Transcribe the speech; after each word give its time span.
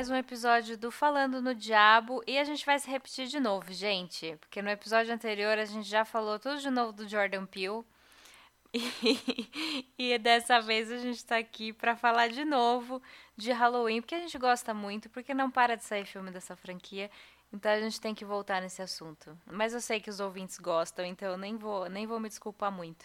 mais 0.00 0.08
um 0.08 0.16
episódio 0.16 0.78
do 0.78 0.90
Falando 0.90 1.42
no 1.42 1.54
Diabo 1.54 2.22
e 2.26 2.38
a 2.38 2.44
gente 2.44 2.64
vai 2.64 2.78
se 2.78 2.88
repetir 2.88 3.26
de 3.26 3.38
novo, 3.38 3.70
gente, 3.70 4.34
porque 4.40 4.62
no 4.62 4.70
episódio 4.70 5.12
anterior 5.12 5.58
a 5.58 5.66
gente 5.66 5.86
já 5.86 6.06
falou 6.06 6.38
tudo 6.38 6.58
de 6.58 6.70
novo 6.70 6.90
do 6.90 7.06
Jordan 7.06 7.44
Peele. 7.44 7.84
E, 9.98 10.14
e 10.14 10.18
dessa 10.18 10.58
vez 10.58 10.90
a 10.90 10.96
gente 10.96 11.16
está 11.16 11.36
aqui 11.36 11.70
para 11.70 11.94
falar 11.94 12.28
de 12.30 12.46
novo 12.46 13.02
de 13.36 13.52
Halloween, 13.52 14.00
porque 14.00 14.14
a 14.14 14.20
gente 14.20 14.38
gosta 14.38 14.72
muito, 14.72 15.10
porque 15.10 15.34
não 15.34 15.50
para 15.50 15.76
de 15.76 15.84
sair 15.84 16.06
filme 16.06 16.30
dessa 16.30 16.56
franquia. 16.56 17.10
Então 17.52 17.70
a 17.70 17.78
gente 17.78 18.00
tem 18.00 18.14
que 18.14 18.24
voltar 18.24 18.62
nesse 18.62 18.80
assunto. 18.80 19.36
Mas 19.44 19.74
eu 19.74 19.82
sei 19.82 20.00
que 20.00 20.08
os 20.08 20.18
ouvintes 20.18 20.58
gostam, 20.58 21.04
então 21.04 21.36
nem 21.36 21.58
vou, 21.58 21.90
nem 21.90 22.06
vou 22.06 22.18
me 22.18 22.30
desculpar 22.30 22.72
muito. 22.72 23.04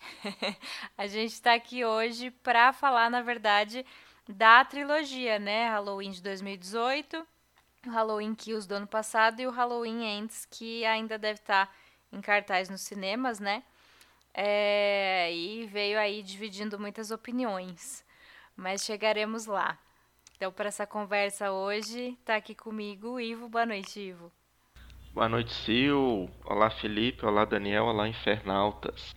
a 0.96 1.06
gente 1.06 1.34
está 1.34 1.52
aqui 1.52 1.84
hoje 1.84 2.30
para 2.30 2.72
falar, 2.72 3.10
na 3.10 3.20
verdade, 3.20 3.84
da 4.30 4.64
trilogia, 4.64 5.38
né? 5.38 5.68
Halloween 5.68 6.10
de 6.10 6.22
2018, 6.22 7.26
o 7.86 7.90
Halloween 7.90 8.34
Kills 8.34 8.68
do 8.68 8.74
ano 8.74 8.86
passado 8.86 9.40
e 9.40 9.46
o 9.46 9.50
Halloween 9.50 10.04
Ends, 10.04 10.46
que 10.50 10.84
ainda 10.84 11.18
deve 11.18 11.40
estar 11.40 11.66
tá 11.66 11.72
em 12.12 12.20
cartaz 12.20 12.68
nos 12.68 12.80
cinemas, 12.80 13.40
né? 13.40 13.62
É, 14.32 15.32
e 15.32 15.66
veio 15.66 15.98
aí 15.98 16.22
dividindo 16.22 16.78
muitas 16.78 17.10
opiniões, 17.10 18.04
mas 18.56 18.84
chegaremos 18.84 19.46
lá. 19.46 19.78
Então, 20.36 20.52
para 20.52 20.68
essa 20.68 20.86
conversa 20.86 21.50
hoje, 21.52 22.16
está 22.20 22.36
aqui 22.36 22.54
comigo 22.54 23.14
o 23.14 23.20
Ivo. 23.20 23.48
Boa 23.48 23.66
noite, 23.66 24.00
Ivo. 24.00 24.32
Boa 25.12 25.28
noite, 25.28 25.52
Sil. 25.52 26.30
Olá, 26.44 26.70
Felipe. 26.70 27.26
Olá, 27.26 27.44
Daniel. 27.44 27.84
Olá, 27.84 28.08
Infernautas. 28.08 29.14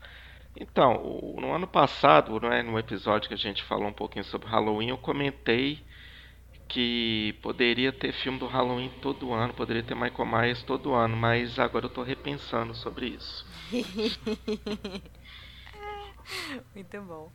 Então, 0.55 1.35
no 1.39 1.51
ano 1.51 1.67
passado, 1.67 2.39
né, 2.39 2.61
no 2.61 2.77
episódio 2.77 3.27
que 3.27 3.33
a 3.33 3.37
gente 3.37 3.63
falou 3.63 3.87
um 3.87 3.93
pouquinho 3.93 4.23
sobre 4.23 4.47
Halloween, 4.47 4.89
eu 4.89 4.97
comentei 4.97 5.83
que 6.67 7.35
poderia 7.41 7.91
ter 7.91 8.13
filme 8.13 8.39
do 8.39 8.47
Halloween 8.47 8.91
todo 9.01 9.33
ano, 9.33 9.53
poderia 9.53 9.83
ter 9.83 9.95
Michael 9.95 10.25
Myers 10.25 10.63
todo 10.63 10.93
ano, 10.93 11.15
mas 11.15 11.59
agora 11.59 11.85
eu 11.85 11.89
estou 11.89 12.03
repensando 12.03 12.73
sobre 12.73 13.07
isso. 13.09 13.45
Muito 16.73 17.01
bom. 17.01 17.31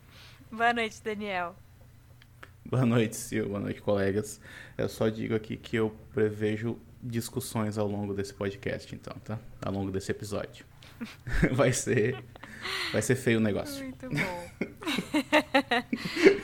Boa 0.51 0.73
noite, 0.73 1.03
Daniel. 1.03 1.55
Boa 2.65 2.85
noite, 2.85 3.17
Sil. 3.17 3.47
Boa 3.49 3.61
noite, 3.61 3.81
colegas. 3.81 4.41
Eu 4.77 4.89
só 4.89 5.09
digo 5.09 5.35
aqui 5.35 5.57
que 5.57 5.77
eu 5.77 5.91
prevejo 6.13 6.79
discussões 7.03 7.79
ao 7.79 7.87
longo 7.87 8.15
desse 8.15 8.35
podcast, 8.35 8.95
então, 8.95 9.17
tá? 9.25 9.39
Ao 9.65 9.73
longo 9.73 9.91
desse 9.91 10.11
episódio. 10.11 10.65
Vai 11.53 11.73
ser 11.73 12.25
Vai 12.93 13.03
ser 13.03 13.17
feio 13.17 13.39
o 13.39 13.41
negócio. 13.41 13.85
Muito 13.85 14.09
bom. 14.09 14.49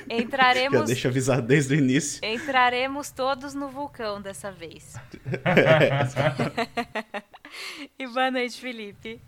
entraremos. 0.11 0.81
Já 0.81 0.85
deixa 0.85 1.09
avisar 1.09 1.43
desde 1.43 1.75
o 1.75 1.79
início. 1.79 2.25
Entraremos 2.25 3.11
todos 3.11 3.55
no 3.55 3.69
vulcão 3.69 4.21
dessa 4.21 4.51
vez. 4.51 4.95
e 7.99 8.07
boa 8.07 8.31
noite, 8.31 8.61
Felipe. 8.61 9.21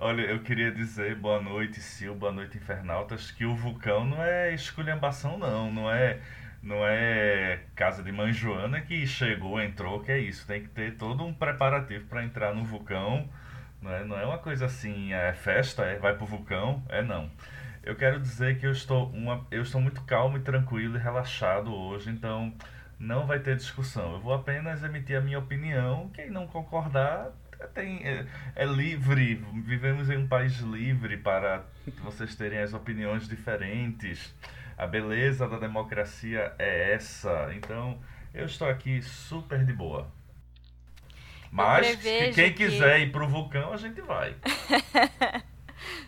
Olha, 0.00 0.22
eu 0.22 0.40
queria 0.40 0.72
dizer 0.72 1.14
boa 1.14 1.40
noite, 1.40 1.80
Sil, 1.80 2.14
boa 2.14 2.32
noite, 2.32 2.58
Infernautas, 2.58 3.30
que 3.30 3.44
o 3.44 3.54
vulcão 3.54 4.04
não 4.04 4.22
é 4.22 4.54
esculhambação, 4.54 5.38
não. 5.38 5.70
Não 5.70 5.90
é, 5.90 6.18
não 6.62 6.86
é 6.86 7.60
casa 7.74 8.02
de 8.02 8.10
mãe 8.10 8.32
Joana 8.32 8.80
que 8.80 9.06
chegou, 9.06 9.60
entrou, 9.60 10.00
que 10.00 10.10
é 10.10 10.18
isso. 10.18 10.46
Tem 10.46 10.62
que 10.62 10.68
ter 10.68 10.96
todo 10.96 11.24
um 11.24 11.32
preparativo 11.32 12.06
para 12.06 12.24
entrar 12.24 12.54
no 12.54 12.64
vulcão 12.64 13.28
não 13.82 13.92
é, 13.92 14.04
não 14.04 14.18
é 14.18 14.24
uma 14.24 14.38
coisa 14.38 14.66
assim, 14.66 15.12
é 15.12 15.32
festa, 15.32 15.82
é, 15.82 15.98
vai 15.98 16.14
pro 16.14 16.24
vulcão, 16.24 16.82
é 16.88 17.02
não. 17.02 17.28
Eu 17.82 17.96
quero 17.96 18.20
dizer 18.20 18.58
que 18.58 18.66
eu 18.66 18.70
estou, 18.70 19.10
uma, 19.10 19.44
eu 19.50 19.62
estou 19.62 19.80
muito 19.80 20.02
calmo 20.02 20.38
e 20.38 20.40
tranquilo 20.40 20.96
e 20.96 21.00
relaxado 21.00 21.74
hoje, 21.74 22.10
então 22.10 22.54
não 22.98 23.26
vai 23.26 23.40
ter 23.40 23.56
discussão. 23.56 24.12
Eu 24.12 24.20
vou 24.20 24.32
apenas 24.32 24.84
emitir 24.84 25.18
a 25.18 25.20
minha 25.20 25.40
opinião. 25.40 26.08
Quem 26.14 26.30
não 26.30 26.46
concordar 26.46 27.32
tem, 27.74 28.06
é, 28.06 28.26
é, 28.54 28.64
livre. 28.64 29.44
Vivemos 29.64 30.08
em 30.08 30.18
um 30.18 30.26
país 30.26 30.58
livre 30.60 31.16
para 31.16 31.64
vocês 32.02 32.36
terem 32.36 32.60
as 32.60 32.72
opiniões 32.72 33.28
diferentes. 33.28 34.32
A 34.78 34.86
beleza 34.86 35.48
da 35.48 35.58
democracia 35.58 36.52
é 36.58 36.92
essa. 36.94 37.52
Então 37.54 37.98
eu 38.32 38.46
estou 38.46 38.68
aqui 38.68 39.02
super 39.02 39.64
de 39.64 39.72
boa. 39.72 40.08
Mas 41.52 41.96
quem 42.34 42.52
quiser 42.54 42.96
que... 42.96 43.04
ir 43.04 43.12
pro 43.12 43.28
vulcão, 43.28 43.74
a 43.74 43.76
gente 43.76 44.00
vai. 44.00 44.34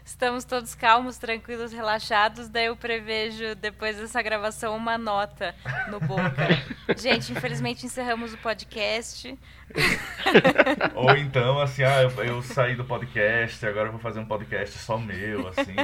Estamos 0.05 0.45
todos 0.45 0.75
calmos, 0.75 1.19
tranquilos, 1.19 1.73
relaxados. 1.73 2.49
Daí 2.49 2.67
eu 2.67 2.77
prevejo, 2.77 3.55
depois 3.57 3.99
dessa 3.99 4.23
gravação, 4.23 4.77
uma 4.77 4.97
nota 4.97 5.55
no 5.91 6.01
boca. 6.01 6.49
gente, 6.97 7.33
infelizmente 7.33 7.85
encerramos 7.85 8.33
o 8.33 8.39
podcast. 8.39 9.37
Ou 10.95 11.11
então, 11.17 11.61
assim, 11.61 11.83
ah, 11.83 12.03
eu, 12.03 12.25
eu 12.25 12.43
saí 12.43 12.75
do 12.75 12.85
podcast, 12.85 13.67
agora 13.67 13.89
eu 13.89 13.93
vou 13.93 14.01
fazer 14.01 14.21
um 14.21 14.27
podcast 14.27 14.79
só 14.79 14.97
meu, 14.97 15.49
assim, 15.49 15.75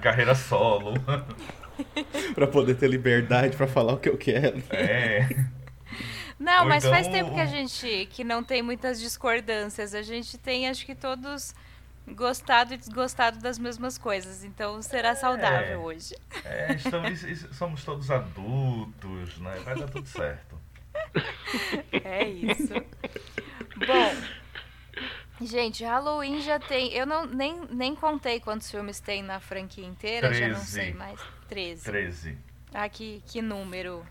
carreira 0.00 0.34
solo. 0.34 0.94
pra 2.34 2.46
poder 2.46 2.74
ter 2.74 2.88
liberdade 2.88 3.56
para 3.56 3.66
falar 3.66 3.92
o 3.92 3.98
que 3.98 4.08
eu 4.08 4.16
quero. 4.16 4.62
É. 4.70 5.28
Não, 6.38 6.62
Ou 6.62 6.68
mas 6.68 6.84
então... 6.84 6.96
faz 6.96 7.08
tempo 7.08 7.32
que 7.32 7.40
a 7.40 7.46
gente 7.46 8.06
que 8.10 8.24
não 8.24 8.42
tem 8.42 8.62
muitas 8.62 9.00
discordâncias. 9.00 9.94
A 9.94 10.02
gente 10.02 10.36
tem, 10.36 10.68
acho 10.68 10.84
que 10.84 10.94
todos 10.94 11.54
gostado 12.08 12.74
e 12.74 12.76
desgostado 12.76 13.38
das 13.38 13.58
mesmas 13.58 13.96
coisas. 13.96 14.44
Então 14.44 14.80
será 14.82 15.10
é, 15.10 15.14
saudável 15.14 15.82
hoje. 15.82 16.14
É, 16.44 16.74
estamos, 16.74 17.20
somos 17.52 17.84
todos 17.84 18.10
adultos, 18.10 19.38
né? 19.38 19.60
Vai 19.64 19.76
dar 19.76 19.88
tudo 19.88 20.06
certo. 20.08 20.58
É 22.04 22.24
isso. 22.28 22.72
Bom, 23.86 25.44
gente, 25.44 25.84
Halloween 25.84 26.40
já 26.40 26.58
tem. 26.60 26.92
Eu 26.92 27.06
não 27.06 27.26
nem, 27.26 27.62
nem 27.70 27.94
contei 27.96 28.38
quantos 28.38 28.70
filmes 28.70 29.00
tem 29.00 29.22
na 29.22 29.40
franquia 29.40 29.84
inteira, 29.84 30.28
13. 30.28 30.40
já 30.40 30.48
não 30.58 30.64
sei 30.64 30.94
mais. 30.94 31.20
13. 31.48 31.84
13. 31.84 32.38
Ah, 32.72 32.88
que, 32.88 33.22
que 33.26 33.42
número 33.42 34.06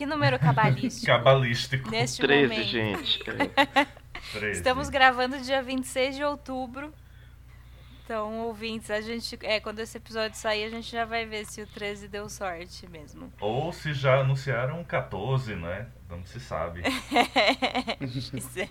que 0.00 0.06
número 0.06 0.38
cabalístico? 0.38 1.04
Cabalístico. 1.06 1.90
Neste 1.90 2.22
13, 2.22 2.42
momento. 2.48 2.66
gente. 2.66 3.22
É. 3.28 3.84
13. 4.32 4.58
Estamos 4.58 4.88
gravando 4.88 5.38
dia 5.40 5.62
26 5.62 6.16
de 6.16 6.24
outubro. 6.24 6.90
Então, 8.02 8.38
ouvintes, 8.46 8.90
a 8.90 9.02
gente. 9.02 9.38
É, 9.42 9.60
quando 9.60 9.80
esse 9.80 9.98
episódio 9.98 10.38
sair, 10.38 10.64
a 10.64 10.70
gente 10.70 10.90
já 10.90 11.04
vai 11.04 11.26
ver 11.26 11.44
se 11.44 11.60
o 11.60 11.66
13 11.66 12.08
deu 12.08 12.30
sorte 12.30 12.88
mesmo. 12.88 13.30
Ou 13.38 13.74
se 13.74 13.92
já 13.92 14.20
anunciaram 14.20 14.82
14, 14.82 15.54
né? 15.54 15.88
Não 16.08 16.24
se 16.24 16.40
sabe. 16.40 16.80
é. 18.56 18.68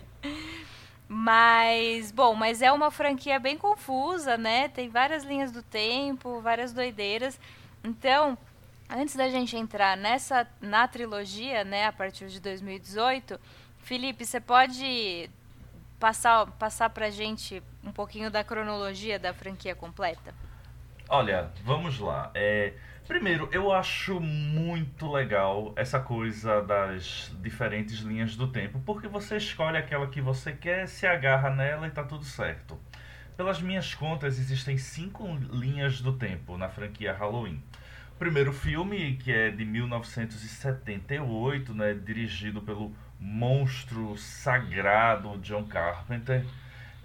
Mas, 1.06 2.12
bom, 2.12 2.36
mas 2.36 2.62
é 2.62 2.70
uma 2.70 2.88
franquia 2.88 3.40
bem 3.40 3.58
confusa, 3.58 4.36
né? 4.36 4.68
Tem 4.68 4.88
várias 4.88 5.24
linhas 5.24 5.50
do 5.50 5.60
tempo, 5.60 6.40
várias 6.40 6.72
doideiras. 6.72 7.40
Então, 7.82 8.38
Antes 8.92 9.14
da 9.14 9.28
gente 9.28 9.56
entrar 9.56 9.96
nessa 9.96 10.44
na 10.60 10.88
trilogia, 10.88 11.62
né, 11.62 11.86
a 11.86 11.92
partir 11.92 12.26
de 12.26 12.40
2018, 12.40 13.38
Felipe, 13.78 14.26
você 14.26 14.40
pode 14.40 15.30
passar 16.00 16.46
passar 16.58 16.90
pra 16.90 17.08
gente 17.08 17.62
um 17.84 17.92
pouquinho 17.92 18.32
da 18.32 18.42
cronologia 18.42 19.16
da 19.16 19.32
franquia 19.32 19.76
completa? 19.76 20.34
Olha, 21.08 21.52
vamos 21.62 22.00
lá. 22.00 22.32
É, 22.34 22.72
primeiro, 23.06 23.48
eu 23.52 23.72
acho 23.72 24.18
muito 24.18 25.08
legal 25.08 25.72
essa 25.76 26.00
coisa 26.00 26.60
das 26.60 27.30
diferentes 27.40 27.98
linhas 27.98 28.34
do 28.34 28.48
tempo, 28.48 28.80
porque 28.84 29.06
você 29.06 29.36
escolhe 29.36 29.76
aquela 29.76 30.08
que 30.08 30.20
você 30.20 30.52
quer, 30.52 30.88
se 30.88 31.06
agarra 31.06 31.48
nela 31.48 31.86
e 31.86 31.90
tá 31.90 32.02
tudo 32.02 32.24
certo. 32.24 32.76
Pelas 33.36 33.62
minhas 33.62 33.94
contas, 33.94 34.36
existem 34.36 34.76
cinco 34.76 35.24
linhas 35.52 36.00
do 36.00 36.12
tempo 36.12 36.58
na 36.58 36.68
franquia 36.68 37.12
Halloween 37.12 37.62
primeiro 38.20 38.52
filme, 38.52 39.16
que 39.16 39.32
é 39.32 39.50
de 39.50 39.64
1978, 39.64 41.72
né, 41.72 41.94
dirigido 41.94 42.60
pelo 42.60 42.94
monstro 43.18 44.14
sagrado 44.18 45.38
John 45.38 45.64
Carpenter, 45.64 46.44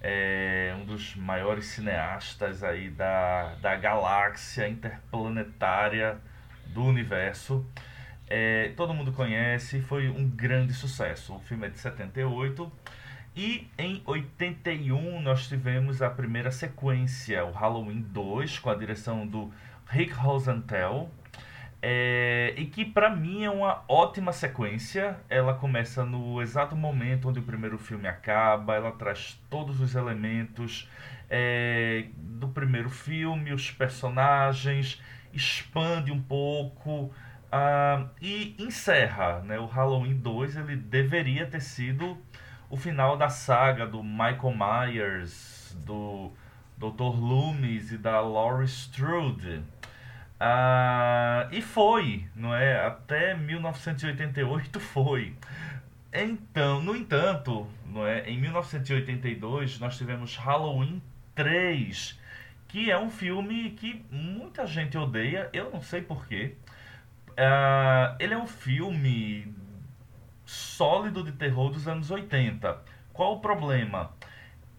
é 0.03 0.75
um 0.77 0.83
dos 0.83 1.15
maiores 1.15 1.67
cineastas 1.67 2.65
aí 2.65 2.89
da, 2.89 3.55
da 3.61 3.77
galáxia 3.77 4.67
interplanetária 4.67 6.17
do 6.67 6.83
universo. 6.83 7.65
É, 8.27 8.73
todo 8.75 8.93
mundo 8.93 9.13
conhece, 9.13 9.79
foi 9.79 10.09
um 10.09 10.27
grande 10.27 10.73
sucesso. 10.73 11.35
O 11.35 11.39
filme 11.39 11.67
é 11.67 11.69
de 11.69 11.79
78. 11.79 12.69
E 13.37 13.69
em 13.77 14.01
81 14.05 15.21
nós 15.21 15.47
tivemos 15.47 16.01
a 16.01 16.09
primeira 16.09 16.51
sequência, 16.51 17.45
o 17.45 17.51
Halloween 17.51 18.01
2, 18.01 18.59
com 18.59 18.69
a 18.69 18.75
direção 18.75 19.25
do 19.25 19.49
Rick 19.87 20.13
Rosenthal. 20.13 21.09
É, 21.81 22.53
e 22.57 22.65
que 22.65 22.83
para 22.83 23.15
mim 23.15 23.43
é 23.43 23.49
uma 23.49 23.83
ótima 23.87 24.33
sequência. 24.33 25.17
Ela 25.29 25.53
começa 25.53 26.03
no 26.03 26.41
exato 26.41 26.75
momento 26.75 27.29
onde 27.29 27.39
o 27.39 27.43
primeiro 27.43 27.77
filme 27.77 28.07
acaba, 28.07 28.75
ela 28.75 28.91
traz 28.91 29.39
todos 29.49 29.79
os 29.79 29.93
elementos 29.93 30.89
é, 31.29 32.05
do 32.17 32.47
primeiro 32.47 32.89
filme, 32.89 33.53
os 33.53 33.69
personagens, 33.69 35.01
expande 35.33 36.11
um 36.11 36.21
pouco 36.21 37.11
Uh, 37.55 38.09
e 38.21 38.53
encerra, 38.59 39.39
né? 39.39 39.57
O 39.57 39.65
Halloween 39.65 40.17
2 40.17 40.57
ele 40.57 40.75
deveria 40.75 41.45
ter 41.45 41.61
sido 41.61 42.17
o 42.69 42.75
final 42.75 43.15
da 43.15 43.29
saga 43.29 43.87
do 43.87 44.03
Michael 44.03 44.53
Myers, 44.57 45.73
do 45.85 46.33
Dr. 46.77 47.17
Loomis 47.17 47.93
e 47.93 47.97
da 47.97 48.19
Laurie 48.19 48.65
Strode. 48.65 49.63
Uh, 50.45 51.49
e 51.51 51.59
foi, 51.59 52.27
não 52.35 52.53
é? 52.53 52.85
Até 52.85 53.33
1988 53.33 54.79
foi. 54.79 55.33
Então, 56.13 56.83
no 56.83 56.95
entanto, 56.95 57.67
não 57.87 58.05
é? 58.05 58.29
Em 58.29 58.39
1982 58.39 59.79
nós 59.79 59.97
tivemos 59.97 60.35
Halloween 60.35 61.01
3, 61.33 62.19
que 62.67 62.91
é 62.91 62.99
um 62.99 63.09
filme 63.09 63.71
que 63.71 64.05
muita 64.11 64.67
gente 64.67 64.95
odeia, 64.95 65.49
eu 65.51 65.71
não 65.71 65.81
sei 65.81 66.03
porquê. 66.03 66.53
Uh, 67.31 68.15
ele 68.19 68.35
é 68.35 68.37
um 68.37 68.47
filme 68.47 69.51
sólido 70.45 71.23
de 71.23 71.31
terror 71.31 71.71
dos 71.71 71.87
anos 71.87 72.11
80. 72.11 72.81
Qual 73.11 73.33
o 73.33 73.39
problema? 73.39 74.11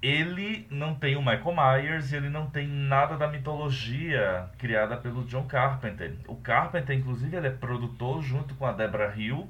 Ele 0.02 0.66
não 0.70 0.94
tem 0.94 1.16
o 1.16 1.20
Michael 1.20 1.54
Myers, 1.54 2.12
ele 2.12 2.28
não 2.28 2.48
tem 2.48 2.66
nada 2.68 3.16
da 3.16 3.26
mitologia 3.26 4.48
criada 4.58 4.96
pelo 4.96 5.24
John 5.24 5.46
Carpenter. 5.46 6.14
O 6.28 6.36
Carpenter, 6.36 6.96
inclusive, 6.96 7.36
ele 7.36 7.48
é 7.48 7.50
produtor 7.50 8.22
junto 8.22 8.54
com 8.54 8.66
a 8.66 8.72
Deborah 8.72 9.14
Hill. 9.16 9.48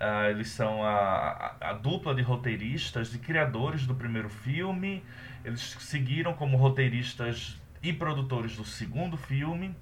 Uh, 0.00 0.30
eles 0.30 0.48
são 0.50 0.82
a, 0.84 1.56
a, 1.60 1.70
a, 1.70 1.72
dupla 1.72 2.14
de 2.14 2.22
roteiristas 2.22 3.14
e 3.14 3.18
criadores 3.18 3.86
do 3.86 3.94
primeiro 3.94 4.28
filme. 4.28 5.02
Eles 5.44 5.76
seguiram 5.80 6.34
como 6.34 6.56
roteiristas 6.56 7.60
e 7.82 7.92
produtores 7.92 8.56
do 8.56 8.64
segundo 8.64 9.16
filme 9.16 9.74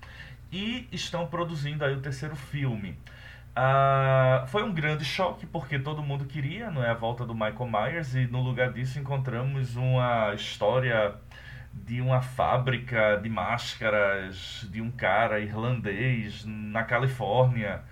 e 0.53 0.89
estão 0.93 1.27
produzindo 1.27 1.85
aí 1.85 1.95
o 1.95 2.01
terceiro 2.01 2.37
filme. 2.37 2.99
Uh, 3.57 4.47
foi 4.49 4.63
um 4.63 4.71
grande 4.71 5.03
choque 5.03 5.47
porque 5.47 5.79
todo 5.79 6.03
mundo 6.03 6.27
queria, 6.27 6.71
não 6.71 6.85
é, 6.85 6.91
a 6.91 6.95
volta 6.95 7.25
do 7.25 7.35
Michael 7.35 7.71
Myers 7.71 8.15
e 8.15 8.27
no 8.27 8.43
lugar 8.43 8.71
disso 8.71 8.99
encontramos 8.99 9.77
uma 9.77 10.35
história 10.35 11.15
de 11.73 12.03
uma 12.03 12.21
fábrica 12.21 13.19
de 13.23 13.31
máscaras 13.31 14.67
de 14.71 14.83
um 14.83 14.91
cara 14.91 15.41
irlandês 15.41 16.45
na 16.45 16.85
Califórnia. 16.85 17.83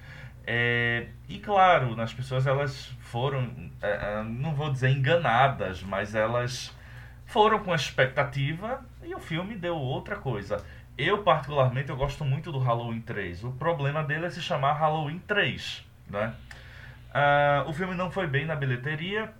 É, 0.46 1.08
e 1.28 1.38
claro, 1.38 1.98
as 1.98 2.12
pessoas 2.12 2.46
elas 2.46 2.94
foram, 3.00 3.50
é, 3.80 3.88
é, 3.88 4.22
não 4.22 4.54
vou 4.54 4.70
dizer 4.70 4.90
enganadas, 4.90 5.82
mas 5.82 6.14
elas 6.14 6.76
foram 7.24 7.60
com 7.60 7.74
expectativa 7.74 8.84
e 9.02 9.14
o 9.14 9.18
filme 9.18 9.54
deu 9.54 9.76
outra 9.76 10.16
coisa. 10.16 10.62
Eu, 10.96 11.24
particularmente, 11.24 11.90
eu 11.90 11.96
gosto 11.96 12.24
muito 12.24 12.52
do 12.52 12.58
Halloween 12.58 13.00
3. 13.00 13.42
O 13.44 13.52
problema 13.52 14.04
dele 14.04 14.26
é 14.26 14.30
se 14.30 14.40
chamar 14.40 14.74
Halloween 14.74 15.18
3, 15.26 15.84
né? 16.08 16.34
Uh, 17.10 17.68
o 17.68 17.72
filme 17.72 17.94
não 17.94 18.12
foi 18.12 18.28
bem 18.28 18.46
na 18.46 18.54
bilheteria. 18.54 19.32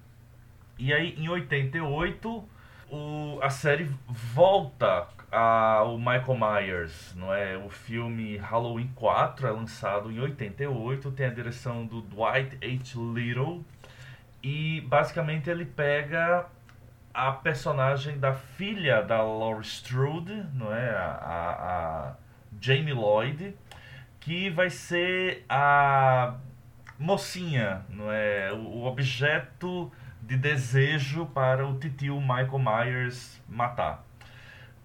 E 0.77 0.93
aí, 0.93 1.15
em 1.17 1.29
88, 1.29 2.45
o, 2.91 3.39
a 3.41 3.51
série 3.51 3.89
volta 4.09 5.07
ao 5.31 5.97
Michael 5.97 6.37
Myers, 6.37 7.15
não 7.15 7.33
é? 7.33 7.57
O 7.57 7.71
filme 7.71 8.37
Halloween 8.37 8.91
4 8.97 9.47
é 9.47 9.51
lançado 9.53 10.11
em 10.11 10.19
88, 10.19 11.13
tem 11.13 11.27
a 11.27 11.31
direção 11.31 11.87
do 11.87 12.01
Dwight 12.01 12.57
H. 12.57 13.01
Little. 13.15 13.65
E, 14.43 14.81
basicamente, 14.83 15.49
ele 15.49 15.65
pega 15.65 16.47
a 17.15 17.31
personagem 17.31 18.19
da 18.19 18.35
filha 18.35 19.01
da 19.01 19.23
Laurie 19.23 19.65
Strode, 19.65 20.45
não 20.53 20.75
é? 20.75 20.91
A, 20.91 21.07
a, 21.07 22.09
a, 22.09 22.15
Jamie 22.61 22.93
Lloyd, 22.93 23.55
que 24.19 24.51
vai 24.51 24.69
ser 24.69 25.45
a 25.49 26.35
mocinha, 26.99 27.87
não 27.89 28.11
é? 28.11 28.53
O, 28.53 28.85
objeto 28.85 29.93
de 30.21 30.37
desejo 30.37 31.27
para 31.27 31.67
o 31.67 31.79
titio 31.79 32.21
Michael 32.21 32.59
Myers 32.59 33.41
matar. 33.49 34.05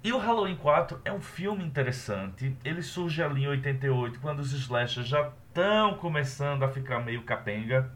E 0.04 0.14
o 0.14 0.18
Halloween 0.18 0.56
4 0.56 1.02
é 1.04 1.12
um 1.12 1.22
filme 1.22 1.64
interessante. 1.64 2.56
Ele 2.64 2.82
surge 2.82 3.24
ali 3.24 3.44
em 3.44 3.48
88, 3.48 4.20
quando 4.20 4.40
os 4.40 4.54
slashers 4.54 5.08
já 5.08 5.30
estão 5.48 5.96
começando 5.96 6.64
a 6.64 6.70
ficar 6.70 7.00
meio 7.00 7.24
capenga. 7.24 7.92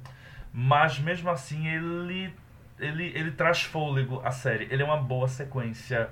Mas 0.52 1.00
mesmo 1.00 1.30
assim 1.30 1.68
ele 1.68 2.34
ele, 2.80 3.12
ele 3.16 3.32
traz 3.32 3.64
fôlego 3.64 4.22
à 4.24 4.32
série. 4.32 4.68
Ele 4.70 4.82
é 4.82 4.86
uma 4.86 4.98
boa 4.98 5.28
sequência. 5.28 6.10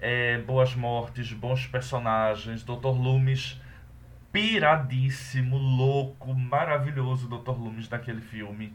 É, 0.00 0.38
boas 0.38 0.74
mortes, 0.74 1.32
bons 1.32 1.66
personagens. 1.66 2.62
Dr. 2.62 2.86
Loomis, 2.86 3.60
piradíssimo, 4.32 5.58
louco, 5.58 6.32
maravilhoso 6.34 7.28
Dr. 7.28 7.50
Loomis 7.50 7.88
naquele 7.88 8.20
filme. 8.20 8.72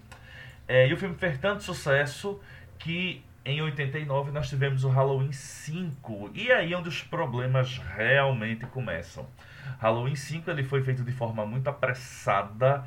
É, 0.67 0.87
e 0.87 0.93
o 0.93 0.97
filme 0.97 1.15
fez 1.15 1.37
tanto 1.37 1.63
sucesso 1.63 2.39
que 2.77 3.23
em 3.43 3.61
89 3.61 4.31
nós 4.31 4.49
tivemos 4.49 4.83
o 4.83 4.89
Halloween 4.89 5.31
5. 5.31 6.31
E 6.33 6.51
aí 6.51 6.73
é 6.73 6.77
onde 6.77 6.89
os 6.89 7.01
problemas 7.01 7.79
realmente 7.95 8.65
começam. 8.65 9.27
Halloween 9.79 10.15
5 10.15 10.49
ele 10.49 10.63
foi 10.63 10.83
feito 10.83 11.03
de 11.03 11.11
forma 11.11 11.45
muito 11.45 11.67
apressada 11.67 12.83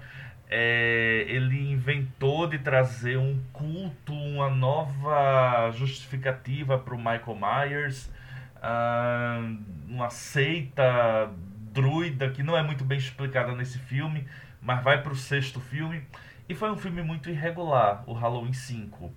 é, 0.50 1.26
ele 1.28 1.72
inventou 1.72 2.46
de 2.46 2.58
trazer 2.58 3.18
um 3.18 3.38
culto, 3.52 4.14
uma 4.14 4.48
nova 4.48 5.70
justificativa 5.72 6.78
para 6.78 6.94
o 6.94 6.98
Michael 6.98 7.36
Myers, 7.38 8.10
uh, 8.56 9.58
uma 9.86 10.08
seita 10.08 11.30
druida 11.70 12.30
que 12.30 12.42
não 12.42 12.56
é 12.56 12.62
muito 12.62 12.82
bem 12.82 12.96
explicada 12.96 13.52
nesse 13.54 13.78
filme, 13.78 14.26
mas 14.62 14.82
vai 14.82 15.02
para 15.02 15.12
o 15.12 15.16
sexto 15.16 15.60
filme. 15.60 16.02
E 16.48 16.54
foi 16.54 16.70
um 16.70 16.76
filme 16.78 17.02
muito 17.02 17.28
irregular, 17.28 18.02
o 18.06 18.14
Halloween 18.14 18.54
5. 18.54 19.12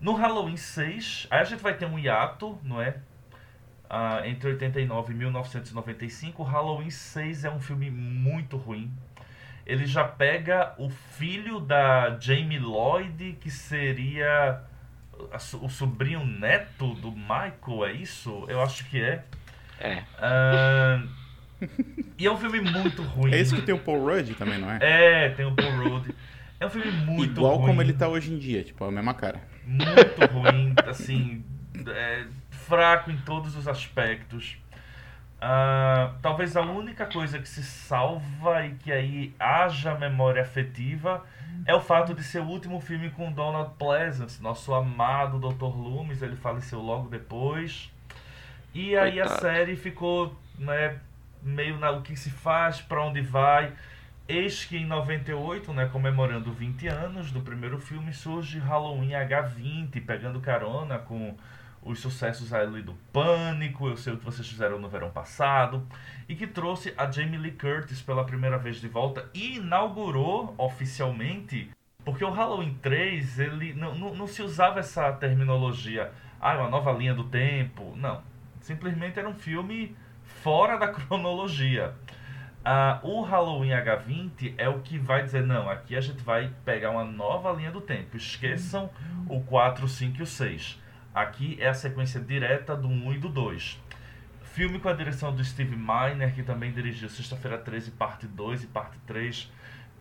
No 0.00 0.14
Halloween 0.14 0.56
6, 0.56 1.26
aí 1.30 1.40
a 1.40 1.44
gente 1.44 1.62
vai 1.62 1.74
ter 1.74 1.84
um 1.84 1.98
hiato, 1.98 2.58
não 2.62 2.80
é? 2.80 2.96
Uh, 3.84 4.24
entre 4.24 4.48
89 4.48 5.12
e 5.12 5.16
1995. 5.16 6.42
O 6.42 6.46
Halloween 6.46 6.88
6 6.88 7.44
é 7.44 7.50
um 7.50 7.60
filme 7.60 7.90
muito 7.90 8.56
ruim 8.56 8.90
ele 9.66 9.86
já 9.86 10.04
pega 10.04 10.74
o 10.78 10.88
filho 10.90 11.60
da 11.60 12.18
Jamie 12.20 12.58
Lloyd, 12.58 13.36
que 13.40 13.50
seria 13.50 14.60
o 15.60 15.68
sobrinho 15.68 16.24
neto 16.26 16.94
do 16.94 17.10
Michael, 17.10 17.86
é 17.86 17.92
isso? 17.92 18.44
Eu 18.48 18.60
acho 18.62 18.84
que 18.86 19.00
é. 19.00 19.24
É. 19.80 20.02
Uh, 20.18 21.08
e 22.18 22.26
é 22.26 22.30
um 22.30 22.36
filme 22.36 22.60
muito 22.60 23.02
ruim. 23.02 23.32
É 23.32 23.38
esse 23.38 23.54
que 23.54 23.62
tem 23.62 23.74
o 23.74 23.78
Paul 23.78 24.04
Rudd 24.04 24.34
também, 24.34 24.58
não 24.58 24.70
é? 24.70 24.78
É, 24.80 25.28
tem 25.30 25.46
o 25.46 25.54
Paul 25.54 25.70
Rudd. 25.76 26.14
É 26.60 26.66
um 26.66 26.70
filme 26.70 26.90
muito 26.90 27.40
Igual 27.40 27.56
ruim. 27.56 27.66
como 27.68 27.82
ele 27.82 27.92
tá 27.92 28.08
hoje 28.08 28.32
em 28.32 28.38
dia, 28.38 28.62
tipo, 28.62 28.84
a 28.84 28.90
mesma 28.90 29.14
cara. 29.14 29.40
Muito 29.66 30.32
ruim, 30.32 30.74
assim, 30.86 31.44
é, 31.88 32.24
fraco 32.50 33.10
em 33.10 33.16
todos 33.18 33.56
os 33.56 33.66
aspectos. 33.66 34.56
Uh, 35.44 36.14
talvez 36.22 36.56
a 36.56 36.62
única 36.62 37.04
coisa 37.04 37.38
que 37.38 37.46
se 37.46 37.62
salva 37.62 38.64
e 38.64 38.76
que 38.76 38.90
aí 38.90 39.34
haja 39.38 39.94
memória 39.94 40.40
afetiva 40.40 41.22
é 41.66 41.74
o 41.74 41.80
fato 41.80 42.14
de 42.14 42.24
ser 42.24 42.40
o 42.40 42.46
último 42.46 42.80
filme 42.80 43.10
com 43.10 43.30
Donald 43.30 43.74
Pleasance, 43.78 44.42
nosso 44.42 44.72
amado 44.72 45.38
Dr. 45.38 45.64
Loomis, 45.64 46.22
ele 46.22 46.34
faleceu 46.34 46.80
logo 46.80 47.10
depois. 47.10 47.92
E 48.72 48.96
aí 48.96 49.18
Coitado. 49.18 49.34
a 49.34 49.38
série 49.38 49.76
ficou 49.76 50.34
né, 50.58 50.98
meio 51.42 51.78
na 51.78 51.90
o 51.90 52.00
que 52.00 52.16
se 52.16 52.30
faz, 52.30 52.80
para 52.80 53.04
onde 53.04 53.20
vai. 53.20 53.70
Eis 54.26 54.64
que 54.64 54.78
em 54.78 54.86
98, 54.86 55.74
né, 55.74 55.90
comemorando 55.92 56.50
20 56.52 56.88
anos 56.88 57.30
do 57.30 57.42
primeiro 57.42 57.78
filme, 57.78 58.14
surge 58.14 58.58
Halloween 58.58 59.10
H20, 59.10 60.04
pegando 60.06 60.40
carona 60.40 60.98
com 60.98 61.36
os 61.84 62.00
sucessos 62.00 62.52
ali 62.52 62.82
do 62.82 62.94
Pânico, 63.12 63.88
eu 63.88 63.96
sei 63.96 64.14
o 64.14 64.16
que 64.16 64.24
vocês 64.24 64.48
fizeram 64.48 64.78
no 64.78 64.88
verão 64.88 65.10
passado, 65.10 65.86
e 66.28 66.34
que 66.34 66.46
trouxe 66.46 66.94
a 66.96 67.10
Jamie 67.10 67.38
Lee 67.38 67.52
Curtis 67.52 68.00
pela 68.00 68.24
primeira 68.24 68.58
vez 68.58 68.80
de 68.80 68.88
volta 68.88 69.28
e 69.34 69.56
inaugurou 69.56 70.54
oficialmente, 70.56 71.70
porque 72.04 72.24
o 72.24 72.30
Halloween 72.30 72.74
3, 72.80 73.38
ele 73.38 73.74
não, 73.74 73.94
não, 73.94 74.14
não 74.14 74.26
se 74.26 74.42
usava 74.42 74.80
essa 74.80 75.12
terminologia, 75.12 76.10
ah, 76.40 76.56
uma 76.58 76.68
nova 76.68 76.92
linha 76.92 77.14
do 77.14 77.24
tempo, 77.24 77.94
não. 77.96 78.22
Simplesmente 78.60 79.18
era 79.18 79.28
um 79.28 79.34
filme 79.34 79.94
fora 80.22 80.76
da 80.78 80.88
cronologia. 80.92 81.94
Uh, 82.64 83.06
o 83.06 83.22
Halloween 83.22 83.72
H20 83.72 84.54
é 84.56 84.66
o 84.70 84.80
que 84.80 84.98
vai 84.98 85.22
dizer, 85.22 85.42
não, 85.42 85.68
aqui 85.68 85.94
a 85.94 86.00
gente 86.00 86.22
vai 86.22 86.50
pegar 86.64 86.90
uma 86.90 87.04
nova 87.04 87.52
linha 87.52 87.70
do 87.70 87.82
tempo. 87.82 88.16
Esqueçam 88.16 88.88
o 89.28 89.40
4, 89.42 89.84
o 89.84 89.88
5 89.88 90.18
e 90.18 90.22
o 90.22 90.26
6. 90.26 90.83
Aqui 91.14 91.56
é 91.60 91.68
a 91.68 91.74
sequência 91.74 92.20
direta 92.20 92.74
do 92.74 92.88
1 92.88 93.12
e 93.14 93.18
do 93.18 93.28
2. 93.28 93.80
Filme 94.42 94.80
com 94.80 94.88
a 94.88 94.92
direção 94.92 95.34
do 95.34 95.44
Steve 95.44 95.76
Miner, 95.76 96.34
que 96.34 96.42
também 96.42 96.72
dirigiu 96.72 97.08
Sexta-feira 97.08 97.56
13, 97.56 97.92
parte 97.92 98.26
2 98.26 98.64
e 98.64 98.66
parte 98.66 98.98
3. 99.06 99.44
Uh, 99.44 99.50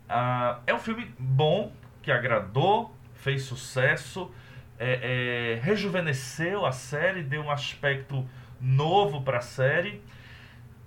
ah, 0.09 0.59
é 0.65 0.73
um 0.73 0.79
filme 0.79 1.13
bom, 1.19 1.71
que 2.01 2.11
agradou, 2.11 2.95
fez 3.13 3.43
sucesso, 3.43 4.31
é, 4.79 5.55
é, 5.55 5.59
rejuvenesceu 5.63 6.65
a 6.65 6.71
série, 6.71 7.23
deu 7.23 7.43
um 7.43 7.51
aspecto 7.51 8.27
novo 8.59 9.21
para 9.21 9.37
a 9.37 9.41
série. 9.41 10.01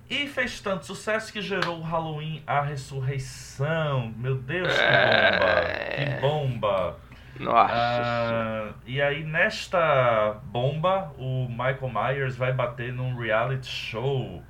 E 0.08 0.28
fez 0.28 0.60
tanto 0.60 0.86
sucesso 0.86 1.32
que 1.32 1.40
gerou 1.40 1.78
o 1.78 1.82
Halloween 1.82 2.42
A 2.46 2.60
Ressurreição. 2.60 4.12
Meu 4.16 4.36
Deus, 4.36 4.72
que 4.72 4.80
bomba! 4.80 5.62
Que 5.94 6.02
É. 6.02 6.20
bomba! 6.20 7.05
Nossa. 7.40 7.72
Ah, 7.72 8.72
e 8.86 9.00
aí, 9.00 9.24
nesta 9.24 10.40
bomba, 10.44 11.12
o 11.18 11.48
Michael 11.48 11.90
Myers 11.92 12.36
vai 12.36 12.52
bater 12.52 12.92
num 12.92 13.16
reality 13.16 13.66
show. 13.66 14.42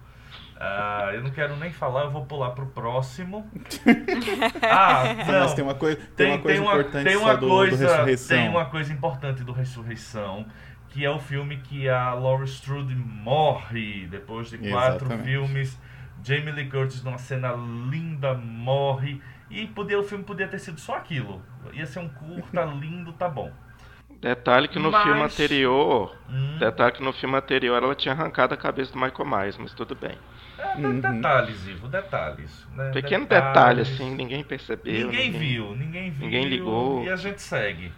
Ah, 0.59 1.11
eu 1.13 1.23
não 1.23 1.31
quero 1.31 1.55
nem 1.57 1.71
falar, 1.71 2.05
eu 2.05 2.11
vou 2.11 2.25
pular 2.25 2.51
pro 2.51 2.67
próximo. 2.67 3.51
Ah, 4.63 5.15
não. 5.27 5.41
Mas 5.41 5.55
tem 5.55 5.65
uma, 5.65 5.75
coi 5.75 5.97
tem, 5.97 6.33
uma 6.33 6.39
coisa 6.39 6.63
importante 6.63 7.05
tem 7.05 7.17
uma 7.17 7.35
do, 7.35 7.41
do 7.41 7.49
coisa, 7.49 7.89
Ressurreição. 7.89 8.37
Tem 8.37 8.49
uma 8.49 8.65
coisa 8.67 8.93
importante 8.93 9.45
do 9.45 9.53
Ressurreição, 9.53 10.47
que 10.89 11.05
é 11.05 11.11
o 11.11 11.19
filme 11.19 11.59
que 11.59 11.89
a 11.89 12.15
Laurie 12.15 12.49
Strode 12.49 12.95
morre 12.95 14.07
depois 14.11 14.51
de 14.51 14.59
quatro 14.59 15.07
Exatamente. 15.07 15.25
filmes. 15.25 15.79
Jamie 16.23 16.53
Lee 16.53 16.69
Curtis 16.69 17.03
numa 17.05 17.19
cena 17.19 17.53
linda 17.91 18.35
morre 18.35 19.21
e 19.51 19.67
podia, 19.67 19.99
o 19.99 20.03
filme 20.03 20.25
podia 20.25 20.49
ter 20.49 20.59
sido 20.59 20.81
só 20.81 20.97
aquilo. 20.97 21.43
Ia 21.75 21.87
ser 21.87 21.99
um 22.01 22.09
curta 22.09 22.65
lindo, 22.65 23.13
tá 23.13 23.29
bom. 23.29 23.51
Detalhe 24.21 24.67
que 24.69 24.79
no 24.79 24.91
Mas- 24.91 25.03
filme 25.05 25.21
anterior. 25.21 26.17
Hum, 26.29 26.57
Detalhe 26.59 26.93
que 26.93 27.03
no 27.03 27.13
filme 27.13 27.37
anterior 27.37 27.83
ela 27.83 27.95
tinha 27.95 28.15
arrancado 28.15 28.55
a 28.55 28.57
cabeça 28.57 28.93
do 28.93 28.99
Michael 28.99 29.29
Myers, 29.29 29.59
mas 29.59 29.73
tudo 29.75 29.95
bem. 29.95 30.17
é, 30.59 30.77
Uhum. 30.79 31.01
Detalhes, 31.01 31.67
Ivo, 31.67 31.87
detalhes. 31.87 32.67
né? 32.75 32.91
Pequeno 32.93 33.25
Detalhes. 33.27 33.53
detalhe, 33.53 33.81
assim, 33.83 34.15
ninguém 34.15 34.43
percebeu. 34.43 35.09
Ninguém 35.09 35.31
viu, 35.33 35.77
ninguém 35.77 36.11
viu. 36.11 36.25
ninguém 36.25 36.45
ligou. 36.49 37.05
E 37.05 37.11
a 37.11 37.17
gente 37.17 37.43
segue. 37.43 37.93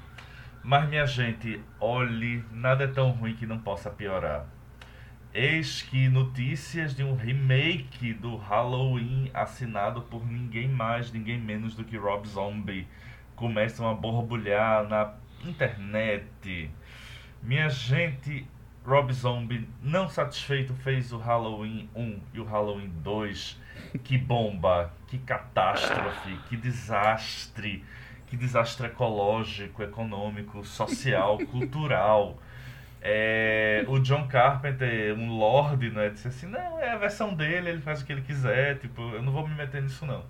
Mas, 0.65 0.89
minha 0.89 1.07
gente, 1.07 1.61
olhe, 1.81 2.45
nada 2.51 2.83
é 2.85 2.89
tão 2.89 3.11
ruim 3.11 3.35
que 3.37 3.47
não 3.47 3.59
possa 3.59 3.89
piorar. 3.89 4.45
Eis 5.33 5.83
que 5.83 6.09
notícias 6.09 6.95
de 6.97 7.05
um 7.05 7.15
remake 7.15 8.13
do 8.15 8.37
Halloween 8.37 9.31
assinado 9.33 10.01
por 10.03 10.27
ninguém 10.27 10.69
mais, 10.69 11.13
ninguém 11.13 11.39
menos 11.39 11.75
do 11.77 11.85
que 11.85 11.97
Rob 11.97 12.27
Zombie 12.27 12.89
começam 13.39 13.89
a 13.89 13.95
borbulhar 13.95 14.87
na 14.89 15.15
internet. 15.45 16.71
Minha 17.41 17.71
gente, 17.71 18.45
Rob 18.85 19.13
Zombie, 19.13 19.69
não 19.81 20.09
satisfeito, 20.09 20.75
fez 20.75 21.13
o 21.13 21.19
Halloween 21.19 21.89
1 21.95 22.21
e 22.35 22.41
o 22.41 22.45
Halloween 22.45 22.93
2. 22.97 23.61
Que 24.03 24.19
bomba, 24.19 24.93
que 25.07 25.19
catástrofe, 25.19 26.37
que 26.49 26.57
desastre, 26.57 27.85
que 28.27 28.37
desastre 28.37 28.89
ecológico, 28.89 29.85
econômico, 29.85 30.65
social, 30.65 31.39
cultural. 31.47 32.37
É, 33.01 33.85
o 33.87 34.01
John 34.01 34.27
Carpenter, 34.27 35.17
um 35.17 35.39
lord, 35.39 35.91
né, 35.91 36.11
disse 36.11 36.27
assim, 36.27 36.47
não, 36.47 36.81
é 36.81 36.91
a 36.91 36.99
versão 36.99 37.33
dele, 37.33 37.71
ele 37.71 37.81
faz 37.81 38.03
o 38.03 38.05
que 38.05 38.13
ele 38.13 38.23
quiser, 38.23 38.81
tipo, 38.81 39.01
eu 39.01 39.23
não 39.23 39.33
vou 39.33 39.47
me 39.47 39.55
meter 39.55 39.81
nisso 39.81 40.05
não. 40.05 40.25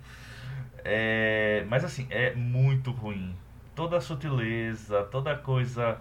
É, 0.85 1.63
mas 1.69 1.83
assim, 1.83 2.07
é 2.09 2.33
muito 2.33 2.91
ruim. 2.91 3.35
Toda 3.75 3.97
a 3.97 4.01
sutileza, 4.01 5.03
toda 5.03 5.31
a 5.31 5.35
coisa 5.35 5.97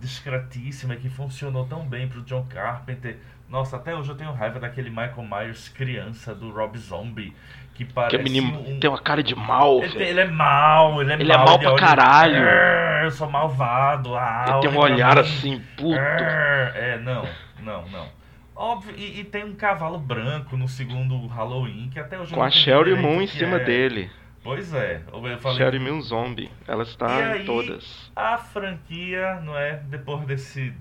discretíssima 0.00 0.96
que 0.96 1.08
funcionou 1.08 1.64
tão 1.66 1.86
bem 1.86 2.08
pro 2.08 2.22
John 2.22 2.44
Carpenter. 2.48 3.18
Nossa, 3.48 3.76
até 3.76 3.94
hoje 3.94 4.08
eu 4.10 4.16
tenho 4.16 4.32
raiva 4.32 4.58
daquele 4.58 4.88
Michael 4.90 5.22
Myers 5.22 5.68
criança 5.68 6.34
do 6.34 6.50
Rob 6.50 6.76
Zombie, 6.78 7.34
que 7.74 7.84
parece 7.84 8.16
Que 8.16 8.20
é 8.20 8.24
menino 8.24 8.58
um... 8.60 8.80
tem 8.80 8.88
uma 8.90 8.98
cara 9.00 9.22
de 9.22 9.34
mal, 9.34 9.82
Ele, 9.82 10.02
ele 10.02 10.20
é 10.20 10.24
mal, 10.26 11.00
ele 11.02 11.12
é 11.12 11.14
Ele 11.20 11.32
é 11.32 11.36
mal. 11.36 11.46
mal 11.46 11.58
pra 11.58 11.70
olha- 11.72 11.78
caralho. 11.78 12.36
É, 12.36 13.04
eu 13.04 13.10
sou 13.10 13.28
malvado. 13.30 14.16
Ah, 14.16 14.46
Ele 14.48 14.60
tem 14.60 14.70
um 14.70 14.78
olhar 14.78 15.14
mim. 15.16 15.20
assim, 15.20 15.62
puto. 15.76 15.94
É, 15.98 16.98
não, 17.02 17.28
não, 17.62 17.88
não. 17.90 18.08
Óbvio, 18.54 18.94
e, 18.96 19.20
e 19.20 19.24
tem 19.24 19.44
um 19.44 19.54
cavalo 19.54 19.98
branco 19.98 20.56
no 20.56 20.68
segundo 20.68 21.26
Halloween, 21.26 21.88
que 21.90 21.98
até 21.98 22.18
hoje 22.18 22.32
eu 22.32 22.36
Com 22.36 22.40
não 22.40 22.46
a 22.46 22.50
Sherry 22.50 22.94
Moon 22.94 23.20
em 23.22 23.26
cima 23.26 23.56
é. 23.56 23.64
dele. 23.64 24.10
Pois 24.42 24.72
é, 24.74 25.02
eu 25.12 25.38
falei, 25.38 25.58
Sherry 25.58 25.78
Moon 25.78 26.00
zombie. 26.02 26.50
Ela 26.66 26.84
E 26.84 26.86
está 26.86 27.32
aí? 27.32 27.42
em 27.42 27.44
todas. 27.44 28.12
a 28.14 28.38
franquia, 28.38 29.40
não 29.40 29.56
é? 29.56 29.78
Depois 29.78 30.24
desse 30.26 30.72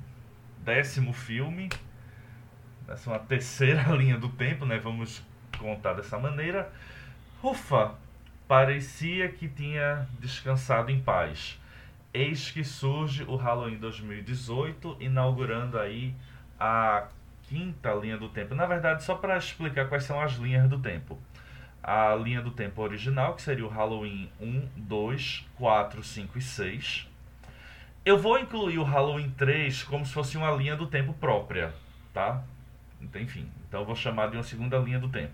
décimo 0.59 1.13
filme, 1.13 1.69
essa 2.87 3.09
é 3.09 3.13
uma 3.13 3.19
terceira 3.19 3.83
linha 3.95 4.17
do 4.17 4.29
tempo, 4.29 4.65
né? 4.65 4.77
Vamos 4.77 5.23
contar 5.57 5.93
dessa 5.93 6.19
maneira. 6.19 6.71
Ufa, 7.41 7.95
parecia 8.47 9.29
que 9.29 9.47
tinha 9.47 10.07
descansado 10.19 10.91
em 10.91 10.99
paz. 11.01 11.59
Eis 12.13 12.51
que 12.51 12.63
surge 12.63 13.23
o 13.23 13.35
Halloween 13.35 13.77
2018, 13.77 14.97
inaugurando 14.99 15.79
aí 15.79 16.13
a 16.59 17.07
quinta 17.53 17.93
linha 17.93 18.17
do 18.17 18.29
tempo. 18.29 18.55
Na 18.55 18.65
verdade, 18.65 19.03
só 19.03 19.13
para 19.13 19.37
explicar 19.37 19.87
quais 19.87 20.05
são 20.05 20.19
as 20.19 20.33
linhas 20.33 20.67
do 20.67 20.79
tempo. 20.79 21.19
A 21.83 22.15
linha 22.15 22.41
do 22.41 22.49
tempo 22.49 22.81
original, 22.81 23.35
que 23.35 23.43
seria 23.43 23.63
o 23.63 23.69
Halloween 23.69 24.27
1, 24.41 24.69
2, 24.75 25.45
4, 25.55 26.03
5 26.03 26.37
e 26.39 26.41
6. 26.41 27.07
Eu 28.03 28.17
vou 28.17 28.39
incluir 28.39 28.79
o 28.79 28.83
Halloween 28.83 29.29
3 29.37 29.83
como 29.83 30.03
se 30.03 30.11
fosse 30.11 30.35
uma 30.35 30.49
linha 30.51 30.75
do 30.75 30.87
tempo 30.87 31.13
própria, 31.13 31.71
tá? 32.11 32.43
Então, 32.99 33.21
Enfim, 33.21 33.47
então 33.67 33.81
eu 33.81 33.85
vou 33.85 33.95
chamar 33.95 34.31
de 34.31 34.37
uma 34.37 34.43
segunda 34.43 34.77
linha 34.79 34.97
do 34.97 35.09
tempo. 35.09 35.33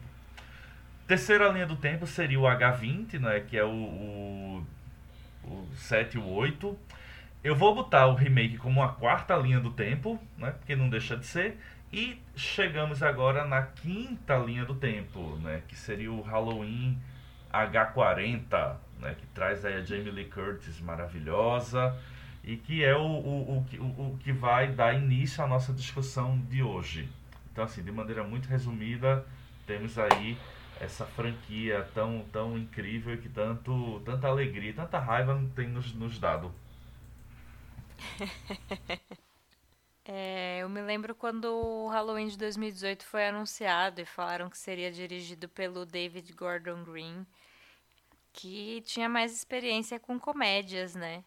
Terceira 1.07 1.47
linha 1.47 1.65
do 1.65 1.77
tempo 1.77 2.05
seria 2.05 2.39
o 2.39 2.43
H20, 2.43 3.17
né, 3.19 3.39
que 3.39 3.57
é 3.57 3.63
o, 3.63 3.69
o, 3.69 4.67
o 5.45 5.67
7 5.75 6.17
e 6.17 6.19
o 6.19 6.27
8. 6.27 6.77
Eu 7.43 7.55
vou 7.55 7.73
botar 7.73 8.07
o 8.07 8.13
remake 8.13 8.57
como 8.57 8.81
uma 8.81 8.89
quarta 8.89 9.35
linha 9.37 9.59
do 9.59 9.71
tempo, 9.71 10.19
né, 10.37 10.51
porque 10.51 10.75
não 10.75 10.89
deixa 10.89 11.15
de 11.15 11.25
ser. 11.25 11.57
E 11.91 12.21
chegamos 12.35 13.01
agora 13.01 13.45
na 13.45 13.63
quinta 13.63 14.37
linha 14.37 14.63
do 14.65 14.75
tempo, 14.75 15.35
né, 15.37 15.63
que 15.67 15.75
seria 15.75 16.11
o 16.11 16.21
Halloween 16.21 16.97
H40, 17.51 18.77
né, 18.99 19.15
que 19.19 19.25
traz 19.27 19.65
aí 19.65 19.73
a 19.75 19.81
Jamie 19.81 20.11
Lee 20.11 20.25
Curtis 20.25 20.79
maravilhosa 20.81 21.95
e 22.43 22.57
que 22.57 22.83
é 22.83 22.95
o, 22.95 23.01
o, 23.01 23.57
o, 23.57 23.63
que- 23.65 23.79
o, 23.79 24.17
que 24.19 24.31
vai 24.31 24.71
dar 24.71 24.93
início 24.93 25.43
à 25.43 25.47
nossa 25.47 25.73
discussão 25.73 26.37
de 26.49 26.61
hoje. 26.61 27.09
Então, 27.51 27.63
assim, 27.63 27.83
de 27.83 27.91
maneira 27.91 28.23
muito 28.23 28.47
resumida, 28.47 29.25
temos 29.65 29.97
aí 29.97 30.37
essa 30.79 31.05
franquia 31.05 31.87
tão, 31.93 32.23
tão 32.31 32.57
incrível 32.57 33.15
e 33.15 33.17
que 33.17 33.29
tanto, 33.29 33.99
tanta 34.05 34.27
alegria, 34.27 34.73
tanta 34.73 34.99
raiva 34.99 35.41
tem 35.55 35.67
nos, 35.67 35.93
nos 35.95 36.19
dado. 36.19 36.51
É, 40.11 40.57
eu 40.63 40.67
me 40.67 40.81
lembro 40.81 41.13
quando 41.13 41.45
o 41.45 41.87
Halloween 41.87 42.29
de 42.29 42.35
2018 42.35 43.05
foi 43.05 43.27
anunciado 43.27 44.01
e 44.01 44.05
falaram 44.05 44.49
que 44.49 44.57
seria 44.57 44.91
dirigido 44.91 45.47
pelo 45.47 45.85
David 45.85 46.33
Gordon 46.33 46.83
Green, 46.83 47.27
que 48.33 48.81
tinha 48.87 49.07
mais 49.07 49.31
experiência 49.31 49.99
com 49.99 50.19
comédias, 50.19 50.95
né? 50.95 51.23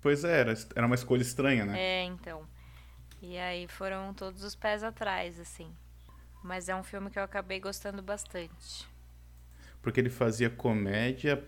Pois 0.00 0.24
é, 0.24 0.40
era, 0.40 0.54
era 0.74 0.86
uma 0.86 0.94
escolha 0.94 1.22
estranha, 1.22 1.64
né? 1.64 1.76
É, 1.78 2.04
então. 2.04 2.46
E 3.22 3.38
aí 3.38 3.66
foram 3.68 4.12
todos 4.14 4.42
os 4.44 4.54
pés 4.54 4.82
atrás, 4.82 5.40
assim. 5.40 5.70
Mas 6.42 6.68
é 6.68 6.76
um 6.76 6.82
filme 6.84 7.10
que 7.10 7.18
eu 7.18 7.22
acabei 7.22 7.58
gostando 7.60 8.02
bastante. 8.02 8.86
Porque 9.82 10.00
ele 10.00 10.10
fazia 10.10 10.50
comédia, 10.50 11.42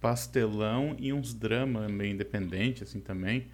pastelão 0.00 0.94
e 0.98 1.12
uns 1.12 1.32
dramas 1.32 1.90
meio 1.90 2.12
independente, 2.12 2.82
assim, 2.82 3.00
também. 3.00 3.48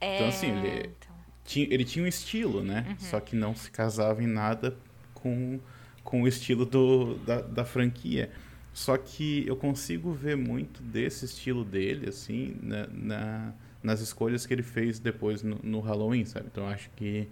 É, 0.00 0.14
Então, 0.14 0.28
assim, 0.28 0.48
ele- 0.48 0.90
então. 1.00 1.05
Tinha, 1.46 1.66
ele 1.70 1.84
tinha 1.84 2.04
um 2.04 2.08
estilo, 2.08 2.62
né? 2.62 2.96
Só 2.98 3.20
que 3.20 3.36
não 3.36 3.54
se 3.54 3.70
casava 3.70 4.22
em 4.22 4.26
nada 4.26 4.76
com, 5.14 5.58
com 6.04 6.22
o 6.22 6.28
estilo 6.28 6.66
do, 6.66 7.14
da, 7.18 7.40
da 7.40 7.64
franquia. 7.64 8.30
Só 8.72 8.96
que 8.98 9.44
eu 9.46 9.56
consigo 9.56 10.12
ver 10.12 10.36
muito 10.36 10.82
desse 10.82 11.24
estilo 11.24 11.64
dele, 11.64 12.08
assim, 12.08 12.56
na, 12.62 12.86
na- 12.88 13.52
nas 13.82 14.00
escolhas 14.00 14.44
que 14.44 14.52
ele 14.52 14.62
fez 14.64 14.98
depois 14.98 15.42
no, 15.42 15.58
no 15.62 15.80
Halloween, 15.80 16.24
sabe? 16.24 16.46
Então 16.52 16.66
acho 16.68 16.90
que 16.96 17.28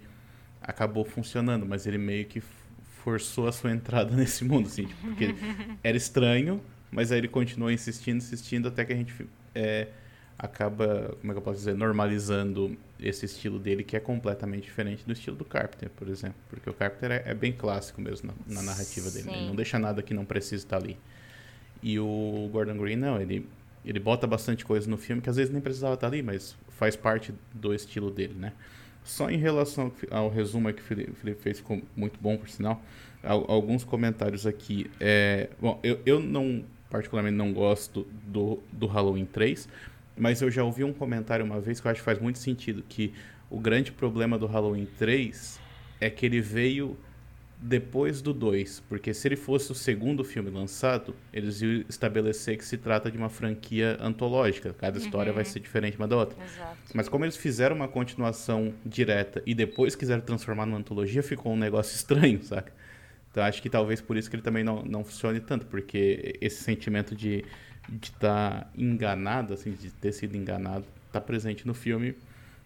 acabou 0.61 1.03
funcionando, 1.05 1.65
mas 1.65 1.85
ele 1.85 1.97
meio 1.97 2.25
que 2.25 2.41
forçou 3.03 3.47
a 3.47 3.51
sua 3.51 3.71
entrada 3.71 4.13
nesse 4.15 4.43
mundo, 4.45 4.67
assim, 4.67 4.85
tipo, 4.85 5.01
porque 5.07 5.35
era 5.83 5.95
estranho, 5.97 6.61
mas 6.91 7.11
aí 7.11 7.19
ele 7.19 7.27
continuou 7.27 7.69
insistindo, 7.71 8.17
insistindo, 8.17 8.67
até 8.69 8.83
que 8.85 8.93
a 8.93 8.95
gente 8.95 9.13
é, 9.53 9.89
acaba, 10.37 11.15
como 11.21 11.31
é 11.31 11.33
que 11.33 11.37
eu 11.37 11.41
posso 11.41 11.57
dizer, 11.59 11.75
normalizando 11.75 12.77
esse 12.99 13.25
estilo 13.25 13.57
dele, 13.59 13.83
que 13.83 13.95
é 13.95 13.99
completamente 13.99 14.63
diferente 14.63 15.03
do 15.05 15.13
estilo 15.13 15.35
do 15.35 15.45
Carpenter, 15.45 15.89
por 15.95 16.07
exemplo. 16.07 16.35
Porque 16.49 16.69
o 16.69 16.73
Carpenter 16.73 17.11
é, 17.11 17.23
é 17.31 17.33
bem 17.33 17.51
clássico 17.53 18.01
mesmo 18.01 18.33
na, 18.47 18.55
na 18.55 18.61
narrativa 18.61 19.09
dele, 19.11 19.25
né? 19.25 19.31
ele 19.33 19.41
Sim. 19.41 19.47
não 19.47 19.55
deixa 19.55 19.79
nada 19.79 20.01
que 20.01 20.13
não 20.13 20.25
precise 20.25 20.63
estar 20.63 20.77
ali. 20.77 20.97
E 21.81 21.99
o 21.99 22.49
Gordon 22.51 22.77
Green, 22.77 22.95
não, 22.95 23.21
ele, 23.21 23.47
ele 23.85 23.99
bota 23.99 24.25
bastante 24.27 24.65
coisa 24.65 24.89
no 24.89 24.97
filme 24.97 25.21
que 25.21 25.29
às 25.29 25.35
vezes 25.35 25.51
nem 25.51 25.61
precisava 25.61 25.93
estar 25.93 26.07
ali, 26.07 26.21
mas 26.21 26.55
faz 26.69 26.95
parte 26.95 27.33
do 27.53 27.73
estilo 27.73 28.11
dele, 28.11 28.33
né? 28.33 28.53
Só 29.03 29.29
em 29.29 29.37
relação 29.37 29.91
ao 30.09 30.29
resumo 30.29 30.73
que 30.73 30.81
o 30.81 30.83
Felipe 30.83 31.35
fez, 31.35 31.59
ficou 31.59 31.81
muito 31.95 32.19
bom, 32.19 32.37
por 32.37 32.49
sinal. 32.49 32.81
Al- 33.23 33.45
Alguns 33.47 33.83
comentários 33.83 34.47
aqui. 34.47 34.89
É, 34.99 35.47
bom, 35.61 35.79
eu, 35.83 35.99
eu 36.07 36.19
não, 36.19 36.63
particularmente, 36.89 37.35
não 37.37 37.53
gosto 37.53 38.07
do, 38.25 38.59
do 38.71 38.87
Halloween 38.87 39.25
3, 39.25 39.69
mas 40.17 40.41
eu 40.41 40.49
já 40.49 40.63
ouvi 40.63 40.83
um 40.83 40.93
comentário 40.93 41.45
uma 41.45 41.59
vez 41.59 41.79
que 41.79 41.87
eu 41.87 41.91
acho 41.91 42.01
que 42.01 42.05
faz 42.05 42.19
muito 42.19 42.39
sentido, 42.39 42.83
que 42.87 43.13
o 43.49 43.59
grande 43.59 43.91
problema 43.91 44.37
do 44.37 44.45
Halloween 44.45 44.87
3 44.97 45.59
é 45.99 46.09
que 46.09 46.25
ele 46.25 46.41
veio 46.41 46.97
depois 47.57 48.21
do 48.21 48.33
2, 48.33 48.83
porque 48.87 49.13
se 49.13 49.27
ele 49.27 49.35
fosse 49.35 49.71
o 49.71 49.75
segundo 49.75 50.23
filme 50.23 50.49
lançado, 50.49 51.15
eles 51.31 51.61
iam 51.61 51.83
estabelecer 51.87 52.57
que 52.57 52.65
se 52.65 52.77
trata 52.77 53.09
de 53.09 53.17
uma 53.17 53.29
franquia 53.29 53.97
antológica, 53.99 54.73
cada 54.73 54.97
história 54.97 55.31
vai 55.31 55.45
ser 55.45 55.59
diferente 55.61 55.97
uma 55.97 56.07
da 56.07 56.17
outra. 56.17 56.37
Exato. 56.43 56.77
Mas 56.93 57.09
como 57.09 57.25
eles 57.25 57.37
fizeram 57.37 57.75
uma 57.75 57.87
continuação 57.87 58.73
direta 58.85 59.41
e 59.45 59.55
depois 59.55 59.95
quiseram 59.95 60.21
transformar 60.21 60.65
numa 60.65 60.77
antologia, 60.77 61.23
ficou 61.23 61.53
um 61.53 61.57
negócio 61.57 61.95
estranho, 61.95 62.43
saca? 62.43 62.73
Então 63.31 63.43
acho 63.43 63.61
que 63.61 63.69
talvez 63.69 63.99
por 63.99 64.15
isso 64.15 64.29
que 64.29 64.35
ele 64.35 64.43
também 64.43 64.63
não, 64.63 64.83
não 64.83 65.03
funcione 65.03 65.39
tanto, 65.39 65.65
porque 65.65 66.37
esse 66.39 66.63
sentimento 66.63 67.15
de 67.15 67.43
estar 68.01 68.61
tá 68.61 68.69
enganado, 68.77 69.53
assim, 69.53 69.71
de 69.71 69.91
ter 69.91 70.11
sido 70.11 70.35
enganado, 70.35 70.85
está 71.07 71.19
presente 71.21 71.65
no 71.65 71.73
filme. 71.73 72.15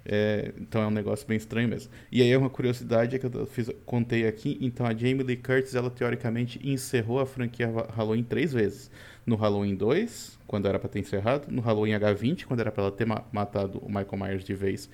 É, 0.05 0.53
então 0.59 0.81
é 0.81 0.87
um 0.87 0.91
negócio 0.91 1.27
bem 1.27 1.37
estranho 1.37 1.67
mesmo. 1.67 1.91
E 2.11 2.21
aí 2.21 2.35
uma 2.35 2.49
curiosidade 2.49 3.15
é 3.15 3.19
que 3.19 3.25
eu 3.25 3.45
fiz, 3.45 3.69
contei 3.85 4.27
aqui, 4.27 4.57
então 4.61 4.85
a 4.85 4.91
Jamie 4.91 5.23
Lee 5.23 5.37
Curtis, 5.37 5.75
ela 5.75 5.89
teoricamente 5.89 6.59
encerrou 6.67 7.19
a 7.19 7.25
franquia 7.25 7.69
Halloween 7.95 8.23
três 8.23 8.53
vezes. 8.53 8.89
No 9.25 9.35
Halloween 9.35 9.75
2, 9.75 10.39
quando 10.47 10.67
era 10.67 10.79
para 10.79 10.89
ter 10.89 10.99
encerrado, 10.99 11.51
no 11.51 11.61
Halloween 11.61 11.91
H20, 11.91 12.45
quando 12.45 12.61
era 12.61 12.71
para 12.71 12.83
ela 12.83 12.91
ter 12.91 13.05
ma 13.05 13.23
matado 13.31 13.77
o 13.79 13.87
Michael 13.87 14.17
Myers 14.17 14.43
de 14.43 14.55
vez 14.55 14.89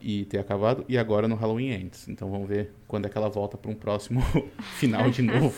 e 0.00 0.24
ter 0.24 0.38
acabado, 0.38 0.84
e 0.88 0.96
agora 0.96 1.28
no 1.28 1.34
Halloween 1.34 1.70
Ends. 1.70 2.08
Então 2.08 2.30
vamos 2.30 2.48
ver 2.48 2.72
quando 2.86 3.06
é 3.06 3.08
que 3.08 3.16
ela 3.16 3.28
volta 3.28 3.56
para 3.56 3.70
um 3.70 3.74
próximo 3.74 4.20
final 4.78 5.10
de 5.10 5.22
novo. 5.22 5.54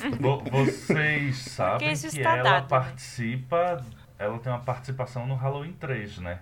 Vocês 0.51 1.39
sabem 1.39 1.95
que 1.95 2.21
ela 2.21 2.43
dado, 2.43 2.69
né? 3.85 4.00
Ela 4.21 4.39
tem 4.39 4.53
uma 4.53 4.61
participação 4.61 5.27
no 5.27 5.35
Halloween 5.35 5.73
3, 5.73 6.19
né? 6.19 6.41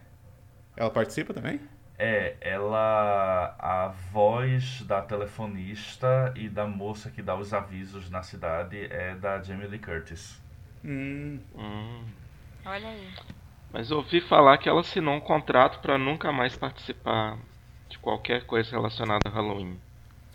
Ela 0.77 0.91
participa 0.91 1.33
também? 1.33 1.61
É, 1.97 2.37
ela. 2.41 3.55
A 3.59 3.89
voz 4.13 4.83
da 4.83 5.01
telefonista 5.01 6.33
e 6.37 6.49
da 6.49 6.67
moça 6.67 7.11
que 7.11 7.23
dá 7.23 7.37
os 7.37 7.55
avisos 7.55 8.11
na 8.11 8.23
cidade 8.23 8.87
é 8.91 9.15
da 9.15 9.41
Jamie 9.41 9.69
Lee 9.69 9.79
Curtis. 9.79 10.41
Hum. 10.85 11.41
Hum. 11.55 12.05
Olha 12.67 12.89
aí. 12.89 13.15
Mas 13.73 13.91
ouvi 13.91 14.21
falar 14.21 14.59
que 14.59 14.69
ela 14.69 14.81
assinou 14.81 15.15
um 15.15 15.21
contrato 15.21 15.81
para 15.81 15.99
nunca 15.99 16.33
mais 16.33 16.57
participar 16.57 17.39
de 17.89 17.99
qualquer 17.99 18.45
coisa 18.45 18.71
relacionada 18.71 19.29
a 19.29 19.33
Halloween. 19.33 19.81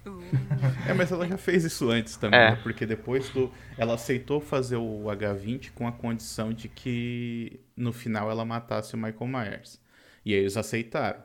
É, 0.88 0.94
mas 0.94 1.12
ela 1.12 1.28
já 1.28 1.38
fez 1.38 1.64
isso 1.64 1.90
antes 1.90 2.18
também, 2.18 2.40
é. 2.40 2.52
né? 2.52 2.60
Porque 2.62 2.86
depois 2.86 3.30
do. 3.30 3.52
Ela 3.78 3.94
aceitou 3.94 4.42
fazer 4.42 4.76
o 4.76 5.06
H20 5.06 5.72
com 5.74 5.88
a 5.88 5.92
condição 5.92 6.52
de 6.54 6.68
que 6.68 7.60
no 7.76 7.94
final 7.94 8.30
ela 8.30 8.44
matasse 8.44 8.94
o 8.96 8.98
Michael 8.98 9.28
Myers. 9.28 9.82
E 10.26 10.34
aí 10.34 10.40
eles 10.40 10.58
aceitaram. 10.58 11.22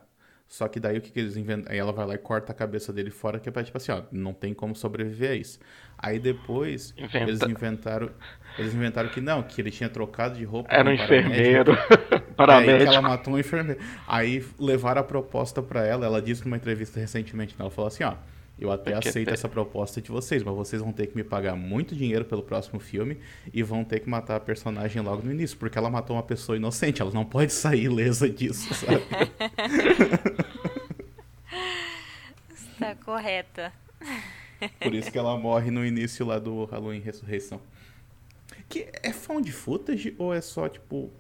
Só 0.49 0.67
que 0.67 0.81
daí 0.81 0.97
o 0.97 1.01
que, 1.03 1.11
que 1.11 1.21
eles 1.21 1.37
inventam? 1.37 1.71
Aí 1.71 1.79
ela 1.79 1.93
vai 1.93 2.07
lá 2.07 2.15
e 2.15 2.19
corta 2.19 2.53
a 2.53 2.55
cabeça 2.55 2.91
dele 2.91 3.11
fora, 3.11 3.39
que 3.39 3.51
é 3.51 3.53
pra, 3.53 3.63
tipo 3.63 3.77
assim, 3.77 3.93
ó, 3.93 4.03
não 4.11 4.33
tem 4.33 4.55
como 4.55 4.75
sobreviver 4.75 5.33
a 5.33 5.35
isso. 5.35 5.61
Aí 5.99 6.19
depois 6.19 6.95
Inventa. 6.97 7.19
eles 7.19 7.43
inventaram. 7.43 8.11
Eles 8.59 8.73
inventaram 8.73 9.11
que 9.11 9.21
não, 9.21 9.43
que 9.43 9.61
ele 9.61 9.71
tinha 9.71 9.91
trocado 9.91 10.39
de 10.39 10.45
roupa. 10.45 10.73
Era 10.73 10.89
um 10.89 10.93
enfermeiro. 10.93 11.77
paramédico. 12.35 12.79
Aí 12.81 12.89
que 12.89 12.95
ela 12.97 13.03
matou 13.03 13.35
um 13.35 13.39
enfermeiro. 13.39 13.79
Aí 14.07 14.43
levaram 14.59 15.03
a 15.03 15.05
proposta 15.05 15.61
para 15.63 15.85
ela, 15.85 16.07
ela 16.07 16.23
disse 16.23 16.43
numa 16.45 16.57
entrevista 16.57 16.99
recentemente, 16.99 17.55
ela 17.59 17.71
falou 17.71 17.89
assim, 17.89 18.05
ó. 18.05 18.15
Eu 18.59 18.73
até 18.73 18.93
Porque 18.93 19.09
aceito 19.09 19.31
essa 19.31 19.49
proposta 19.49 20.01
de 20.01 20.11
vocês, 20.11 20.43
mas 20.43 20.55
vocês 20.55 20.83
vão 20.83 20.93
ter 20.93 21.07
que 21.07 21.17
me 21.17 21.23
pagar 21.23 21.55
muito 21.55 21.95
dinheiro 21.95 22.25
pelo 22.25 22.43
próximo 22.43 22.81
filme 22.81 23.19
e 23.53 23.63
vão 23.63 23.85
ter 23.85 24.01
que 24.01 24.09
matar 24.09 24.37
a 24.37 24.41
personagem 24.41 25.01
logo 25.01 25.23
no 25.23 25.31
início, 25.31 25.57
porque 25.57 25.79
ela 25.79 25.89
matou 25.89 26.17
uma 26.17 26.23
pessoa 26.23 26.57
inocente, 26.57 27.01
ela 27.01 27.13
não 27.13 27.25
pode 27.25 27.53
sair 27.55 27.85
ilesa 27.85 28.29
disso, 28.29 28.75
sabe? 28.75 29.03
Está 32.51 32.95
correta. 32.97 33.73
Por 34.81 34.93
isso 34.95 35.11
que 35.11 35.19
ela 35.19 35.37
morre 35.37 35.71
no 35.71 35.87
início 35.87 36.27
lá 36.27 36.39
do 36.39 36.65
Halloween 36.65 37.01
Ressurreição. 37.01 37.61
Que 38.69 38.89
é 39.03 39.13
found 39.13 39.51
footage 39.53 40.15
ou 40.19 40.35
é 40.35 40.41
só 40.41 40.69
tipo 40.69 41.11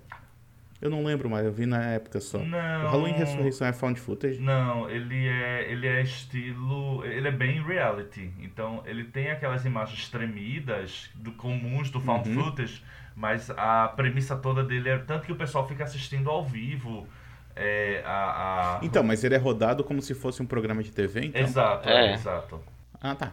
eu 0.80 0.88
não 0.88 1.04
lembro 1.04 1.28
mais, 1.28 1.44
eu 1.44 1.52
vi 1.52 1.66
na 1.66 1.82
época 1.86 2.20
só. 2.20 2.38
Não. 2.38 2.84
O 2.84 2.90
Halloween 2.90 3.12
Ressurreição 3.12 3.66
é 3.66 3.72
found 3.72 3.98
footage? 3.98 4.40
Não, 4.40 4.88
ele 4.88 5.26
é, 5.26 5.70
ele 5.70 5.88
é 5.88 6.02
estilo. 6.02 7.04
Ele 7.04 7.26
é 7.26 7.32
bem 7.32 7.60
reality. 7.60 8.30
Então 8.38 8.82
ele 8.86 9.02
tem 9.04 9.30
aquelas 9.30 9.64
imagens 9.64 10.08
tremidas, 10.08 11.10
do, 11.16 11.32
comuns 11.32 11.90
do 11.90 12.00
found 12.00 12.28
uhum. 12.28 12.44
footage, 12.44 12.80
mas 13.16 13.50
a 13.50 13.88
premissa 13.88 14.36
toda 14.36 14.62
dele 14.62 14.88
é. 14.88 14.98
Tanto 14.98 15.26
que 15.26 15.32
o 15.32 15.36
pessoal 15.36 15.66
fica 15.66 15.82
assistindo 15.82 16.30
ao 16.30 16.44
vivo. 16.44 17.08
É, 17.56 18.04
a, 18.06 18.78
a... 18.78 18.80
Então, 18.84 19.02
mas 19.02 19.24
ele 19.24 19.34
é 19.34 19.38
rodado 19.38 19.82
como 19.82 20.00
se 20.00 20.14
fosse 20.14 20.40
um 20.40 20.46
programa 20.46 20.80
de 20.80 20.92
TV, 20.92 21.26
então? 21.26 21.42
Exato, 21.42 21.88
é. 21.88 22.10
é 22.10 22.14
exato. 22.14 22.60
Ah, 23.00 23.16
tá. 23.16 23.32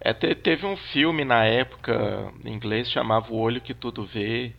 É, 0.00 0.14
teve 0.14 0.64
um 0.64 0.76
filme 0.76 1.22
na 1.22 1.44
época 1.44 2.32
em 2.44 2.54
inglês 2.54 2.90
chamava 2.90 3.30
O 3.30 3.36
Olho 3.36 3.60
que 3.60 3.74
Tudo 3.74 4.06
Vê. 4.06 4.54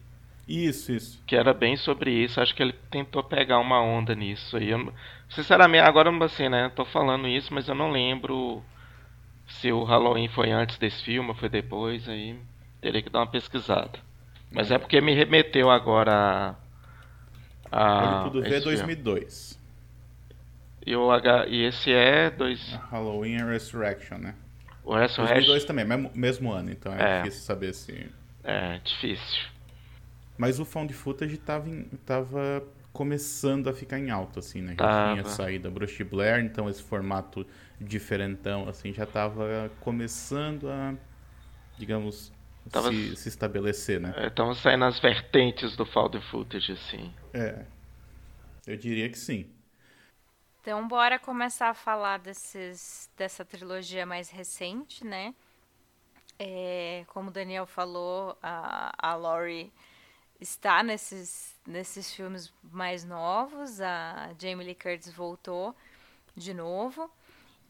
Isso, 0.50 0.92
isso. 0.92 1.22
Que 1.28 1.36
era 1.36 1.54
bem 1.54 1.78
sobre 1.78 2.12
isso. 2.12 2.42
Acho 2.42 2.56
que 2.56 2.64
ele 2.64 2.74
tentou 2.90 3.24
pegar 3.24 3.60
uma 3.60 3.80
onda 3.80 4.16
nisso 4.16 4.58
aí. 4.58 4.72
Eu, 4.72 4.92
sinceramente, 5.30 5.88
agora 5.88 6.10
assim, 6.26 6.50
né? 6.50 6.72
Tô 6.76 6.84
falando 6.86 7.28
isso, 7.28 7.54
mas 7.54 7.68
eu 7.68 7.76
não 7.76 7.92
lembro 7.92 8.64
se 9.48 9.72
o 9.72 9.84
Halloween 9.84 10.28
foi 10.28 10.50
antes 10.50 10.80
desse 10.80 11.04
filme 11.04 11.30
ou 11.30 11.36
foi 11.36 11.50
depois. 11.50 12.10
Aí 12.10 12.36
teria 12.82 13.00
que 13.00 13.12
dar 13.12 13.20
uma 13.20 13.28
pesquisada. 13.28 14.00
Mas 14.52 14.72
é, 14.72 14.76
é 14.76 14.78
porque 14.80 15.00
me 15.00 15.14
remeteu 15.14 15.70
agora 15.70 16.56
a. 17.72 18.24
Tudo 18.24 18.42
vê 18.42 18.60
2002. 18.60 19.60
E, 20.84 20.96
o 20.96 21.12
H, 21.12 21.46
e 21.48 21.66
esse 21.66 21.92
é 21.92 22.32
dois... 22.32 22.74
Halloween 22.90 23.36
e 23.36 23.44
Resurrection, 23.44 24.18
né? 24.18 24.34
O 24.84 24.96
Resurrection... 24.96 25.36
2002 25.36 25.66
também, 25.66 25.86
mesmo, 25.86 26.12
mesmo 26.16 26.52
ano, 26.52 26.72
então 26.72 26.92
é, 26.94 27.20
é 27.20 27.22
difícil 27.22 27.42
saber 27.44 27.74
se... 27.74 28.10
É, 28.44 28.80
difícil. 28.80 29.59
Mas 30.40 30.58
o 30.58 30.64
found 30.64 30.94
footage 30.94 31.38
tava, 31.38 31.70
em, 31.70 31.84
tava 32.06 32.66
começando 32.94 33.68
a 33.68 33.74
ficar 33.74 34.00
em 34.00 34.10
alta, 34.10 34.40
assim, 34.40 34.62
né? 34.62 34.72
Já 34.72 34.78
tava. 34.78 35.12
tinha 35.12 35.26
saído 35.26 35.68
a 35.68 35.72
Bruce 35.72 36.02
Blair, 36.02 36.42
então 36.42 36.70
esse 36.70 36.82
formato 36.82 37.46
diferentão, 37.80 38.68
assim, 38.70 38.94
já 38.94 39.06
tava 39.06 39.70
começando 39.82 40.70
a, 40.70 40.96
digamos, 41.78 42.32
tava, 42.72 42.90
se, 42.90 43.18
se, 43.18 43.28
estabelecer, 43.28 44.00
né? 44.00 44.14
Estavam 44.28 44.54
é, 44.54 44.56
saindo 44.56 44.86
as 44.86 44.98
vertentes 44.98 45.76
do 45.76 45.86
found 45.86 46.18
footage, 46.32 46.72
assim. 46.72 47.14
É, 47.34 47.66
eu 48.66 48.78
diria 48.78 49.10
que 49.10 49.20
sim. 49.20 49.46
Então, 50.62 50.88
bora 50.88 51.20
começar 51.20 51.68
a 51.68 51.74
falar 51.74 52.20
desses, 52.20 53.10
dessa 53.18 53.44
trilogia 53.44 54.06
mais 54.06 54.30
recente, 54.30 55.06
né? 55.06 55.36
É, 56.40 57.04
como 57.08 57.28
o 57.30 57.34
Daniel 57.34 57.66
falou, 57.66 58.38
a, 58.42 58.94
a 58.98 59.16
Laurie 59.16 59.70
está 60.40 60.82
nesses, 60.84 61.56
nesses 61.66 62.14
filmes 62.14 62.54
mais 62.64 63.04
novos. 63.04 63.82
A 63.82 64.32
Jamie 64.40 64.66
Lee 64.66 64.76
Curtis 64.76 65.12
voltou 65.12 65.76
de 66.36 66.54
novo. 66.54 67.10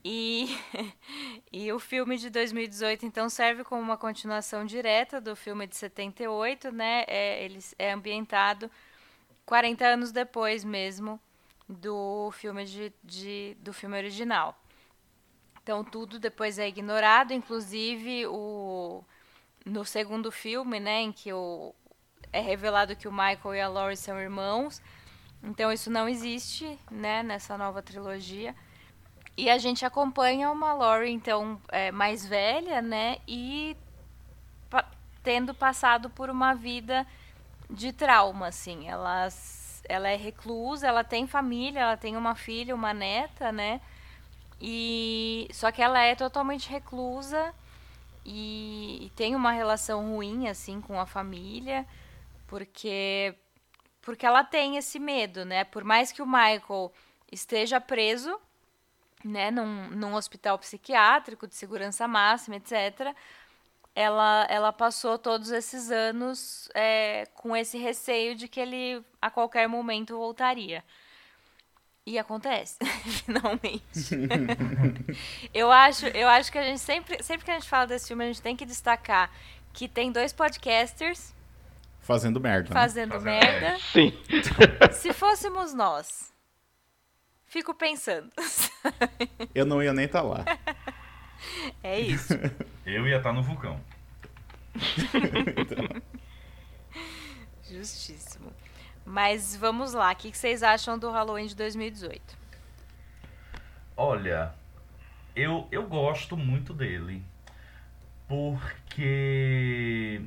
E, 0.03 0.57
e 1.51 1.71
o 1.71 1.79
filme 1.79 2.17
de 2.17 2.29
2018, 2.29 3.05
então, 3.05 3.29
serve 3.29 3.63
como 3.63 3.81
uma 3.81 3.97
continuação 3.97 4.65
direta 4.65 5.19
do 5.19 5.35
filme 5.35 5.67
de 5.67 5.75
78, 5.75 6.71
né? 6.71 7.03
É, 7.07 7.43
ele 7.43 7.59
é 7.77 7.91
ambientado 7.91 8.71
40 9.45 9.85
anos 9.85 10.11
depois 10.11 10.63
mesmo 10.63 11.19
do 11.67 12.31
filme, 12.31 12.65
de, 12.65 12.93
de, 13.03 13.57
do 13.59 13.73
filme 13.73 13.97
original. 13.97 14.57
Então, 15.61 15.83
tudo 15.83 16.17
depois 16.17 16.57
é 16.57 16.67
ignorado, 16.67 17.33
inclusive 17.33 18.25
o, 18.27 19.03
no 19.65 19.85
segundo 19.85 20.31
filme, 20.31 20.79
né, 20.79 21.01
em 21.01 21.11
que 21.11 21.31
o, 21.31 21.75
é 22.31 22.39
revelado 22.39 22.95
que 22.95 23.07
o 23.07 23.11
Michael 23.11 23.55
e 23.55 23.61
a 23.61 23.67
Laurie 23.67 23.97
são 23.97 24.19
irmãos. 24.19 24.81
Então 25.43 25.71
isso 25.71 25.89
não 25.89 26.07
existe, 26.07 26.77
né, 26.91 27.23
nessa 27.23 27.57
nova 27.57 27.81
trilogia. 27.81 28.55
E 29.37 29.49
a 29.49 29.57
gente 29.57 29.85
acompanha 29.85 30.51
uma 30.51 30.73
Laurie 30.73 31.11
então 31.11 31.59
é, 31.69 31.91
mais 31.91 32.25
velha, 32.25 32.81
né, 32.81 33.17
e 33.27 33.75
pa 34.69 34.85
tendo 35.23 35.53
passado 35.53 36.09
por 36.09 36.29
uma 36.29 36.53
vida 36.53 37.05
de 37.69 37.91
trauma, 37.93 38.47
assim. 38.47 38.87
Ela, 38.87 39.27
ela 39.87 40.09
é 40.09 40.15
reclusa, 40.15 40.87
ela 40.87 41.03
tem 41.03 41.27
família, 41.27 41.81
ela 41.81 41.97
tem 41.97 42.17
uma 42.17 42.35
filha, 42.35 42.75
uma 42.75 42.93
neta, 42.93 43.51
né? 43.51 43.81
E 44.61 45.47
só 45.53 45.71
que 45.71 45.81
ela 45.81 45.99
é 46.01 46.15
totalmente 46.15 46.69
reclusa 46.69 47.53
e, 48.25 49.05
e 49.05 49.09
tem 49.15 49.35
uma 49.35 49.51
relação 49.51 50.13
ruim 50.13 50.49
assim 50.49 50.81
com 50.81 50.99
a 50.99 51.05
família 51.05 51.85
porque 52.49 53.35
porque 54.01 54.25
ela 54.25 54.43
tem 54.43 54.75
esse 54.77 54.97
medo, 54.97 55.45
né? 55.45 55.63
Por 55.63 55.83
mais 55.83 56.11
que 56.11 56.21
o 56.21 56.25
Michael 56.25 56.91
esteja 57.31 57.79
preso, 57.79 58.39
né, 59.23 59.51
num, 59.51 59.89
num 59.89 60.15
hospital 60.15 60.57
psiquiátrico 60.57 61.45
de 61.45 61.53
segurança 61.53 62.07
máxima, 62.07 62.55
etc., 62.55 63.13
ela, 63.93 64.47
ela 64.49 64.73
passou 64.73 65.19
todos 65.19 65.51
esses 65.51 65.91
anos 65.91 66.69
é, 66.73 67.27
com 67.35 67.55
esse 67.55 67.77
receio 67.77 68.33
de 68.35 68.47
que 68.47 68.59
ele 68.59 69.03
a 69.21 69.29
qualquer 69.29 69.67
momento 69.67 70.17
voltaria. 70.17 70.83
E 72.05 72.17
acontece, 72.17 72.77
finalmente. 73.25 73.83
eu 75.53 75.71
acho, 75.71 76.07
eu 76.07 76.27
acho 76.27 76.51
que 76.51 76.57
a 76.57 76.63
gente 76.63 76.79
sempre, 76.79 77.21
sempre 77.21 77.45
que 77.45 77.51
a 77.51 77.55
gente 77.55 77.69
fala 77.69 77.85
desse 77.85 78.07
filme, 78.07 78.23
a 78.23 78.27
gente 78.27 78.41
tem 78.41 78.55
que 78.55 78.65
destacar 78.65 79.29
que 79.73 79.87
tem 79.87 80.11
dois 80.11 80.33
podcasters 80.33 81.33
fazendo 82.09 82.39
merda. 82.39 82.69
Né? 82.69 82.73
Fazendo, 82.73 83.11
fazendo 83.11 83.23
merda. 83.23 83.77
Sim. 83.79 84.11
Se 84.91 85.13
fôssemos 85.13 85.75
nós, 85.75 86.33
fico 87.45 87.71
pensando. 87.75 88.31
eu 89.53 89.63
não 89.63 89.83
ia 89.83 89.93
nem 89.93 90.05
estar 90.05 90.23
tá 90.23 90.27
lá. 90.27 90.45
É 91.81 91.97
isso. 91.97 92.33
Eu 92.85 93.07
ia 93.07 93.15
estar 93.15 93.29
tá 93.29 93.33
no 93.33 93.41
vulcão. 93.41 93.79
então. 94.75 96.01
Justíssimo. 97.63 98.51
Mas 99.05 99.55
vamos 99.55 99.93
lá, 99.93 100.11
o 100.11 100.15
que 100.17 100.37
vocês 100.37 100.61
acham 100.61 100.99
do 100.99 101.09
Halloween 101.09 101.45
de 101.45 101.55
2018? 101.55 102.37
Olha, 103.95 104.53
eu, 105.33 105.65
eu 105.71 105.83
gosto 105.87 106.35
muito 106.35 106.73
dele. 106.73 107.23
Porque. 108.27 110.21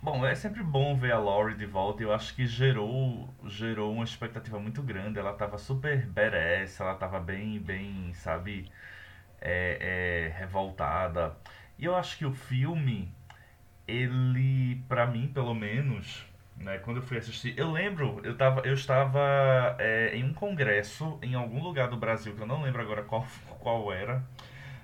Bom, 0.00 0.24
é 0.24 0.34
sempre 0.34 0.62
bom 0.62 0.96
ver 0.96 1.12
a 1.12 1.18
Laurie 1.18 1.56
de 1.56 1.66
volta. 1.66 2.02
Eu 2.02 2.12
acho 2.12 2.34
que 2.34 2.46
gerou, 2.46 3.28
gerou 3.46 3.92
uma 3.92 4.04
expectativa 4.04 4.58
muito 4.58 4.80
grande. 4.82 5.18
Ela 5.18 5.32
tava 5.34 5.58
super 5.58 6.06
badass, 6.06 6.78
ela 6.80 6.94
tava 6.94 7.18
bem, 7.20 7.58
bem, 7.58 8.12
sabe, 8.14 8.70
é, 9.40 10.30
é, 10.34 10.38
revoltada. 10.38 11.36
E 11.78 11.84
eu 11.84 11.96
acho 11.96 12.18
que 12.18 12.26
o 12.26 12.32
filme, 12.32 13.12
ele, 13.88 14.82
para 14.88 15.06
mim, 15.06 15.28
pelo 15.28 15.54
menos, 15.54 16.26
né, 16.56 16.78
quando 16.78 16.98
eu 16.98 17.02
fui 17.02 17.18
assistir, 17.18 17.54
eu 17.58 17.70
lembro, 17.72 18.20
eu, 18.24 18.36
tava, 18.36 18.62
eu 18.62 18.74
estava 18.74 19.76
é, 19.80 20.16
em 20.16 20.24
um 20.24 20.34
congresso 20.34 21.18
em 21.22 21.34
algum 21.34 21.62
lugar 21.62 21.88
do 21.88 21.96
Brasil, 21.96 22.34
que 22.34 22.42
eu 22.42 22.46
não 22.46 22.62
lembro 22.62 22.82
agora 22.82 23.02
qual, 23.02 23.26
qual 23.60 23.92
era, 23.92 24.22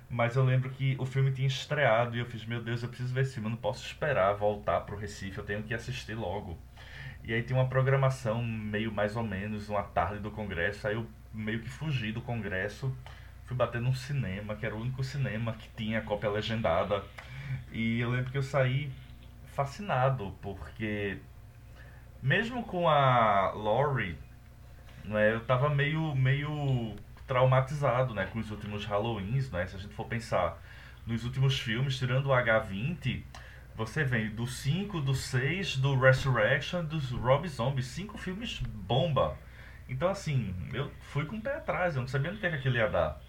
mas 0.09 0.35
eu 0.35 0.43
lembro 0.43 0.69
que 0.69 0.95
o 0.99 1.05
filme 1.05 1.31
tinha 1.31 1.47
estreado 1.47 2.15
e 2.15 2.19
eu 2.19 2.25
fiz, 2.25 2.45
meu 2.45 2.61
Deus, 2.61 2.83
eu 2.83 2.89
preciso 2.89 3.13
ver 3.13 3.21
esse 3.21 3.33
filme, 3.33 3.47
eu 3.47 3.51
não 3.51 3.57
posso 3.57 3.85
esperar 3.85 4.33
voltar 4.33 4.81
pro 4.81 4.97
Recife, 4.97 5.37
eu 5.37 5.43
tenho 5.43 5.63
que 5.63 5.73
assistir 5.73 6.15
logo. 6.15 6.57
E 7.23 7.33
aí 7.33 7.41
tinha 7.41 7.57
uma 7.57 7.67
programação 7.67 8.43
meio 8.43 8.91
mais 8.91 9.15
ou 9.15 9.23
menos, 9.23 9.67
uma 9.67 9.83
tarde 9.83 10.19
do 10.19 10.29
congresso, 10.29 10.87
aí 10.87 10.93
eu 10.95 11.07
meio 11.33 11.59
que 11.59 11.69
fugi 11.69 12.11
do 12.11 12.21
congresso, 12.21 12.95
fui 13.45 13.57
bater 13.57 13.81
num 13.81 13.93
cinema, 13.93 14.55
que 14.55 14.65
era 14.65 14.75
o 14.75 14.81
único 14.81 15.03
cinema 15.03 15.53
que 15.53 15.67
tinha 15.75 16.01
cópia 16.01 16.29
legendada. 16.29 17.03
E 17.71 17.99
eu 17.99 18.11
lembro 18.11 18.31
que 18.31 18.37
eu 18.37 18.43
saí 18.43 18.91
fascinado, 19.55 20.35
porque 20.41 21.17
mesmo 22.21 22.63
com 22.63 22.87
a 22.87 23.51
Laurie, 23.51 24.17
né, 25.03 25.33
eu 25.33 25.41
tava 25.41 25.69
meio, 25.69 26.15
meio 26.15 26.95
traumatizado 27.27 28.13
né, 28.13 28.27
com 28.31 28.39
os 28.39 28.51
últimos 28.51 28.85
Halloweens, 28.85 29.49
né? 29.51 29.65
Se 29.65 29.75
a 29.75 29.79
gente 29.79 29.93
for 29.93 30.05
pensar 30.05 30.61
nos 31.05 31.23
últimos 31.23 31.59
filmes, 31.59 31.97
tirando 31.97 32.27
o 32.27 32.29
H20, 32.29 33.23
você 33.75 34.03
vem 34.03 34.29
do 34.29 34.47
5, 34.47 35.01
do 35.01 35.13
6, 35.13 35.77
do 35.77 35.99
Resurrection, 35.99 36.83
dos 36.83 37.11
Rob 37.11 37.47
Zombie, 37.47 37.83
cinco 37.83 38.17
filmes 38.17 38.59
bomba. 38.59 39.37
Então 39.87 40.09
assim, 40.09 40.55
eu 40.73 40.91
fui 41.11 41.25
com 41.25 41.37
o 41.37 41.41
pé 41.41 41.55
atrás, 41.57 41.95
eu 41.95 42.01
não 42.01 42.07
sabia 42.07 42.31
no 42.31 42.37
que, 42.37 42.45
é 42.45 42.49
que 42.49 42.55
aquilo 42.55 42.77
ia 42.77 42.89
dar. 42.89 43.21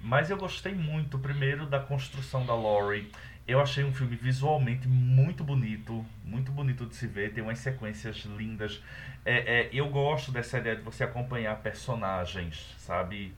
Mas 0.00 0.30
eu 0.30 0.36
gostei 0.36 0.74
muito, 0.74 1.18
primeiro, 1.18 1.66
da 1.66 1.78
construção 1.78 2.46
da 2.46 2.54
Laurie. 2.54 3.10
Eu 3.50 3.60
achei 3.60 3.82
um 3.82 3.92
filme 3.92 4.14
visualmente 4.14 4.86
muito 4.86 5.42
bonito, 5.42 6.06
muito 6.24 6.52
bonito 6.52 6.86
de 6.86 6.94
se 6.94 7.08
ver, 7.08 7.32
tem 7.32 7.42
umas 7.42 7.58
sequências 7.58 8.18
lindas. 8.18 8.80
É, 9.24 9.62
é, 9.62 9.70
eu 9.72 9.88
gosto 9.88 10.30
dessa 10.30 10.58
ideia 10.58 10.76
de 10.76 10.82
você 10.82 11.02
acompanhar 11.02 11.56
personagens, 11.56 12.76
sabe? 12.78 13.34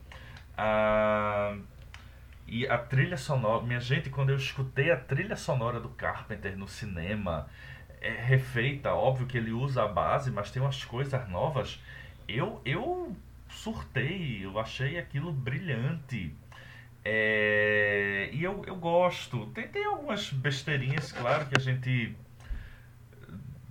Ah, 0.55 1.57
e 2.47 2.69
a 2.69 2.77
trilha 2.77 3.17
sonora, 3.17 3.65
minha 3.65 3.81
gente, 3.81 4.11
quando 4.11 4.29
eu 4.29 4.37
escutei 4.37 4.91
a 4.91 4.99
trilha 4.99 5.35
sonora 5.35 5.81
do 5.81 5.89
Carpenter 5.89 6.59
no 6.59 6.69
cinema, 6.69 7.49
é 7.99 8.11
refeita, 8.11 8.93
óbvio 8.93 9.27
que 9.27 9.39
ele 9.39 9.51
usa 9.51 9.85
a 9.85 9.89
base, 9.89 10.31
mas 10.31 10.51
tem 10.51 10.61
umas 10.61 10.85
coisas 10.85 11.27
novas. 11.31 11.83
Eu, 12.29 12.61
eu 12.67 13.17
surtei, 13.49 14.45
eu 14.45 14.59
achei 14.59 14.99
aquilo 14.99 15.33
brilhante. 15.33 16.35
É, 17.03 17.62
e 18.43 18.45
eu, 18.45 18.65
eu 18.67 18.75
gosto. 18.75 19.47
Tem, 19.55 19.69
tem 19.69 19.85
algumas 19.85 20.33
besteirinhas, 20.33 21.13
claro, 21.13 21.47
que 21.47 21.57
a 21.57 21.61
gente. 21.61 22.17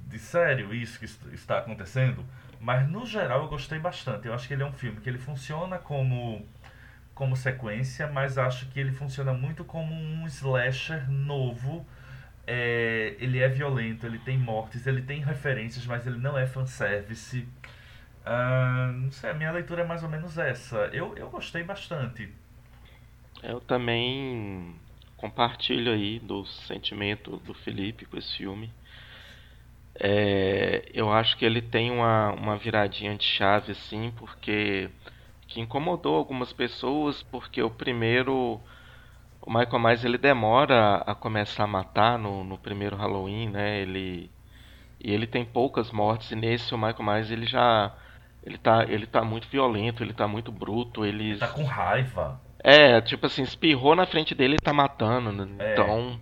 De 0.07 0.17
sério, 0.17 0.73
isso 0.73 0.97
que 0.97 1.05
está 1.35 1.59
acontecendo. 1.59 2.25
Mas 2.59 2.87
no 2.89 3.05
geral 3.05 3.43
eu 3.43 3.47
gostei 3.49 3.79
bastante. 3.79 4.27
Eu 4.27 4.33
acho 4.33 4.47
que 4.47 4.53
ele 4.53 4.63
é 4.63 4.65
um 4.65 4.71
filme 4.71 5.01
que 5.01 5.09
ele 5.09 5.17
funciona 5.17 5.77
como, 5.77 6.45
como 7.13 7.35
sequência, 7.35 8.07
mas 8.07 8.37
acho 8.37 8.67
que 8.67 8.79
ele 8.79 8.93
funciona 8.93 9.33
muito 9.33 9.65
como 9.65 9.93
um 9.93 10.25
slasher 10.27 11.09
novo. 11.11 11.85
É, 12.47 13.15
ele 13.19 13.39
é 13.39 13.49
violento, 13.49 14.05
ele 14.05 14.19
tem 14.19 14.37
mortes, 14.37 14.87
ele 14.87 15.01
tem 15.01 15.21
referências, 15.21 15.85
mas 15.85 16.07
ele 16.07 16.17
não 16.17 16.37
é 16.37 16.45
fanservice. 16.47 17.47
Uh, 18.25 18.91
não 18.93 19.11
sei, 19.11 19.31
a 19.31 19.33
minha 19.33 19.51
leitura 19.51 19.81
é 19.81 19.85
mais 19.85 20.03
ou 20.03 20.09
menos 20.09 20.37
essa. 20.37 20.89
Eu, 20.93 21.17
eu 21.17 21.29
gostei 21.29 21.63
bastante. 21.63 22.31
Eu 23.43 23.59
também 23.59 24.75
compartilho 25.17 25.91
aí 25.93 26.19
do 26.19 26.45
sentimento 26.45 27.37
do 27.37 27.53
Felipe 27.53 28.05
com 28.05 28.17
esse 28.17 28.37
filme. 28.37 28.71
É, 29.95 30.89
eu 30.93 31.11
acho 31.11 31.37
que 31.37 31.45
ele 31.45 31.61
tem 31.61 31.91
uma, 31.91 32.31
uma 32.31 32.57
viradinha 32.57 33.15
de 33.15 33.23
chave, 33.23 33.73
assim, 33.73 34.11
porque 34.17 34.89
que 35.47 35.59
incomodou 35.59 36.15
algumas 36.15 36.53
pessoas, 36.53 37.21
porque 37.23 37.61
o 37.61 37.69
primeiro, 37.69 38.59
o 39.41 39.51
Michael 39.51 39.79
Myers 39.79 40.05
ele 40.05 40.17
demora 40.17 41.03
a 41.05 41.13
começar 41.13 41.65
a 41.65 41.67
matar 41.67 42.17
no, 42.17 42.43
no 42.43 42.57
primeiro 42.57 42.95
Halloween, 42.95 43.49
né? 43.49 43.81
Ele 43.81 44.31
e 45.03 45.11
ele 45.11 45.25
tem 45.25 45.43
poucas 45.43 45.91
mortes 45.91 46.31
e 46.31 46.35
nesse 46.35 46.73
o 46.73 46.77
Michael 46.77 47.03
Myers 47.03 47.31
ele 47.31 47.45
já 47.45 47.91
ele 48.43 48.57
tá 48.57 48.85
ele 48.87 49.05
tá 49.05 49.23
muito 49.23 49.47
violento, 49.49 50.03
ele 50.03 50.13
tá 50.13 50.27
muito 50.27 50.51
bruto, 50.51 51.05
ele, 51.05 51.31
ele 51.31 51.39
tá 51.39 51.47
com 51.49 51.65
raiva. 51.65 52.39
É, 52.63 53.01
tipo 53.01 53.25
assim, 53.25 53.41
espirrou 53.43 53.95
na 53.95 54.05
frente 54.05 54.35
dele 54.35 54.55
e 54.55 54.63
tá 54.63 54.71
matando. 54.71 55.31
Né? 55.31 55.47
É. 55.59 55.73
Então. 55.73 56.19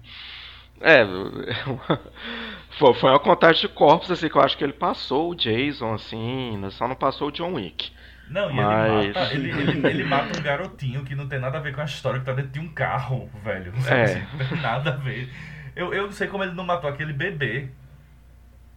É. 0.82 1.04
foi 2.78 3.10
uma 3.10 3.20
contagem 3.20 3.62
de 3.62 3.68
corpos, 3.68 4.10
assim, 4.10 4.30
que 4.30 4.36
eu 4.36 4.42
acho 4.42 4.58
que 4.58 4.64
ele 4.64 4.74
passou 4.74 5.32
o 5.32 5.36
Jason, 5.36 5.94
assim, 5.94 6.58
né? 6.58 6.70
só 6.70 6.88
não 6.88 6.96
passou 6.96 7.28
o 7.28 7.32
John 7.32 7.54
Wick. 7.54 7.92
Não, 8.30 8.52
e 8.52 8.54
Mas... 8.54 9.04
ele, 9.04 9.14
mata, 9.14 9.34
ele, 9.34 9.50
ele, 9.50 9.88
ele, 9.88 10.04
mata 10.04 10.40
um 10.40 10.44
garotinho 10.44 11.04
que 11.04 11.16
não 11.16 11.28
tem 11.28 11.40
nada 11.40 11.58
a 11.58 11.62
ver 11.62 11.74
com 11.74 11.82
a 11.82 11.86
história, 11.86 12.20
que 12.20 12.26
tá 12.26 12.34
dentro 12.34 12.52
de 12.52 12.60
um 12.60 12.70
carro, 12.70 13.30
velho. 13.44 13.74
É. 13.88 14.04
Assim, 14.04 14.24
não 14.38 14.48
tem 14.48 14.62
nada 14.62 14.92
a 14.92 14.96
ver. 14.98 15.30
Eu, 15.76 15.94
eu 15.94 16.04
não 16.04 16.12
sei 16.12 16.28
como 16.28 16.44
ele 16.44 16.54
não 16.54 16.64
matou 16.64 16.90
aquele 16.90 17.12
bebê. 17.12 17.70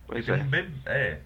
Pois 0.06 0.26
é. 0.26 0.38
Bebê, 0.38 0.70
é. 0.86 1.18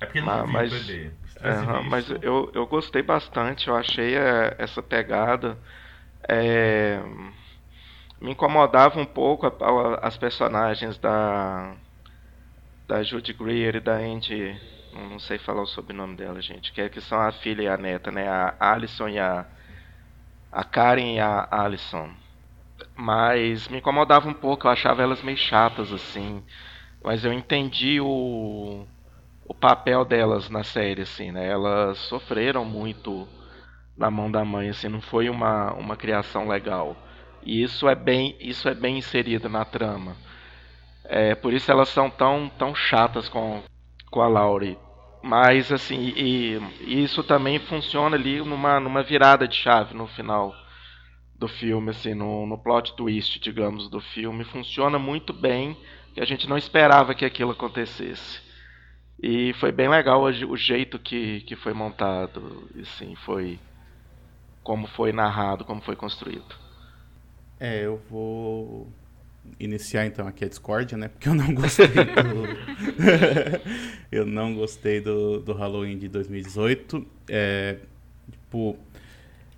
É 0.00 0.06
porque 0.06 0.18
ele 0.18 0.26
mas, 0.26 0.38
não 0.38 0.46
viu 0.46 0.52
mas... 0.54 0.72
o 0.72 0.86
bebê. 0.86 1.10
Uhum, 1.42 1.82
mas 1.90 2.10
eu, 2.22 2.50
eu 2.54 2.66
gostei 2.66 3.02
bastante, 3.02 3.68
eu 3.68 3.76
achei 3.76 4.16
é, 4.16 4.54
essa 4.58 4.82
pegada. 4.82 5.58
É, 6.28 7.00
me 8.20 8.32
incomodava 8.32 8.98
um 9.00 9.04
pouco 9.06 9.46
a, 9.46 9.50
a, 9.50 10.06
as 10.06 10.16
personagens 10.16 10.98
da, 10.98 11.76
da 12.88 13.02
Judy 13.02 13.32
Greer 13.32 13.76
e 13.76 13.80
da 13.80 13.94
Andy. 13.96 14.58
Não 14.92 15.18
sei 15.18 15.38
falar 15.38 15.62
o 15.62 15.66
sobrenome 15.66 16.16
dela, 16.16 16.40
gente. 16.40 16.72
Que, 16.72 16.80
é, 16.82 16.88
que 16.88 17.00
são 17.00 17.20
a 17.20 17.30
filha 17.32 17.62
e 17.62 17.68
a 17.68 17.76
neta, 17.76 18.10
né? 18.10 18.26
A 18.28 18.56
Alison 18.60 19.08
e 19.08 19.18
a. 19.18 19.46
A 20.50 20.64
Karen 20.64 21.14
e 21.14 21.20
a 21.20 21.46
Alison. 21.50 22.10
Mas 22.96 23.68
me 23.68 23.78
incomodava 23.78 24.28
um 24.28 24.34
pouco, 24.34 24.66
eu 24.66 24.70
achava 24.70 25.02
elas 25.02 25.22
meio 25.22 25.36
chatas 25.38 25.92
assim. 25.92 26.44
Mas 27.04 27.24
eu 27.24 27.32
entendi 27.32 28.00
o 28.00 28.86
o 29.48 29.54
papel 29.54 30.04
delas 30.04 30.48
na 30.50 30.64
série, 30.64 31.02
assim, 31.02 31.30
né? 31.30 31.48
Elas 31.48 31.98
sofreram 31.98 32.64
muito 32.64 33.26
na 33.96 34.10
mão 34.10 34.30
da 34.30 34.44
mãe, 34.44 34.68
assim, 34.68 34.88
não 34.88 35.00
foi 35.00 35.28
uma, 35.30 35.72
uma 35.72 35.96
criação 35.96 36.48
legal. 36.48 36.96
E 37.42 37.62
isso 37.62 37.88
é 37.88 37.94
bem, 37.94 38.36
isso 38.40 38.68
é 38.68 38.74
bem 38.74 38.98
inserido 38.98 39.48
na 39.48 39.64
trama. 39.64 40.16
É, 41.04 41.34
por 41.34 41.52
isso 41.52 41.70
elas 41.70 41.88
são 41.88 42.10
tão, 42.10 42.50
tão 42.58 42.74
chatas 42.74 43.28
com, 43.28 43.62
com 44.10 44.20
a 44.20 44.28
Laurie. 44.28 44.76
Mas, 45.22 45.72
assim, 45.72 46.12
e, 46.16 46.60
e 46.80 47.02
isso 47.02 47.22
também 47.22 47.58
funciona 47.58 48.16
ali 48.16 48.38
numa, 48.40 48.78
numa 48.80 49.02
virada 49.02 49.46
de 49.48 49.56
chave 49.56 49.94
no 49.94 50.06
final 50.06 50.52
do 51.38 51.48
filme, 51.48 51.90
assim, 51.90 52.14
no, 52.14 52.46
no 52.46 52.58
plot 52.58 52.94
twist, 52.96 53.38
digamos, 53.40 53.88
do 53.88 54.00
filme. 54.00 54.44
Funciona 54.44 54.98
muito 54.98 55.32
bem, 55.32 55.76
que 56.14 56.20
a 56.20 56.24
gente 56.24 56.48
não 56.48 56.56
esperava 56.56 57.14
que 57.14 57.24
aquilo 57.24 57.52
acontecesse. 57.52 58.45
E 59.22 59.54
foi 59.54 59.72
bem 59.72 59.88
legal 59.88 60.22
o, 60.22 60.56
jeito 60.56 60.98
que, 60.98 61.40
que 61.42 61.56
foi 61.56 61.72
montado, 61.72 62.68
assim, 62.80 63.14
foi 63.24 63.58
como 64.62 64.86
foi 64.88 65.12
narrado, 65.12 65.64
como 65.64 65.80
foi 65.80 65.96
construído. 65.96 66.54
É, 67.58 67.86
eu 67.86 68.00
vou 68.10 68.86
iniciar 69.58 70.06
então 70.06 70.26
aqui 70.26 70.44
a 70.44 70.48
discórdia, 70.48 70.98
né? 70.98 71.08
Porque 71.08 71.28
eu 71.28 71.34
não 71.34 71.54
gostei 71.54 71.86
do. 71.86 71.94
eu 74.12 74.26
não 74.26 74.54
gostei 74.54 75.00
do, 75.00 75.40
do 75.40 75.54
Halloween 75.54 75.98
de 75.98 76.08
2018. 76.08 77.06
É, 77.28 77.78
tipo, 78.30 78.76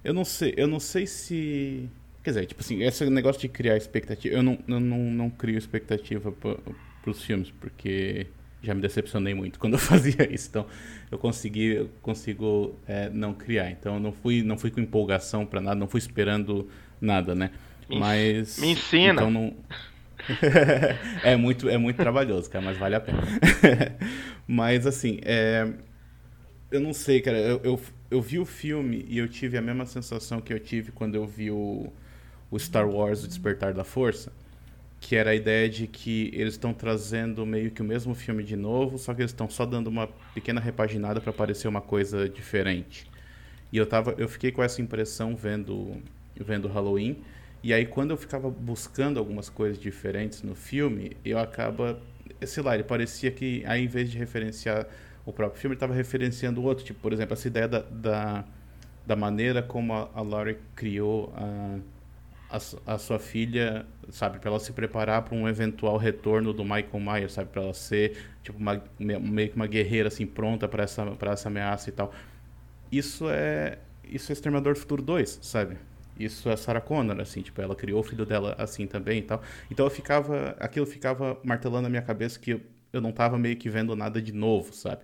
eu 0.04 0.14
não 0.14 0.24
sei, 0.24 0.54
eu 0.56 0.68
não 0.68 0.78
sei 0.78 1.06
se. 1.06 1.88
Quer 2.22 2.30
dizer, 2.30 2.46
tipo 2.46 2.60
assim, 2.60 2.82
esse 2.82 3.08
negócio 3.10 3.40
de 3.40 3.48
criar 3.48 3.76
expectativa. 3.76 4.34
Eu 4.34 4.42
não, 4.42 4.58
eu 4.68 4.78
não, 4.78 4.98
não 4.98 5.30
crio 5.30 5.58
expectativa 5.58 6.30
para 6.30 7.10
os 7.10 7.24
filmes, 7.24 7.50
porque 7.50 8.28
já 8.62 8.74
me 8.74 8.80
decepcionei 8.80 9.34
muito 9.34 9.58
quando 9.60 9.74
eu 9.74 9.78
fazia 9.78 10.32
isso. 10.32 10.48
Então, 10.50 10.66
eu 11.10 11.18
consegui, 11.18 11.74
eu 11.74 11.90
consigo 12.02 12.74
é, 12.86 13.08
não 13.10 13.32
criar. 13.34 13.70
Então, 13.70 13.94
eu 13.94 14.00
não 14.00 14.12
fui, 14.12 14.42
não 14.42 14.58
fui 14.58 14.70
com 14.70 14.80
empolgação 14.80 15.46
para 15.46 15.60
nada, 15.60 15.76
não 15.76 15.88
fui 15.88 15.98
esperando 15.98 16.68
nada, 17.00 17.34
né? 17.34 17.50
Mas. 17.88 18.58
Me 18.58 18.72
ensina. 18.72 19.12
Então 19.12 19.30
não. 19.30 19.54
é, 21.22 21.36
muito, 21.36 21.68
é 21.68 21.78
muito 21.78 21.96
trabalhoso, 21.96 22.50
cara, 22.50 22.64
mas 22.64 22.76
vale 22.76 22.96
a 22.96 23.00
pena. 23.00 23.22
mas, 24.46 24.86
assim, 24.86 25.20
é... 25.22 25.66
eu 26.70 26.80
não 26.80 26.92
sei, 26.92 27.20
cara. 27.20 27.38
Eu, 27.38 27.60
eu, 27.64 27.80
eu, 28.10 28.20
vi 28.20 28.38
o 28.38 28.44
filme 28.44 29.06
e 29.08 29.18
eu 29.18 29.28
tive 29.28 29.56
a 29.56 29.62
mesma 29.62 29.86
sensação 29.86 30.40
que 30.40 30.52
eu 30.52 30.60
tive 30.60 30.92
quando 30.92 31.14
eu 31.14 31.26
vi 31.26 31.50
o, 31.50 31.90
o 32.50 32.58
Star 32.58 32.88
Wars 32.88 33.24
O 33.24 33.28
Despertar 33.28 33.72
da 33.72 33.84
Força. 33.84 34.32
Que 35.00 35.16
era 35.16 35.30
a 35.30 35.34
ideia 35.34 35.68
de 35.68 35.86
que 35.86 36.30
eles 36.34 36.54
estão 36.54 36.74
trazendo 36.74 37.46
meio 37.46 37.70
que 37.70 37.80
o 37.80 37.84
mesmo 37.84 38.14
filme 38.14 38.42
de 38.42 38.56
novo, 38.56 38.98
só 38.98 39.14
que 39.14 39.20
eles 39.22 39.30
estão 39.30 39.48
só 39.48 39.64
dando 39.64 39.86
uma 39.86 40.08
pequena 40.34 40.60
repaginada 40.60 41.20
para 41.20 41.32
parecer 41.32 41.68
uma 41.68 41.80
coisa 41.80 42.28
diferente. 42.28 43.08
E 43.72 43.76
eu, 43.76 43.86
tava, 43.86 44.14
eu 44.18 44.28
fiquei 44.28 44.50
com 44.50 44.62
essa 44.62 44.80
impressão 44.80 45.36
vendo, 45.36 45.96
vendo 46.36 46.68
Halloween. 46.68 47.22
E 47.62 47.72
aí, 47.72 47.84
quando 47.86 48.12
eu 48.12 48.16
ficava 48.16 48.50
buscando 48.50 49.18
algumas 49.18 49.48
coisas 49.48 49.78
diferentes 49.78 50.42
no 50.42 50.54
filme, 50.54 51.16
eu 51.24 51.38
acaba. 51.38 52.00
Sei 52.46 52.62
lá, 52.62 52.74
ele 52.74 52.84
parecia 52.84 53.30
que, 53.30 53.64
aí, 53.66 53.84
em 53.84 53.88
vez 53.88 54.10
de 54.10 54.18
referenciar 54.18 54.86
o 55.26 55.32
próprio 55.32 55.60
filme, 55.60 55.72
ele 55.74 55.76
estava 55.76 55.94
referenciando 55.94 56.62
outro. 56.62 56.84
Tipo, 56.84 57.00
por 57.00 57.12
exemplo, 57.12 57.34
essa 57.34 57.48
ideia 57.48 57.68
da, 57.68 57.80
da, 57.80 58.44
da 59.06 59.16
maneira 59.16 59.62
como 59.62 59.92
a, 59.92 60.08
a 60.14 60.22
Laurie 60.22 60.58
criou 60.76 61.32
a, 61.36 61.78
a, 62.50 62.98
sua 62.98 63.18
filha, 63.18 63.86
sabe? 64.10 64.38
Para 64.38 64.50
ela 64.50 64.60
se 64.60 64.72
preparar 64.72 65.22
para 65.22 65.34
um 65.34 65.46
eventual 65.46 65.96
retorno 65.96 66.52
do 66.52 66.64
Michael 66.64 67.00
Myers, 67.00 67.32
sabe? 67.32 67.50
Para 67.50 67.62
ela 67.62 67.74
ser, 67.74 68.16
tipo, 68.42 68.58
uma, 68.58 68.82
meio 68.98 69.50
que 69.50 69.56
uma 69.56 69.66
guerreira, 69.66 70.08
assim, 70.08 70.26
pronta 70.26 70.66
para 70.66 70.82
essa, 70.84 71.04
essa 71.30 71.48
ameaça 71.48 71.90
e 71.90 71.92
tal. 71.92 72.12
Isso 72.90 73.28
é. 73.28 73.78
Isso 74.04 74.32
é 74.32 74.34
Exterminador 74.34 74.72
do 74.72 74.80
Futuro 74.80 75.02
2, 75.02 75.40
sabe? 75.42 75.76
Isso 76.18 76.48
é 76.48 76.56
Sarah 76.56 76.80
Connor, 76.80 77.20
assim, 77.20 77.42
tipo, 77.42 77.60
ela 77.60 77.76
criou 77.76 78.00
o 78.00 78.02
filho 78.02 78.24
dela 78.26 78.54
assim 78.58 78.86
também 78.86 79.18
e 79.18 79.22
tal. 79.22 79.42
Então 79.70 79.86
eu 79.86 79.90
ficava, 79.90 80.56
aquilo 80.58 80.86
ficava 80.86 81.38
martelando 81.44 81.82
na 81.82 81.88
minha 81.90 82.02
cabeça 82.02 82.38
que 82.40 82.52
eu, 82.52 82.60
eu 82.92 83.00
não 83.00 83.12
tava 83.12 83.38
meio 83.38 83.56
que 83.56 83.68
vendo 83.68 83.94
nada 83.94 84.20
de 84.20 84.32
novo, 84.32 84.72
sabe? 84.72 85.02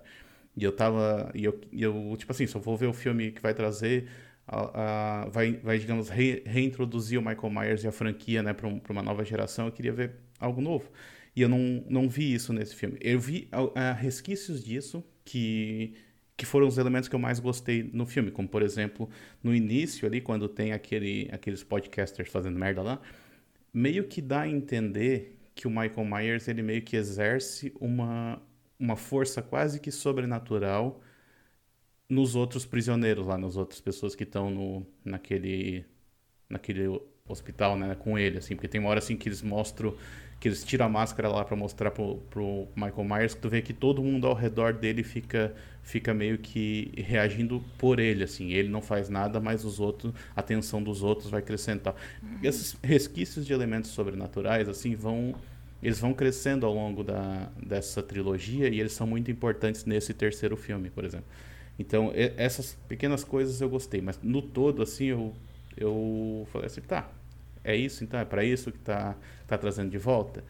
E 0.57 0.63
eu 0.63 0.71
tava, 0.71 1.31
e 1.33 1.45
eu, 1.45 1.61
e 1.71 1.83
eu 1.83 2.15
tipo 2.17 2.31
assim, 2.31 2.47
só 2.47 2.59
vou 2.59 2.75
ver 2.75 2.87
o 2.87 2.93
filme 2.93 3.31
que 3.31 3.41
vai 3.41 3.53
trazer, 3.53 4.09
a, 4.47 5.23
a, 5.23 5.29
vai, 5.29 5.53
vai, 5.53 5.79
digamos, 5.79 6.09
re, 6.09 6.43
reintroduzir 6.45 7.19
o 7.19 7.21
Michael 7.21 7.49
Myers 7.49 7.83
e 7.83 7.87
a 7.87 7.91
franquia, 7.91 8.43
né, 8.43 8.53
para 8.53 8.67
um, 8.67 8.81
uma 8.89 9.03
nova 9.03 9.23
geração, 9.23 9.65
eu 9.67 9.71
queria 9.71 9.93
ver 9.93 10.15
algo 10.39 10.61
novo. 10.61 10.89
E 11.35 11.41
eu 11.41 11.49
não, 11.49 11.83
não 11.89 12.07
vi 12.07 12.33
isso 12.33 12.53
nesse 12.53 12.75
filme. 12.75 12.97
Eu 13.01 13.19
vi 13.19 13.49
resquícios 13.99 14.63
disso 14.63 15.03
que 15.23 15.93
que 16.37 16.45
foram 16.45 16.67
os 16.67 16.77
elementos 16.77 17.07
que 17.07 17.15
eu 17.15 17.19
mais 17.19 17.39
gostei 17.39 17.89
no 17.93 18.05
filme, 18.05 18.29
como 18.29 18.47
por 18.47 18.61
exemplo, 18.61 19.09
no 19.41 19.55
início 19.55 20.05
ali, 20.05 20.19
quando 20.19 20.47
tem 20.49 20.73
aquele, 20.73 21.29
aqueles 21.31 21.63
podcasters 21.63 22.29
fazendo 22.29 22.59
merda 22.59 22.81
lá, 22.81 23.01
meio 23.73 24.05
que 24.05 24.21
dá 24.21 24.41
a 24.41 24.47
entender 24.47 25.37
que 25.53 25.67
o 25.67 25.69
Michael 25.69 26.05
Myers, 26.05 26.47
ele 26.47 26.61
meio 26.61 26.81
que 26.81 26.97
exerce 26.97 27.73
uma, 27.79 28.41
uma 28.77 28.97
força 28.97 29.41
quase 29.41 29.79
que 29.79 29.91
sobrenatural 29.91 31.01
nos 32.09 32.35
outros 32.35 32.65
prisioneiros 32.65 33.27
lá, 33.27 33.37
nas 33.37 33.57
outras 33.57 33.79
pessoas 33.79 34.15
que 34.15 34.23
estão 34.23 34.85
naquele, 35.03 35.85
naquele 36.49 37.01
hospital, 37.27 37.77
né, 37.77 37.95
com 37.95 38.17
ele, 38.17 38.37
assim, 38.37 38.55
porque 38.55 38.67
tem 38.67 38.79
uma 38.79 38.89
hora 38.89 38.99
assim 38.99 39.17
que 39.17 39.27
eles 39.27 39.41
mostram 39.41 39.95
que 40.39 40.47
eles 40.47 40.63
tiram 40.63 40.85
a 40.85 40.89
máscara 40.89 41.29
lá 41.29 41.43
para 41.43 41.55
mostrar 41.55 41.91
pro, 41.91 42.17
pro 42.29 42.67
Michael 42.75 43.03
Myers, 43.03 43.33
que 43.33 43.41
tu 43.41 43.49
vê 43.49 43.61
que 43.61 43.73
todo 43.73 44.03
mundo 44.03 44.27
ao 44.27 44.33
redor 44.33 44.73
dele 44.73 45.03
fica 45.03 45.53
fica 45.81 46.13
meio 46.13 46.37
que 46.39 46.91
reagindo 46.97 47.63
por 47.77 47.99
ele, 47.99 48.23
assim. 48.23 48.51
Ele 48.51 48.69
não 48.69 48.81
faz 48.81 49.07
nada, 49.07 49.39
mas 49.39 49.63
os 49.63 49.79
outros, 49.79 50.13
a 50.35 50.39
atenção 50.39 50.81
dos 50.81 51.03
outros 51.03 51.29
vai 51.29 51.41
crescendo, 51.41 51.81
tal. 51.81 51.95
Esses 52.43 52.75
resquícios 52.83 53.45
de 53.45 53.53
elementos 53.53 53.91
sobrenaturais, 53.91 54.67
assim, 54.67 54.95
vão 54.95 55.33
eles 55.83 55.99
vão 55.99 56.13
crescendo 56.13 56.65
ao 56.65 56.73
longo 56.73 57.03
da, 57.03 57.49
dessa 57.63 58.01
trilogia 58.01 58.67
e 58.69 58.79
eles 58.79 58.93
são 58.93 59.05
muito 59.05 59.29
importantes 59.29 59.85
nesse 59.85 60.13
terceiro 60.13 60.57
filme, 60.57 60.89
por 60.89 61.05
exemplo. 61.05 61.27
Então, 61.77 62.11
essas 62.37 62.77
pequenas 62.87 63.23
coisas 63.23 63.59
eu 63.59 63.69
gostei, 63.69 64.01
mas 64.01 64.19
no 64.23 64.41
todo, 64.41 64.81
assim, 64.81 65.05
eu, 65.05 65.33
eu 65.75 66.47
falei 66.51 66.67
assim, 66.67 66.81
tá, 66.81 67.09
é 67.63 67.75
isso 67.75 68.03
então, 68.03 68.19
é 68.19 68.25
para 68.25 68.43
isso 68.45 68.71
que 68.71 68.77
tá, 68.79 69.15
tá 69.45 69.57
trazendo 69.57 69.89
de 69.89 69.97
volta. 69.97 70.43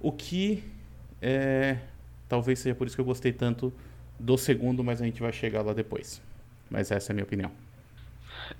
O 0.00 0.10
que 0.10 0.64
é, 1.20 1.78
talvez 2.28 2.58
seja 2.58 2.74
por 2.74 2.86
isso 2.86 2.96
que 2.96 3.00
eu 3.00 3.06
gostei 3.06 3.32
tanto 3.32 3.72
do 4.18 4.38
segundo, 4.38 4.82
mas 4.82 5.02
a 5.02 5.04
gente 5.04 5.20
vai 5.20 5.32
chegar 5.32 5.62
lá 5.62 5.74
depois. 5.74 6.22
Mas 6.70 6.90
essa 6.90 7.10
é 7.10 7.12
a 7.12 7.14
minha 7.14 7.24
opinião. 7.24 7.50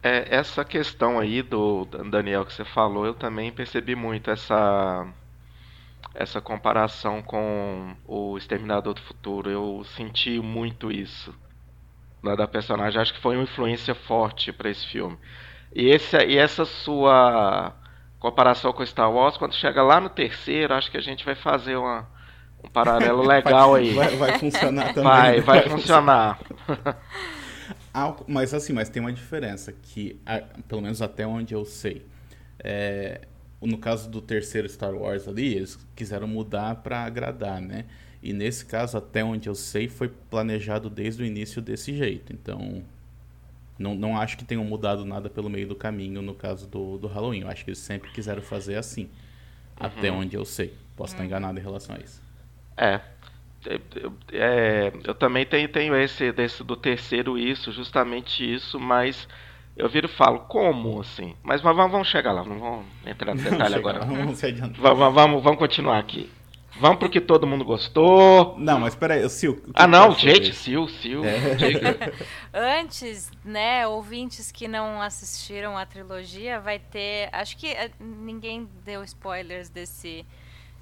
É, 0.03 0.37
essa 0.37 0.65
questão 0.65 1.19
aí 1.19 1.43
do 1.43 1.87
Daniel 2.11 2.45
que 2.45 2.53
você 2.53 2.65
falou, 2.65 3.07
eu 3.07 3.15
também 3.15 3.51
percebi 3.51 3.95
muito 3.95 4.31
essa 4.31 5.07
essa 6.15 6.41
comparação 6.41 7.23
com 7.23 7.95
o 8.05 8.37
Exterminador 8.37 8.95
do 8.95 9.01
Futuro. 9.01 9.49
Eu 9.49 9.85
senti 9.97 10.41
muito 10.41 10.91
isso 10.91 11.33
da 12.23 12.47
personagem. 12.47 13.01
Acho 13.01 13.15
que 13.15 13.21
foi 13.21 13.37
uma 13.37 13.45
influência 13.45 13.95
forte 13.95 14.53
para 14.53 14.71
esse 14.71 14.87
filme. 14.87 15.19
E, 15.75 15.89
esse, 15.89 16.17
e 16.19 16.37
essa 16.37 16.65
sua 16.65 17.75
comparação 18.19 18.73
com 18.73 18.85
Star 18.85 19.11
Wars, 19.11 19.37
quando 19.37 19.55
chega 19.55 19.83
lá 19.83 20.01
no 20.01 20.09
terceiro, 20.09 20.75
acho 20.75 20.91
que 20.91 20.97
a 20.97 21.03
gente 21.03 21.25
vai 21.25 21.35
fazer 21.35 21.77
uma, 21.77 22.07
um 22.63 22.69
paralelo 22.69 23.23
legal 23.27 23.73
vai, 23.73 23.83
aí. 23.83 23.95
Vai, 23.95 24.17
vai, 24.17 24.39
funcionar 24.39 24.89
também. 24.95 25.03
Vai, 25.05 25.41
vai, 25.41 25.61
vai 25.61 25.71
funcionar. 25.71 26.39
mas 28.27 28.53
assim, 28.53 28.73
mas 28.73 28.89
tem 28.89 29.01
uma 29.01 29.13
diferença 29.13 29.73
que, 29.73 30.21
pelo 30.69 30.83
menos 30.83 31.01
até 31.01 31.27
onde 31.27 31.55
eu 31.55 31.65
sei, 31.65 32.07
é, 32.59 33.23
no 33.61 33.79
caso 33.79 34.11
do 34.11 34.21
terceiro 34.21 34.69
Star 34.69 34.95
Wars 34.95 35.29
ali, 35.29 35.55
eles 35.55 35.77
quiseram 35.95 36.27
mudar 36.27 36.77
para 36.77 37.05
agradar, 37.05 37.61
né? 37.61 37.87
E 38.23 38.33
nesse 38.33 38.67
caso, 38.67 38.99
até 38.99 39.25
onde 39.25 39.49
eu 39.49 39.55
sei, 39.55 39.89
foi 39.89 40.09
planejado 40.09 40.91
desde 40.91 41.23
o 41.23 41.27
início 41.27 41.63
desse 41.63 41.97
jeito. 41.97 42.33
Então, 42.33 42.83
não, 43.79 43.95
não 43.95 44.21
acho 44.21 44.37
que 44.37 44.45
tenham 44.45 44.63
mudado 44.63 45.05
nada 45.07 45.31
pelo 45.31 45.49
meio 45.49 45.67
do 45.67 45.75
caminho 45.75 46.21
no 46.21 46.35
caso 46.35 46.67
do, 46.69 46.99
do 46.99 47.07
Halloween. 47.07 47.41
Eu 47.41 47.49
acho 47.49 47.65
que 47.65 47.71
eles 47.71 47.79
sempre 47.79 48.11
quiseram 48.11 48.43
fazer 48.43 48.77
assim. 48.77 49.05
Uhum. 49.05 49.87
Até 49.87 50.13
onde 50.13 50.37
eu 50.37 50.45
sei. 50.45 50.75
Posso 50.95 51.15
estar 51.15 51.23
uhum. 51.23 51.29
enganado 51.29 51.59
em 51.59 51.63
relação 51.63 51.97
a 51.97 51.99
isso. 51.99 52.23
É. 52.77 53.01
Eu, 53.97 54.13
é, 54.33 54.93
eu 55.05 55.15
também 55.15 55.45
tenho, 55.47 55.69
tenho 55.69 55.95
esse 55.95 56.33
desse 56.33 56.65
do 56.65 56.77
terceiro 56.77 57.39
isso, 57.39 57.71
justamente 57.73 58.43
isso, 58.43 58.81
mas 58.81 59.29
eu 59.77 59.89
viro 59.89 60.07
e 60.07 60.11
falo, 60.11 60.41
como 60.41 61.01
assim? 61.01 61.35
Mas, 61.43 61.63
mas 61.63 61.77
vamos, 61.77 62.09
chegar 62.09 62.33
lá, 62.33 62.43
não 62.43 62.59
vamos 62.59 62.87
entrar 63.07 63.35
no 63.35 63.43
detalhe 63.43 63.75
agora. 63.75 64.01
Vamos, 64.01 64.41
vamos, 64.79 65.15
vamos, 65.15 65.43
vamos 65.43 65.59
continuar 65.59 65.99
aqui. 65.99 66.31
Vamos 66.81 66.99
pro 66.99 67.11
que 67.11 67.21
todo 67.21 67.47
mundo 67.47 67.63
gostou. 67.63 68.55
Não, 68.59 68.81
mas 68.81 68.95
peraí, 68.95 69.23
o 69.23 69.29
Sil. 69.29 69.61
ah, 69.75 69.87
não, 69.87 70.15
gente, 70.15 70.55
Sil, 70.57 70.89
Sil. 70.89 71.21
É. 71.23 71.37
Antes, 72.81 73.31
né, 73.45 73.87
ouvintes 73.87 74.51
que 74.51 74.67
não 74.67 75.03
assistiram 75.03 75.77
a 75.77 75.85
trilogia, 75.85 76.59
vai 76.59 76.79
ter. 76.79 77.29
Acho 77.33 77.59
que 77.59 77.67
eh, 77.67 77.91
ninguém 78.01 78.67
deu 78.83 79.05
spoilers 79.05 79.69
desse 79.69 80.25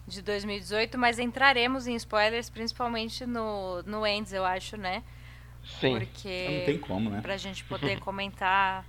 de 0.07 0.23
2018, 0.23 0.97
mas 0.97 1.19
entraremos 1.19 1.89
em 1.89 1.97
spoilers, 1.97 2.49
principalmente 2.49 3.27
no, 3.27 3.83
no 3.83 4.07
Ends, 4.07 4.33
eu 4.33 4.45
acho, 4.45 4.77
né? 4.77 5.03
Sim. 5.81 5.99
Porque. 5.99 6.59
Não 6.59 6.65
tem 6.65 6.79
como, 6.79 7.11
né? 7.11 7.21
Pra 7.21 7.37
gente 7.37 7.65
poder 7.67 7.99
comentar 7.99 8.87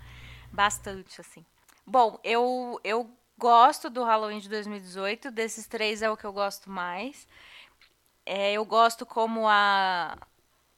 bastante, 0.51 1.19
assim. 1.19 1.43
Bom, 1.87 2.19
eu, 2.23 2.79
eu 2.83 3.09
Gosto 3.39 3.89
do 3.89 4.03
Halloween 4.03 4.39
de 4.39 4.49
2018. 4.49 5.31
Desses 5.31 5.65
três 5.65 6.01
é 6.01 6.09
o 6.11 6.17
que 6.17 6.25
eu 6.25 6.33
gosto 6.33 6.69
mais. 6.69 7.25
É, 8.25 8.51
eu 8.51 8.65
gosto 8.65 9.05
como 9.05 9.47
a 9.47 10.17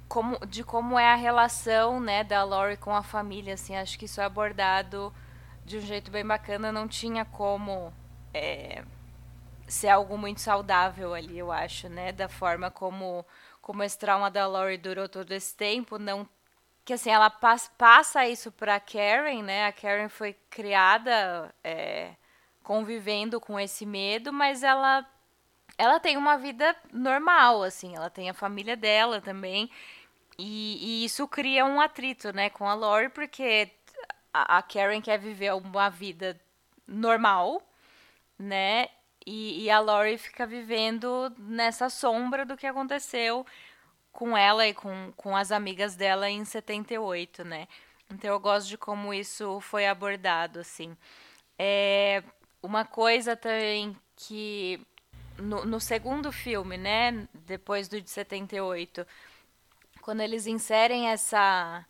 como, 0.08 0.38
de 0.45 0.63
como 0.63 1.00
é 1.00 1.08
a 1.12 1.15
relação 1.15 2.00
né, 2.00 2.24
da 2.24 2.43
Laurie 2.43 2.78
com 2.78 2.93
a 2.95 3.02
família. 3.02 3.56
Assim, 3.56 3.76
acho 3.76 3.97
que 3.97 4.06
isso 4.06 4.21
é 4.21 4.26
abordado 4.26 5.12
de 5.65 5.78
um 5.78 5.82
jeito 5.82 6.12
bem 6.12 6.24
bacana. 6.24 6.71
Não 6.71 6.88
tinha 6.88 7.26
como 7.26 7.91
é, 8.32 8.84
ser 9.67 9.89
algo 9.89 10.15
muito 10.15 10.39
saudável 10.39 11.15
ali, 11.15 11.39
eu 11.39 11.52
acho, 11.52 11.89
né? 11.89 12.12
Da 12.12 12.30
forma 12.30 12.69
como, 12.69 13.26
como 13.60 13.82
esse 13.82 13.97
trauma 13.97 14.30
da 14.30 14.45
Laurie 14.45 14.78
durou 14.78 15.10
todo 15.10 15.32
esse 15.32 15.56
tempo. 15.56 15.97
Não 15.97 16.30
que 16.86 16.93
assim 16.93 17.10
ela 17.10 17.30
passa, 17.32 17.71
passa 17.78 18.28
isso 18.28 18.52
para 18.52 18.80
Karen, 18.80 19.41
né? 19.41 19.65
A 19.65 19.71
Karen 19.74 20.10
foi 20.10 20.34
criada 20.50 21.54
é, 21.63 22.15
convivendo 22.63 23.39
com 23.39 23.60
esse 23.60 23.86
medo, 23.86 24.32
mas 24.32 24.63
ela 24.63 25.08
ela 25.78 26.00
tem 26.00 26.17
uma 26.17 26.38
vida 26.38 26.76
normal, 26.93 27.63
assim, 27.63 27.95
ela 27.95 28.10
tem 28.10 28.30
a 28.30 28.34
família 28.34 28.76
dela 28.76 29.21
também. 29.21 29.69
E, 30.38 31.02
e 31.02 31.06
isso 31.06 31.28
cria 31.28 31.65
um 31.65 31.82
atrito, 31.82 32.34
né, 32.34 32.50
com 32.50 32.67
a 32.67 32.74
Lori, 32.74 33.10
porque 33.10 33.71
a, 34.34 34.58
a 34.58 34.62
Karen 34.62 35.02
quer 35.02 35.19
viver 35.19 35.54
uma 35.54 35.89
vida 35.89 36.39
normal, 36.88 37.62
né? 38.38 38.89
E, 39.26 39.63
e 39.63 39.69
a 39.69 39.80
Lori 39.80 40.17
fica 40.17 40.45
vivendo 40.45 41.34
nessa 41.38 41.89
sombra 41.89 42.45
do 42.45 42.58
que 42.58 42.65
aconteceu 42.67 43.45
com 44.12 44.36
ela 44.36 44.67
e 44.67 44.74
com, 44.74 45.13
com 45.15 45.36
as 45.36 45.52
amigas 45.52 45.95
dela 45.95 46.30
em 46.30 46.43
78, 46.43 47.43
né? 47.43 47.67
Então 48.10 48.32
eu 48.32 48.39
gosto 48.39 48.67
de 48.67 48.78
como 48.78 49.13
isso 49.13 49.60
foi 49.62 49.88
abordado, 49.88 50.60
assim. 50.60 50.97
É 51.58 52.24
uma 52.62 52.86
coisa 52.86 53.36
também 53.36 53.95
que 54.15 54.80
no, 55.38 55.65
no 55.65 55.80
segundo 55.80 56.32
filme, 56.32 56.78
né, 56.78 57.28
depois 57.45 57.88
do 57.88 58.02
de 58.02 58.10
78, 58.10 59.06
quando 60.02 60.21
eles 60.21 60.47
inserem 60.47 61.08
essa 61.08 61.86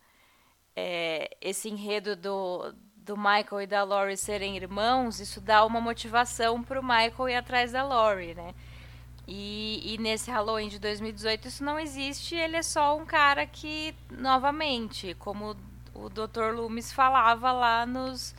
é, 0.75 1.35
esse 1.41 1.69
enredo 1.69 2.15
do, 2.15 2.73
do 2.95 3.17
Michael 3.17 3.61
e 3.61 3.67
da 3.67 3.83
Laurie 3.83 4.17
serem 4.17 4.55
irmãos, 4.55 5.19
isso 5.19 5.41
dá 5.41 5.65
uma 5.65 5.81
motivação 5.81 6.63
para 6.63 6.79
o 6.79 6.83
Michael 6.83 7.29
ir 7.29 7.35
atrás 7.35 7.71
da 7.71 7.83
Laurie, 7.83 8.35
né? 8.35 8.53
E, 9.27 9.93
e, 9.93 9.97
nesse 9.97 10.31
Halloween 10.31 10.67
de 10.67 10.79
2018 10.79 11.47
isso 11.47 11.63
não 11.63 11.79
existe, 11.79 12.35
ele 12.35 12.57
é 12.57 12.63
só 12.63 12.97
um 12.97 13.05
cara 13.05 13.45
que, 13.45 13.95
novamente, 14.09 15.15
como 15.19 15.55
o 15.93 16.09
Dr. 16.09 16.53
Loomis 16.55 16.91
falava 16.91 17.51
lá 17.51 17.85
nos, 17.85 18.35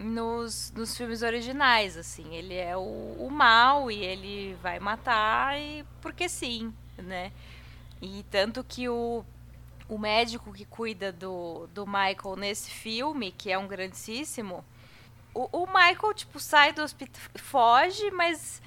nos, 0.00 0.72
nos 0.72 0.96
filmes 0.96 1.22
originais, 1.22 1.96
assim, 1.96 2.34
ele 2.34 2.54
é 2.54 2.76
o, 2.76 2.80
o 2.80 3.28
mal 3.30 3.90
e 3.90 4.02
ele 4.02 4.56
vai 4.62 4.80
matar 4.80 5.60
e 5.60 5.84
porque 6.00 6.28
sim, 6.28 6.72
né? 6.96 7.30
E 8.00 8.24
tanto 8.30 8.64
que 8.64 8.88
o 8.88 9.24
o 9.90 9.98
médico 9.98 10.52
que 10.52 10.64
cuida 10.64 11.10
do, 11.10 11.66
do 11.74 11.84
Michael 11.84 12.36
nesse 12.36 12.70
filme, 12.70 13.32
que 13.32 13.50
é 13.50 13.58
um 13.58 13.66
grandíssimo, 13.66 14.64
o, 15.34 15.48
o 15.64 15.66
Michael, 15.66 16.14
tipo, 16.14 16.38
sai 16.38 16.72
do 16.72 16.80
hospital, 16.80 17.20
foge, 17.34 18.08
mas 18.12 18.62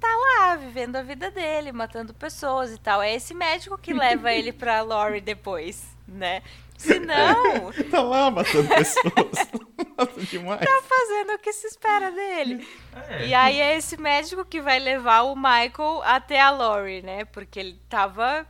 tá 0.00 0.08
lá, 0.08 0.56
vivendo 0.56 0.96
a 0.96 1.02
vida 1.02 1.30
dele, 1.30 1.70
matando 1.70 2.14
pessoas 2.14 2.72
e 2.72 2.78
tal. 2.78 3.02
É 3.02 3.14
esse 3.14 3.34
médico 3.34 3.76
que 3.76 3.92
leva 3.92 4.32
ele 4.32 4.52
pra 4.52 4.80
Lori 4.80 5.20
depois, 5.20 5.86
né? 6.08 6.42
Se 6.82 6.98
não. 6.98 7.72
tá 7.90 8.02
lá 8.02 8.30
matando 8.30 8.68
pessoas. 8.68 9.50
Mata 9.96 10.20
demais. 10.22 10.60
Tá 10.60 10.82
fazendo 10.82 11.34
o 11.34 11.38
que 11.38 11.52
se 11.52 11.68
espera 11.68 12.10
dele. 12.10 12.66
É. 13.08 13.26
E 13.26 13.34
aí 13.34 13.60
é 13.60 13.76
esse 13.76 13.96
médico 13.96 14.44
que 14.44 14.60
vai 14.60 14.80
levar 14.80 15.22
o 15.22 15.36
Michael 15.36 16.02
até 16.04 16.40
a 16.40 16.50
Lori, 16.50 17.02
né? 17.02 17.24
Porque 17.26 17.60
ele 17.60 17.78
tava 17.88 18.46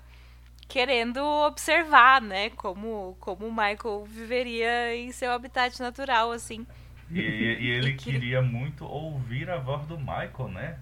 querendo 0.66 1.22
observar, 1.22 2.22
né, 2.22 2.48
como, 2.50 3.14
como 3.20 3.46
o 3.46 3.50
Michael 3.50 4.06
viveria 4.06 4.96
em 4.96 5.12
seu 5.12 5.30
habitat 5.30 5.78
natural, 5.78 6.32
assim. 6.32 6.66
E, 7.10 7.20
e 7.20 7.68
ele 7.70 7.90
e 7.90 7.94
que... 7.94 8.10
queria 8.10 8.40
muito 8.40 8.86
ouvir 8.86 9.50
a 9.50 9.58
voz 9.58 9.86
do 9.86 9.98
Michael, 9.98 10.48
né? 10.48 10.78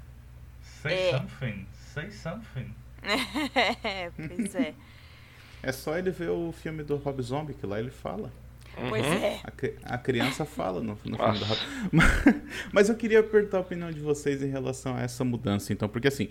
Say 0.63 1.09
é. 1.09 1.11
something, 1.11 1.67
say 1.73 2.11
something. 2.13 2.73
é, 3.83 4.11
pois 4.11 4.55
é. 4.55 4.75
É 5.63 5.73
só 5.73 5.97
ele 5.99 6.11
ver 6.11 6.31
o 6.31 6.53
filme 6.53 6.83
do 6.83 6.97
Rob 6.97 7.23
Zombie, 7.23 7.55
que 7.55 7.67
lá 7.67 7.79
ele 7.79 7.91
fala. 7.91 8.33
Pois 8.89 9.05
uhum. 9.05 9.13
é. 9.13 9.41
A, 9.85 9.95
a, 9.95 9.99
criança 9.99 10.45
fala 10.45 10.81
no, 10.81 10.93
no 10.93 10.97
filme 10.97 11.17
do 11.17 11.45
Rob. 11.45 11.61
Mas, 11.93 12.35
mas 12.73 12.89
eu 12.89 12.95
queria 12.95 13.23
perguntar 13.23 13.59
a 13.59 13.61
opinião 13.61 13.91
de 13.91 14.01
vocês 14.01 14.43
em 14.43 14.49
relação 14.49 14.95
a 14.95 15.03
essa 15.03 15.25
mudança, 15.25 15.73
então, 15.73 15.89
porque 15.89 16.09
assim, 16.09 16.29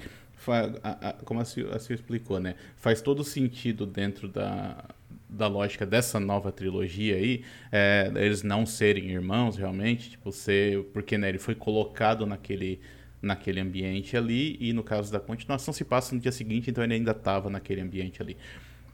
a, 0.82 1.10
a, 1.10 1.13
como 1.26 1.42
a 1.42 1.46
Sil, 1.46 1.68
a 1.72 1.78
Sil 1.78 1.94
explicou, 1.94 2.39
né? 2.39 2.56
Faz 2.78 3.02
todo 3.02 3.24
sentido 3.24 3.86
dentro 3.86 4.28
da, 4.28 4.86
da 5.30 5.48
lógica 5.48 5.86
dessa 5.86 6.20
nova 6.20 6.52
trilogia 6.52 7.15
aí, 7.15 7.44
é, 7.72 8.12
eles 8.15 8.42
não 8.42 8.65
serem 8.65 9.12
irmãos 9.12 9.58
realmente, 9.58 10.12
tipo, 10.12 10.32
ser, 10.32 10.84
porque 10.94 11.18
né, 11.18 11.30
ele 11.30 11.39
foi 11.39 11.54
colocado 11.54 12.26
naquele, 12.26 12.80
naquele 13.22 13.60
ambiente 13.60 14.18
ali, 14.18 14.58
e 14.60 14.74
no 14.74 14.84
caso 14.84 15.12
da 15.12 15.20
continuação 15.20 15.74
se 15.74 15.84
passa 15.84 16.15
no 16.15 16.22
dia 16.22 16.32
seguinte, 16.32 16.70
então 16.72 16.84
ele 16.84 16.96
ainda 16.96 17.12
estava 17.12 17.50
naquele 17.50 17.82
ambiente 17.82 18.22
ali. 18.22 18.36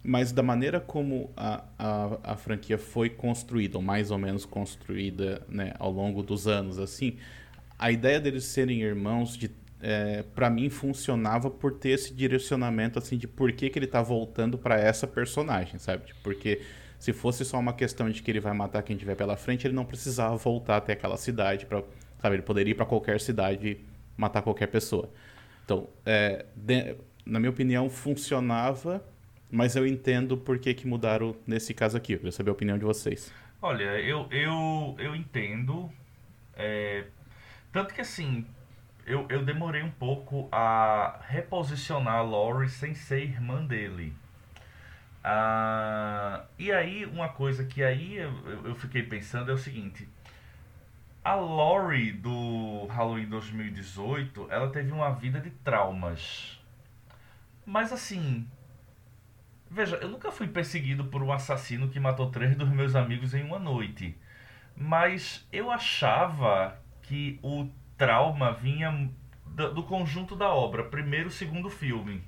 Mas 0.05 0.31
da 0.31 0.43
maneira 0.43 0.79
como 0.79 1.31
a, 1.35 1.63
a, 1.79 2.33
a 2.33 2.35
franquia 2.35 2.77
foi 2.77 3.09
construída, 3.09 3.77
ou 3.77 3.83
mais 3.83 4.11
ou 4.11 4.17
menos 4.17 4.45
construída 4.45 5.41
né, 5.49 5.73
ao 5.79 5.91
longo 5.91 6.21
dos 6.21 6.47
anos, 6.47 6.77
assim, 6.77 7.17
a 7.77 7.91
ideia 7.91 8.19
deles 8.19 8.45
serem 8.45 8.81
irmãos 8.81 9.35
de 9.35 9.49
é, 9.81 10.23
para 10.33 10.49
mim 10.49 10.69
funcionava 10.69 11.49
por 11.49 11.73
ter 11.73 11.89
esse 11.89 12.13
direcionamento 12.13 12.97
assim 12.97 13.17
de 13.17 13.27
por 13.27 13.51
que, 13.51 13.69
que 13.69 13.77
ele 13.77 13.87
tá 13.87 14.01
voltando 14.01 14.57
para 14.57 14.79
essa 14.79 15.05
personagem, 15.05 15.77
sabe? 15.77 16.07
Tipo, 16.07 16.19
porque 16.23 16.61
se 16.97 17.13
fosse 17.13 17.43
só 17.43 17.59
uma 17.59 17.73
questão 17.73 18.09
de 18.09 18.23
que 18.23 18.31
ele 18.31 18.39
vai 18.39 18.53
matar 18.53 18.81
quem 18.83 18.95
tiver 18.95 19.15
pela 19.15 19.35
frente, 19.35 19.67
ele 19.67 19.75
não 19.75 19.85
precisava 19.85 20.35
voltar 20.37 20.77
até 20.77 20.93
aquela 20.93 21.17
cidade 21.17 21.65
para, 21.65 21.83
sabe? 22.21 22.37
Ele 22.37 22.41
poderia 22.41 22.71
ir 22.71 22.75
para 22.75 22.85
qualquer 22.85 23.19
cidade 23.19 23.77
matar 24.17 24.41
qualquer 24.41 24.67
pessoa. 24.67 25.09
Então, 25.63 25.87
é, 26.05 26.45
de, 26.55 26.95
na 27.25 27.39
minha 27.39 27.49
opinião, 27.49 27.89
funcionava, 27.89 29.03
mas 29.51 29.75
eu 29.75 29.85
entendo 29.85 30.37
por 30.37 30.59
que, 30.59 30.73
que 30.73 30.87
mudaram 30.87 31.35
nesse 31.45 31.73
caso 31.73 31.97
aqui. 31.97 32.13
Eu 32.13 32.17
queria 32.19 32.31
saber 32.31 32.49
a 32.49 32.53
opinião 32.53 32.77
de 32.77 32.85
vocês. 32.85 33.33
Olha, 33.61 33.99
eu, 33.99 34.27
eu, 34.31 34.95
eu 34.99 35.15
entendo. 35.15 35.91
É, 36.55 37.05
tanto 37.71 37.93
que 37.93 38.01
assim, 38.01 38.45
eu, 39.05 39.25
eu 39.29 39.43
demorei 39.43 39.83
um 39.83 39.91
pouco 39.91 40.47
a 40.51 41.19
reposicionar 41.27 42.15
a 42.15 42.21
Lori 42.21 42.69
sem 42.69 42.93
ser 42.93 43.23
irmã 43.23 43.65
dele. 43.65 44.13
Ah, 45.23 46.45
e 46.59 46.71
aí, 46.71 47.05
uma 47.05 47.29
coisa 47.29 47.65
que 47.65 47.83
aí 47.83 48.17
eu, 48.17 48.31
eu 48.65 48.75
fiquei 48.75 49.03
pensando 49.03 49.49
é 49.51 49.53
o 49.53 49.57
seguinte. 49.57 50.07
A 51.23 51.33
Lori 51.33 52.11
do 52.11 52.85
Halloween 52.85 53.25
2018, 53.25 54.47
ela 54.51 54.69
teve 54.69 54.91
uma 54.91 55.09
vida 55.11 55.39
de 55.39 55.49
traumas. 55.49 56.59
Mas 57.65 57.91
assim, 57.91 58.47
veja, 59.69 59.97
eu 59.97 60.09
nunca 60.09 60.31
fui 60.31 60.47
perseguido 60.47 61.05
por 61.05 61.21
um 61.21 61.31
assassino 61.31 61.89
que 61.89 61.99
matou 61.99 62.29
três 62.29 62.55
dos 62.55 62.69
meus 62.69 62.95
amigos 62.95 63.33
em 63.33 63.43
uma 63.43 63.59
noite. 63.59 64.17
Mas 64.75 65.47
eu 65.51 65.71
achava 65.71 66.77
que 67.03 67.39
o 67.41 67.69
trauma 67.97 68.51
vinha 68.51 69.09
do, 69.45 69.73
do 69.73 69.83
conjunto 69.83 70.35
da 70.35 70.49
obra, 70.49 70.83
primeiro 70.83 71.29
e 71.29 71.31
segundo 71.31 71.69
filme. 71.69 72.23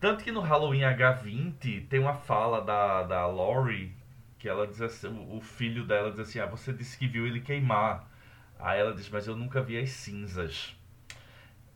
Tanto 0.00 0.22
que 0.22 0.30
no 0.30 0.40
Halloween 0.40 0.82
H20 0.82 1.88
tem 1.88 1.98
uma 1.98 2.14
fala 2.14 2.60
da, 2.60 3.02
da 3.02 3.26
Laurie 3.26 3.98
que 4.38 4.48
ela 4.48 4.66
diz 4.66 4.80
assim, 4.80 5.08
o 5.30 5.40
filho 5.40 5.84
dela 5.84 6.10
diz 6.10 6.20
assim, 6.20 6.38
ah, 6.38 6.46
você 6.46 6.72
disse 6.72 6.96
que 6.96 7.08
viu 7.08 7.26
ele 7.26 7.40
queimar. 7.40 8.08
Aí 8.58 8.78
ela 8.78 8.94
diz, 8.94 9.08
mas 9.10 9.26
eu 9.26 9.36
nunca 9.36 9.60
vi 9.60 9.76
as 9.78 9.90
cinzas. 9.90 10.76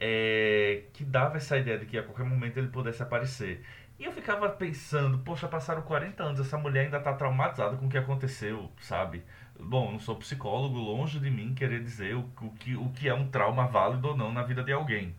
É, 0.04 0.82
que 0.92 1.04
dava 1.04 1.36
essa 1.36 1.56
ideia 1.56 1.78
de 1.78 1.86
que 1.86 1.96
a 1.96 2.02
qualquer 2.02 2.24
momento 2.24 2.56
ele 2.56 2.66
pudesse 2.66 3.00
aparecer. 3.00 3.64
E 4.00 4.04
eu 4.04 4.10
ficava 4.10 4.48
pensando, 4.48 5.18
poxa, 5.18 5.46
passaram 5.46 5.82
40 5.82 6.24
anos, 6.24 6.40
essa 6.40 6.58
mulher 6.58 6.86
ainda 6.86 6.98
tá 6.98 7.12
traumatizada 7.12 7.76
com 7.76 7.86
o 7.86 7.88
que 7.88 7.96
aconteceu, 7.96 8.68
sabe? 8.80 9.22
Bom, 9.60 9.92
não 9.92 10.00
sou 10.00 10.16
psicólogo, 10.16 10.76
longe 10.76 11.20
de 11.20 11.30
mim 11.30 11.54
querer 11.54 11.80
dizer 11.84 12.16
o, 12.16 12.28
o, 12.40 12.50
que, 12.50 12.74
o 12.74 12.88
que 12.88 13.08
é 13.08 13.14
um 13.14 13.28
trauma 13.28 13.68
válido 13.68 14.08
ou 14.08 14.16
não 14.16 14.32
na 14.32 14.42
vida 14.42 14.64
de 14.64 14.72
alguém. 14.72 15.14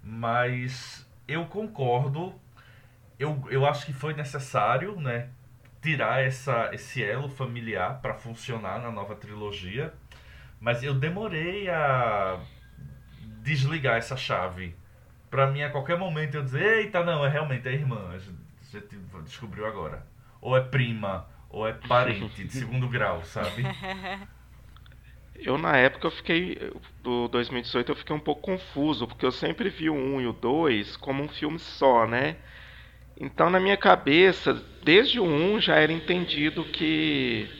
Mas 0.00 1.04
eu 1.26 1.46
concordo, 1.46 2.32
eu, 3.18 3.42
eu 3.50 3.66
acho 3.66 3.86
que 3.86 3.92
foi 3.92 4.14
necessário, 4.14 4.94
né, 5.00 5.30
tirar 5.82 6.22
essa, 6.22 6.70
esse 6.72 7.02
elo 7.02 7.28
familiar 7.28 8.00
para 8.00 8.14
funcionar 8.14 8.80
na 8.80 8.92
nova 8.92 9.16
trilogia, 9.16 9.92
mas 10.60 10.84
eu 10.84 10.94
demorei 10.94 11.68
a 11.68 12.38
desligar 13.42 13.96
essa 13.96 14.16
chave. 14.16 14.74
Pra 15.30 15.50
mim, 15.50 15.62
a 15.62 15.70
qualquer 15.70 15.98
momento 15.98 16.36
eu 16.36 16.42
dizer, 16.42 16.78
eita, 16.78 17.04
não, 17.04 17.24
é 17.24 17.28
realmente 17.28 17.68
é 17.68 17.72
irmã, 17.72 18.10
a 18.10 18.18
gente 18.18 18.36
descobriu 19.24 19.66
agora. 19.66 20.06
Ou 20.40 20.56
é 20.56 20.60
prima, 20.60 21.26
ou 21.48 21.66
é 21.66 21.72
parente 21.72 22.44
de 22.44 22.52
segundo 22.52 22.88
grau, 22.90 23.22
sabe? 23.24 23.62
Eu 25.34 25.58
na 25.58 25.76
época 25.76 26.06
eu 26.06 26.10
fiquei 26.12 26.72
do 27.02 27.26
2018 27.26 27.90
eu 27.90 27.96
fiquei 27.96 28.14
um 28.14 28.20
pouco 28.20 28.42
confuso, 28.42 29.08
porque 29.08 29.26
eu 29.26 29.32
sempre 29.32 29.70
vi 29.70 29.90
o 29.90 29.94
1 29.94 30.20
e 30.20 30.26
o 30.28 30.32
2 30.32 30.96
como 30.98 31.20
um 31.24 31.28
filme 31.28 31.58
só, 31.58 32.06
né? 32.06 32.36
Então 33.18 33.50
na 33.50 33.58
minha 33.58 33.76
cabeça, 33.76 34.54
desde 34.84 35.18
o 35.18 35.24
1 35.24 35.60
já 35.62 35.76
era 35.76 35.92
entendido 35.92 36.64
que 36.64 37.50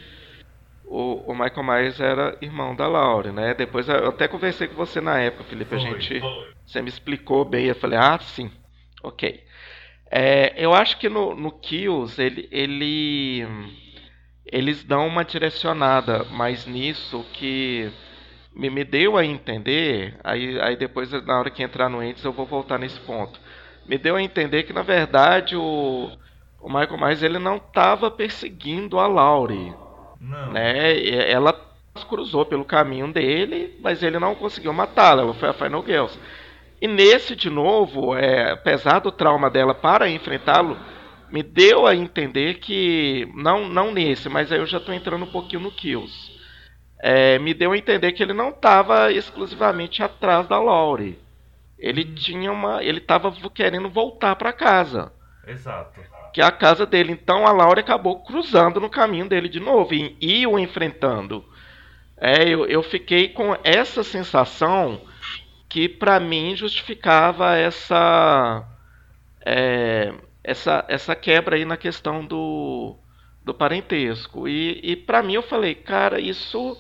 o, 0.93 1.25
o 1.27 1.33
Michael 1.33 1.63
Myers 1.65 2.01
era 2.01 2.37
irmão 2.43 2.77
da 2.77 2.87
Laurie, 2.87 3.33
né? 3.33 3.55
Depois 3.55 3.89
eu 3.89 4.09
até 4.09 4.29
conversei 4.29 4.69
com 4.69 4.75
você 4.75 5.01
na 5.01 5.19
época, 5.19 5.45
Felipe, 5.45 5.75
a 5.75 5.79
gente 5.79 6.21
você 6.67 6.83
me 6.83 6.91
explicou 6.91 7.47
bem, 7.47 7.67
eu 7.67 7.75
falei: 7.75 7.99
"Ah, 7.99 8.19
sim. 8.19 8.51
OK". 9.03 9.43
É, 10.11 10.53
eu 10.55 10.75
acho 10.75 10.99
que 10.99 11.09
no, 11.09 11.35
no 11.35 11.51
Kills 11.51 12.21
ele, 12.21 12.47
ele 12.53 13.47
eles 14.45 14.85
dão 14.85 15.07
uma 15.07 15.25
direcionada 15.25 16.25
mais 16.25 16.67
nisso 16.67 17.25
que 17.33 17.91
me, 18.55 18.69
me 18.69 18.85
deu 18.85 19.17
a 19.17 19.25
entender, 19.25 20.19
aí, 20.23 20.61
aí 20.61 20.77
depois 20.77 21.11
na 21.11 21.39
hora 21.39 21.51
que 21.51 21.63
entrar 21.63 21.89
no 21.89 22.03
Ends 22.03 22.23
eu 22.23 22.33
vou 22.33 22.45
voltar 22.45 22.79
nesse 22.79 23.01
ponto. 23.01 23.41
Me 23.87 23.97
deu 23.97 24.15
a 24.17 24.23
entender 24.23 24.65
que 24.65 24.75
na 24.75 24.83
verdade 24.83 25.57
o, 25.57 26.11
o 26.61 26.69
Michael 26.69 26.99
Myers 26.99 27.23
ele 27.23 27.39
não 27.39 27.57
estava 27.57 28.11
perseguindo 28.11 28.99
a 28.99 29.07
Laurie. 29.07 29.73
Não. 30.23 30.53
Né? 30.53 31.29
Ela 31.29 31.53
cruzou 32.09 32.47
pelo 32.47 32.65
caminho 32.65 33.13
dele, 33.13 33.77
mas 33.83 34.03
ele 34.03 34.19
não 34.19 34.35
conseguiu 34.35 34.73
matá-la. 34.73 35.23
Ela 35.23 35.35
foi 35.35 35.49
a 35.49 35.53
Final 35.53 35.85
Girls. 35.85 36.19
E 36.81 36.87
nesse, 36.87 37.37
de 37.37 37.51
novo, 37.51 38.17
é, 38.17 38.53
apesar 38.53 39.01
do 39.01 39.13
trauma 39.13 39.51
dela 39.51 39.75
para 39.75 40.09
enfrentá-lo, 40.09 40.77
me 41.31 41.43
deu 41.43 41.87
a 41.87 41.95
entender 41.95 42.55
que, 42.55 43.29
não, 43.35 43.69
não 43.69 43.93
nesse, 43.93 44.29
mas 44.29 44.53
aí 44.53 44.59
eu 44.59 44.67
já 44.67 44.79
estou 44.79 44.95
entrando 44.95 45.25
um 45.25 45.31
pouquinho 45.31 45.63
no 45.63 45.73
Kills. 45.73 46.33
É, 47.01 47.39
me 47.39 47.53
deu 47.53 47.73
a 47.73 47.77
entender 47.77 48.13
que 48.13 48.23
ele 48.23 48.33
não 48.33 48.51
estava 48.51 49.11
exclusivamente 49.11 50.03
atrás 50.03 50.47
da 50.47 50.61
Laurie. 50.61 51.19
Ele 51.79 52.05
hum. 52.05 52.15
tinha 52.15 52.53
uma. 52.53 52.83
Ele 52.83 52.99
estava 52.99 53.33
querendo 53.53 53.91
voltar 53.91 54.37
para 54.37 54.53
casa. 54.53 55.13
Exato. 55.47 56.01
Que 56.33 56.41
é 56.41 56.45
a 56.45 56.51
casa 56.51 56.87
dele. 56.87 57.13
Então 57.13 57.47
a 57.47 57.53
Laurie 57.53 57.81
acabou 57.81 58.21
cruzando 58.21 58.81
no 58.81 58.89
caminho 58.89 59.29
dele 59.29 59.49
de 59.49 59.61
novo 59.61 59.95
e, 59.95 60.17
e 60.21 60.47
o 60.47 60.59
enfrentando. 60.59 61.45
É, 62.17 62.49
eu, 62.49 62.67
eu 62.67 62.83
fiquei 62.83 63.29
com 63.29 63.57
essa 63.65 64.03
sensação 64.05 65.01
que 65.69 65.89
para 65.89 66.21
mim 66.21 66.55
justificava 66.55 67.57
essa, 67.57 68.65
é, 69.45 70.13
essa 70.45 70.85
essa 70.87 71.17
quebra 71.17 71.57
aí 71.57 71.65
na 71.65 71.77
questão 71.77 72.25
do, 72.25 72.97
do 73.45 73.53
parentesco. 73.53 74.47
E, 74.47 74.81
e 74.83 74.97
para 74.97 75.23
mim 75.23 75.35
eu 75.35 75.43
falei, 75.43 75.75
cara, 75.75 76.21
isso 76.21 76.79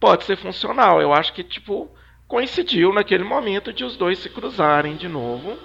pode 0.00 0.24
ser 0.24 0.36
funcional. 0.36 1.00
Eu 1.00 1.12
acho 1.12 1.32
que 1.32 1.44
tipo 1.44 1.90
coincidiu 2.26 2.92
naquele 2.92 3.24
momento 3.24 3.72
de 3.72 3.84
os 3.84 3.96
dois 3.96 4.18
se 4.18 4.30
cruzarem 4.30 4.96
de 4.96 5.08
novo, 5.08 5.58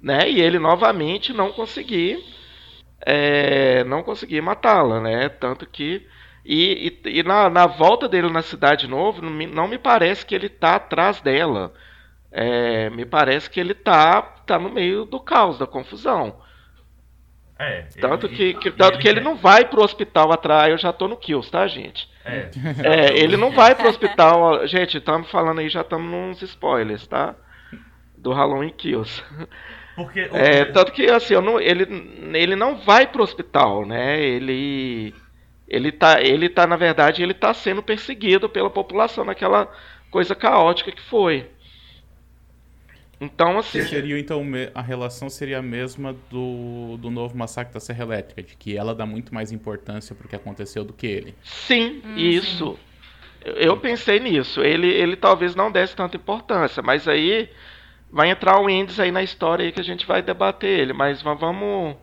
né? 0.00 0.28
E 0.28 0.40
ele 0.40 0.58
novamente 0.58 1.32
não 1.32 1.52
conseguir 1.52 2.18
é, 3.04 3.84
não 3.84 4.02
conseguir 4.02 4.40
matá-la, 4.40 5.00
né? 5.00 5.28
Tanto 5.28 5.66
que 5.66 6.06
e, 6.44 7.00
e, 7.04 7.18
e 7.18 7.22
na, 7.22 7.48
na, 7.48 7.66
volta 7.66 8.08
dele 8.08 8.28
na 8.28 8.42
cidade 8.42 8.88
novo, 8.88 9.22
não 9.22 9.30
me, 9.30 9.46
não 9.46 9.68
me 9.68 9.78
parece 9.78 10.26
que 10.26 10.34
ele 10.34 10.48
tá 10.48 10.76
atrás 10.76 11.20
dela. 11.20 11.72
É, 12.30 12.90
me 12.90 13.04
parece 13.04 13.48
que 13.48 13.60
ele 13.60 13.74
tá, 13.74 14.22
tá 14.22 14.58
no 14.58 14.70
meio 14.70 15.04
do 15.04 15.20
caos, 15.20 15.58
da 15.58 15.66
confusão. 15.66 16.40
É, 17.58 17.82
tanto 18.00 18.26
ele, 18.26 18.34
que, 18.34 18.54
que 18.54 18.70
tanto 18.72 18.94
ele 18.94 19.02
que 19.02 19.08
ele 19.08 19.20
não 19.20 19.36
vai 19.36 19.64
pro 19.64 19.84
hospital 19.84 20.32
atrás, 20.32 20.70
eu 20.70 20.78
já 20.78 20.92
tô 20.92 21.06
no 21.06 21.16
Kills, 21.16 21.48
tá, 21.48 21.66
gente? 21.68 22.10
É. 22.24 22.50
é 22.82 23.18
ele 23.18 23.36
não 23.36 23.52
vai 23.52 23.74
pro 23.74 23.88
hospital. 23.88 24.66
Gente, 24.66 24.98
estamos 24.98 25.30
falando 25.30 25.60
aí, 25.60 25.68
já 25.68 25.82
estamos 25.82 26.10
nos 26.10 26.42
spoilers, 26.42 27.06
tá? 27.06 27.36
Do 28.16 28.32
Halloween 28.32 28.70
Kills. 28.70 29.22
Porque 29.94 30.20
é, 30.32 30.64
tanto 30.66 30.92
que 30.92 31.06
assim, 31.06 31.34
não, 31.34 31.60
ele, 31.60 31.86
ele 32.32 32.56
não 32.56 32.76
vai 32.76 33.06
pro 33.06 33.22
hospital, 33.22 33.86
né? 33.86 34.22
Ele 34.22 35.14
ele 35.68 35.90
tá, 35.90 36.20
ele 36.20 36.50
tá, 36.50 36.66
na 36.66 36.76
verdade, 36.76 37.22
ele 37.22 37.32
tá 37.32 37.54
sendo 37.54 37.82
perseguido 37.82 38.46
pela 38.46 38.68
população 38.68 39.24
naquela 39.24 39.72
coisa 40.10 40.34
caótica 40.34 40.92
que 40.92 41.00
foi. 41.00 41.48
Então, 43.18 43.56
assim. 43.56 43.80
Seria, 43.82 44.18
então, 44.18 44.44
a 44.74 44.82
relação 44.82 45.30
seria 45.30 45.60
a 45.60 45.62
mesma 45.62 46.14
do, 46.28 46.98
do 46.98 47.08
novo 47.08 47.38
massacre 47.38 47.72
da 47.72 47.80
Serra 47.80 48.04
Elétrica, 48.04 48.42
de 48.42 48.56
que 48.56 48.76
ela 48.76 48.94
dá 48.94 49.06
muito 49.06 49.32
mais 49.32 49.52
importância 49.52 50.14
pro 50.14 50.28
que 50.28 50.36
aconteceu 50.36 50.84
do 50.84 50.92
que 50.92 51.06
ele. 51.06 51.34
Sim, 51.42 52.02
hum, 52.04 52.16
isso. 52.18 52.76
Sim. 53.44 53.52
Eu 53.56 53.76
pensei 53.76 54.20
nisso. 54.20 54.60
Ele, 54.60 54.88
ele 54.88 55.16
talvez 55.16 55.54
não 55.54 55.70
desse 55.70 55.96
tanta 55.96 56.16
importância, 56.16 56.82
mas 56.82 57.08
aí 57.08 57.48
vai 58.12 58.30
entrar 58.30 58.60
o 58.60 58.68
Indies 58.68 59.00
aí 59.00 59.10
na 59.10 59.22
história 59.22 59.64
aí 59.64 59.72
que 59.72 59.80
a 59.80 59.84
gente 59.84 60.06
vai 60.06 60.22
debater 60.22 60.78
ele. 60.78 60.92
Mas 60.92 61.22
vamos 61.22 61.96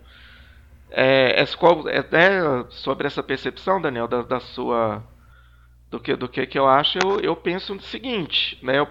é, 0.90 1.40
é, 1.40 1.44
é, 1.44 2.66
sobre 2.70 3.08
essa 3.08 3.22
percepção, 3.22 3.80
Daniel, 3.80 4.08
da, 4.08 4.24
da, 4.24 4.40
sua 4.40 5.04
do 5.90 6.00
que 6.00 6.16
do 6.16 6.28
que, 6.28 6.46
que 6.48 6.58
eu 6.58 6.68
acho, 6.68 6.98
eu, 7.04 7.20
eu 7.20 7.36
penso 7.36 7.76
no 7.76 7.82
seguinte, 7.82 8.58
né? 8.64 8.80
Eu, 8.80 8.88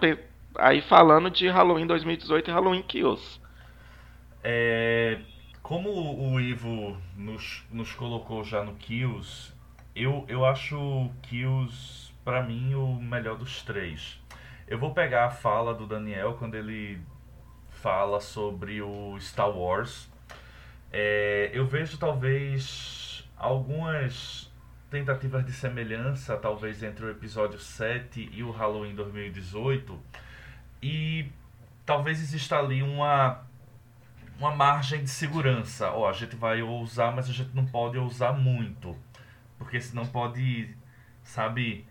aí 0.56 0.80
falando 0.80 1.30
de 1.30 1.48
Halloween 1.48 1.86
2018 1.86 2.48
e 2.48 2.52
Halloween 2.52 2.82
Kills. 2.82 3.40
É, 4.42 5.18
como 5.62 5.90
o 5.90 6.40
Ivo 6.40 6.96
nos, 7.16 7.64
nos 7.70 7.92
colocou 7.92 8.44
já 8.44 8.64
no 8.64 8.74
Kills, 8.74 9.52
eu, 9.94 10.24
eu 10.28 10.44
acho 10.44 11.10
Kills 11.22 12.12
para 12.24 12.42
mim 12.42 12.74
o 12.74 12.94
melhor 12.94 13.36
dos 13.36 13.62
três. 13.62 14.17
Eu 14.68 14.78
vou 14.78 14.92
pegar 14.92 15.26
a 15.26 15.30
fala 15.30 15.74
do 15.74 15.86
Daniel 15.86 16.34
quando 16.34 16.54
ele 16.54 17.00
fala 17.70 18.20
sobre 18.20 18.80
o 18.82 19.18
Star 19.18 19.50
Wars 19.50 20.08
é, 20.90 21.50
eu 21.52 21.66
vejo 21.66 21.98
talvez 21.98 23.28
algumas 23.36 24.50
tentativas 24.90 25.44
de 25.44 25.52
semelhança, 25.52 26.36
talvez 26.36 26.82
entre 26.82 27.04
o 27.04 27.10
episódio 27.10 27.58
7 27.58 28.30
e 28.32 28.42
o 28.42 28.50
Halloween 28.50 28.94
2018, 28.94 30.00
e 30.82 31.30
talvez 31.84 32.20
exista 32.20 32.58
ali 32.58 32.82
uma 32.82 33.46
uma 34.38 34.54
margem 34.54 35.02
de 35.02 35.10
segurança. 35.10 35.90
Ó, 35.90 36.02
oh, 36.02 36.06
a 36.06 36.12
gente 36.12 36.36
vai 36.36 36.62
ousar, 36.62 37.14
mas 37.14 37.28
a 37.28 37.32
gente 37.32 37.54
não 37.54 37.66
pode 37.66 37.98
ousar 37.98 38.32
muito, 38.38 38.96
porque 39.58 39.80
senão 39.80 40.06
pode, 40.06 40.74
sabe, 41.24 41.84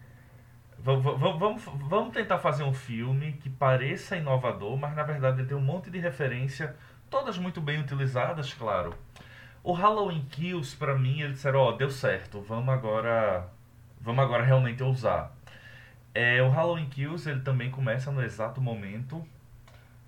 Vamos, 0.88 1.66
vamos 1.66 2.14
tentar 2.14 2.40
fazer 2.40 2.64
um 2.64 2.74
filme 2.74 3.34
que 3.34 3.50
pareça 3.50 4.16
inovador, 4.16 4.78
mas 4.78 4.96
na 4.96 5.04
verdade 5.04 5.44
tem 5.44 5.58
um 5.58 5.60
monte 5.60 5.90
de 5.90 6.00
referência 6.00 6.78
todas 7.10 7.38
muito 7.38 7.60
bem 7.60 7.82
utilizadas, 7.82 8.54
claro. 8.54 8.96
O 9.62 9.74
Halloween 9.74 10.26
Kills, 10.32 10.78
para 10.78 10.98
mim, 10.98 11.20
eles 11.20 11.36
disseram, 11.36 11.60
ó, 11.60 11.70
oh, 11.70 11.72
deu 11.74 11.90
certo, 11.92 12.40
vamos 12.40 12.74
agora, 12.74 13.50
vamos 14.00 14.24
agora 14.24 14.46
realmente 14.46 14.82
usar. 14.82 15.36
É, 16.14 16.42
o 16.42 16.48
Halloween 16.48 16.88
Kills, 16.88 17.30
ele 17.30 17.42
também 17.42 17.70
começa 17.70 18.10
no 18.10 18.24
exato 18.24 18.62
momento 18.62 19.28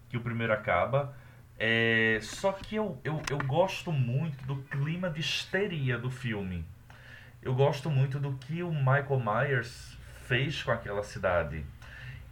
que 0.07 0.15
o 0.15 0.21
primeiro 0.21 0.53
acaba. 0.53 1.13
É, 1.57 2.19
só 2.21 2.53
que 2.53 2.77
eu, 2.77 2.97
eu, 3.03 3.21
eu 3.29 3.37
gosto 3.39 3.91
muito 3.91 4.45
do 4.45 4.55
clima 4.63 5.09
de 5.09 5.19
histeria 5.19 5.97
do 5.97 6.09
filme. 6.09 6.63
Eu 7.41 7.53
gosto 7.53 7.89
muito 7.89 8.17
do 8.17 8.31
que 8.37 8.63
o 8.63 8.71
Michael 8.71 9.19
Myers 9.19 9.98
fez 10.29 10.61
com 10.61 10.71
aquela 10.71 11.03
cidade. 11.03 11.65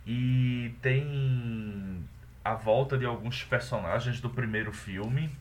E 0.05 0.73
tem 0.83 2.07
a 2.45 2.53
volta 2.53 2.95
de 2.95 3.05
alguns 3.05 3.43
personagens 3.43 4.21
do 4.21 4.29
primeiro 4.29 4.71
filme. 4.71 5.35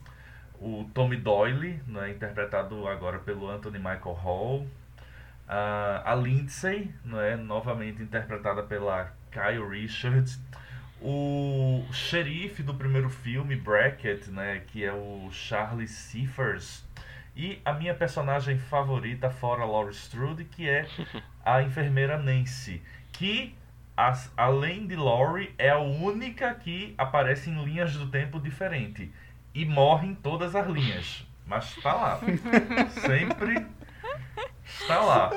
O 0.59 0.89
Tommy 0.91 1.17
Doyle, 1.17 1.79
né, 1.87 2.09
interpretado 2.09 2.87
agora 2.87 3.19
pelo 3.19 3.47
Anthony 3.47 3.77
Michael 3.77 4.13
Hall. 4.13 4.67
A 5.47 6.15
Lindsay, 6.15 6.91
né, 7.05 7.35
novamente 7.37 8.01
interpretada 8.01 8.63
pela 8.63 9.13
Kyle 9.31 9.69
Richards. 9.69 10.39
O 10.99 11.85
xerife 11.91 12.63
do 12.63 12.73
primeiro 12.73 13.07
filme, 13.07 13.55
Brackett, 13.55 14.31
né, 14.31 14.63
que 14.65 14.83
é 14.83 14.91
o 14.91 15.29
Charlie 15.31 15.87
Seafers. 15.87 16.83
E 17.37 17.61
a 17.63 17.71
minha 17.71 17.93
personagem 17.93 18.57
favorita, 18.57 19.29
fora 19.29 19.63
Laurie 19.63 19.93
Strode, 19.93 20.43
que 20.43 20.67
é 20.67 20.87
a 21.45 21.61
enfermeira 21.61 22.17
Nancy. 22.17 22.81
Que 23.13 23.53
as, 23.95 24.31
além 24.35 24.87
de 24.87 24.95
Laurie, 24.95 25.53
é 25.55 25.69
a 25.69 25.77
única 25.77 26.51
que 26.55 26.95
aparece 26.97 27.51
em 27.51 27.63
linhas 27.63 27.93
do 27.93 28.07
tempo 28.07 28.39
diferente. 28.39 29.13
E 29.53 29.65
morre 29.65 30.07
em 30.07 30.15
todas 30.15 30.55
as 30.55 30.67
linhas. 30.67 31.27
Mas 31.45 31.77
está 31.77 31.93
lá. 31.93 32.19
Sempre 33.05 33.67
está 34.65 34.99
lá. 34.99 35.29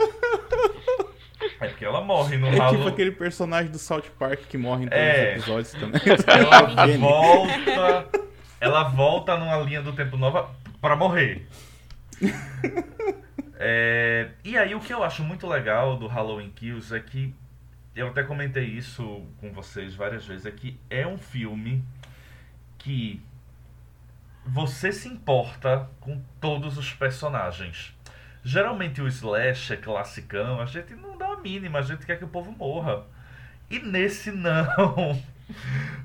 É 1.60 1.68
porque 1.68 1.84
ela 1.84 2.00
morre 2.00 2.38
no 2.38 2.46
É 2.46 2.58
Halo... 2.58 2.78
tipo 2.78 2.88
aquele 2.88 3.12
personagem 3.12 3.70
do 3.70 3.78
South 3.78 4.10
Park 4.18 4.40
que 4.48 4.56
morre 4.56 4.86
em 4.86 4.88
todos 4.88 5.04
é. 5.04 5.36
os 5.36 5.42
episódios 5.42 5.72
também. 5.72 6.00
Ela 6.26 6.96
volta. 6.96 8.20
Ela 8.58 8.84
volta 8.84 9.36
numa 9.36 9.58
linha 9.58 9.82
do 9.82 9.92
tempo 9.92 10.16
nova 10.16 10.50
para 10.80 10.96
morrer. 10.96 11.46
É, 13.62 14.30
e 14.42 14.56
aí 14.56 14.74
o 14.74 14.80
que 14.80 14.90
eu 14.90 15.04
acho 15.04 15.22
muito 15.22 15.46
legal 15.46 15.98
do 15.98 16.06
Halloween 16.06 16.48
Kills 16.48 16.96
é 16.96 16.98
que 16.98 17.34
eu 17.94 18.08
até 18.08 18.22
comentei 18.22 18.64
isso 18.64 19.26
com 19.38 19.52
vocês 19.52 19.94
várias 19.94 20.24
vezes, 20.24 20.46
é 20.46 20.50
que 20.50 20.80
é 20.88 21.06
um 21.06 21.18
filme 21.18 21.84
que 22.78 23.22
você 24.46 24.90
se 24.90 25.08
importa 25.08 25.90
com 26.00 26.22
todos 26.40 26.78
os 26.78 26.90
personagens. 26.94 27.94
Geralmente 28.42 29.02
o 29.02 29.06
slash 29.06 29.74
é 29.74 29.76
classicão, 29.76 30.58
a 30.58 30.64
gente 30.64 30.94
não 30.94 31.18
dá 31.18 31.26
a 31.26 31.36
mínima, 31.36 31.80
a 31.80 31.82
gente 31.82 32.06
quer 32.06 32.16
que 32.16 32.24
o 32.24 32.28
povo 32.28 32.50
morra. 32.52 33.04
E 33.68 33.78
nesse 33.78 34.32
não. 34.32 35.22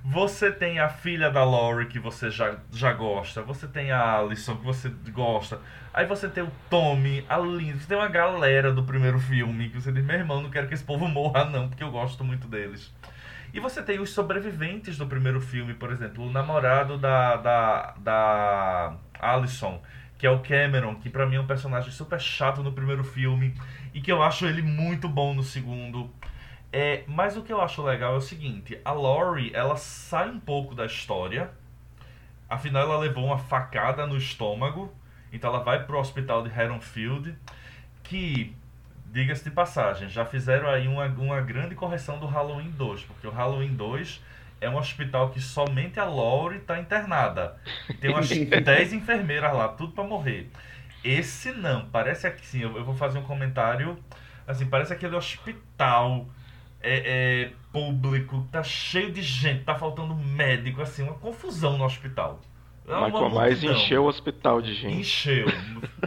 Você 0.03 0.51
tem 0.51 0.80
a 0.80 0.89
filha 0.89 1.30
da 1.30 1.43
Laurie 1.43 1.88
que 1.88 1.99
você 1.99 2.30
já, 2.30 2.57
já 2.72 2.91
gosta. 2.91 3.41
Você 3.43 3.68
tem 3.68 3.91
a 3.91 4.18
Alison 4.18 4.57
que 4.57 4.66
você 4.66 4.89
gosta. 5.11 5.61
Aí 5.96 6.06
você 6.06 6.28
tem 6.28 6.43
o 6.43 6.52
Tommy, 6.70 7.26
a 7.30 7.38
Linda. 7.38 7.80
Você 7.80 7.88
tem 7.88 7.98
uma 7.98 8.10
galera 8.10 8.70
do 8.74 8.84
primeiro 8.84 9.18
filme 9.18 9.70
que 9.70 9.80
você 9.80 9.93
diz: 9.93 10.04
meu 10.04 10.18
irmão, 10.18 10.41
não 10.41 10.50
quero 10.50 10.68
que 10.68 10.74
esse 10.74 10.84
povo 10.84 11.08
morra, 11.08 11.46
não, 11.46 11.70
porque 11.70 11.82
eu 11.82 11.89
gosto 11.89 12.22
muito 12.22 12.50
deles. 12.50 12.93
E 13.54 13.62
você 13.62 13.82
tem 13.82 14.02
os 14.02 14.10
sobreviventes 14.10 14.98
do 14.98 15.08
primeiro 15.08 15.39
filme, 15.39 15.74
por 15.74 15.93
exemplo, 15.93 16.28
o 16.28 16.30
namorado 16.30 16.98
da, 16.98 17.38
da, 17.38 17.96
da 17.98 18.98
Alison, 19.18 19.82
que 20.18 20.28
é 20.28 20.30
o 20.30 20.39
Cameron, 20.39 20.96
que 20.96 21.10
pra 21.10 21.26
mim 21.26 21.38
é 21.38 21.39
um 21.39 21.48
personagem 21.48 21.91
super 21.91 22.20
chato 22.20 22.62
no 22.62 22.74
primeiro 22.74 23.06
filme 23.06 23.56
e 23.93 24.02
que 24.02 24.12
eu 24.12 24.22
acho 24.22 24.46
ele 24.46 24.62
muito 24.62 25.08
bom 25.08 25.34
no 25.34 25.43
segundo. 25.43 26.14
É, 26.74 27.06
mas 27.08 27.38
o 27.38 27.41
que 27.41 27.54
eu 27.54 27.62
acho 27.62 27.82
legal 27.82 28.16
é 28.16 28.18
o 28.18 28.22
seguinte, 28.22 28.78
a 28.84 28.91
Laurie, 28.91 29.56
ela 29.56 29.78
sai 29.78 30.30
um 30.30 30.41
pouco 30.41 30.76
da 30.76 30.86
história, 30.86 31.52
afinal 32.50 32.82
ela 32.82 32.98
levou 32.98 33.28
uma 33.28 33.38
facada 33.38 34.06
no 34.06 34.18
estômago, 34.18 34.93
então 35.36 35.49
ela 35.49 35.63
vai 35.63 35.86
pro 35.86 35.99
hospital 35.99 36.43
de 36.43 36.49
Haddonfield, 36.49 37.36
que, 38.03 38.55
diga-se 39.11 39.43
de 39.43 39.51
passagem, 39.51 40.09
já 40.09 40.25
fizeram 40.25 40.67
aí 40.69 40.88
uma, 40.88 41.05
uma 41.05 41.41
grande 41.41 41.75
correção 41.75 42.19
do 42.19 42.25
Halloween 42.25 42.71
2, 42.71 43.03
porque 43.03 43.27
o 43.27 43.31
Halloween 43.31 43.75
2 43.75 44.21
é 44.61 44.69
um 44.69 44.77
hospital 44.77 45.29
que 45.29 45.41
somente 45.41 45.99
a 45.99 46.05
Laurie 46.05 46.59
está 46.59 46.79
internada. 46.79 47.57
Tem 47.99 48.09
umas 48.09 48.29
10 48.29 48.93
enfermeiras 48.93 49.53
lá, 49.53 49.67
tudo 49.67 49.93
para 49.93 50.03
morrer. 50.03 50.49
Esse 51.03 51.51
não, 51.51 51.86
parece 51.89 52.29
que 52.31 52.45
sim, 52.45 52.61
eu, 52.61 52.75
eu 52.77 52.83
vou 52.83 52.95
fazer 52.95 53.19
um 53.19 53.23
comentário, 53.23 53.99
assim, 54.47 54.65
parece 54.65 54.91
aquele 54.91 55.15
hospital 55.15 56.25
é, 56.81 57.43
é, 57.43 57.51
público, 57.71 58.47
tá 58.51 58.63
cheio 58.63 59.11
de 59.11 59.21
gente, 59.21 59.63
tá 59.63 59.75
faltando 59.75 60.15
médico, 60.15 60.81
assim, 60.81 61.03
uma 61.03 61.13
confusão 61.15 61.77
no 61.77 61.83
hospital. 61.83 62.39
Michael 62.86 63.29
Myers 63.29 63.63
encheu 63.63 64.03
o 64.03 64.07
hospital 64.07 64.61
de 64.61 64.73
gente. 64.73 64.99
Encheu, 64.99 65.47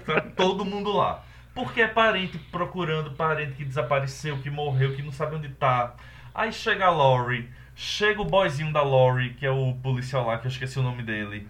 tá 0.07 0.21
todo 0.37 0.65
mundo 0.65 0.93
lá. 0.93 1.25
Porque 1.55 1.83
é 1.83 1.89
parente 1.89 2.39
procurando 2.39 3.11
parente 3.13 3.55
que 3.55 3.65
desapareceu, 3.65 4.39
que 4.39 4.49
morreu, 4.49 4.95
que 4.95 5.03
não 5.03 5.11
sabe 5.11 5.37
onde 5.37 5.49
tá. 5.49 5.95
Aí 6.33 6.53
chega 6.53 6.87
a 6.87 6.91
Laurie, 6.91 7.49
chega 7.75 8.23
o 8.23 8.25
boyzinho 8.25 8.73
da 8.73 8.83
Laurie, 8.83 9.35
que 9.35 9.45
é 9.45 9.51
o 9.51 9.75
policial 9.83 10.27
lá, 10.27 10.39
que 10.39 10.47
eu 10.47 10.51
esqueci 10.51 10.79
o 10.79 10.83
nome 10.83 11.03
dele. 11.03 11.49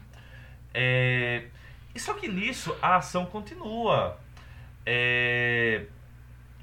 É... 0.73 1.45
E 1.95 2.01
só 2.01 2.15
que 2.15 2.27
nisso 2.27 2.75
a 2.81 2.97
ação 2.97 3.27
continua. 3.27 4.19
É 4.87 5.83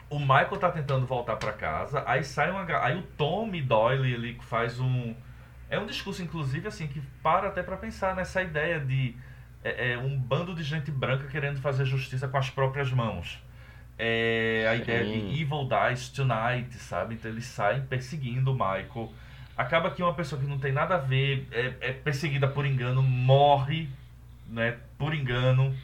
o 0.10 0.20
Michael 0.20 0.58
tá 0.58 0.72
tentando 0.72 1.06
voltar 1.06 1.36
para 1.36 1.52
casa, 1.52 2.04
aí 2.06 2.24
sai 2.24 2.52
uma. 2.52 2.66
Aí 2.82 2.98
o 2.98 3.02
Tommy 3.02 3.62
Doyle 3.62 4.14
ele 4.14 4.38
faz 4.42 4.80
um. 4.80 5.16
É 5.76 5.80
um 5.80 5.86
discurso, 5.86 6.24
inclusive, 6.24 6.68
assim, 6.68 6.88
que 6.88 7.02
para 7.22 7.50
até 7.50 7.62
para 7.62 7.76
pensar 7.76 8.16
nessa 8.16 8.42
ideia 8.42 8.80
de 8.80 9.14
é, 9.62 9.92
é, 9.92 9.98
um 9.98 10.18
bando 10.18 10.56
de 10.56 10.64
gente 10.64 10.90
branca 10.90 11.28
querendo 11.28 11.60
fazer 11.60 11.86
justiça 11.86 12.30
com 12.30 12.38
as 12.38 12.50
próprias 12.50 12.92
mãos. 12.92 13.44
É, 13.98 14.66
a 14.70 14.76
ideia 14.76 15.04
de 15.04 15.42
Evil 15.42 15.68
Dies 15.68 16.10
Tonight, 16.10 16.74
sabe? 16.76 17.16
Então 17.16 17.30
eles 17.30 17.46
saem 17.46 17.82
perseguindo 17.82 18.52
o 18.52 18.54
Michael. 18.54 19.12
Acaba 19.58 19.92
que 19.92 20.02
uma 20.02 20.14
pessoa 20.14 20.40
que 20.40 20.48
não 20.48 20.60
tem 20.60 20.72
nada 20.72 20.96
a 20.96 20.98
ver, 20.98 21.48
é, 21.52 21.74
é 21.82 21.92
perseguida 21.92 22.48
por 22.48 22.66
engano, 22.66 23.02
morre, 23.02 23.90
né? 24.48 24.78
Por 24.98 25.14
engano. 25.14 25.76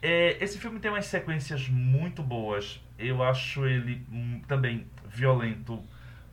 É, 0.00 0.36
esse 0.40 0.58
filme 0.58 0.78
tem 0.78 0.90
umas 0.90 1.06
sequências 1.06 1.68
muito 1.68 2.22
boas. 2.22 2.80
Eu 2.96 3.22
acho 3.24 3.66
ele 3.66 4.06
hum, 4.12 4.40
também 4.46 4.86
violento, 5.08 5.82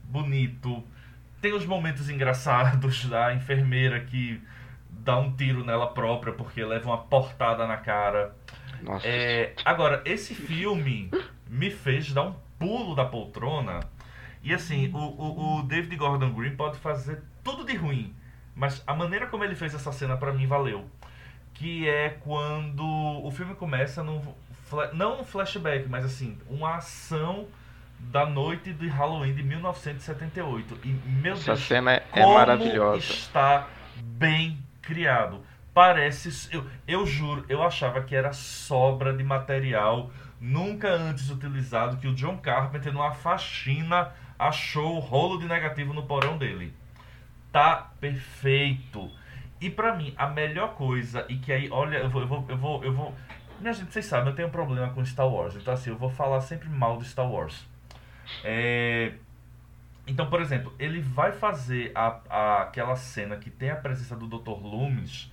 bonito. 0.04 0.84
Tem 1.40 1.52
os 1.52 1.64
momentos 1.64 2.08
engraçados 2.08 3.04
da 3.06 3.34
enfermeira 3.34 4.00
que 4.00 4.42
dá 4.90 5.18
um 5.18 5.34
tiro 5.34 5.64
nela 5.64 5.88
própria 5.88 6.32
porque 6.32 6.64
leva 6.64 6.88
uma 6.88 6.98
portada 6.98 7.66
na 7.66 7.76
cara. 7.76 8.34
Nossa. 8.82 9.06
É, 9.06 9.54
agora, 9.64 10.02
esse 10.04 10.34
filme 10.34 11.10
me 11.48 11.70
fez 11.70 12.12
dar 12.12 12.22
um 12.22 12.34
pulo 12.58 12.94
da 12.94 13.04
poltrona. 13.04 13.80
E 14.42 14.54
assim, 14.54 14.90
o, 14.92 14.98
o, 14.98 15.58
o 15.58 15.62
David 15.62 15.96
Gordon 15.96 16.32
Green 16.32 16.54
pode 16.56 16.78
fazer 16.78 17.22
tudo 17.42 17.64
de 17.64 17.74
ruim, 17.74 18.14
mas 18.54 18.82
a 18.86 18.94
maneira 18.94 19.26
como 19.26 19.44
ele 19.44 19.54
fez 19.54 19.74
essa 19.74 19.90
cena 19.90 20.16
para 20.16 20.32
mim 20.32 20.46
valeu 20.46 20.88
que 21.58 21.88
é 21.88 22.10
quando 22.20 22.84
o 22.84 23.30
filme 23.32 23.54
começa 23.54 24.02
no 24.02 24.22
não 24.92 25.20
um 25.20 25.24
flashback, 25.24 25.88
mas 25.88 26.04
assim, 26.04 26.38
uma 26.48 26.76
ação 26.76 27.48
da 27.98 28.24
noite 28.26 28.72
de 28.72 28.88
Halloween 28.88 29.34
de 29.34 29.42
1978. 29.42 30.78
E 30.84 30.88
meu 30.88 31.34
Essa 31.34 31.52
Deus, 31.52 31.60
cena 31.60 31.94
é, 31.94 32.04
é 32.12 32.26
maravilhosa. 32.26 32.98
Está 32.98 33.68
bem 33.96 34.58
criado. 34.80 35.40
Parece, 35.74 36.52
eu, 36.54 36.66
eu 36.86 37.06
juro, 37.06 37.44
eu 37.48 37.62
achava 37.62 38.02
que 38.02 38.14
era 38.14 38.32
sobra 38.32 39.12
de 39.16 39.22
material 39.22 40.10
nunca 40.40 40.88
antes 40.88 41.30
utilizado 41.30 41.96
que 41.96 42.06
o 42.06 42.14
John 42.14 42.38
Carpenter 42.38 42.92
numa 42.92 43.12
faxina 43.12 44.12
achou 44.38 44.96
o 44.96 45.00
rolo 45.00 45.38
de 45.38 45.46
negativo 45.46 45.92
no 45.92 46.04
porão 46.04 46.38
dele. 46.38 46.72
Tá 47.52 47.90
perfeito. 48.00 49.10
E 49.60 49.68
para 49.68 49.94
mim, 49.96 50.14
a 50.16 50.28
melhor 50.28 50.74
coisa, 50.74 51.26
e 51.28 51.36
que 51.36 51.52
aí, 51.52 51.68
olha, 51.70 51.98
eu 51.98 52.08
vou, 52.08 52.22
eu 52.22 52.28
vou, 52.28 52.44
eu 52.48 52.56
vou, 52.56 52.84
eu 52.84 52.92
vou. 52.92 53.14
Minha 53.60 53.72
gente, 53.72 53.92
vocês 53.92 54.06
sabem, 54.06 54.28
eu 54.28 54.36
tenho 54.36 54.48
um 54.48 54.52
problema 54.52 54.92
com 54.92 55.04
Star 55.04 55.26
Wars. 55.26 55.56
Então, 55.56 55.74
assim, 55.74 55.90
eu 55.90 55.96
vou 55.96 56.10
falar 56.10 56.40
sempre 56.40 56.68
mal 56.68 56.96
do 56.96 57.04
Star 57.04 57.28
Wars. 57.28 57.66
É... 58.44 59.12
Então, 60.06 60.28
por 60.30 60.40
exemplo, 60.40 60.72
ele 60.78 61.00
vai 61.00 61.32
fazer 61.32 61.92
a, 61.94 62.20
a, 62.30 62.62
aquela 62.62 62.96
cena 62.96 63.36
que 63.36 63.50
tem 63.50 63.70
a 63.70 63.76
presença 63.76 64.16
do 64.16 64.26
Dr. 64.26 64.62
Loomis. 64.62 65.30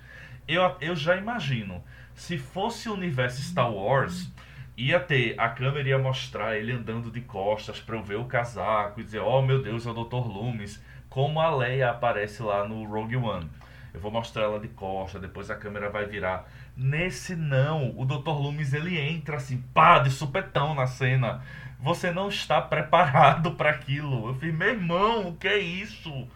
Eu, 0.48 0.76
eu 0.82 0.96
já 0.96 1.16
imagino. 1.16 1.84
Se 2.14 2.38
fosse 2.38 2.90
o 2.90 2.94
universo 2.94 3.42
Star 3.42 3.72
Wars, 3.72 4.30
ia 4.76 5.00
ter. 5.00 5.40
A 5.40 5.50
câmera 5.50 5.88
ia 5.88 5.98
mostrar 5.98 6.58
ele 6.58 6.74
andando 6.74 7.10
de 7.10 7.22
costas 7.22 7.80
pra 7.80 7.96
eu 7.96 8.04
ver 8.04 8.16
o 8.16 8.26
casaco 8.26 9.00
e 9.00 9.04
dizer: 9.04 9.20
Oh 9.20 9.42
meu 9.42 9.62
Deus, 9.62 9.86
é 9.86 9.90
o 9.90 9.94
Dr. 9.94 10.28
Loomis. 10.28 10.84
Como 11.10 11.40
a 11.40 11.50
Leia 11.56 11.92
aparece 11.92 12.44
lá 12.44 12.68
no 12.68 12.84
Rogue 12.86 13.16
One 13.16 13.50
eu 13.96 14.02
vou 14.02 14.12
mostrar 14.12 14.44
ela 14.44 14.60
de 14.60 14.68
costa, 14.68 15.18
depois 15.18 15.50
a 15.50 15.56
câmera 15.56 15.90
vai 15.90 16.06
virar. 16.06 16.48
Nesse 16.76 17.34
não, 17.34 17.98
o 17.98 18.06
Dr. 18.06 18.30
Loomis 18.30 18.74
ele 18.74 19.00
entra 19.00 19.38
assim, 19.38 19.64
pá, 19.74 20.00
de 20.00 20.12
supetão 20.12 20.76
na 20.76 20.86
cena. 20.86 21.42
Você 21.86 22.10
não 22.10 22.30
está 22.30 22.60
preparado 22.60 23.52
para 23.52 23.70
aquilo. 23.70 24.30
Eu 24.30 24.34
fiz, 24.34 24.52
meu 24.52 24.70
irmão, 24.70 25.28
o 25.28 25.36
que 25.36 25.48
é 25.48 25.60
isso? 25.60 26.28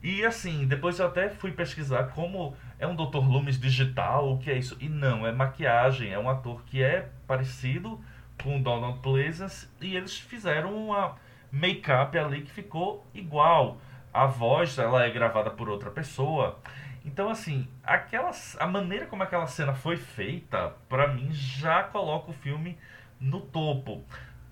E 0.00 0.24
assim, 0.24 0.64
depois 0.64 1.00
eu 1.00 1.08
até 1.08 1.28
fui 1.28 1.50
pesquisar 1.50 2.04
como 2.10 2.56
é 2.78 2.86
um 2.86 2.94
Dr. 2.94 3.16
Loomis 3.16 3.58
digital, 3.58 4.32
o 4.32 4.38
que 4.38 4.48
é 4.48 4.56
isso? 4.56 4.76
E 4.80 4.88
não, 4.88 5.26
é 5.26 5.32
maquiagem, 5.32 6.12
é 6.12 6.18
um 6.20 6.30
ator 6.30 6.62
que 6.66 6.80
é 6.80 7.08
parecido 7.26 8.00
com 8.44 8.62
Donald 8.62 9.00
Pleasance 9.00 9.68
e 9.80 9.96
eles 9.96 10.16
fizeram 10.16 10.72
uma 10.72 11.16
make-up 11.50 12.16
ali 12.16 12.42
que 12.42 12.52
ficou 12.52 13.04
igual. 13.12 13.78
A 14.14 14.26
voz 14.26 14.78
ela 14.78 15.04
é 15.04 15.10
gravada 15.10 15.50
por 15.50 15.68
outra 15.68 15.90
pessoa. 15.90 16.60
Então, 17.04 17.28
assim, 17.28 17.66
aquela, 17.82 18.30
a 18.60 18.66
maneira 18.68 19.06
como 19.06 19.24
aquela 19.24 19.48
cena 19.48 19.74
foi 19.74 19.96
feita, 19.96 20.76
para 20.88 21.08
mim, 21.08 21.32
já 21.32 21.82
coloca 21.82 22.30
o 22.30 22.34
filme 22.34 22.78
no 23.20 23.40
topo. 23.40 24.04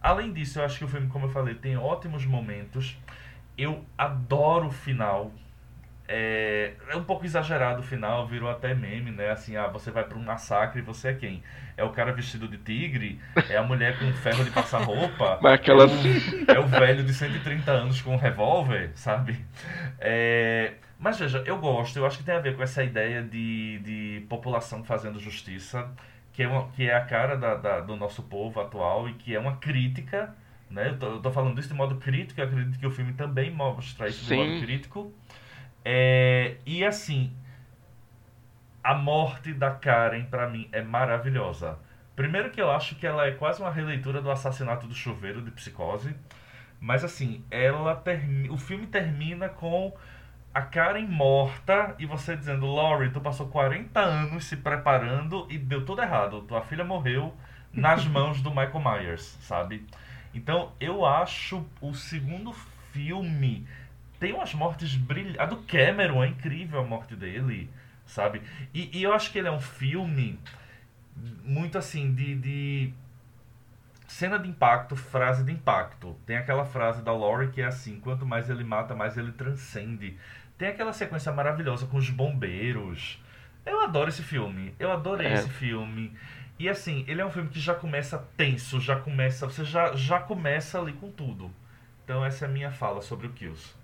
Além 0.03 0.33
disso, 0.33 0.59
eu 0.59 0.65
acho 0.65 0.79
que 0.79 0.85
o 0.85 0.89
filme, 0.89 1.09
como 1.09 1.27
eu 1.27 1.31
falei, 1.31 1.55
tem 1.55 1.77
ótimos 1.77 2.25
momentos. 2.25 2.97
Eu 3.57 3.85
adoro 3.97 4.69
o 4.69 4.71
final. 4.71 5.33
É, 6.09 6.73
é 6.89 6.97
um 6.97 7.05
pouco 7.05 7.25
exagerado 7.25 7.81
o 7.81 7.85
final, 7.85 8.27
virou 8.27 8.51
até 8.51 8.75
meme, 8.75 9.13
né? 9.13 9.31
Assim, 9.31 9.57
ah, 9.57 9.69
você 9.69 9.91
vai 9.91 10.03
para 10.03 10.19
um 10.19 10.23
massacre 10.23 10.81
e 10.81 10.83
você 10.83 11.09
é 11.09 11.15
quem? 11.15 11.43
É 11.77 11.85
o 11.85 11.91
cara 11.91 12.13
vestido 12.13 12.49
de 12.49 12.59
tigre? 12.59 13.21
É 13.49 13.57
a 13.57 13.63
mulher 13.63 13.99
com 13.99 14.13
ferro 14.15 14.43
de 14.43 14.51
passar 14.51 14.83
roupa? 14.83 15.39
Mas 15.43 15.53
aquela... 15.53 15.85
é, 15.85 15.87
o, 15.87 16.53
é 16.57 16.59
o 16.59 16.67
velho 16.67 17.05
de 17.05 17.15
130 17.15 17.71
anos 17.71 18.03
com 18.03 18.15
um 18.15 18.19
revólver, 18.19 18.91
sabe? 18.95 19.45
É 20.01 20.73
mas 21.01 21.19
veja, 21.19 21.43
eu 21.47 21.57
gosto, 21.57 21.99
eu 21.99 22.05
acho 22.05 22.19
que 22.19 22.25
tem 22.25 22.35
a 22.35 22.41
ver 22.41 22.55
com 22.55 22.63
essa 22.63 22.85
ideia 22.85 23.23
de, 23.23 23.79
de 23.79 24.27
população 24.29 24.85
fazendo 24.85 25.19
justiça, 25.19 25.89
que 26.41 26.45
é, 26.45 26.49
uma, 26.49 26.69
que 26.69 26.89
é 26.89 26.97
a 26.97 27.05
cara 27.05 27.37
da, 27.37 27.55
da, 27.55 27.81
do 27.81 27.95
nosso 27.97 28.23
povo 28.23 28.59
atual 28.63 29.07
e 29.07 29.13
que 29.13 29.35
é 29.35 29.39
uma 29.39 29.59
crítica, 29.59 30.35
né? 30.71 30.89
Eu 30.89 30.99
tô, 30.99 31.07
eu 31.07 31.21
tô 31.21 31.31
falando 31.31 31.61
isso 31.61 31.69
de 31.69 31.75
modo 31.75 31.97
crítico, 31.97 32.41
eu 32.41 32.47
acredito 32.47 32.79
que 32.79 32.87
o 32.87 32.91
filme 32.91 33.13
também 33.13 33.51
mostra 33.51 34.09
isso 34.09 34.25
Sim. 34.25 34.37
de 34.37 34.49
modo 34.49 34.61
crítico. 34.63 35.15
É, 35.85 36.57
e 36.65 36.83
assim, 36.83 37.31
a 38.83 38.95
morte 38.95 39.53
da 39.53 39.71
Karen, 39.71 40.25
para 40.25 40.49
mim, 40.49 40.67
é 40.73 40.81
maravilhosa. 40.81 41.79
Primeiro 42.17 42.51
que 42.51 42.63
eu 42.63 42.71
acho 42.71 42.95
que 42.95 43.07
ela 43.07 43.27
é 43.27 43.33
quase 43.33 43.61
uma 43.61 43.71
releitura 43.71 44.23
do 44.23 44.31
assassinato 44.31 44.87
do 44.87 44.95
chuveiro 44.95 45.43
de 45.43 45.51
psicose. 45.51 46.17
Mas 46.81 47.05
assim, 47.05 47.45
ela 47.51 47.95
termi... 47.97 48.49
o 48.49 48.57
filme 48.57 48.87
termina 48.87 49.51
com 49.51 49.93
a 50.53 50.63
Karen 50.63 51.07
morta 51.07 51.95
e 51.99 52.07
você 52.07 52.37
dizendo, 52.37 52.67
Laurie, 52.67 53.11
tu 53.11 53.21
passou 53.21 53.49
40 53.49 54.01
anos 54.01 54.45
se 54.45 54.57
preparando 54.57 55.47
e 55.49 55.57
deu 55.57 55.85
tudo 55.85 56.03
errado. 56.03 56.43
Tua 56.43 56.63
filha 56.63 56.85
morreu 56.85 57.35
nas 57.73 58.05
mãos 58.09 58.43
do 58.43 58.51
Michael 58.51 58.81
Myers, 58.81 59.39
sabe? 59.41 59.87
Então 60.35 60.73
eu 60.81 61.05
acho 61.05 61.67
o 61.81 61.95
segundo 61.95 62.53
filme 62.93 63.67
tem 64.21 64.35
umas 64.35 64.53
mortes 64.53 64.95
brilhantes. 64.95 65.41
A 65.41 65.47
do 65.47 65.57
Cameron 65.63 66.23
é 66.23 66.29
incrível 66.29 66.81
a 66.81 66.85
morte 66.85 67.17
dele, 67.17 67.71
sabe? 68.05 68.43
E, 68.75 68.99
e 68.99 69.03
eu 69.03 69.15
acho 69.15 69.33
que 69.33 69.39
ele 69.39 69.49
é 69.49 69.53
um 69.53 69.61
filme 69.61 70.39
muito 71.45 71.79
assim 71.79 72.13
de, 72.15 72.35
de 72.35 72.93
cena 74.07 74.39
de 74.39 74.49
impacto, 74.49 74.95
frase 74.95 75.43
de 75.43 75.53
impacto. 75.53 76.17
Tem 76.27 76.37
aquela 76.37 76.65
frase 76.65 77.03
da 77.03 77.13
Laurie 77.13 77.51
que 77.51 77.63
é 77.63 77.67
assim: 77.67 77.99
quanto 77.99 78.27
mais 78.27 78.51
ele 78.51 78.63
mata, 78.63 78.95
mais 78.95 79.17
ele 79.17 79.33
transcende. 79.33 80.19
Tem 80.61 80.69
aquela 80.69 80.93
sequência 80.93 81.33
maravilhosa 81.33 81.87
com 81.87 81.97
os 81.97 82.11
bombeiros. 82.11 83.19
Eu 83.65 83.81
adoro 83.81 84.11
esse 84.11 84.23
filme. 84.23 84.75
Eu 84.79 84.93
adorei 84.93 85.27
é. 85.27 85.33
esse 85.33 85.49
filme. 85.49 86.13
E 86.59 86.69
assim, 86.69 87.03
ele 87.09 87.23
é 87.23 87.25
um 87.25 87.31
filme 87.31 87.49
que 87.49 87.59
já 87.59 87.75
começa 87.75 88.19
tenso, 88.37 88.79
já 88.79 88.97
começa. 88.97 89.47
Você 89.47 89.65
já, 89.65 89.95
já 89.95 90.21
começa 90.21 90.79
ali 90.79 90.93
com 90.93 91.11
tudo. 91.11 91.51
Então 92.05 92.23
essa 92.23 92.45
é 92.45 92.49
a 92.49 92.51
minha 92.51 92.71
fala 92.71 93.01
sobre 93.01 93.27
o 93.27 93.31
Kills. 93.31 93.75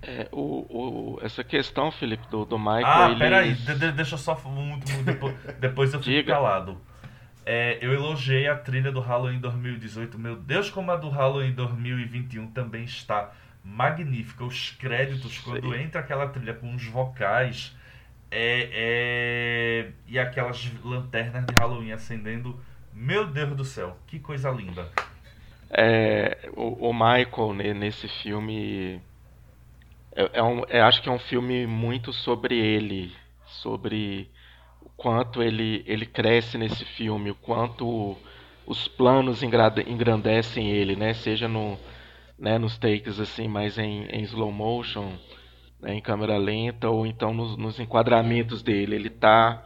É, 0.00 0.26
o, 0.32 0.64
o, 0.70 1.18
essa 1.20 1.44
questão, 1.44 1.92
Felipe, 1.92 2.26
do, 2.30 2.46
do 2.46 2.58
Michael. 2.58 2.86
Ah, 2.86 3.10
ele... 3.10 3.18
peraí, 3.18 3.52
de, 3.52 3.74
de, 3.74 3.92
deixa 3.92 4.14
eu 4.14 4.18
só. 4.18 4.34
Muito, 4.46 4.90
depois, 5.02 5.36
depois 5.60 5.92
eu 5.92 6.02
fico 6.02 6.26
calado. 6.26 6.80
É, 7.44 7.76
eu 7.82 7.92
elogiei 7.92 8.48
a 8.48 8.56
trilha 8.56 8.90
do 8.90 9.00
Halloween 9.00 9.38
2018. 9.38 10.18
Meu 10.18 10.36
Deus, 10.36 10.70
como 10.70 10.92
a 10.92 10.96
do 10.96 11.10
Halloween 11.10 11.52
2021 11.52 12.46
também 12.52 12.84
está 12.84 13.34
magnífica. 13.64 14.44
Os 14.44 14.70
créditos, 14.70 15.38
quando 15.38 15.74
entra 15.74 16.00
aquela 16.00 16.28
trilha 16.28 16.54
com 16.54 16.74
os 16.74 16.84
vocais 16.86 17.76
é, 18.30 18.68
é, 18.72 19.90
e 20.06 20.18
aquelas 20.18 20.70
lanternas 20.84 21.44
de 21.46 21.54
Halloween 21.58 21.92
acendendo. 21.92 22.58
Meu 22.92 23.26
Deus 23.26 23.56
do 23.56 23.64
céu, 23.64 23.96
que 24.06 24.18
coisa 24.18 24.50
linda. 24.50 24.88
É, 25.70 26.50
o, 26.56 26.88
o 26.88 26.92
Michael 26.92 27.54
né, 27.54 27.72
nesse 27.72 28.08
filme 28.08 29.00
é, 30.12 30.30
é 30.34 30.42
um, 30.42 30.64
é, 30.68 30.80
acho 30.80 31.02
que 31.02 31.08
é 31.08 31.12
um 31.12 31.18
filme 31.18 31.66
muito 31.66 32.12
sobre 32.12 32.58
ele, 32.58 33.12
sobre 33.46 34.28
o 34.82 34.88
quanto 34.90 35.42
ele, 35.42 35.84
ele 35.86 36.04
cresce 36.04 36.58
nesse 36.58 36.84
filme, 36.84 37.30
o 37.30 37.34
quanto 37.34 38.16
os 38.66 38.88
planos 38.88 39.42
engrandecem 39.42 40.70
ele, 40.70 40.96
né? 40.96 41.14
Seja 41.14 41.48
no, 41.48 41.78
né, 42.40 42.56
nos 42.56 42.78
takes 42.78 43.20
assim, 43.20 43.46
mais 43.46 43.76
em, 43.76 44.06
em 44.06 44.22
slow 44.22 44.50
motion, 44.50 45.12
né, 45.78 45.94
em 45.94 46.00
câmera 46.00 46.38
lenta, 46.38 46.88
ou 46.88 47.06
então 47.06 47.34
nos, 47.34 47.56
nos 47.58 47.78
enquadramentos 47.78 48.62
dele. 48.62 48.96
Ele 48.96 49.10
tá, 49.10 49.62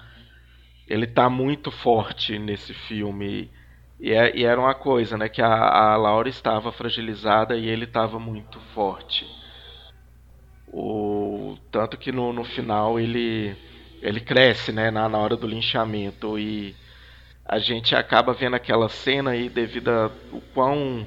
ele 0.89 1.07
tá 1.07 1.31
muito 1.31 1.71
forte 1.71 2.37
nesse 2.37 2.75
filme. 2.75 3.49
E, 4.01 4.13
é, 4.13 4.37
e 4.37 4.45
era 4.45 4.61
uma 4.61 4.75
coisa, 4.75 5.17
né? 5.17 5.29
Que 5.29 5.41
a, 5.41 5.93
a 5.93 5.97
Laura 5.97 6.29
estava 6.29 6.73
fragilizada 6.73 7.57
e 7.57 7.69
ele 7.69 7.85
estava 7.85 8.19
muito 8.19 8.59
forte. 8.75 9.25
O, 10.67 11.57
tanto 11.71 11.97
que 11.97 12.11
no, 12.11 12.33
no 12.33 12.43
final 12.43 12.99
ele, 12.99 13.57
ele 14.03 14.21
cresce 14.21 14.73
né, 14.73 14.91
na, 14.91 15.09
na 15.09 15.19
hora 15.19 15.37
do 15.37 15.47
linchamento 15.47 16.37
e 16.37 16.75
a 17.45 17.61
gente 17.61 17.95
acaba 17.95 18.33
vendo 18.33 18.57
aquela 18.57 18.89
cena 18.89 19.31
aí 19.31 19.49
devido 19.49 19.89
ao 19.89 20.11
quão 20.53 21.07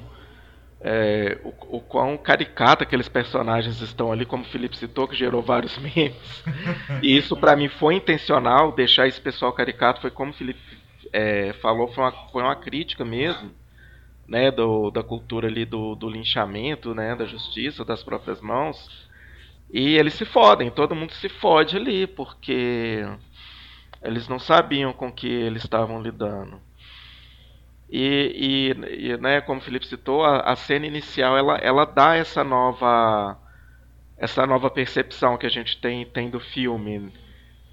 é, 0.80 1.38
o, 1.42 1.76
o 1.78 1.80
quão 1.80 2.16
caricato 2.16 2.84
aqueles 2.84 3.08
personagens 3.08 3.80
estão 3.80 4.12
ali, 4.12 4.24
como 4.24 4.44
o 4.44 4.46
Felipe 4.46 4.76
citou, 4.76 5.08
que 5.08 5.16
gerou 5.16 5.42
vários 5.42 5.76
memes. 5.78 6.44
E 7.02 7.16
isso 7.16 7.36
para 7.36 7.56
mim 7.56 7.68
foi 7.68 7.94
intencional, 7.94 8.72
deixar 8.72 9.06
esse 9.06 9.20
pessoal 9.20 9.52
caricato, 9.52 10.00
foi 10.00 10.10
como 10.10 10.30
o 10.30 10.34
Felipe 10.34 10.60
é, 11.12 11.52
falou, 11.54 11.88
foi 11.88 12.04
uma, 12.04 12.12
foi 12.30 12.42
uma 12.42 12.56
crítica 12.56 13.04
mesmo, 13.04 13.50
né, 14.26 14.50
do, 14.50 14.90
da 14.90 15.02
cultura 15.02 15.48
ali 15.48 15.64
do, 15.64 15.94
do 15.94 16.08
linchamento, 16.08 16.94
né, 16.94 17.16
da 17.16 17.24
justiça, 17.24 17.84
das 17.84 18.02
próprias 18.02 18.40
mãos. 18.40 19.08
E 19.70 19.96
eles 19.96 20.14
se 20.14 20.24
fodem, 20.24 20.70
todo 20.70 20.94
mundo 20.94 21.12
se 21.12 21.28
fode 21.28 21.76
ali, 21.76 22.06
porque 22.06 23.04
eles 24.02 24.28
não 24.28 24.38
sabiam 24.38 24.92
com 24.92 25.10
que 25.10 25.26
eles 25.26 25.64
estavam 25.64 26.00
lidando. 26.00 26.60
E, 27.90 28.74
e, 28.76 29.10
e, 29.10 29.16
né, 29.16 29.40
como 29.40 29.60
o 29.60 29.62
Felipe 29.62 29.86
citou, 29.86 30.24
a, 30.24 30.40
a, 30.40 30.56
cena 30.56 30.86
inicial 30.86 31.38
ela, 31.38 31.56
ela 31.56 31.84
dá 31.86 32.16
essa 32.16 32.44
nova 32.44 33.38
essa 34.18 34.46
nova 34.46 34.68
percepção 34.68 35.38
que 35.38 35.46
a 35.46 35.50
gente 35.50 35.80
tem, 35.80 36.04
tem 36.04 36.28
do 36.28 36.40
filme. 36.40 37.12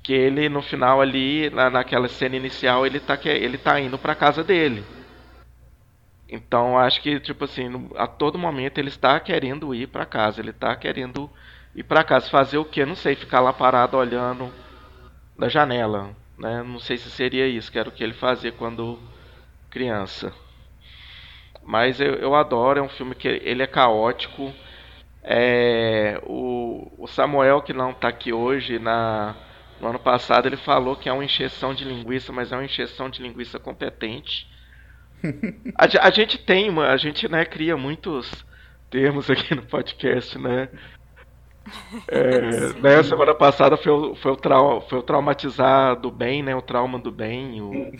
Que 0.04 0.14
ele 0.14 0.48
no 0.48 0.62
final 0.62 1.02
ali, 1.02 1.50
na, 1.50 1.70
naquela 1.70 2.08
cena 2.08 2.36
inicial, 2.36 2.86
ele 2.86 3.00
tá, 3.00 3.18
ele 3.26 3.58
tá 3.58 3.80
indo 3.80 3.98
pra 3.98 4.14
casa 4.14 4.44
dele. 4.44 4.84
Então 6.30 6.78
acho 6.78 7.02
que, 7.02 7.20
tipo 7.20 7.46
assim, 7.46 7.90
a 7.96 8.08
todo 8.08 8.38
momento 8.38 8.78
ele 8.78 8.90
está 8.90 9.20
querendo 9.20 9.74
ir 9.74 9.88
para 9.88 10.06
casa, 10.06 10.42
ele 10.42 10.52
está 10.52 10.76
querendo 10.76 11.30
ir 11.76 11.84
para 11.84 12.04
casa. 12.04 12.30
Fazer 12.30 12.58
o 12.58 12.66
que? 12.66 12.86
Não 12.86 12.96
sei, 12.96 13.16
ficar 13.16 13.40
lá 13.40 13.52
parado 13.52 13.98
olhando 13.98 14.52
da 15.38 15.50
janela. 15.50 16.16
Né? 16.38 16.64
Não 16.64 16.80
sei 16.80 16.98
se 16.98 17.10
seria 17.10 17.48
isso, 17.48 17.72
que 17.72 17.80
era 17.80 17.90
o 17.90 17.92
que 17.92 18.04
ele 18.04 18.14
fazia 18.14 18.52
quando 18.52 19.00
criança. 19.76 20.32
Mas 21.62 22.00
eu, 22.00 22.14
eu 22.14 22.34
adoro, 22.34 22.80
é 22.80 22.82
um 22.82 22.88
filme 22.88 23.14
que 23.14 23.28
ele 23.28 23.62
é 23.62 23.68
caótico. 23.68 24.54
É, 25.22 26.18
o, 26.24 26.90
o, 26.98 27.08
Samuel, 27.08 27.62
que 27.62 27.74
não 27.74 27.92
está 27.92 28.08
aqui 28.08 28.32
hoje, 28.32 28.80
na, 28.80 29.36
no 29.82 29.90
ano 29.90 30.00
passado 30.00 30.48
ele 30.48 30.56
falou 30.56 30.96
que 30.96 31.10
é 31.10 31.14
uma 31.14 31.26
encheção 31.26 31.74
de 31.74 31.84
linguiça, 31.84 32.32
mas 32.32 32.54
é 32.54 32.56
uma 32.56 32.64
encheção 32.64 33.10
de 33.10 33.22
linguiça 33.22 33.60
competente. 33.60 34.50
a, 35.76 36.08
a, 36.08 36.10
gente 36.10 36.38
tem, 36.38 36.70
uma, 36.70 36.88
a 36.88 36.96
gente 36.96 37.28
né, 37.28 37.44
cria 37.44 37.76
muitos 37.76 38.46
termos 38.90 39.30
aqui 39.30 39.54
no 39.56 39.64
podcast, 39.64 40.38
né? 40.38 40.70
É, 42.08 42.74
né, 42.80 43.04
semana 43.04 43.34
passada 43.34 43.76
foi 43.78 43.92
o, 43.92 44.16
foi, 44.16 44.32
o 44.32 44.36
trau, 44.36 44.82
foi 44.88 45.00
o 45.00 45.04
traumatizar 45.04 46.00
do 46.00 46.12
bem, 46.12 46.44
né? 46.44 46.56
O 46.56 46.62
trauma 46.62 47.00
do 47.00 47.12
bem. 47.12 47.62
O... 47.62 47.72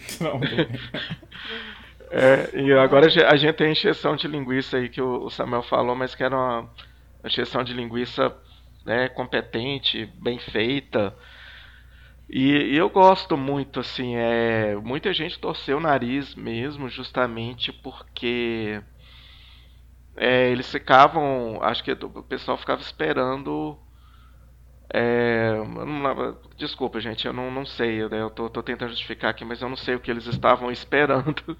é, 2.12 2.62
e 2.62 2.74
agora 2.74 3.08
a 3.08 3.36
gente 3.36 3.56
tem 3.56 3.68
a 3.68 3.72
encheção 3.72 4.16
de 4.16 4.28
linguiça 4.28 4.78
aí 4.78 4.90
que 4.90 5.02
o 5.02 5.30
Samuel 5.30 5.64
falou, 5.64 5.96
mas 5.96 6.14
que 6.14 6.24
era 6.24 6.36
uma 6.36 6.70
encheção 7.24 7.64
de 7.64 7.74
linguiça 7.74 8.36
né, 8.86 9.10
competente, 9.10 10.06
bem 10.22 10.38
feita. 10.38 11.16
E, 12.30 12.74
e, 12.74 12.78
eu 12.78 12.90
gosto 12.90 13.38
muito, 13.38 13.80
assim, 13.80 14.16
é, 14.16 14.76
muita 14.76 15.14
gente 15.14 15.40
torceu 15.40 15.78
o 15.78 15.82
nariz 15.82 16.34
mesmo, 16.36 16.90
justamente 16.90 17.72
porque 17.72 18.82
é, 20.18 20.50
eles 20.50 20.72
ficavam, 20.72 21.60
acho 21.62 21.84
que 21.84 21.92
o 21.92 22.24
pessoal 22.24 22.58
ficava 22.58 22.82
esperando. 22.82 23.78
É, 24.94 25.52
não, 25.66 26.38
desculpa, 26.56 27.02
gente, 27.02 27.26
eu 27.26 27.34
não, 27.34 27.52
não 27.52 27.66
sei, 27.66 28.02
eu, 28.02 28.10
eu 28.10 28.30
tô, 28.30 28.50
tô, 28.50 28.64
tentando 28.64 28.92
justificar 28.92 29.32
aqui, 29.32 29.44
mas 29.44 29.62
eu 29.62 29.68
não 29.68 29.76
sei 29.76 29.96
o 29.96 30.00
que 30.00 30.12
eles 30.12 30.26
estavam 30.28 30.70
esperando 30.72 31.58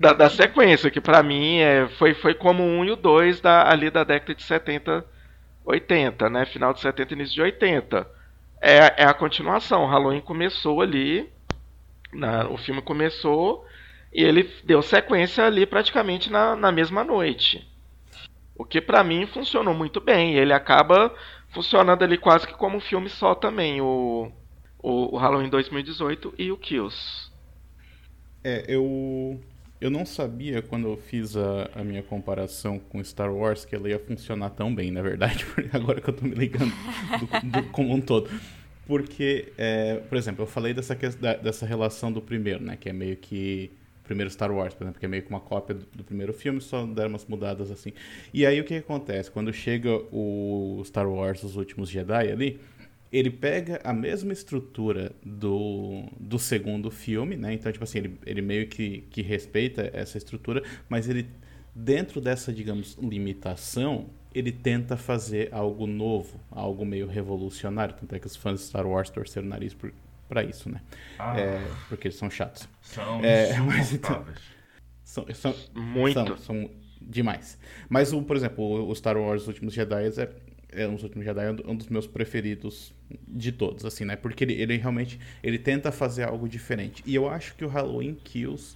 da, 0.00 0.12
da 0.12 0.30
sequência, 0.30 0.90
que 0.90 1.00
para 1.00 1.22
mim 1.22 1.58
é, 1.58 1.86
foi, 1.98 2.14
foi 2.14 2.34
como 2.34 2.62
um 2.62 2.84
e 2.84 2.90
o 2.90 2.96
dois 2.96 3.40
da, 3.40 3.70
ali 3.70 3.90
da 3.90 4.02
década 4.02 4.34
de 4.34 4.42
70, 4.42 5.04
80, 5.64 6.30
né? 6.30 6.44
Final 6.46 6.72
de 6.72 6.80
70 6.80 7.14
início 7.14 7.34
de 7.34 7.42
80. 7.42 8.08
É, 8.60 9.02
é 9.02 9.04
a 9.04 9.14
continuação. 9.14 9.86
Halloween 9.86 10.20
começou 10.20 10.80
ali, 10.80 11.30
na, 12.12 12.48
o 12.48 12.56
filme 12.56 12.82
começou 12.82 13.64
e 14.12 14.24
ele 14.24 14.50
deu 14.64 14.82
sequência 14.82 15.44
ali 15.44 15.66
praticamente 15.66 16.30
na, 16.30 16.56
na 16.56 16.72
mesma 16.72 17.04
noite. 17.04 17.70
O 18.62 18.64
que 18.64 18.80
para 18.80 19.02
mim 19.02 19.26
funcionou 19.26 19.74
muito 19.74 20.00
bem. 20.00 20.36
Ele 20.36 20.52
acaba 20.52 21.12
funcionando 21.48 22.04
ali 22.04 22.16
quase 22.16 22.46
que 22.46 22.54
como 22.54 22.76
um 22.76 22.80
filme 22.80 23.08
só 23.08 23.34
também, 23.34 23.80
o, 23.80 24.30
o, 24.80 25.16
o 25.16 25.18
Halloween 25.18 25.48
2018 25.48 26.32
e 26.38 26.52
o 26.52 26.56
Kills. 26.56 27.28
É, 28.44 28.64
eu 28.68 29.40
eu 29.80 29.90
não 29.90 30.06
sabia 30.06 30.62
quando 30.62 30.86
eu 30.86 30.96
fiz 30.96 31.36
a, 31.36 31.68
a, 31.74 31.82
minha 31.82 32.04
comparação 32.04 32.78
com 32.78 33.02
Star 33.02 33.34
Wars 33.34 33.64
que 33.64 33.74
ela 33.74 33.88
ia 33.88 33.98
funcionar 33.98 34.50
tão 34.50 34.72
bem, 34.72 34.92
na 34.92 35.02
verdade, 35.02 35.44
agora 35.74 36.00
que 36.00 36.08
eu 36.08 36.14
tô 36.14 36.24
me 36.24 36.36
ligando 36.36 36.72
do, 37.18 37.62
do, 37.62 37.68
como 37.70 37.92
um 37.92 38.00
todo. 38.00 38.30
Porque, 38.86 39.52
é, 39.58 39.96
por 40.08 40.16
exemplo, 40.16 40.44
eu 40.44 40.46
falei 40.46 40.72
dessa, 40.72 40.94
dessa 40.94 41.66
relação 41.66 42.12
do 42.12 42.22
primeiro, 42.22 42.62
né? 42.62 42.76
Que 42.76 42.90
é 42.90 42.92
meio 42.92 43.16
que 43.16 43.72
primeiro 44.12 44.30
Star 44.30 44.52
Wars, 44.52 44.74
por 44.74 44.84
exemplo, 44.84 45.00
que 45.00 45.06
é 45.06 45.08
meio 45.08 45.22
que 45.22 45.30
uma 45.30 45.40
cópia 45.40 45.74
do, 45.74 45.86
do, 45.96 46.04
primeiro 46.04 46.32
filme, 46.32 46.60
só 46.60 46.84
deram 46.84 47.10
umas 47.10 47.24
mudadas 47.24 47.70
assim. 47.70 47.92
E 48.32 48.44
aí 48.44 48.60
o 48.60 48.64
que 48.64 48.74
acontece? 48.74 49.30
Quando 49.30 49.52
chega 49.52 49.90
o 50.12 50.82
Star 50.84 51.08
Wars 51.08 51.42
Os 51.42 51.56
Últimos 51.56 51.88
Jedi 51.88 52.30
ali, 52.30 52.60
ele 53.10 53.30
pega 53.30 53.80
a 53.84 53.92
mesma 53.92 54.32
estrutura 54.32 55.12
do, 55.24 56.04
do 56.18 56.38
segundo 56.38 56.90
filme, 56.90 57.36
né? 57.36 57.54
Então, 57.54 57.70
tipo 57.72 57.84
assim, 57.84 57.98
ele, 57.98 58.18
ele 58.24 58.42
meio 58.42 58.66
que, 58.68 59.04
que 59.10 59.22
respeita 59.22 59.90
essa 59.92 60.16
estrutura, 60.16 60.62
mas 60.88 61.08
ele, 61.08 61.26
dentro 61.74 62.20
dessa, 62.20 62.52
digamos, 62.52 62.96
limitação, 63.00 64.06
ele 64.34 64.50
tenta 64.50 64.96
fazer 64.96 65.48
algo 65.52 65.86
novo, 65.86 66.40
algo 66.50 66.84
meio 66.86 67.06
revolucionário. 67.06 67.94
Tanto 67.94 68.14
é 68.14 68.18
que 68.18 68.26
os 68.26 68.36
fãs 68.36 68.60
de 68.60 68.66
Star 68.66 68.86
Wars 68.86 69.10
torceram 69.10 69.46
o 69.46 69.50
nariz 69.50 69.74
por, 69.74 69.92
para 70.32 70.42
isso, 70.42 70.70
né? 70.70 70.80
Ah, 71.18 71.38
é, 71.38 71.60
porque 71.90 72.08
eles 72.08 72.16
são 72.16 72.30
chatos. 72.30 72.66
São 72.80 73.22
é, 73.22 73.54
mas 73.60 73.92
então, 73.92 74.24
são, 75.04 75.26
são, 75.34 75.54
Muito. 75.74 76.14
São, 76.14 76.38
são, 76.38 76.70
demais. 77.02 77.58
Mas, 77.86 78.14
o, 78.14 78.22
por 78.22 78.34
exemplo, 78.34 78.88
o 78.88 78.94
Star 78.94 79.18
Wars 79.18 79.46
Últimos 79.46 79.74
Jedi 79.74 80.06
é, 80.06 80.82
é, 80.84 80.88
Os 80.88 81.02
Últimos 81.02 81.26
Jedi 81.26 81.44
é 81.44 81.50
um 81.70 81.76
dos 81.76 81.88
meus 81.88 82.06
preferidos 82.06 82.94
de 83.28 83.52
todos, 83.52 83.84
assim, 83.84 84.06
né? 84.06 84.16
Porque 84.16 84.42
ele, 84.42 84.54
ele 84.54 84.78
realmente 84.78 85.20
ele 85.42 85.58
tenta 85.58 85.92
fazer 85.92 86.22
algo 86.22 86.48
diferente. 86.48 87.02
E 87.04 87.14
eu 87.14 87.28
acho 87.28 87.54
que 87.54 87.64
o 87.66 87.68
Halloween 87.68 88.14
Kills 88.14 88.74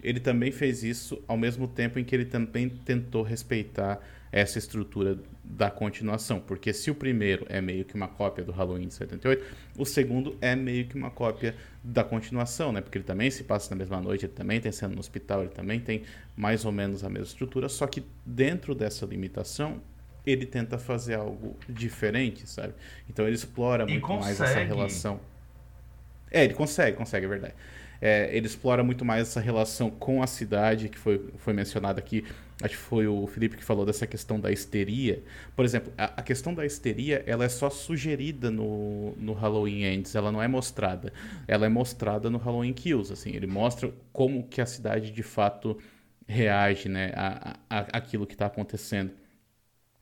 ele 0.00 0.20
também 0.20 0.52
fez 0.52 0.84
isso 0.84 1.20
ao 1.26 1.36
mesmo 1.36 1.66
tempo 1.66 1.98
em 1.98 2.04
que 2.04 2.14
ele 2.14 2.26
também 2.26 2.68
tentou 2.68 3.24
respeitar 3.24 3.98
essa 4.36 4.58
estrutura 4.58 5.18
da 5.42 5.70
continuação. 5.70 6.38
Porque 6.38 6.70
se 6.74 6.90
o 6.90 6.94
primeiro 6.94 7.46
é 7.48 7.58
meio 7.62 7.86
que 7.86 7.94
uma 7.94 8.06
cópia 8.06 8.44
do 8.44 8.52
Halloween 8.52 8.86
de 8.86 8.92
78, 8.92 9.42
o 9.78 9.86
segundo 9.86 10.36
é 10.42 10.54
meio 10.54 10.86
que 10.86 10.94
uma 10.94 11.10
cópia 11.10 11.56
da 11.82 12.04
continuação, 12.04 12.70
né? 12.70 12.82
Porque 12.82 12.98
ele 12.98 13.04
também 13.04 13.30
se 13.30 13.44
passa 13.44 13.70
na 13.70 13.78
mesma 13.78 13.98
noite, 13.98 14.26
ele 14.26 14.34
também 14.34 14.60
tem 14.60 14.70
cena 14.70 14.92
no 14.92 15.00
hospital, 15.00 15.40
ele 15.40 15.52
também 15.52 15.80
tem 15.80 16.02
mais 16.36 16.66
ou 16.66 16.72
menos 16.72 17.02
a 17.02 17.08
mesma 17.08 17.26
estrutura, 17.26 17.66
só 17.70 17.86
que 17.86 18.04
dentro 18.26 18.74
dessa 18.74 19.06
limitação, 19.06 19.80
ele 20.26 20.44
tenta 20.44 20.76
fazer 20.76 21.14
algo 21.14 21.56
diferente, 21.66 22.46
sabe? 22.46 22.74
Então 23.08 23.26
ele 23.26 23.36
explora 23.36 23.86
muito 23.86 24.06
mais 24.06 24.38
essa 24.38 24.58
relação. 24.58 25.18
É, 26.30 26.44
ele 26.44 26.52
consegue, 26.52 26.94
consegue, 26.94 27.24
é 27.24 27.28
verdade. 27.28 27.54
É, 28.02 28.28
ele 28.36 28.46
explora 28.46 28.84
muito 28.84 29.02
mais 29.02 29.28
essa 29.28 29.40
relação 29.40 29.88
com 29.88 30.22
a 30.22 30.26
cidade, 30.26 30.90
que 30.90 30.98
foi, 30.98 31.32
foi 31.38 31.54
mencionada 31.54 31.98
aqui. 31.98 32.22
Acho 32.62 32.74
que 32.74 32.80
foi 32.80 33.06
o 33.06 33.26
Felipe 33.26 33.56
que 33.56 33.64
falou 33.64 33.84
dessa 33.84 34.06
questão 34.06 34.40
da 34.40 34.50
histeria. 34.50 35.22
Por 35.54 35.64
exemplo, 35.64 35.92
a, 35.96 36.04
a 36.20 36.22
questão 36.22 36.54
da 36.54 36.64
histeria, 36.64 37.22
ela 37.26 37.44
é 37.44 37.48
só 37.48 37.68
sugerida 37.68 38.50
no, 38.50 39.12
no 39.16 39.34
Halloween 39.34 39.84
Ends, 39.84 40.14
ela 40.14 40.32
não 40.32 40.42
é 40.42 40.48
mostrada. 40.48 41.12
Ela 41.46 41.66
é 41.66 41.68
mostrada 41.68 42.30
no 42.30 42.38
Halloween 42.38 42.72
Kills, 42.72 43.12
assim. 43.12 43.30
Ele 43.30 43.46
mostra 43.46 43.92
como 44.12 44.46
que 44.48 44.60
a 44.62 44.66
cidade 44.66 45.10
de 45.10 45.22
fato 45.22 45.76
reage, 46.26 46.88
né, 46.88 47.12
a, 47.14 47.56
a, 47.68 47.78
aquilo 47.98 48.26
que 48.26 48.34
está 48.34 48.46
acontecendo. 48.46 49.12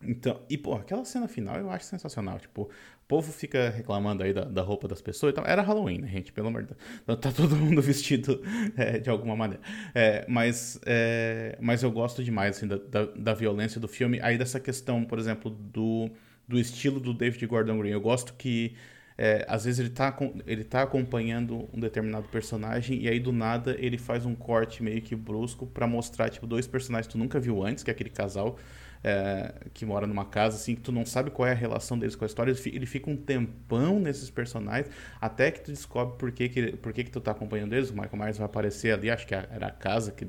Então, 0.00 0.40
e 0.48 0.58
pô, 0.58 0.74
aquela 0.74 1.04
cena 1.04 1.26
final 1.26 1.56
eu 1.56 1.70
acho 1.70 1.86
sensacional. 1.86 2.38
Tipo, 2.38 2.70
o 3.04 3.06
povo 3.06 3.30
fica 3.30 3.68
reclamando 3.68 4.22
aí 4.22 4.32
da, 4.32 4.44
da 4.44 4.62
roupa 4.62 4.88
das 4.88 5.02
pessoas 5.02 5.32
e 5.32 5.34
tal. 5.34 5.44
Era 5.46 5.60
Halloween, 5.60 5.98
né, 5.98 6.08
gente? 6.08 6.32
Pelo 6.32 6.48
amor 6.48 6.62
de 6.62 6.68
Deus. 6.68 7.20
Tá 7.20 7.30
todo 7.30 7.54
mundo 7.54 7.80
vestido 7.82 8.42
é, 8.78 8.98
de 8.98 9.10
alguma 9.10 9.36
maneira. 9.36 9.62
É, 9.94 10.24
mas, 10.26 10.80
é, 10.86 11.58
mas 11.60 11.82
eu 11.82 11.92
gosto 11.92 12.24
demais 12.24 12.56
assim, 12.56 12.66
da, 12.66 12.76
da, 12.76 13.04
da, 13.04 13.34
violência 13.34 13.78
do 13.78 13.86
filme. 13.86 14.18
Aí 14.22 14.38
dessa 14.38 14.58
questão, 14.58 15.04
por 15.04 15.18
exemplo, 15.18 15.50
do, 15.50 16.08
do 16.48 16.58
estilo 16.58 16.98
do 16.98 17.12
David 17.12 17.46
Gordon 17.46 17.78
Green. 17.78 17.90
Eu 17.90 18.00
gosto 18.00 18.32
que. 18.34 18.74
É, 19.16 19.44
às 19.48 19.64
vezes 19.64 19.78
ele 19.78 19.90
tá, 19.90 20.16
ele 20.44 20.64
tá 20.64 20.82
acompanhando 20.82 21.68
um 21.72 21.78
determinado 21.78 22.26
personagem 22.28 23.00
e 23.00 23.08
aí 23.08 23.20
do 23.20 23.30
nada 23.30 23.76
ele 23.78 23.96
faz 23.96 24.26
um 24.26 24.34
corte 24.34 24.82
meio 24.82 25.00
que 25.00 25.14
brusco 25.14 25.68
para 25.68 25.86
mostrar 25.86 26.30
tipo 26.30 26.48
dois 26.48 26.66
personagens 26.66 27.06
que 27.06 27.12
tu 27.12 27.18
nunca 27.18 27.38
viu 27.38 27.62
antes, 27.62 27.84
que 27.84 27.90
é 27.90 27.94
aquele 27.94 28.10
casal 28.10 28.58
é, 29.04 29.52
que 29.74 29.84
mora 29.84 30.06
numa 30.06 30.24
casa, 30.24 30.56
assim, 30.56 30.74
que 30.74 30.80
tu 30.80 30.90
não 30.90 31.04
sabe 31.04 31.30
qual 31.30 31.46
é 31.46 31.52
a 31.52 31.54
relação 31.54 31.98
deles 31.98 32.16
com 32.16 32.24
a 32.24 32.26
história, 32.26 32.54
ele 32.64 32.86
fica 32.86 33.10
um 33.10 33.16
tempão 33.16 34.00
nesses 34.00 34.30
personagens, 34.30 34.90
até 35.20 35.50
que 35.50 35.60
tu 35.60 35.70
descobre 35.70 36.16
por 36.16 36.32
que, 36.32 36.48
que, 36.48 36.72
por 36.78 36.90
que, 36.94 37.04
que 37.04 37.10
tu 37.10 37.20
tá 37.20 37.32
acompanhando 37.32 37.74
eles. 37.74 37.90
O 37.90 37.92
Michael 37.92 38.16
Myers 38.16 38.38
vai 38.38 38.46
aparecer 38.46 38.94
ali, 38.94 39.10
acho 39.10 39.26
que 39.26 39.34
era 39.34 39.66
a 39.66 39.70
casa 39.70 40.10
que. 40.10 40.26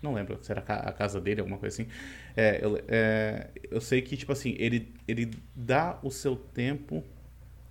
Não 0.00 0.14
lembro 0.14 0.38
se 0.40 0.52
era 0.52 0.60
a 0.60 0.92
casa 0.92 1.20
dele, 1.20 1.40
alguma 1.40 1.58
coisa 1.58 1.82
assim. 1.82 1.90
É, 2.36 2.60
eu, 2.62 2.80
é, 2.86 3.48
eu 3.68 3.80
sei 3.80 4.00
que, 4.00 4.16
tipo 4.16 4.30
assim, 4.30 4.54
ele, 4.58 4.94
ele 5.08 5.30
dá 5.56 5.98
o 6.04 6.10
seu 6.10 6.36
tempo 6.36 7.02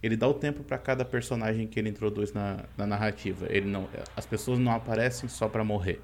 ele 0.02 0.16
dá 0.16 0.28
o 0.28 0.34
tempo 0.34 0.64
para 0.64 0.78
cada 0.78 1.04
personagem 1.04 1.66
que 1.66 1.80
ele 1.80 1.90
introduz 1.90 2.32
na, 2.32 2.66
na, 2.78 2.86
narrativa. 2.86 3.48
Ele 3.50 3.66
não, 3.66 3.90
as 4.16 4.28
pessoas 4.28 4.60
não 4.60 4.72
aparecem 4.72 5.28
só 5.28 5.50
para 5.50 5.64
morrer. 5.64 6.00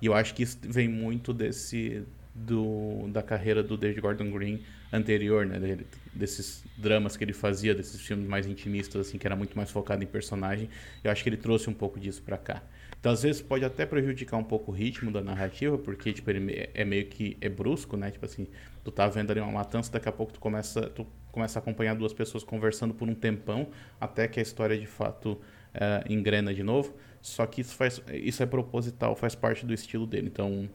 E 0.00 0.06
eu 0.06 0.14
acho 0.14 0.34
que 0.34 0.42
isso 0.42 0.58
vem 0.62 0.88
muito 0.88 1.34
desse 1.34 2.06
do, 2.44 3.08
da 3.08 3.22
carreira 3.22 3.62
do 3.62 3.76
David 3.76 4.00
Gordon 4.00 4.30
Green 4.30 4.62
anterior, 4.92 5.44
né? 5.44 5.78
desses 6.12 6.64
dramas 6.76 7.16
que 7.16 7.24
ele 7.24 7.32
fazia, 7.32 7.74
desses 7.74 8.00
filmes 8.00 8.26
mais 8.28 8.46
intimistas, 8.46 9.06
assim, 9.06 9.18
que 9.18 9.26
era 9.26 9.36
muito 9.36 9.56
mais 9.56 9.70
focado 9.70 10.02
em 10.02 10.06
personagem. 10.06 10.68
Eu 11.02 11.10
acho 11.10 11.22
que 11.22 11.28
ele 11.28 11.36
trouxe 11.36 11.68
um 11.68 11.74
pouco 11.74 11.98
disso 11.98 12.22
para 12.22 12.38
cá. 12.38 12.62
Então, 12.98 13.12
às 13.12 13.22
vezes, 13.22 13.40
pode 13.40 13.64
até 13.64 13.86
prejudicar 13.86 14.36
um 14.36 14.44
pouco 14.44 14.72
o 14.72 14.74
ritmo 14.74 15.10
da 15.10 15.20
narrativa, 15.20 15.78
porque, 15.78 16.12
tipo, 16.12 16.28
ele 16.30 16.68
é 16.74 16.84
meio 16.84 17.06
que 17.06 17.36
é 17.40 17.48
brusco, 17.48 17.96
né? 17.96 18.10
Tipo 18.10 18.24
assim, 18.24 18.48
tu 18.82 18.90
tá 18.90 19.06
vendo 19.06 19.30
ali 19.30 19.40
uma 19.40 19.52
matança, 19.52 19.92
daqui 19.92 20.08
a 20.08 20.12
pouco 20.12 20.32
tu 20.32 20.40
começa, 20.40 20.82
tu 20.90 21.06
começa 21.30 21.58
a 21.58 21.60
acompanhar 21.60 21.94
duas 21.94 22.12
pessoas 22.12 22.42
conversando 22.42 22.92
por 22.92 23.08
um 23.08 23.14
tempão, 23.14 23.68
até 24.00 24.26
que 24.26 24.40
a 24.40 24.42
história, 24.42 24.76
de 24.76 24.86
fato, 24.86 25.32
uh, 25.74 26.12
engrena 26.12 26.52
de 26.52 26.62
novo. 26.64 26.94
Só 27.20 27.46
que 27.46 27.60
isso, 27.60 27.74
faz, 27.74 28.02
isso 28.12 28.42
é 28.42 28.46
proposital, 28.46 29.14
faz 29.14 29.34
parte 29.34 29.64
do 29.64 29.72
estilo 29.72 30.06
dele. 30.06 30.26
Então, 30.26 30.68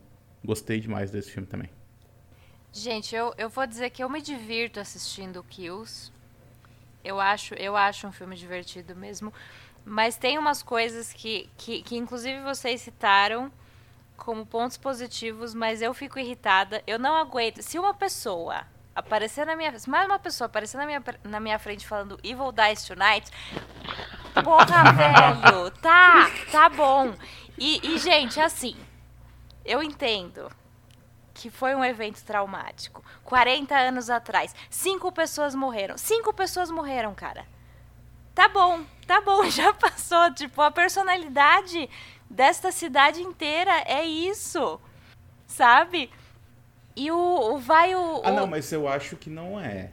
Gostei 0.43 0.79
demais 0.79 1.11
desse 1.11 1.31
filme 1.31 1.47
também. 1.47 1.69
Gente, 2.71 3.15
eu, 3.15 3.33
eu 3.37 3.49
vou 3.49 3.67
dizer 3.67 3.89
que 3.91 4.03
eu 4.03 4.09
me 4.09 4.21
divirto 4.21 4.79
assistindo 4.79 5.43
Kills. 5.43 6.11
Eu 7.03 7.19
acho, 7.19 7.53
eu 7.55 7.77
acho 7.77 8.07
um 8.07 8.11
filme 8.11 8.35
divertido 8.35 8.95
mesmo. 8.95 9.31
Mas 9.85 10.17
tem 10.17 10.37
umas 10.37 10.63
coisas 10.63 11.13
que, 11.13 11.49
que, 11.57 11.83
que 11.83 11.95
inclusive 11.95 12.41
vocês 12.41 12.81
citaram 12.81 13.51
como 14.15 14.45
pontos 14.45 14.77
positivos, 14.77 15.53
mas 15.53 15.81
eu 15.81 15.93
fico 15.93 16.17
irritada. 16.17 16.81
Eu 16.87 16.97
não 16.97 17.15
aguento. 17.15 17.61
Se 17.61 17.77
uma 17.77 17.93
pessoa 17.93 18.65
aparecer 18.95 19.45
na 19.45 19.55
minha. 19.55 19.77
Se 19.77 19.89
mais 19.89 20.05
uma 20.05 20.19
pessoa 20.19 20.45
aparecer 20.45 20.77
na 20.77 20.85
minha, 20.85 21.03
na 21.23 21.39
minha 21.39 21.59
frente 21.59 21.85
falando 21.85 22.19
Evil 22.23 22.51
Dies 22.51 22.85
Tonight. 22.85 23.31
Porra, 24.43 24.91
velho! 24.93 25.71
Tá, 25.81 26.29
tá 26.51 26.69
bom. 26.69 27.13
E, 27.57 27.79
e, 27.93 27.97
gente, 27.97 28.39
assim. 28.39 28.75
Eu 29.65 29.81
entendo 29.81 30.51
que 31.33 31.49
foi 31.49 31.73
um 31.73 31.83
evento 31.83 32.23
traumático. 32.23 33.03
40 33.23 33.75
anos 33.75 34.09
atrás, 34.09 34.55
cinco 34.69 35.11
pessoas 35.11 35.55
morreram. 35.55 35.97
Cinco 35.97 36.33
pessoas 36.33 36.69
morreram, 36.69 37.13
cara. 37.15 37.45
Tá 38.35 38.47
bom, 38.47 38.83
tá 39.07 39.21
bom, 39.21 39.43
já 39.49 39.73
passou. 39.73 40.33
Tipo, 40.33 40.61
a 40.61 40.71
personalidade 40.71 41.89
desta 42.29 42.71
cidade 42.71 43.21
inteira 43.21 43.83
é 43.85 44.03
isso. 44.03 44.79
Sabe? 45.47 46.09
E 46.95 47.11
o, 47.11 47.15
o 47.15 47.57
vai 47.57 47.95
o. 47.95 48.21
Ah, 48.23 48.31
não, 48.31 48.47
mas 48.47 48.71
eu 48.71 48.87
acho 48.87 49.15
que 49.15 49.29
não 49.29 49.59
é. 49.59 49.91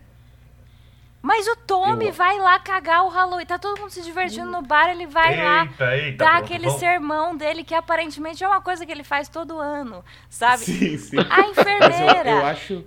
Mas 1.22 1.46
o 1.46 1.56
Tommy 1.56 2.06
eu... 2.06 2.12
vai 2.12 2.38
lá 2.38 2.58
cagar 2.58 3.04
o 3.04 3.08
Halloween. 3.08 3.44
Tá 3.44 3.58
todo 3.58 3.78
mundo 3.78 3.90
se 3.90 4.02
divertindo 4.02 4.50
no 4.50 4.62
bar, 4.62 4.88
ele 4.90 5.06
vai 5.06 5.32
eita, 5.32 5.42
lá 5.44 5.96
eita, 5.96 6.16
dar 6.16 6.30
pronto, 6.30 6.44
aquele 6.44 6.64
vamos... 6.64 6.80
sermão 6.80 7.36
dele, 7.36 7.62
que 7.62 7.74
aparentemente 7.74 8.42
é 8.42 8.48
uma 8.48 8.60
coisa 8.60 8.86
que 8.86 8.92
ele 8.92 9.04
faz 9.04 9.28
todo 9.28 9.58
ano, 9.58 10.02
sabe? 10.30 10.64
Sim, 10.64 10.96
sim. 10.96 11.16
A 11.28 11.40
enfermeira. 11.42 12.30
eu, 12.30 12.36
eu, 12.38 12.46
acho. 12.46 12.84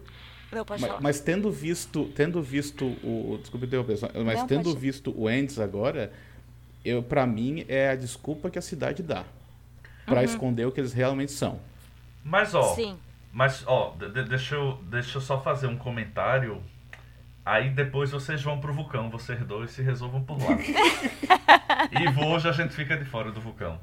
Não, 0.51 0.65
mas, 0.69 1.01
mas, 1.01 1.19
tendo 1.19 1.51
visto, 1.51 2.05
tendo 2.15 2.41
visto 2.41 2.85
o. 3.03 3.37
Desculpa 3.39 3.65
interromper, 3.65 3.97
mas 4.23 4.39
Não, 4.39 4.47
tendo 4.47 4.75
visto 4.75 5.13
o 5.17 5.29
Ends 5.29 5.59
agora, 5.59 6.11
eu, 6.85 7.01
pra 7.01 7.25
mim 7.25 7.65
é 7.67 7.89
a 7.89 7.95
desculpa 7.95 8.49
que 8.49 8.59
a 8.59 8.61
cidade 8.61 9.01
dá. 9.01 9.23
para 10.05 10.19
uhum. 10.19 10.25
esconder 10.25 10.65
o 10.67 10.71
que 10.71 10.79
eles 10.79 10.93
realmente 10.93 11.31
são. 11.31 11.59
Mas 12.23 12.53
ó. 12.53 12.75
Sim. 12.75 12.97
Mas 13.31 13.63
ó, 13.65 13.95
deixa 14.29 14.55
eu, 14.55 14.73
deixa 14.83 15.17
eu 15.17 15.21
só 15.21 15.41
fazer 15.41 15.65
um 15.65 15.75
comentário 15.75 16.61
Aí 17.45 17.69
depois 17.69 18.11
vocês 18.11 18.41
vão 18.41 18.59
pro 18.59 18.73
vulcão, 18.73 19.09
vocês 19.09 19.39
dois 19.45 19.71
se 19.71 19.81
resolvam 19.81 20.23
por 20.23 20.37
lá. 20.37 20.55
e 21.91 22.25
hoje 22.25 22.47
a 22.47 22.51
gente 22.53 22.73
fica 22.73 22.95
de 22.95 23.03
fora 23.03 23.31
do 23.31 23.41
vulcão. 23.41 23.79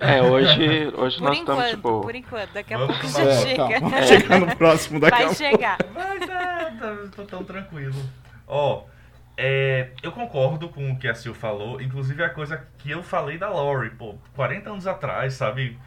É, 0.00 0.22
hoje, 0.22 0.92
hoje 0.96 1.22
nós 1.22 1.38
enquanto, 1.38 1.38
estamos 1.38 1.70
de 1.70 1.76
boa. 1.76 2.02
Por 2.02 2.14
enquanto, 2.14 2.52
daqui 2.52 2.74
a 2.74 2.78
Vamos 2.78 2.98
pouco 2.98 3.12
já 3.12 3.24
é, 3.24 3.36
chega. 3.36 3.80
Calma. 3.80 4.02
Chegar 4.02 4.40
no 4.40 4.56
próximo 4.56 5.00
daqui 5.00 5.16
Vai 5.16 5.26
a 5.26 5.34
chegar. 5.34 5.78
Vai, 5.92 6.18
tá, 6.20 6.72
tá, 6.78 6.96
tô 7.16 7.24
tão 7.24 7.42
tranquilo. 7.42 8.00
Ó, 8.46 8.84
é, 9.36 9.90
eu 10.02 10.12
concordo 10.12 10.68
com 10.68 10.92
o 10.92 10.98
que 10.98 11.08
a 11.08 11.14
Sil 11.18 11.34
falou, 11.34 11.80
inclusive 11.80 12.22
a 12.22 12.30
coisa 12.30 12.64
que 12.78 12.90
eu 12.90 13.02
falei 13.02 13.36
da 13.36 13.50
Lori, 13.50 13.90
pô, 13.90 14.14
40 14.34 14.70
anos 14.70 14.86
atrás, 14.86 15.34
sabe? 15.34 15.78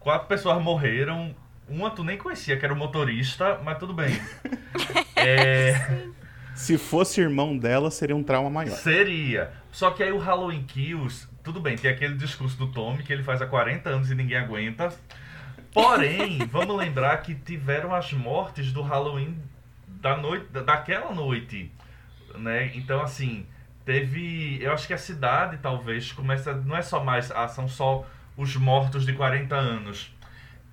Quatro 0.00 0.26
pessoas 0.28 0.60
morreram, 0.60 1.34
uma 1.68 1.90
tu 1.90 2.02
nem 2.02 2.16
conhecia, 2.16 2.56
que 2.56 2.64
era 2.64 2.72
o 2.72 2.76
motorista, 2.76 3.60
mas 3.62 3.78
tudo 3.78 3.92
bem. 3.92 4.20
é... 5.16 6.06
Se 6.54 6.76
fosse 6.76 7.20
irmão 7.20 7.56
dela, 7.56 7.90
seria 7.90 8.16
um 8.16 8.22
trauma 8.22 8.50
maior. 8.50 8.74
Seria. 8.74 9.52
Só 9.70 9.90
que 9.90 10.02
aí 10.02 10.10
o 10.10 10.18
Halloween 10.18 10.64
Kills, 10.64 11.28
tudo 11.44 11.60
bem, 11.60 11.76
tem 11.76 11.90
aquele 11.90 12.16
discurso 12.16 12.56
do 12.58 12.72
Tommy 12.72 13.02
que 13.02 13.12
ele 13.12 13.22
faz 13.22 13.40
há 13.40 13.46
40 13.46 13.88
anos 13.88 14.10
e 14.10 14.14
ninguém 14.14 14.38
aguenta. 14.38 14.92
Porém, 15.72 16.38
vamos 16.50 16.76
lembrar 16.76 17.18
que 17.18 17.34
tiveram 17.34 17.94
as 17.94 18.12
mortes 18.12 18.72
do 18.72 18.82
Halloween 18.82 19.38
da 19.86 20.16
noite, 20.16 20.46
daquela 20.50 21.12
noite, 21.12 21.70
né? 22.34 22.72
Então, 22.74 23.00
assim, 23.02 23.46
teve, 23.84 24.58
eu 24.60 24.72
acho 24.72 24.86
que 24.86 24.94
a 24.94 24.98
cidade 24.98 25.58
talvez 25.58 26.10
começa, 26.12 26.54
não 26.54 26.76
é 26.76 26.82
só 26.82 27.04
mais, 27.04 27.30
ah, 27.30 27.46
são 27.46 27.68
só 27.68 28.04
os 28.36 28.56
mortos 28.56 29.06
de 29.06 29.12
40 29.12 29.54
anos 29.54 30.12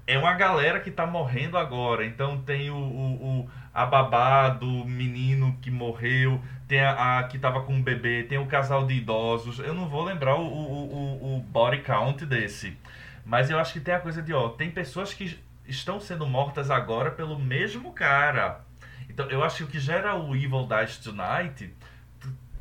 é 0.07 0.17
uma 0.17 0.33
galera 0.33 0.79
que 0.79 0.91
tá 0.91 1.05
morrendo 1.05 1.57
agora. 1.57 2.05
Então 2.05 2.41
tem 2.41 2.69
o, 2.69 2.75
o, 2.75 3.49
o 4.61 4.85
menino 4.85 5.57
que 5.61 5.71
morreu, 5.71 6.41
tem 6.67 6.81
a, 6.81 7.19
a, 7.19 7.23
que 7.23 7.39
tava 7.39 7.63
com 7.63 7.77
o 7.77 7.81
bebê, 7.81 8.23
tem 8.23 8.37
o 8.37 8.45
casal 8.45 8.85
de 8.85 8.93
idosos. 8.93 9.59
Eu 9.59 9.73
não 9.73 9.87
vou 9.87 10.03
lembrar 10.03 10.35
o, 10.35 10.45
o, 10.45 10.93
o, 10.93 11.37
o 11.37 11.39
body 11.41 11.81
count 11.81 12.25
desse. 12.25 12.77
Mas 13.25 13.49
eu 13.49 13.59
acho 13.59 13.73
que 13.73 13.79
tem 13.79 13.93
a 13.93 13.99
coisa 13.99 14.21
de, 14.21 14.33
ó, 14.33 14.49
tem 14.49 14.69
pessoas 14.69 15.13
que 15.13 15.39
estão 15.67 15.99
sendo 15.99 16.27
mortas 16.27 16.69
agora 16.69 17.09
pelo 17.09 17.39
mesmo 17.39 17.91
cara. 17.91 18.61
Então, 19.09 19.27
eu 19.29 19.43
acho 19.43 19.57
que 19.57 19.63
o 19.63 19.67
que 19.67 19.79
gera 19.79 20.15
o 20.15 20.35
Evil 20.35 20.67
Dies 20.67 20.97
Tonight 20.97 21.73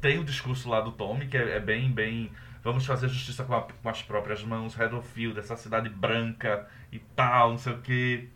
tem 0.01 0.19
o 0.19 0.25
discurso 0.25 0.69
lá 0.69 0.81
do 0.81 0.93
Tommy, 0.93 1.27
que 1.27 1.37
é, 1.37 1.57
é 1.57 1.61
bem, 1.61 1.91
bem. 1.91 2.31
Vamos 2.63 2.87
fazer 2.87 3.09
justiça 3.09 3.45
com, 3.45 3.55
a, 3.55 3.63
com 3.63 3.89
as 3.89 4.03
próprias 4.03 4.43
mãos, 4.43 4.75
Redfield, 4.75 5.39
essa 5.39 5.57
cidade 5.57 5.91
branca 5.91 6.67
e 6.95 6.99
tal, 7.17 7.51
não 7.51 7.59
sei 7.59 7.73
o 7.73 7.79
que. 7.79 8.29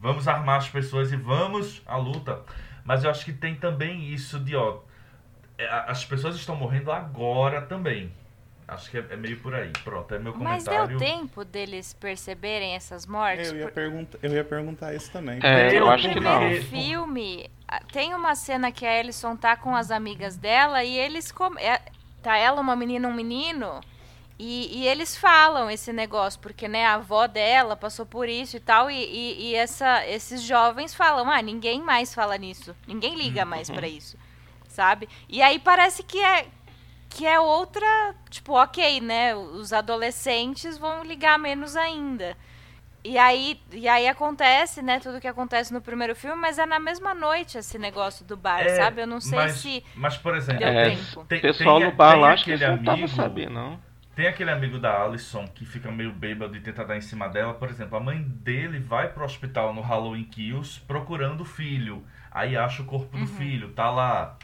Vamos 0.00 0.26
armar 0.26 0.56
as 0.56 0.68
pessoas 0.68 1.12
e 1.12 1.16
vamos 1.16 1.82
à 1.86 1.96
luta. 1.96 2.42
Mas 2.82 3.04
eu 3.04 3.10
acho 3.10 3.24
que 3.24 3.32
tem 3.32 3.54
também 3.54 4.08
isso 4.08 4.38
de, 4.38 4.56
ó, 4.56 4.78
é, 5.58 5.66
as 5.86 6.04
pessoas 6.04 6.34
estão 6.36 6.56
morrendo 6.56 6.90
agora 6.90 7.60
também. 7.60 8.10
Acho 8.66 8.90
que 8.90 8.98
é, 8.98 9.06
é, 9.10 9.16
meio 9.16 9.38
por 9.40 9.54
aí. 9.54 9.70
Pronto, 9.84 10.14
é 10.14 10.18
meu 10.18 10.32
comentário. 10.32 10.80
Mas 10.80 10.88
deu 10.88 10.98
tempo 10.98 11.44
deles 11.44 11.92
perceberem 11.94 12.74
essas 12.74 13.06
mortes? 13.06 13.50
Eu 13.50 13.58
ia, 13.58 13.70
pergunta, 13.70 14.18
eu 14.22 14.32
ia 14.32 14.44
perguntar 14.44 14.94
isso 14.94 15.12
também. 15.12 15.38
É, 15.42 15.78
eu 15.78 15.88
acho 15.88 16.08
que 16.08 16.18
não. 16.18 16.48
No 16.48 16.62
filme, 16.62 17.50
tem 17.92 18.14
uma 18.14 18.34
cena 18.34 18.72
que 18.72 18.84
a 18.84 18.98
Alison 18.98 19.36
tá 19.36 19.56
com 19.56 19.76
as 19.76 19.90
amigas 19.90 20.36
dela 20.36 20.82
e 20.82 20.98
eles... 20.98 21.30
Com... 21.30 21.56
É, 21.58 21.80
tá 22.22 22.36
ela, 22.36 22.60
uma 22.60 22.74
menina, 22.74 23.06
um 23.06 23.14
menino... 23.14 23.80
E, 24.38 24.82
e, 24.82 24.86
eles 24.86 25.16
falam 25.16 25.70
esse 25.70 25.92
negócio, 25.94 26.38
porque 26.40 26.68
né, 26.68 26.84
a 26.84 26.94
avó 26.94 27.26
dela 27.26 27.74
passou 27.74 28.04
por 28.04 28.28
isso 28.28 28.58
e 28.58 28.60
tal, 28.60 28.90
e, 28.90 28.94
e, 28.94 29.50
e 29.50 29.54
essa, 29.54 30.06
esses 30.06 30.42
jovens 30.42 30.94
falam, 30.94 31.30
ah, 31.30 31.40
ninguém 31.40 31.80
mais 31.80 32.12
fala 32.12 32.36
nisso, 32.36 32.76
ninguém 32.86 33.16
liga 33.16 33.46
mais 33.46 33.70
para 33.70 33.88
isso, 33.88 34.18
sabe? 34.68 35.08
E 35.26 35.40
aí 35.40 35.58
parece 35.58 36.02
que 36.02 36.22
é, 36.22 36.48
que 37.08 37.26
é 37.26 37.40
outra, 37.40 38.14
tipo, 38.28 38.52
ok, 38.52 39.00
né? 39.00 39.34
Os 39.34 39.72
adolescentes 39.72 40.76
vão 40.76 41.02
ligar 41.02 41.38
menos 41.38 41.74
ainda. 41.74 42.36
E 43.02 43.16
aí, 43.16 43.58
e 43.72 43.88
aí 43.88 44.06
acontece, 44.06 44.82
né, 44.82 44.98
tudo 44.98 45.20
que 45.20 45.28
acontece 45.28 45.72
no 45.72 45.80
primeiro 45.80 46.14
filme, 46.14 46.36
mas 46.38 46.58
é 46.58 46.66
na 46.66 46.80
mesma 46.80 47.14
noite 47.14 47.56
esse 47.56 47.78
negócio 47.78 48.24
do 48.24 48.36
bar, 48.36 48.60
é, 48.60 48.76
sabe? 48.76 49.00
Eu 49.00 49.06
não 49.06 49.20
sei 49.20 49.38
mas, 49.38 49.52
se. 49.52 49.84
Mas, 49.94 50.18
por 50.18 50.36
exemplo, 50.36 50.64
é, 50.64 50.90
tempo. 50.90 51.24
Tem, 51.24 51.40
pessoal 51.40 51.78
tem, 51.78 51.88
no 51.88 51.94
bar 51.94 52.18
lá, 52.18 52.32
acho 52.32 52.44
que 52.44 52.50
eles 52.50 52.62
amigo, 52.62 52.84
não 52.84 53.08
saber, 53.08 53.48
não. 53.48 53.85
Tem 54.16 54.26
aquele 54.26 54.50
amigo 54.50 54.78
da 54.78 55.02
Alison 55.02 55.46
que 55.46 55.66
fica 55.66 55.92
meio 55.92 56.10
bêbado 56.10 56.56
e 56.56 56.60
tenta 56.60 56.82
dar 56.86 56.96
em 56.96 57.02
cima 57.02 57.28
dela. 57.28 57.52
Por 57.52 57.68
exemplo, 57.68 57.98
a 57.98 58.00
mãe 58.00 58.22
dele 58.22 58.80
vai 58.80 59.12
pro 59.12 59.22
hospital 59.22 59.74
no 59.74 59.82
Halloween 59.82 60.24
Kills 60.24 60.80
procurando 60.80 61.42
o 61.42 61.44
filho. 61.44 62.02
Aí 62.30 62.56
acha 62.56 62.80
o 62.80 62.86
corpo 62.86 63.14
do 63.14 63.24
uhum. 63.24 63.26
filho, 63.26 63.72
tá 63.74 63.90
lá. 63.90 64.38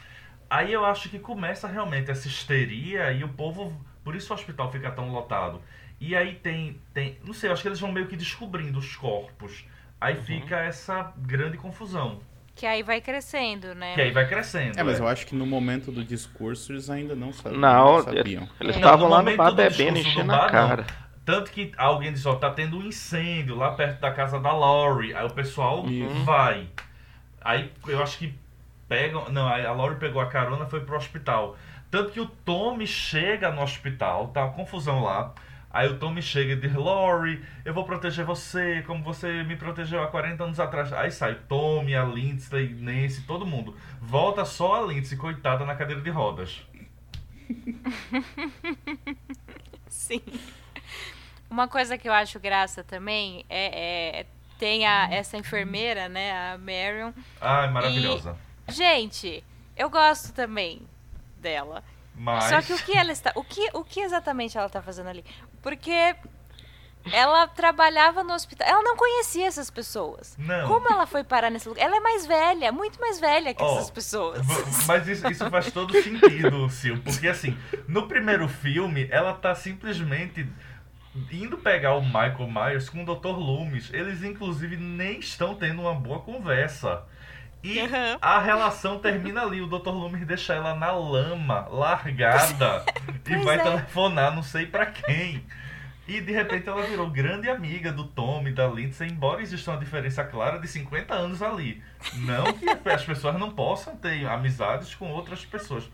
Aí 0.47 0.71
eu 0.71 0.85
acho 0.85 1.09
que 1.09 1.17
começa 1.17 1.67
realmente 1.67 2.11
essa 2.11 2.27
histeria 2.27 3.11
e 3.13 3.23
o 3.23 3.29
povo. 3.29 3.83
Por 4.03 4.15
isso 4.15 4.31
o 4.31 4.35
hospital 4.35 4.71
fica 4.71 4.91
tão 4.91 5.11
lotado. 5.11 5.59
E 5.99 6.15
aí 6.15 6.35
tem. 6.35 6.79
tem 6.93 7.17
não 7.23 7.33
sei, 7.33 7.49
eu 7.49 7.53
acho 7.53 7.63
que 7.63 7.67
eles 7.67 7.79
vão 7.79 7.91
meio 7.91 8.05
que 8.05 8.15
descobrindo 8.15 8.77
os 8.77 8.95
corpos. 8.95 9.65
Aí 9.99 10.17
uhum. 10.17 10.21
fica 10.21 10.59
essa 10.59 11.11
grande 11.17 11.57
confusão. 11.57 12.21
Que 12.55 12.65
aí 12.65 12.83
vai 12.83 13.01
crescendo, 13.01 13.73
né? 13.73 13.95
Que 13.95 14.01
aí 14.01 14.11
vai 14.11 14.27
crescendo. 14.27 14.79
É, 14.79 14.83
mas 14.83 14.99
é. 14.99 15.01
eu 15.01 15.07
acho 15.07 15.25
que 15.25 15.35
no 15.35 15.45
momento 15.45 15.91
do 15.91 16.03
discurso 16.03 16.71
eles 16.71 16.89
ainda 16.89 17.15
não 17.15 17.33
sabiam. 17.33 17.59
Não, 17.59 17.97
não 17.97 18.03
sabiam. 18.03 18.49
eles 18.59 18.75
estavam 18.75 19.09
lá 19.09 19.23
no 19.23 19.35
bar 19.35 19.51
bebendo, 19.51 19.97
enchendo 19.97 20.31
a 20.31 20.47
cara. 20.47 20.85
Não. 20.87 21.03
Tanto 21.25 21.51
que 21.51 21.71
alguém 21.77 22.11
diz, 22.11 22.25
ó, 22.25 22.35
tá 22.35 22.51
tendo 22.51 22.77
um 22.77 22.83
incêndio 22.83 23.55
lá 23.55 23.71
perto 23.71 23.99
da 24.01 24.11
casa 24.11 24.39
da 24.39 24.51
Laurie. 24.51 25.15
Aí 25.15 25.25
o 25.25 25.29
pessoal 25.29 25.83
uhum. 25.83 26.23
vai. 26.25 26.67
Aí 27.41 27.71
eu 27.87 28.03
acho 28.03 28.17
que 28.17 28.35
pegam. 28.87 29.29
Não, 29.29 29.47
a 29.47 29.71
Laurie 29.71 29.97
pegou 29.97 30.21
a 30.21 30.27
carona 30.27 30.65
foi 30.65 30.81
pro 30.81 30.95
hospital. 30.95 31.57
Tanto 31.89 32.11
que 32.11 32.19
o 32.19 32.25
Tommy 32.25 32.85
chega 32.85 33.51
no 33.51 33.61
hospital, 33.61 34.27
tá 34.29 34.45
uma 34.45 34.53
confusão 34.53 35.01
lá. 35.03 35.33
Aí 35.73 35.89
o 35.89 35.97
Tommy 35.97 36.21
chega 36.21 36.53
e 36.53 36.55
diz: 36.55 36.75
Laurie, 36.75 37.43
eu 37.65 37.73
vou 37.73 37.83
proteger 37.83 38.23
você, 38.23 38.83
como 38.85 39.03
você 39.03 39.43
me 39.43 39.55
protegeu 39.55 40.03
há 40.03 40.07
40 40.07 40.43
anos 40.43 40.59
atrás. 40.59 40.93
Aí 40.93 41.09
sai 41.09 41.33
Tommy, 41.49 41.95
a 41.95 42.05
Lindsay, 42.05 42.75
Nancy, 42.75 43.23
todo 43.23 43.43
mundo. 43.43 43.75
Volta 43.99 44.45
só 44.45 44.83
a 44.83 44.85
Lindsay, 44.85 45.17
coitada, 45.17 45.65
na 45.65 45.75
cadeira 45.75 46.01
de 46.01 46.11
rodas. 46.11 46.61
Sim. 49.89 50.21
Uma 51.49 51.67
coisa 51.67 51.97
que 51.97 52.07
eu 52.07 52.13
acho 52.13 52.39
graça 52.39 52.83
também 52.83 53.43
é, 53.49 54.19
é 54.19 54.25
tem 54.59 54.85
a, 54.85 55.11
essa 55.11 55.37
enfermeira, 55.37 56.07
né, 56.07 56.53
a 56.53 56.57
Marion. 56.57 57.11
Ah, 57.41 57.67
maravilhosa. 57.67 58.37
E 58.67 58.71
Gente, 58.71 59.43
eu 59.75 59.89
gosto 59.89 60.33
também 60.33 60.81
dela. 61.37 61.83
Mas... 62.15 62.45
Só 62.45 62.61
que 62.61 62.73
o 62.73 62.77
que 62.77 62.95
ela 62.95 63.11
está. 63.11 63.31
O 63.35 63.43
que, 63.43 63.69
o 63.73 63.83
que 63.83 63.99
exatamente 63.99 64.57
ela 64.57 64.67
está 64.67 64.81
fazendo 64.81 65.09
ali? 65.09 65.25
Porque 65.63 66.15
ela 67.11 67.47
trabalhava 67.47 68.23
no 68.23 68.33
hospital. 68.33 68.67
Ela 68.67 68.81
não 68.83 68.95
conhecia 68.95 69.47
essas 69.47 69.69
pessoas. 69.69 70.35
Não. 70.37 70.67
Como 70.67 70.87
ela 70.87 71.07
foi 71.07 71.23
parar 71.23 71.49
nesse 71.49 71.67
lugar? 71.67 71.83
Ela 71.83 71.97
é 71.97 71.99
mais 71.99 72.25
velha, 72.25 72.71
muito 72.71 72.99
mais 72.99 73.19
velha 73.19 73.53
que 73.53 73.63
oh, 73.63 73.77
essas 73.77 73.89
pessoas. 73.89 74.45
Mas 74.85 75.07
isso, 75.07 75.27
isso 75.29 75.49
faz 75.49 75.71
todo 75.71 75.91
sentido, 76.01 76.67
Sil. 76.71 77.01
Porque 77.03 77.27
assim, 77.27 77.57
no 77.87 78.07
primeiro 78.07 78.47
filme, 78.47 79.07
ela 79.09 79.33
tá 79.33 79.55
simplesmente 79.55 80.47
indo 81.31 81.57
pegar 81.57 81.95
o 81.95 82.01
Michael 82.01 82.49
Myers 82.49 82.89
com 82.89 83.03
o 83.03 83.05
Dr. 83.05 83.37
Loomis. 83.37 83.89
Eles, 83.93 84.23
inclusive, 84.23 84.77
nem 84.77 85.19
estão 85.19 85.55
tendo 85.55 85.81
uma 85.81 85.93
boa 85.93 86.19
conversa. 86.19 87.03
E 87.63 87.79
uhum. 87.79 88.17
a 88.21 88.39
relação 88.39 88.99
termina 88.99 89.41
ali. 89.41 89.61
O 89.61 89.67
Dr. 89.67 89.89
Loomis 89.89 90.27
deixa 90.27 90.53
ela 90.53 90.75
na 90.75 90.91
lama, 90.91 91.65
largada, 91.69 92.83
e 93.25 93.35
vai 93.37 93.55
é. 93.55 93.63
telefonar 93.63 94.35
não 94.35 94.43
sei 94.43 94.65
para 94.65 94.85
quem. 94.87 95.41
E 96.05 96.19
de 96.19 96.33
repente 96.33 96.67
ela 96.67 96.83
virou 96.83 97.09
grande 97.09 97.49
amiga 97.49 97.89
do 97.89 98.03
Tom 98.03 98.45
e 98.45 98.51
da 98.51 98.67
Lindsay, 98.67 99.07
embora 99.07 99.41
exista 99.41 99.71
uma 99.71 99.79
diferença 99.79 100.21
clara 100.25 100.59
de 100.59 100.67
50 100.67 101.13
anos 101.13 101.41
ali. 101.41 101.81
Não 102.15 102.51
que 102.51 102.89
as 102.89 103.05
pessoas 103.05 103.39
não 103.39 103.51
possam 103.51 103.95
ter 103.95 104.27
amizades 104.27 104.93
com 104.93 105.09
outras 105.09 105.45
pessoas. 105.45 105.89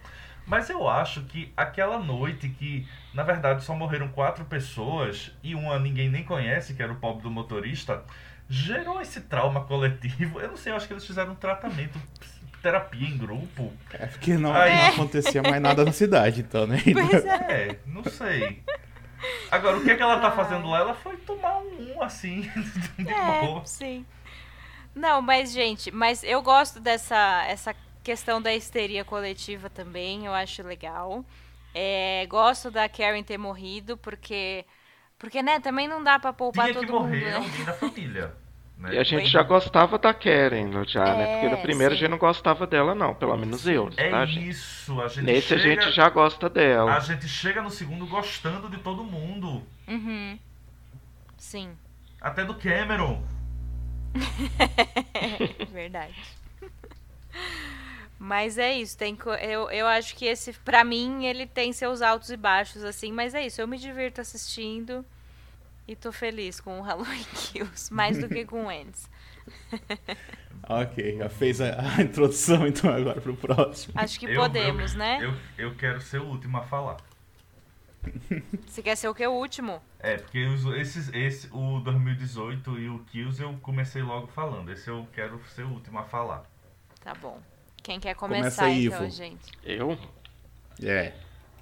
Mas 0.48 0.68
eu 0.68 0.90
acho 0.90 1.22
que 1.26 1.54
aquela 1.56 2.00
noite 2.00 2.50
que, 2.50 2.88
na 3.14 3.22
verdade, 3.22 3.64
só 3.64 3.76
morreram 3.76 4.08
quatro 4.08 4.44
pessoas 4.46 5.32
e 5.44 5.54
uma 5.54 5.78
ninguém 5.78 6.10
nem 6.10 6.24
conhece, 6.24 6.74
que 6.74 6.82
era 6.82 6.92
o 6.92 6.96
pobre 6.96 7.22
do 7.22 7.30
motorista, 7.30 8.04
gerou 8.50 9.00
esse 9.00 9.22
trauma 9.22 9.64
coletivo. 9.66 10.40
Eu 10.40 10.50
não 10.50 10.58
sei, 10.58 10.72
eu 10.72 10.76
acho 10.76 10.88
que 10.88 10.94
eles 10.94 11.06
fizeram 11.06 11.34
um 11.34 11.36
tratamento, 11.36 12.00
terapia 12.62 13.08
em 13.08 13.18
grupo. 13.18 13.72
É 13.94 14.08
porque 14.08 14.38
não, 14.38 14.54
Aí... 14.54 14.76
não 14.76 14.88
acontecia 14.88 15.44
mais 15.44 15.62
nada 15.62 15.86
na 15.86 15.92
cidade, 15.92 16.42
então, 16.42 16.66
né? 16.66 16.82
Pois 16.94 17.26
é. 17.26 17.70
é, 17.70 17.80
não 17.86 18.04
sei. 18.04 18.64
Agora, 19.52 19.78
o 19.78 19.84
que, 19.84 19.92
é 19.92 19.96
que 19.96 20.02
ela 20.02 20.20
tá 20.20 20.32
fazendo 20.32 20.68
lá? 20.68 20.80
Ela 20.80 20.96
foi 20.96 21.18
tomar 21.18 21.60
um, 21.60 22.02
assim, 22.02 22.42
de 22.98 23.10
é, 23.10 23.42
boa. 23.42 23.66
Sim. 23.66 24.06
Não, 24.96 25.22
mas, 25.22 25.52
gente, 25.52 25.92
mas 25.92 26.24
eu 26.24 26.42
gosto 26.42 26.80
dessa 26.80 27.46
essa 27.48 27.76
questão 28.04 28.42
da 28.42 28.54
histeria 28.54 29.06
coletiva 29.06 29.70
também, 29.70 30.26
eu 30.26 30.34
acho 30.34 30.64
legal. 30.64 31.24
É, 31.76 32.26
gosto 32.28 32.72
da 32.72 32.90
Karen 32.90 33.22
ter 33.22 33.38
morrido, 33.38 33.96
porque 33.98 34.66
porque, 35.20 35.44
né, 35.44 35.60
também 35.60 35.88
não 35.88 36.02
dá 36.02 36.18
pra 36.18 36.32
poupar 36.34 36.66
Tinha 36.66 36.76
todo 36.76 36.86
que 36.88 36.92
morrer 36.92 37.18
mundo, 37.18 37.26
né? 37.26 37.36
alguém 37.36 37.66
da 37.66 37.74
família. 37.74 38.34
Né? 38.80 38.94
E 38.94 38.98
a 38.98 39.04
gente 39.04 39.28
já 39.28 39.44
gostava 39.44 39.98
da 39.98 40.14
Karen 40.14 40.86
já, 40.88 41.06
é, 41.06 41.18
né? 41.18 41.34
Porque 41.34 41.50
da 41.54 41.62
primeira 41.62 41.94
sim. 41.94 41.98
a 41.98 42.00
gente 42.00 42.12
não 42.12 42.18
gostava 42.18 42.66
dela, 42.66 42.96
não. 42.96 43.14
Pelo 43.14 43.36
menos 43.36 43.68
eu. 43.68 43.90
É 43.98 44.10
tá, 44.10 44.24
isso. 44.24 45.02
A 45.02 45.10
gente 45.10 45.26
Nesse 45.26 45.48
chega, 45.50 45.62
a 45.62 45.84
gente 45.84 45.92
já 45.92 46.08
gosta 46.08 46.50
dela. 46.50 46.96
A 46.96 47.00
gente 47.02 47.28
chega 47.28 47.62
no 47.62 47.70
segundo 47.70 48.08
gostando 48.08 48.70
de 48.70 48.78
todo 48.78 49.04
mundo. 49.04 49.68
Uhum. 49.86 50.40
Sim. 51.38 51.76
Até 52.22 52.46
do 52.46 52.56
Cameron. 52.56 53.22
Verdade. 55.74 56.16
Mas 58.20 58.58
é 58.58 58.74
isso, 58.74 58.98
tem 58.98 59.18
eu, 59.42 59.72
eu 59.72 59.88
acho 59.88 60.14
que 60.14 60.26
esse, 60.26 60.52
pra 60.52 60.84
mim, 60.84 61.26
ele 61.26 61.48
tem 61.48 61.72
seus 61.72 62.02
altos 62.02 62.30
e 62.30 62.36
baixos, 62.36 62.84
assim, 62.84 63.14
mas 63.14 63.34
é 63.34 63.46
isso, 63.46 63.62
eu 63.62 63.68
me 63.68 63.78
divirto 63.78 64.20
assistindo 64.20 65.06
e 65.88 65.96
tô 65.96 66.12
feliz 66.12 66.60
com 66.60 66.80
o 66.80 66.82
Halloween 66.82 67.24
Kills, 67.34 67.94
mais 67.94 68.18
do 68.18 68.28
que 68.28 68.44
com 68.44 68.66
o 68.66 68.72
Ends. 68.72 69.10
ok, 70.68 71.18
já 71.18 71.30
fez 71.30 71.62
a, 71.62 71.96
a, 71.98 72.02
introdução, 72.02 72.68
então 72.68 72.94
agora 72.94 73.22
pro 73.22 73.38
próximo. 73.38 73.94
Acho 73.96 74.20
que 74.20 74.26
eu, 74.26 74.36
podemos, 74.36 74.92
eu, 74.92 75.00
né? 75.00 75.20
Eu, 75.24 75.70
eu 75.70 75.76
quero 75.76 76.02
ser 76.02 76.20
o 76.20 76.26
último 76.26 76.58
a 76.58 76.64
falar. 76.64 76.98
Você 78.68 78.84
quer 78.84 78.98
ser 78.98 79.08
o 79.08 79.16
que? 79.16 79.26
O 79.26 79.32
último? 79.32 79.82
É, 79.98 80.18
porque 80.18 80.46
os, 80.46 80.66
esses, 80.78 81.10
esse, 81.14 81.48
o 81.54 81.80
2018 81.80 82.80
e 82.80 82.90
o 82.90 83.00
Kills 83.06 83.42
eu 83.42 83.58
comecei 83.62 84.02
logo 84.02 84.28
falando. 84.28 84.72
Esse 84.72 84.90
eu 84.90 85.08
quero 85.14 85.42
ser 85.48 85.64
o 85.64 85.70
último 85.70 86.00
a 86.00 86.04
falar. 86.04 86.44
Tá 87.02 87.14
bom. 87.14 87.42
Quem 87.82 88.00
quer 88.00 88.16
começar 88.16 88.64
Começa 88.64 88.70
então, 88.70 89.04
Ivo. 89.06 89.10
gente? 89.10 89.52
Eu? 89.64 89.98
É. 90.84 91.14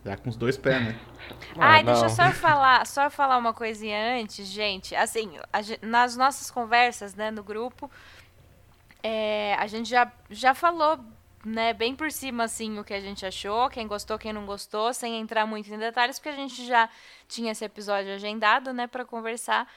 Já 0.05 0.15
com 0.15 0.29
os 0.29 0.37
dois 0.37 0.57
pés, 0.57 0.81
né? 0.81 0.99
Ai, 1.59 1.81
ah, 1.81 1.83
deixa 1.83 2.05
eu 2.05 2.09
só 2.09 2.31
falar, 2.33 2.85
só 2.85 3.09
falar 3.09 3.37
uma 3.37 3.53
coisinha 3.53 4.19
antes, 4.19 4.47
gente. 4.47 4.95
Assim, 4.95 5.37
a, 5.51 5.59
nas 5.85 6.15
nossas 6.15 6.49
conversas, 6.49 7.13
né, 7.13 7.29
no 7.29 7.43
grupo, 7.43 7.91
é, 9.03 9.55
a 9.59 9.67
gente 9.67 9.89
já, 9.89 10.11
já 10.29 10.53
falou, 10.53 10.99
né, 11.45 11.73
bem 11.73 11.95
por 11.95 12.11
cima, 12.11 12.45
assim, 12.45 12.79
o 12.79 12.83
que 12.83 12.93
a 12.93 13.01
gente 13.01 13.25
achou, 13.25 13.69
quem 13.69 13.87
gostou, 13.87 14.17
quem 14.17 14.31
não 14.31 14.45
gostou, 14.45 14.93
sem 14.93 15.19
entrar 15.19 15.45
muito 15.45 15.73
em 15.73 15.77
detalhes, 15.77 16.19
porque 16.19 16.29
a 16.29 16.35
gente 16.35 16.65
já 16.65 16.89
tinha 17.27 17.51
esse 17.51 17.65
episódio 17.65 18.13
agendado, 18.13 18.71
né, 18.71 18.87
para 18.87 19.03
conversar. 19.03 19.67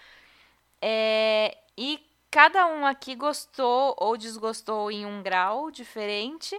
É, 0.81 1.57
e 1.77 2.01
cada 2.31 2.67
um 2.67 2.87
aqui 2.87 3.15
gostou 3.15 3.95
ou 3.99 4.17
desgostou 4.17 4.91
em 4.91 5.05
um 5.05 5.23
grau 5.23 5.71
diferente. 5.71 6.59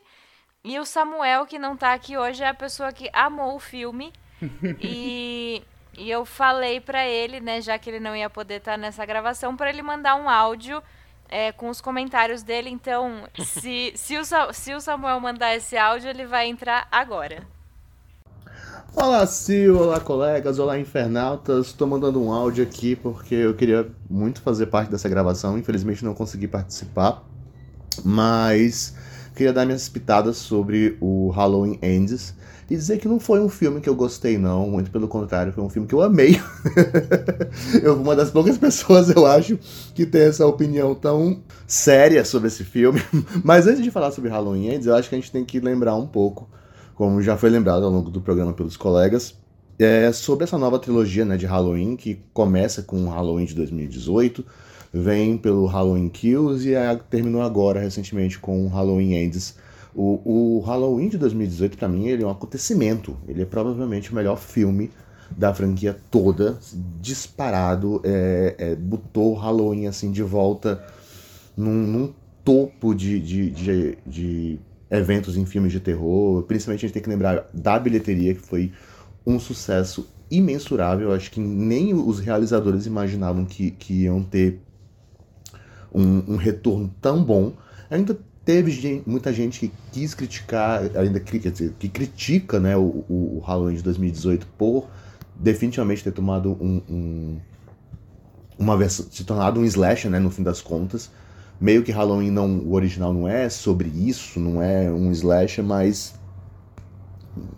E 0.64 0.78
o 0.78 0.86
Samuel, 0.86 1.46
que 1.46 1.58
não 1.58 1.76
tá 1.76 1.94
aqui 1.94 2.18
hoje, 2.18 2.44
é 2.44 2.48
a 2.48 2.54
pessoa 2.54 2.92
que 2.92 3.10
amou 3.14 3.56
o 3.56 3.60
filme. 3.60 4.12
e, 4.82 5.64
e 5.98 6.10
eu 6.10 6.26
falei 6.26 6.80
para 6.80 7.08
ele, 7.08 7.40
né, 7.40 7.62
já 7.62 7.80
que 7.80 7.90
ele 7.90 8.00
não 8.00 8.16
ia 8.16 8.30
poder 8.30 8.56
estar 8.56 8.74
tá 8.74 8.78
nessa 8.78 9.06
gravação, 9.06 9.56
para 9.56 9.70
ele 9.70 9.82
mandar 9.82 10.16
um 10.16 10.30
áudio 10.30 10.84
é, 11.30 11.52
com 11.52 11.70
os 11.70 11.80
comentários 11.80 12.44
dele. 12.44 12.70
Então, 12.70 13.28
se, 13.40 13.94
se, 13.96 14.18
o, 14.18 14.24
se 14.54 14.74
o 14.74 14.82
Samuel 14.82 15.20
mandar 15.20 15.56
esse 15.56 15.78
áudio, 15.78 16.10
ele 16.10 16.26
vai 16.26 16.48
entrar 16.48 16.88
agora. 16.92 17.48
Olá, 18.94 19.26
Sil, 19.26 19.80
olá, 19.80 20.02
colegas, 20.02 20.60
olá, 20.60 20.78
infernautas. 20.78 21.68
Estou 21.68 21.88
mandando 21.88 22.22
um 22.22 22.30
áudio 22.30 22.62
aqui 22.62 22.94
porque 22.94 23.36
eu 23.36 23.54
queria 23.54 23.88
muito 24.10 24.42
fazer 24.42 24.66
parte 24.66 24.92
dessa 24.92 25.08
gravação. 25.08 25.58
Infelizmente 25.58 26.04
não 26.04 26.14
consegui 26.14 26.46
participar, 26.46 27.24
mas 28.04 28.94
queria 29.34 29.54
dar 29.54 29.66
minhas 29.66 29.88
pitadas 29.88 30.36
sobre 30.36 30.98
o 31.00 31.30
Halloween 31.30 31.80
Ends 31.82 32.36
e 32.70 32.76
dizer 32.76 32.98
que 32.98 33.08
não 33.08 33.18
foi 33.18 33.40
um 33.40 33.48
filme 33.48 33.80
que 33.80 33.88
eu 33.88 33.96
gostei, 33.96 34.38
não. 34.38 34.70
Muito 34.70 34.92
pelo 34.92 35.08
contrário, 35.08 35.54
foi 35.54 35.64
um 35.64 35.70
filme 35.70 35.88
que 35.88 35.96
eu 35.96 36.02
amei. 36.02 36.38
eu 37.82 37.96
uma 37.96 38.14
das 38.14 38.30
poucas 38.30 38.58
pessoas, 38.58 39.10
eu 39.10 39.26
acho, 39.26 39.58
que 39.96 40.06
tem 40.06 40.24
essa 40.24 40.46
opinião 40.46 40.94
tão 40.94 41.42
séria 41.66 42.26
sobre 42.26 42.50
esse 42.50 42.66
filme. 42.66 43.02
Mas 43.42 43.68
antes 43.68 43.82
de 43.82 43.90
falar 43.90 44.12
sobre 44.12 44.30
Halloween 44.30 44.68
Ends, 44.68 44.86
eu 44.86 44.96
acho 44.96 45.08
que 45.08 45.16
a 45.16 45.18
gente 45.18 45.32
tem 45.32 45.46
que 45.46 45.62
lembrar 45.62 45.96
um 45.96 46.06
pouco 46.06 46.50
como 46.96 47.22
já 47.22 47.38
foi 47.38 47.50
lembrado 47.50 47.84
ao 47.86 47.92
longo 47.92 48.10
do 48.10 48.22
programa 48.22 48.54
pelos 48.54 48.78
colegas, 48.78 49.36
é 49.80 50.12
sobre 50.12 50.44
essa 50.44 50.58
nova 50.58 50.78
trilogia 50.78 51.26
né, 51.26 51.38
de 51.38 51.46
Halloween, 51.46 51.96
que 51.96 52.20
começa 52.34 52.82
com 52.82 53.06
o 53.06 53.10
Halloween 53.10 53.46
de 53.46 53.56
2018, 53.56 54.46
vem 54.94 55.38
pelo 55.38 55.66
Halloween 55.66 56.10
Kills 56.10 56.70
e 56.70 56.74
terminou 57.10 57.42
agora, 57.42 57.80
recentemente, 57.80 58.38
com 58.38 58.66
o 58.66 58.68
Halloween 58.68 59.16
Ends. 59.16 59.56
O, 59.96 60.22
o 60.24 60.60
Halloween 60.60 61.10
de 61.10 61.18
2018, 61.18 61.78
para 61.78 61.88
mim, 61.88 62.08
ele 62.08 62.24
é 62.24 62.26
um 62.26 62.30
acontecimento. 62.30 63.18
Ele 63.28 63.42
é 63.42 63.46
provavelmente 63.46 64.12
o 64.12 64.16
melhor 64.16 64.38
filme 64.38 64.92
da 65.38 65.54
franquia 65.54 65.98
toda, 66.10 66.60
disparado, 67.00 68.02
é, 68.04 68.56
é, 68.58 68.76
botou 68.76 69.34
Halloween 69.34 69.88
assim 69.88 70.12
de 70.12 70.22
volta 70.22 70.84
num, 71.56 71.88
num 71.88 72.14
topo 72.44 72.94
de, 72.94 73.20
de, 73.20 73.50
de, 73.50 73.98
de 74.06 74.60
eventos 74.92 75.38
em 75.38 75.46
filmes 75.46 75.72
de 75.72 75.80
terror. 75.80 76.44
Principalmente 76.44 76.86
a 76.86 76.88
gente 76.88 76.94
tem 76.94 77.02
que 77.02 77.10
lembrar 77.10 77.50
da 77.54 77.80
bilheteria, 77.80 78.36
que 78.36 78.42
foi 78.42 78.72
um 79.26 79.40
sucesso 79.40 80.08
imensurável. 80.30 81.14
Acho 81.14 81.32
que 81.32 81.40
nem 81.40 81.94
os 81.94 82.20
realizadores 82.20 82.86
imaginavam 82.86 83.46
que, 83.46 83.72
que 83.72 84.04
iam 84.04 84.22
ter 84.22 84.60
um, 85.94 86.34
um 86.34 86.36
retorno 86.36 86.94
tão 87.02 87.24
bom. 87.24 87.54
Ainda 87.90 88.18
teve 88.44 88.72
gente, 88.72 89.10
muita 89.10 89.32
gente 89.32 89.60
que 89.60 89.72
quis 89.92 90.14
criticar, 90.14 90.82
ainda 90.96 91.20
que 91.20 91.90
critica 91.90 92.60
né, 92.60 92.76
o, 92.76 93.06
o 93.08 93.42
Halloween 93.46 93.76
de 93.76 93.84
2018 93.84 94.46
por 94.58 94.90
definitivamente 95.36 96.04
ter 96.04 96.12
tomado 96.12 96.52
um, 96.62 96.82
um 96.90 97.40
uma 98.60 98.78
versão, 98.78 99.08
se 99.10 99.24
tornado 99.24 99.60
um 99.60 99.66
slasher, 99.66 100.12
né, 100.12 100.20
no 100.20 100.30
fim 100.30 100.44
das 100.44 100.62
contas 100.62 101.10
meio 101.62 101.84
que 101.84 101.92
Halloween 101.92 102.32
não, 102.32 102.58
o 102.58 102.74
original 102.74 103.14
não 103.14 103.28
é 103.28 103.48
sobre 103.48 103.88
isso, 103.88 104.40
não 104.40 104.62
é 104.62 104.92
um 104.92 105.12
slasher, 105.12 105.64
mas 105.64 106.16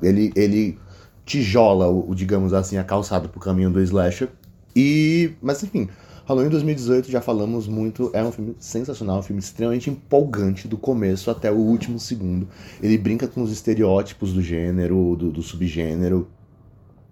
ele, 0.02 0.34
ele 0.36 0.78
tijola, 1.26 1.88
o, 1.88 2.14
digamos 2.14 2.54
assim, 2.54 2.76
a 2.76 2.84
calçada 2.84 3.30
pro 3.30 3.40
caminho 3.40 3.72
do 3.72 3.82
slasher. 3.82 4.28
E, 4.76 5.32
mas 5.42 5.64
enfim, 5.64 5.88
Halloween 6.26 6.50
2018, 6.50 7.10
já 7.10 7.22
falamos 7.22 7.66
muito, 7.66 8.12
é 8.14 8.22
um 8.22 8.32
filme 8.32 8.56
sensacional, 8.60 9.20
um 9.20 9.24
filme 9.24 9.40
extremamente 9.40 9.90
empolgante 9.90 10.68
do 10.68 10.78
começo 10.78 11.32
até 11.32 11.50
o 11.50 11.56
último 11.56 11.98
segundo. 11.98 12.50
Ele 12.82 12.98
brinca 12.98 13.26
com 13.26 13.42
os 13.42 13.54
estereótipos 13.54 14.34
do 14.34 14.42
gênero, 14.42 15.16
do, 15.16 15.32
do 15.32 15.42
subgênero. 15.42 16.28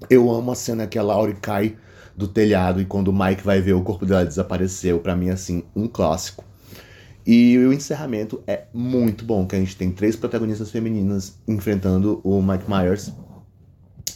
Eu 0.10 0.30
amo 0.30 0.52
a 0.52 0.56
cena 0.56 0.88
que 0.88 1.00
a 1.00 1.04
Laurie 1.04 1.36
cai 1.36 1.78
do 2.18 2.28
telhado 2.28 2.82
e 2.82 2.86
quando 2.86 3.08
o 3.08 3.14
Mike 3.14 3.44
vai 3.44 3.62
ver 3.62 3.74
o 3.74 3.82
corpo 3.82 4.06
dela 4.06 4.26
desapareceu, 4.26 5.00
para 5.00 5.16
mim 5.16 5.30
assim, 5.30 5.64
um 5.74 5.88
clássico. 5.88 6.51
E 7.26 7.57
o 7.57 7.72
encerramento 7.72 8.43
é 8.47 8.65
muito 8.74 9.24
bom, 9.24 9.45
que 9.45 9.55
a 9.55 9.59
gente 9.59 9.76
tem 9.76 9.91
três 9.91 10.15
protagonistas 10.15 10.72
femininas 10.72 11.38
enfrentando 11.47 12.19
o 12.24 12.41
Mike 12.41 12.65
Myers 12.67 13.11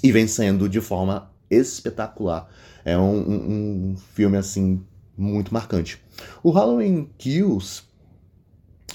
e 0.01 0.11
vencendo 0.11 0.67
de 0.67 0.81
forma 0.81 1.29
espetacular. 1.49 2.49
É 2.83 2.97
um, 2.97 3.91
um, 3.91 3.95
filme, 4.13 4.37
assim, 4.37 4.81
muito 5.17 5.53
marcante. 5.53 6.01
O 6.43 6.51
Halloween 6.51 7.09
Kills 7.17 7.83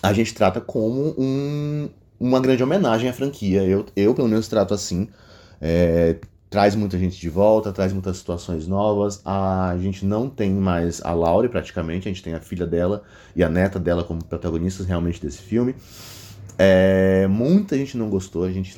a 0.02 0.12
gente 0.12 0.34
trata 0.34 0.61
como 0.61 1.14
um, 1.18 1.88
uma 2.18 2.40
grande 2.40 2.62
homenagem 2.62 3.08
à 3.08 3.12
franquia. 3.12 3.62
Eu, 3.64 3.86
eu 3.94 4.14
pelo 4.14 4.28
menos, 4.28 4.48
trato 4.48 4.74
assim. 4.74 5.08
É, 5.61 6.16
traz 6.51 6.74
muita 6.74 6.98
gente 6.98 7.18
de 7.18 7.30
volta, 7.30 7.72
traz 7.72 7.92
muitas 7.92 8.16
situações 8.18 8.66
novas. 8.66 9.22
A 9.24 9.76
gente 9.80 10.05
não 10.05 10.28
tem 10.28 10.53
mais 10.53 11.01
a 11.01 11.12
Laurie 11.12 11.48
praticamente, 11.48 12.09
a 12.09 12.12
gente 12.12 12.22
tem 12.24 12.34
a 12.34 12.40
filha 12.40 12.66
dela 12.66 13.05
e 13.36 13.44
a 13.44 13.48
neta 13.48 13.78
dela 13.78 14.03
como 14.03 14.22
protagonistas 14.24 14.84
realmente 14.84 15.22
desse 15.22 15.40
filme. 15.40 15.76
É, 16.59 17.28
muita 17.28 17.76
gente 17.76 17.96
não 17.96 18.11
gostou, 18.11 18.42
a 18.44 18.51
gente 18.51 18.74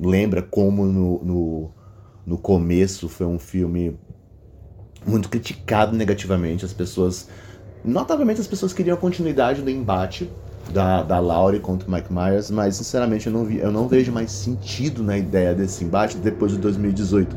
lembra 0.00 0.40
como 0.40 0.86
no, 0.86 1.22
no, 1.22 1.70
no 2.26 2.38
começo 2.38 3.06
foi 3.08 3.26
um 3.26 3.38
filme 3.38 3.96
muito 5.06 5.28
criticado 5.28 5.94
negativamente. 5.94 6.64
As 6.64 6.72
pessoas, 6.72 7.28
notavelmente, 7.84 8.40
as 8.40 8.46
pessoas 8.46 8.72
queriam 8.72 8.94
a 8.96 8.98
continuidade 8.98 9.60
do 9.60 9.68
embate 9.68 10.28
da, 10.72 11.02
da 11.02 11.18
Laurie 11.18 11.60
contra 11.60 11.88
o 11.88 11.92
Mike 11.92 12.12
Myers, 12.12 12.50
mas 12.50 12.76
sinceramente 12.76 13.26
eu 13.26 13.32
não, 13.32 13.44
vi, 13.44 13.58
eu 13.58 13.70
não 13.70 13.88
vejo 13.88 14.12
mais 14.12 14.30
sentido 14.30 15.02
na 15.02 15.18
ideia 15.18 15.54
desse 15.54 15.84
embate 15.84 16.16
depois 16.18 16.52
de 16.52 16.58
2018. 16.58 17.36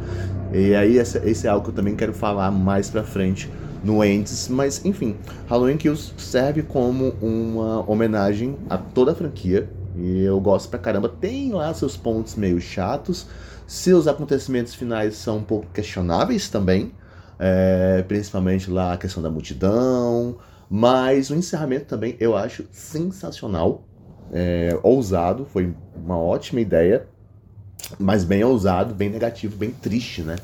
E 0.54 0.76
aí 0.76 0.98
esse, 0.98 1.18
esse 1.20 1.48
é 1.48 1.50
algo 1.50 1.64
que 1.64 1.72
eu 1.72 1.76
também 1.76 1.96
quero 1.96 2.14
falar 2.14 2.52
mais 2.52 2.90
pra 2.90 3.04
frente 3.04 3.50
no 3.84 4.04
Ends, 4.04 4.48
mas 4.48 4.84
enfim, 4.86 5.16
Halloween 5.48 5.78
Kills 5.78 6.14
serve 6.18 6.64
como 6.64 7.10
uma 7.22 7.90
homenagem 7.90 8.58
a 8.70 8.78
toda 8.78 9.12
a 9.12 9.16
franquia, 9.16 9.70
e 9.96 10.24
eu 10.24 10.40
gosto 10.40 10.70
pra 10.70 10.80
caramba. 10.80 11.10
Tem 11.10 11.52
lá 11.52 11.74
seus 11.74 11.98
pontos 11.98 12.36
meio 12.36 12.62
chatos, 12.62 13.28
seus 13.68 14.08
acontecimentos 14.08 14.74
finais 14.74 15.16
são 15.16 15.38
um 15.38 15.44
pouco 15.44 15.68
questionáveis 15.74 16.50
também, 16.50 16.92
é, 17.38 18.04
principalmente 18.08 18.72
lá 18.72 18.94
a 18.94 18.98
questão 18.98 19.22
da 19.22 19.30
multidão, 19.30 20.38
mas 20.76 21.30
o 21.30 21.36
encerramento 21.36 21.86
também 21.86 22.16
eu 22.20 22.36
acho 22.36 22.66
sensacional, 22.72 23.84
é, 24.32 24.76
ousado, 24.82 25.46
foi 25.46 25.72
uma 25.96 26.18
ótima 26.18 26.62
ideia, 26.62 27.06
mas 28.00 28.24
bem 28.24 28.44
ousado, 28.44 28.96
bem 28.96 29.08
negativo, 29.08 29.56
bem 29.56 29.70
triste, 29.70 30.24
né? 30.24 30.36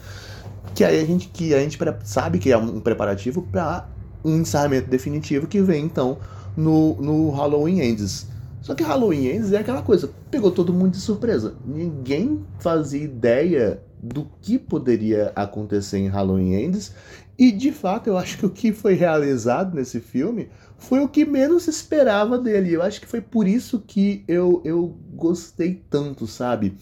Que 0.76 0.84
aí 0.84 1.02
a 1.02 1.04
gente, 1.04 1.30
que 1.30 1.52
a 1.56 1.60
gente 1.60 1.80
sabe 2.04 2.38
que 2.38 2.52
é 2.52 2.58
um 2.58 2.80
preparativo 2.80 3.42
para 3.42 3.90
um 4.24 4.38
encerramento 4.38 4.88
definitivo 4.88 5.48
que 5.48 5.64
vem 5.64 5.84
então 5.84 6.20
no, 6.56 6.94
no 7.02 7.32
Halloween 7.32 7.80
Ends. 7.80 8.28
Só 8.62 8.76
que 8.76 8.84
Halloween 8.84 9.30
Ends 9.30 9.52
é 9.52 9.58
aquela 9.58 9.82
coisa, 9.82 10.12
pegou 10.30 10.52
todo 10.52 10.72
mundo 10.72 10.92
de 10.92 11.00
surpresa. 11.00 11.56
Ninguém 11.66 12.46
fazia 12.60 13.04
ideia 13.04 13.82
do 14.00 14.28
que 14.42 14.60
poderia 14.60 15.32
acontecer 15.36 15.98
em 15.98 16.08
Halloween 16.08 16.54
Ends 16.54 16.94
e 17.40 17.54
de 17.54 17.72
fato, 17.72 18.08
eu 18.08 18.18
acho 18.18 18.38
que 18.38 18.46
o 18.46 18.50
que 18.50 18.74
foi 18.74 18.96
realizado 18.96 19.74
nesse 19.74 20.02
filme 20.02 20.50
foi 20.78 21.00
o 21.00 21.08
que 21.08 21.24
menos 21.24 21.70
esperava 21.70 22.38
dele. 22.38 22.74
Eu 22.74 22.82
acho 22.84 23.00
que 23.00 23.08
foi 23.08 23.22
por 23.22 23.48
isso 23.48 23.80
que 23.80 24.26
eu, 24.28 24.62
eu 24.66 24.98
gostei 25.14 25.82
tanto, 25.90 26.28
sabe? 26.28 26.76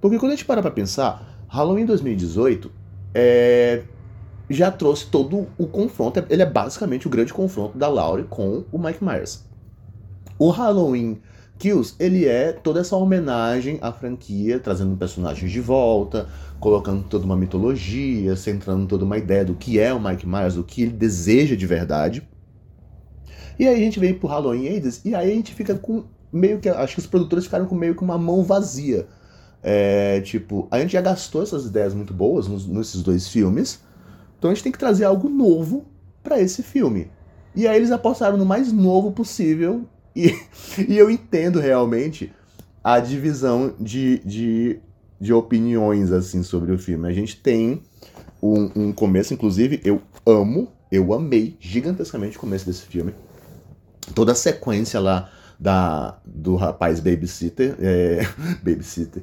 Porque 0.00 0.18
quando 0.18 0.32
a 0.32 0.34
gente 0.34 0.44
para 0.44 0.60
pra 0.60 0.72
pensar, 0.72 1.44
Halloween 1.46 1.86
2018 1.86 2.72
é, 3.14 3.84
já 4.48 4.72
trouxe 4.72 5.06
todo 5.06 5.46
o 5.56 5.68
confronto. 5.68 6.24
Ele 6.28 6.42
é 6.42 6.46
basicamente 6.46 7.06
o 7.06 7.10
grande 7.10 7.32
confronto 7.32 7.78
da 7.78 7.86
Laurie 7.86 8.24
com 8.24 8.64
o 8.72 8.78
Mike 8.80 9.04
Myers. 9.04 9.44
O 10.36 10.50
Halloween 10.50 11.20
Kills, 11.60 11.94
ele 11.98 12.26
é 12.26 12.52
toda 12.52 12.80
essa 12.80 12.96
homenagem 12.96 13.78
à 13.82 13.92
franquia, 13.92 14.58
trazendo 14.58 14.96
personagens 14.96 15.52
de 15.52 15.60
volta, 15.60 16.26
colocando 16.58 17.04
toda 17.04 17.26
uma 17.26 17.36
mitologia, 17.36 18.34
centrando 18.34 18.86
toda 18.86 19.04
uma 19.04 19.18
ideia 19.18 19.44
do 19.44 19.54
que 19.54 19.78
é 19.78 19.92
o 19.92 20.00
Mike 20.00 20.26
Myers, 20.26 20.54
do 20.54 20.64
que 20.64 20.82
ele 20.82 20.92
deseja 20.92 21.54
de 21.54 21.66
verdade. 21.66 22.26
E 23.58 23.68
aí 23.68 23.74
a 23.74 23.78
gente 23.78 24.00
vem 24.00 24.14
pro 24.14 24.26
Halloween 24.26 24.68
Ends 24.68 25.02
e 25.04 25.14
aí 25.14 25.30
a 25.30 25.34
gente 25.34 25.54
fica 25.54 25.74
com 25.74 26.04
meio 26.32 26.58
que. 26.58 26.68
Acho 26.70 26.94
que 26.94 27.00
os 27.00 27.06
produtores 27.06 27.44
ficaram 27.44 27.66
com 27.66 27.74
meio 27.74 27.94
que 27.94 28.02
uma 28.02 28.16
mão 28.16 28.42
vazia. 28.42 29.06
É, 29.62 30.22
tipo, 30.22 30.66
a 30.70 30.80
gente 30.80 30.94
já 30.94 31.02
gastou 31.02 31.42
essas 31.42 31.66
ideias 31.66 31.92
muito 31.92 32.14
boas 32.14 32.48
nos, 32.48 32.66
nesses 32.66 33.02
dois 33.02 33.28
filmes, 33.28 33.80
então 34.38 34.50
a 34.50 34.54
gente 34.54 34.62
tem 34.62 34.72
que 34.72 34.78
trazer 34.78 35.04
algo 35.04 35.28
novo 35.28 35.84
para 36.22 36.40
esse 36.40 36.62
filme. 36.62 37.10
E 37.54 37.68
aí 37.68 37.76
eles 37.76 37.90
apostaram 37.90 38.38
no 38.38 38.46
mais 38.46 38.72
novo 38.72 39.12
possível, 39.12 39.86
e, 40.14 40.34
e 40.88 40.96
eu 40.96 41.10
entendo 41.10 41.60
realmente 41.60 42.32
a 42.82 42.98
divisão 42.98 43.74
de, 43.78 44.18
de 44.24 44.80
de 45.20 45.32
opiniões 45.32 46.10
assim 46.10 46.42
sobre 46.42 46.72
o 46.72 46.78
filme. 46.78 47.06
A 47.06 47.12
gente 47.12 47.36
tem 47.36 47.82
um, 48.42 48.70
um 48.74 48.92
começo, 48.92 49.34
inclusive, 49.34 49.80
eu 49.84 50.00
amo, 50.24 50.72
eu 50.90 51.12
amei 51.12 51.56
gigantescamente 51.60 52.38
o 52.38 52.40
começo 52.40 52.64
desse 52.64 52.82
filme. 52.86 53.12
toda 54.14 54.32
a 54.32 54.34
sequência 54.34 54.98
lá 54.98 55.30
da, 55.58 56.18
do 56.24 56.56
rapaz 56.56 57.00
babysitter, 57.00 57.76
é, 57.80 58.26
babysitter, 58.64 59.22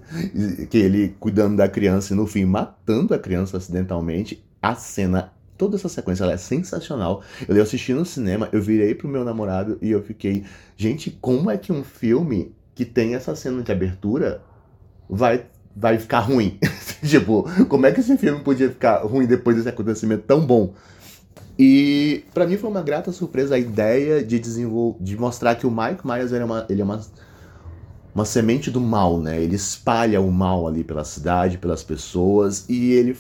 que 0.69 0.77
ele 0.77 1.15
cuidando 1.19 1.57
da 1.57 1.67
criança 1.67 2.13
e 2.13 2.15
no 2.15 2.27
fim 2.27 2.45
matando 2.45 3.15
a 3.15 3.19
criança 3.19 3.57
acidentalmente. 3.57 4.43
A 4.61 4.75
cena, 4.75 5.33
toda 5.57 5.75
essa 5.75 5.89
sequência 5.89 6.23
ela 6.23 6.33
é 6.33 6.37
sensacional. 6.37 7.21
Eu 7.47 7.61
assisti 7.61 7.93
no 7.93 8.05
cinema, 8.05 8.47
eu 8.51 8.61
virei 8.61 8.93
pro 8.93 9.07
meu 9.07 9.25
namorado 9.25 9.77
e 9.81 9.91
eu 9.91 10.01
fiquei, 10.03 10.43
gente, 10.75 11.11
como 11.21 11.49
é 11.49 11.57
que 11.57 11.71
um 11.71 11.83
filme 11.83 12.55
que 12.75 12.85
tem 12.85 13.15
essa 13.15 13.35
cena 13.35 13.61
de 13.61 13.71
abertura 13.71 14.41
vai 15.09 15.45
vai 15.75 15.99
ficar 15.99 16.21
ruim? 16.21 16.57
tipo, 17.05 17.45
como 17.65 17.85
é 17.85 17.91
que 17.91 17.99
esse 17.99 18.17
filme 18.17 18.41
podia 18.41 18.69
ficar 18.69 19.03
ruim 19.03 19.27
depois 19.27 19.55
desse 19.55 19.69
acontecimento 19.69 20.23
tão 20.23 20.45
bom? 20.45 20.73
E 21.57 22.23
para 22.33 22.45
mim 22.45 22.57
foi 22.57 22.69
uma 22.69 22.83
grata 22.83 23.11
surpresa 23.11 23.55
a 23.55 23.59
ideia 23.59 24.23
de 24.23 24.39
desenvolver, 24.39 25.01
de 25.01 25.17
mostrar 25.17 25.55
que 25.55 25.65
o 25.65 25.71
Mike 25.71 26.05
Myers 26.05 26.31
é 26.31 26.43
uma, 26.43 26.65
ele 26.69 26.81
é 26.81 26.83
uma, 26.83 27.01
uma 28.13 28.25
semente 28.25 28.69
do 28.69 28.79
mal, 28.79 29.19
né? 29.19 29.41
Ele 29.41 29.55
espalha 29.55 30.21
o 30.21 30.31
mal 30.31 30.67
ali 30.67 30.83
pela 30.83 31.03
cidade, 31.03 31.57
pelas 31.57 31.83
pessoas 31.83 32.65
e 32.69 32.91
ele 32.91 33.17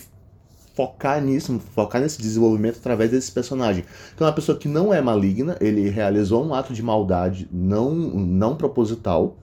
focar 0.77 1.19
nisso, 1.19 1.59
focar 1.73 1.99
nesse 1.99 2.21
desenvolvimento 2.21 2.77
através 2.77 3.09
desse 3.09 3.31
personagem. 3.31 3.83
Então 4.13 4.27
é 4.27 4.29
uma 4.29 4.35
pessoa 4.35 4.55
que 4.55 4.67
não 4.67 4.93
é 4.93 5.01
maligna, 5.01 5.57
ele 5.59 5.89
realizou 5.89 6.45
um 6.45 6.53
ato 6.53 6.71
de 6.71 6.83
maldade 6.83 7.49
não 7.51 7.95
não 7.95 8.55
proposital, 8.55 9.35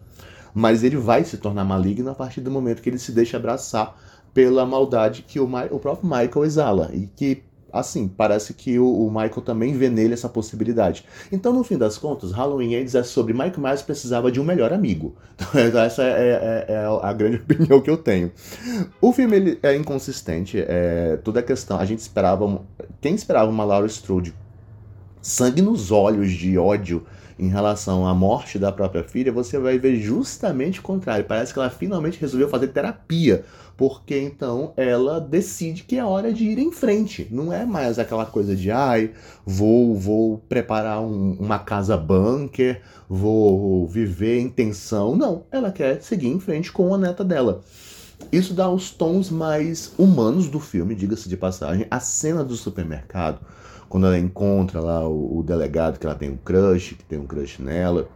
mas 0.54 0.84
ele 0.84 0.96
vai 0.96 1.24
se 1.24 1.36
tornar 1.38 1.64
maligno 1.64 2.08
a 2.08 2.14
partir 2.14 2.40
do 2.40 2.52
momento 2.52 2.80
que 2.80 2.88
ele 2.88 3.00
se 3.00 3.10
deixa 3.10 3.36
abraçar 3.36 3.98
pela 4.32 4.64
maldade 4.64 5.22
que 5.22 5.40
o, 5.40 5.48
o 5.70 5.78
próprio 5.80 6.08
Michael 6.08 6.44
exala 6.44 6.90
e 6.92 7.08
que 7.08 7.42
assim, 7.74 8.08
parece 8.08 8.54
que 8.54 8.78
o, 8.78 8.86
o, 8.86 9.10
Michael 9.10 9.42
também 9.42 9.74
vê 9.74 9.88
nele 9.88 10.14
essa 10.14 10.28
possibilidade. 10.28 11.04
Então, 11.30 11.52
no 11.52 11.64
fim 11.64 11.76
das 11.76 11.98
contas, 11.98 12.32
Halloween 12.32 12.74
Ends 12.74 12.94
é 12.94 13.02
sobre 13.02 13.32
Michael 13.32 13.60
Myers 13.60 13.82
precisava 13.82 14.30
de 14.30 14.40
um 14.40 14.44
melhor 14.44 14.72
amigo. 14.72 15.14
Então, 15.54 15.80
essa 15.80 16.02
é, 16.02 16.66
é, 16.68 16.72
é, 16.72 16.86
a 17.02 17.12
grande 17.12 17.36
opinião 17.42 17.80
que 17.80 17.90
eu 17.90 17.96
tenho. 17.96 18.30
O 19.00 19.12
filme 19.12 19.36
ele 19.36 19.58
é 19.62 19.74
inconsistente, 19.74 20.58
é, 20.58 21.18
toda 21.24 21.40
a 21.40 21.42
questão, 21.42 21.78
a 21.78 21.84
gente 21.84 22.00
esperava, 22.00 22.60
quem 23.00 23.14
esperava 23.14 23.50
uma 23.50 23.64
Laura 23.64 23.86
Strode 23.86 24.34
sangue 25.22 25.62
nos 25.62 25.90
olhos 25.90 26.30
de 26.30 26.58
ódio 26.58 27.04
em 27.38 27.48
relação 27.48 28.06
à 28.06 28.14
morte 28.14 28.58
da 28.58 28.70
própria 28.70 29.02
filha, 29.02 29.32
você 29.32 29.58
vai 29.58 29.78
ver 29.78 29.96
justamente 29.96 30.80
o 30.80 30.82
contrário. 30.82 31.24
Parece 31.24 31.52
que 31.52 31.58
ela 31.58 31.70
finalmente 31.70 32.20
resolveu 32.20 32.48
fazer 32.48 32.68
terapia, 32.68 33.44
porque 33.76 34.18
então 34.18 34.72
ela 34.76 35.20
decide 35.20 35.84
que 35.84 35.96
é 35.96 36.04
hora 36.04 36.32
de 36.32 36.44
ir 36.44 36.58
em 36.58 36.70
frente. 36.70 37.26
Não 37.30 37.52
é 37.52 37.64
mais 37.64 37.98
aquela 37.98 38.26
coisa 38.26 38.54
de 38.54 38.70
ai, 38.70 39.12
vou, 39.44 39.94
vou 39.94 40.38
preparar 40.48 41.00
um, 41.00 41.36
uma 41.38 41.58
casa 41.58 41.96
bunker, 41.96 42.80
vou 43.08 43.86
viver 43.86 44.40
em 44.40 44.48
tensão. 44.48 45.16
Não, 45.16 45.44
ela 45.50 45.72
quer 45.72 46.02
seguir 46.02 46.28
em 46.28 46.40
frente 46.40 46.70
com 46.70 46.94
a 46.94 46.98
neta 46.98 47.24
dela. 47.24 47.62
Isso 48.32 48.54
dá 48.54 48.70
os 48.70 48.90
tons 48.90 49.30
mais 49.30 49.92
humanos 49.98 50.48
do 50.48 50.60
filme, 50.60 50.94
diga-se 50.94 51.28
de 51.28 51.36
passagem. 51.36 51.86
A 51.90 52.00
cena 52.00 52.44
do 52.44 52.56
supermercado 52.56 53.40
quando 53.88 54.06
ela 54.06 54.18
encontra 54.18 54.80
lá 54.80 55.06
o, 55.08 55.38
o, 55.38 55.42
delegado 55.44 56.00
que 56.00 56.06
ela 56.06 56.16
tem 56.16 56.28
um 56.28 56.36
crush, 56.36 56.96
que 56.96 57.04
tem 57.04 57.16
um 57.16 57.26
crush 57.26 57.62
nela, 57.62 58.08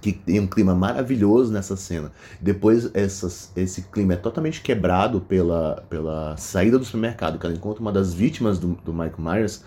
que 0.00 0.12
tem 0.12 0.40
um 0.40 0.46
clima 0.46 0.74
maravilhoso 0.74 1.52
nessa 1.52 1.76
cena. 1.76 2.12
Depois 2.40 2.90
essas, 2.94 3.50
esse 3.56 3.82
clima 3.82 4.14
é 4.14 4.16
totalmente 4.16 4.60
quebrado 4.60 5.20
pela, 5.20 5.84
pela 5.88 6.36
saída 6.36 6.78
do 6.78 6.84
supermercado, 6.84 7.38
que 7.38 7.46
ela 7.46 7.54
encontra 7.54 7.80
uma 7.80 7.92
das 7.92 8.12
vítimas 8.12 8.58
do, 8.58 8.78
do 8.84 8.92
Michael 8.92 9.18
Myers, 9.18 9.62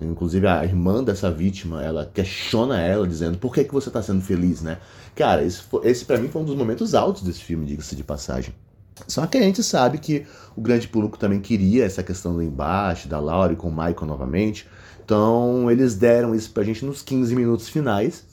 inclusive 0.00 0.46
a 0.46 0.64
irmã 0.64 1.02
dessa 1.02 1.30
vítima, 1.30 1.82
ela 1.82 2.10
questiona 2.12 2.80
ela, 2.80 3.06
dizendo, 3.06 3.38
por 3.38 3.52
que, 3.52 3.64
que 3.64 3.72
você 3.72 3.88
está 3.88 4.02
sendo 4.02 4.20
feliz, 4.20 4.62
né? 4.62 4.78
Cara, 5.14 5.42
esse, 5.42 5.62
esse 5.82 6.04
para 6.04 6.18
mim 6.18 6.28
foi 6.28 6.42
um 6.42 6.44
dos 6.44 6.54
momentos 6.54 6.94
altos 6.94 7.22
desse 7.22 7.40
filme, 7.42 7.66
diga-se 7.66 7.96
de 7.96 8.04
passagem. 8.04 8.54
Só 9.06 9.26
que 9.26 9.38
a 9.38 9.42
gente 9.42 9.62
sabe 9.62 9.98
que 9.98 10.26
o 10.56 10.60
grande 10.60 10.88
público 10.88 11.18
também 11.18 11.40
queria 11.40 11.84
essa 11.84 12.02
questão 12.02 12.34
do 12.34 12.42
embate, 12.42 13.08
da 13.08 13.20
Laurie 13.20 13.56
com 13.56 13.68
o 13.68 13.70
Michael 13.70 14.06
novamente. 14.06 14.66
Então 15.04 15.70
eles 15.70 15.94
deram 15.94 16.34
isso 16.34 16.50
pra 16.50 16.64
gente 16.64 16.84
nos 16.84 17.02
15 17.02 17.34
minutos 17.34 17.68
finais. 17.68 18.24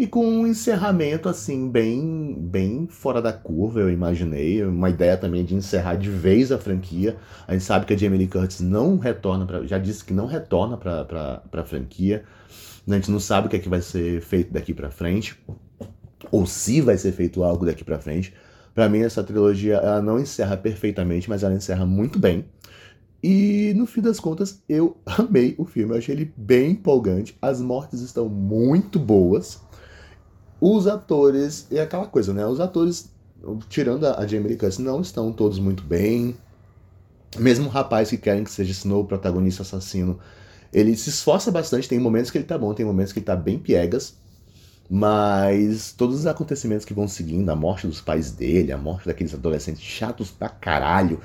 E 0.00 0.06
com 0.06 0.26
um 0.26 0.46
encerramento 0.46 1.28
assim, 1.28 1.68
bem, 1.68 2.34
bem 2.34 2.86
fora 2.88 3.20
da 3.20 3.34
curva, 3.34 3.80
eu 3.80 3.90
imaginei. 3.90 4.64
Uma 4.64 4.88
ideia 4.88 5.14
também 5.14 5.44
de 5.44 5.54
encerrar 5.54 5.96
de 5.96 6.08
vez 6.08 6.50
a 6.50 6.56
franquia. 6.56 7.18
A 7.46 7.52
gente 7.52 7.64
sabe 7.64 7.84
que 7.84 7.92
a 7.92 7.96
Jamie 7.98 8.16
Lee 8.16 8.26
Curtis 8.26 8.60
não 8.62 8.96
retorna, 8.96 9.46
já 9.66 9.76
disse 9.76 10.02
que 10.02 10.14
não 10.14 10.24
retorna 10.24 10.78
pra, 10.78 11.04
pra 11.04 11.64
franquia. 11.66 12.24
A 12.88 12.94
gente 12.94 13.10
não 13.10 13.20
sabe 13.20 13.46
o 13.46 13.50
que 13.50 13.56
é 13.56 13.58
que 13.58 13.68
vai 13.68 13.82
ser 13.82 14.22
feito 14.22 14.50
daqui 14.50 14.72
pra 14.72 14.90
frente. 14.90 15.38
Ou 16.30 16.46
se 16.46 16.80
vai 16.80 16.96
ser 16.96 17.12
feito 17.12 17.44
algo 17.44 17.66
daqui 17.66 17.84
pra 17.84 17.98
frente. 17.98 18.32
Para 18.74 18.88
mim, 18.88 19.00
essa 19.00 19.22
trilogia 19.22 19.74
ela 19.74 20.00
não 20.00 20.18
encerra 20.18 20.56
perfeitamente, 20.56 21.28
mas 21.28 21.42
ela 21.42 21.52
encerra 21.52 21.84
muito 21.84 22.18
bem. 22.18 22.46
E 23.22 23.74
no 23.76 23.84
fim 23.84 24.00
das 24.00 24.18
contas, 24.18 24.62
eu 24.66 24.96
amei 25.04 25.54
o 25.58 25.66
filme, 25.66 25.92
eu 25.92 25.98
achei 25.98 26.14
ele 26.14 26.32
bem 26.34 26.70
empolgante. 26.70 27.36
As 27.42 27.60
mortes 27.60 28.00
estão 28.00 28.30
muito 28.30 28.98
boas. 28.98 29.60
Os 30.60 30.86
atores, 30.86 31.66
é 31.70 31.80
aquela 31.80 32.06
coisa, 32.06 32.34
né? 32.34 32.46
Os 32.46 32.60
atores, 32.60 33.08
tirando 33.68 34.06
a 34.06 34.26
Jamie 34.26 34.48
Lee 34.48 34.56
Curtis, 34.56 34.78
não 34.78 35.00
estão 35.00 35.32
todos 35.32 35.58
muito 35.58 35.82
bem. 35.82 36.36
Mesmo 37.38 37.66
o 37.66 37.70
rapaz 37.70 38.10
que 38.10 38.18
querem 38.18 38.44
que 38.44 38.50
seja 38.50 38.72
Snow 38.72 39.02
o 39.02 39.06
protagonista 39.06 39.62
assassino, 39.62 40.18
ele 40.72 40.96
se 40.96 41.08
esforça 41.08 41.50
bastante. 41.50 41.88
Tem 41.88 41.98
momentos 41.98 42.30
que 42.30 42.36
ele 42.36 42.44
tá 42.44 42.58
bom, 42.58 42.74
tem 42.74 42.84
momentos 42.84 43.12
que 43.12 43.20
ele 43.20 43.26
tá 43.26 43.36
bem 43.36 43.58
piegas. 43.58 44.14
Mas 44.92 45.92
todos 45.92 46.18
os 46.18 46.26
acontecimentos 46.26 46.84
que 46.84 46.92
vão 46.92 47.06
seguindo, 47.06 47.48
a 47.48 47.54
morte 47.54 47.86
dos 47.86 48.00
pais 48.00 48.32
dele, 48.32 48.72
a 48.72 48.76
morte 48.76 49.06
daqueles 49.06 49.32
adolescentes 49.32 49.82
chatos 49.82 50.32
pra 50.32 50.48
caralho, 50.48 51.20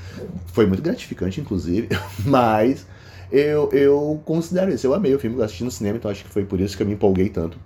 foi 0.53 0.67
muito 0.67 0.83
gratificante, 0.83 1.41
inclusive. 1.41 1.89
Mas 2.23 2.85
eu, 3.31 3.69
eu 3.71 4.21
considero 4.23 4.71
isso. 4.71 4.85
Eu 4.85 4.93
amei 4.93 5.15
o 5.15 5.19
filme, 5.19 5.37
eu 5.37 5.43
assisti 5.43 5.63
no 5.63 5.71
cinema, 5.71 5.97
então 5.97 6.11
acho 6.11 6.23
que 6.23 6.29
foi 6.29 6.45
por 6.45 6.61
isso 6.61 6.77
que 6.77 6.83
eu 6.83 6.87
me 6.87 6.93
empolguei 6.93 7.27
tanto. 7.27 7.57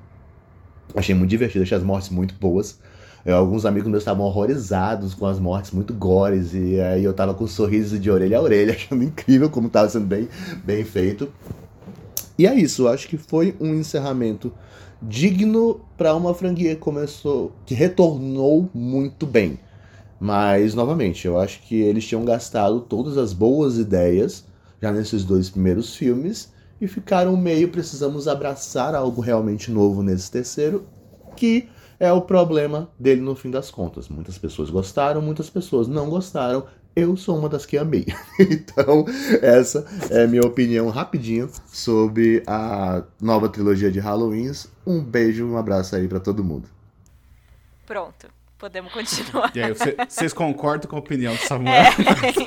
Achei 0.95 1.13
muito 1.13 1.29
divertido, 1.29 1.63
achei 1.63 1.77
as 1.77 1.83
mortes 1.83 2.09
muito 2.09 2.33
boas. 2.35 2.79
Eu, 3.25 3.35
alguns 3.35 3.65
amigos 3.65 3.89
meus 3.89 4.01
estavam 4.01 4.25
horrorizados 4.25 5.13
com 5.13 5.25
as 5.25 5.39
mortes 5.39 5.71
muito 5.71 5.93
gores, 5.93 6.53
e 6.53 6.79
aí 6.79 7.03
eu 7.03 7.13
tava 7.13 7.33
com 7.33 7.43
um 7.43 7.47
sorriso 7.47 7.99
de 7.99 8.09
orelha 8.09 8.37
a 8.37 8.41
orelha, 8.41 8.73
achando 8.75 9.03
incrível 9.03 9.49
como 9.49 9.69
tava 9.69 9.89
sendo 9.89 10.05
bem, 10.05 10.27
bem 10.63 10.83
feito. 10.83 11.29
E 12.37 12.47
é 12.47 12.55
isso, 12.55 12.87
acho 12.87 13.07
que 13.07 13.17
foi 13.17 13.55
um 13.59 13.75
encerramento 13.75 14.51
digno 15.01 15.81
para 15.97 16.15
uma 16.15 16.33
franquia 16.33 16.75
que 16.75 16.81
começou, 16.81 17.51
que 17.65 17.73
retornou 17.73 18.69
muito 18.73 19.25
bem. 19.25 19.59
Mas 20.19 20.73
novamente, 20.73 21.25
eu 21.25 21.39
acho 21.39 21.61
que 21.61 21.75
eles 21.75 22.05
tinham 22.05 22.25
gastado 22.25 22.81
todas 22.81 23.17
as 23.17 23.31
boas 23.31 23.77
ideias 23.77 24.45
já 24.81 24.91
nesses 24.91 25.23
dois 25.23 25.49
primeiros 25.49 25.95
filmes 25.95 26.51
e 26.79 26.87
ficaram 26.87 27.35
meio 27.35 27.69
precisamos 27.69 28.27
abraçar 28.27 28.95
algo 28.95 29.21
realmente 29.21 29.71
novo 29.71 30.01
nesse 30.01 30.31
terceiro, 30.31 30.85
que 31.35 31.69
é 31.99 32.11
o 32.11 32.21
problema 32.21 32.89
dele 32.97 33.21
no 33.21 33.35
fim 33.35 33.51
das 33.51 33.69
contas. 33.69 34.07
Muitas 34.07 34.37
pessoas 34.37 34.69
gostaram, 34.69 35.21
muitas 35.21 35.49
pessoas 35.49 35.87
não 35.87 36.09
gostaram, 36.09 36.65
eu 36.95 37.15
sou 37.17 37.37
uma 37.37 37.49
das 37.49 37.65
que 37.65 37.77
amei. 37.77 38.05
então, 38.39 39.05
essa 39.41 39.85
é 40.09 40.25
minha 40.25 40.41
opinião 40.41 40.89
rapidinho 40.89 41.49
sobre 41.67 42.43
a 42.47 43.03
nova 43.21 43.49
trilogia 43.49 43.91
de 43.91 43.99
Halloween. 43.99 44.51
Um 44.85 45.03
beijo, 45.03 45.45
um 45.45 45.57
abraço 45.57 45.95
aí 45.95 46.07
para 46.07 46.19
todo 46.19 46.43
mundo. 46.43 46.67
Pronto. 47.85 48.38
Podemos 48.59 48.91
continuar. 48.91 49.51
E 49.55 49.63
aí, 49.63 49.73
vocês 50.07 50.33
concordam 50.33 50.89
com 50.89 50.97
a 50.97 50.99
opinião 50.99 51.33
do 51.33 51.39
Samuel? 51.41 51.73
É, 51.73 51.91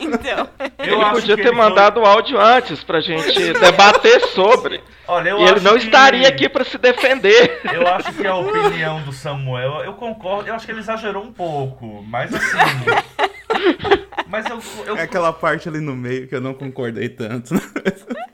então. 0.05 0.49
Eu 0.79 1.01
ele 1.01 1.11
podia 1.11 1.37
ter 1.37 1.47
ele 1.47 1.57
mandado 1.57 2.01
o 2.01 2.05
foi... 2.05 2.13
áudio 2.13 2.39
antes 2.39 2.85
pra 2.85 3.01
gente 3.01 3.53
debater 3.55 4.21
sobre. 4.29 4.83
Olha, 5.09 5.31
eu 5.31 5.41
e 5.41 5.43
ele 5.45 5.61
não 5.61 5.73
que... 5.73 5.85
estaria 5.85 6.29
aqui 6.29 6.51
para 6.51 6.65
se 6.65 6.77
defender. 6.77 7.61
Eu 7.65 7.87
acho 7.89 8.13
que 8.13 8.27
a 8.27 8.37
opinião 8.37 9.03
do 9.03 9.13
Samuel, 9.13 9.83
eu 9.85 9.95
concordo, 9.95 10.49
eu 10.49 10.55
acho 10.55 10.67
que 10.67 10.73
ele 10.73 10.81
exagerou 10.81 11.25
um 11.25 11.33
pouco, 11.33 12.05
mas 12.07 12.33
assim. 12.35 12.59
Mas 14.29 14.47
eu, 14.47 14.59
eu... 14.87 14.97
É 14.97 15.03
aquela 15.03 15.31
parte 15.31 15.69
ali 15.69 15.79
no 15.79 15.95
meio 15.95 16.27
que 16.27 16.35
eu 16.35 16.41
não 16.41 16.55
concordei 16.55 17.11
tanto. 17.11 17.55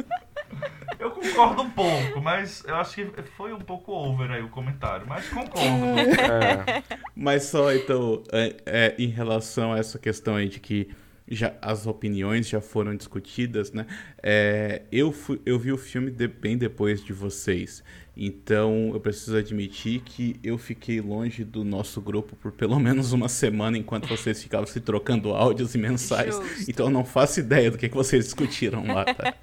Eu 1.18 1.30
concordo 1.30 1.62
um 1.62 1.70
pouco, 1.70 2.20
mas 2.20 2.64
eu 2.64 2.76
acho 2.76 2.94
que 2.94 3.22
foi 3.36 3.52
um 3.52 3.60
pouco 3.60 3.92
over 3.92 4.30
aí 4.30 4.42
o 4.42 4.48
comentário, 4.48 5.06
mas 5.06 5.28
concordo. 5.28 5.60
É. 5.60 6.82
Mas 7.14 7.44
só 7.44 7.72
então, 7.74 8.22
é, 8.32 8.56
é, 8.64 8.94
em 8.96 9.08
relação 9.08 9.72
a 9.72 9.78
essa 9.78 9.98
questão 9.98 10.36
aí 10.36 10.48
de 10.48 10.60
que 10.60 10.88
já, 11.28 11.54
as 11.60 11.86
opiniões 11.86 12.48
já 12.48 12.60
foram 12.60 12.96
discutidas, 12.96 13.72
né? 13.72 13.86
É, 14.22 14.82
eu, 14.90 15.12
fui, 15.12 15.40
eu 15.44 15.58
vi 15.58 15.72
o 15.72 15.76
filme 15.76 16.10
de, 16.10 16.28
bem 16.28 16.56
depois 16.56 17.02
de 17.04 17.12
vocês. 17.12 17.82
Então 18.16 18.90
eu 18.92 19.00
preciso 19.00 19.36
admitir 19.36 20.00
que 20.00 20.40
eu 20.42 20.58
fiquei 20.58 21.00
longe 21.00 21.44
do 21.44 21.64
nosso 21.64 22.00
grupo 22.00 22.34
por 22.36 22.50
pelo 22.50 22.78
menos 22.78 23.12
uma 23.12 23.28
semana 23.28 23.78
enquanto 23.78 24.08
vocês 24.08 24.42
ficavam 24.42 24.66
se 24.66 24.80
trocando 24.80 25.32
áudios 25.32 25.74
e 25.74 25.78
mensagens. 25.78 26.36
Justo. 26.36 26.70
Então 26.70 26.86
eu 26.86 26.90
não 26.90 27.04
faço 27.04 27.40
ideia 27.40 27.70
do 27.70 27.78
que, 27.78 27.88
que 27.88 27.94
vocês 27.94 28.24
discutiram 28.24 28.84
lá, 28.86 29.04
tá? 29.04 29.34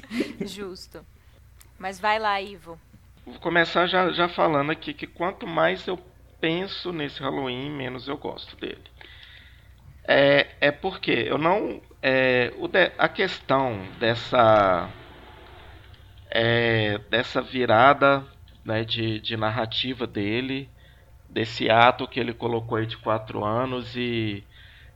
Justo. 0.44 1.00
Mas 1.78 2.00
vai 2.00 2.18
lá, 2.18 2.40
Ivo. 2.40 2.78
vou 3.24 3.38
começar 3.38 3.86
já, 3.86 4.10
já 4.10 4.28
falando 4.28 4.72
aqui 4.72 4.92
que 4.92 5.06
quanto 5.06 5.46
mais 5.46 5.86
eu 5.86 5.98
penso 6.40 6.92
nesse 6.92 7.20
Halloween, 7.22 7.70
menos 7.70 8.08
eu 8.08 8.16
gosto 8.16 8.56
dele. 8.56 8.82
É, 10.06 10.48
é 10.60 10.72
porque 10.72 11.10
eu 11.10 11.38
não. 11.38 11.80
É, 12.02 12.52
o 12.56 12.66
de, 12.66 12.92
a 12.98 13.08
questão 13.08 13.86
dessa. 13.98 14.88
É, 16.30 16.98
dessa 17.10 17.40
virada 17.40 18.24
né, 18.64 18.84
de, 18.84 19.18
de 19.20 19.34
narrativa 19.36 20.06
dele, 20.06 20.68
desse 21.28 21.70
ato 21.70 22.06
que 22.06 22.20
ele 22.20 22.34
colocou 22.34 22.76
aí 22.76 22.86
de 22.86 22.98
quatro 22.98 23.42
anos 23.42 23.96
e, 23.96 24.44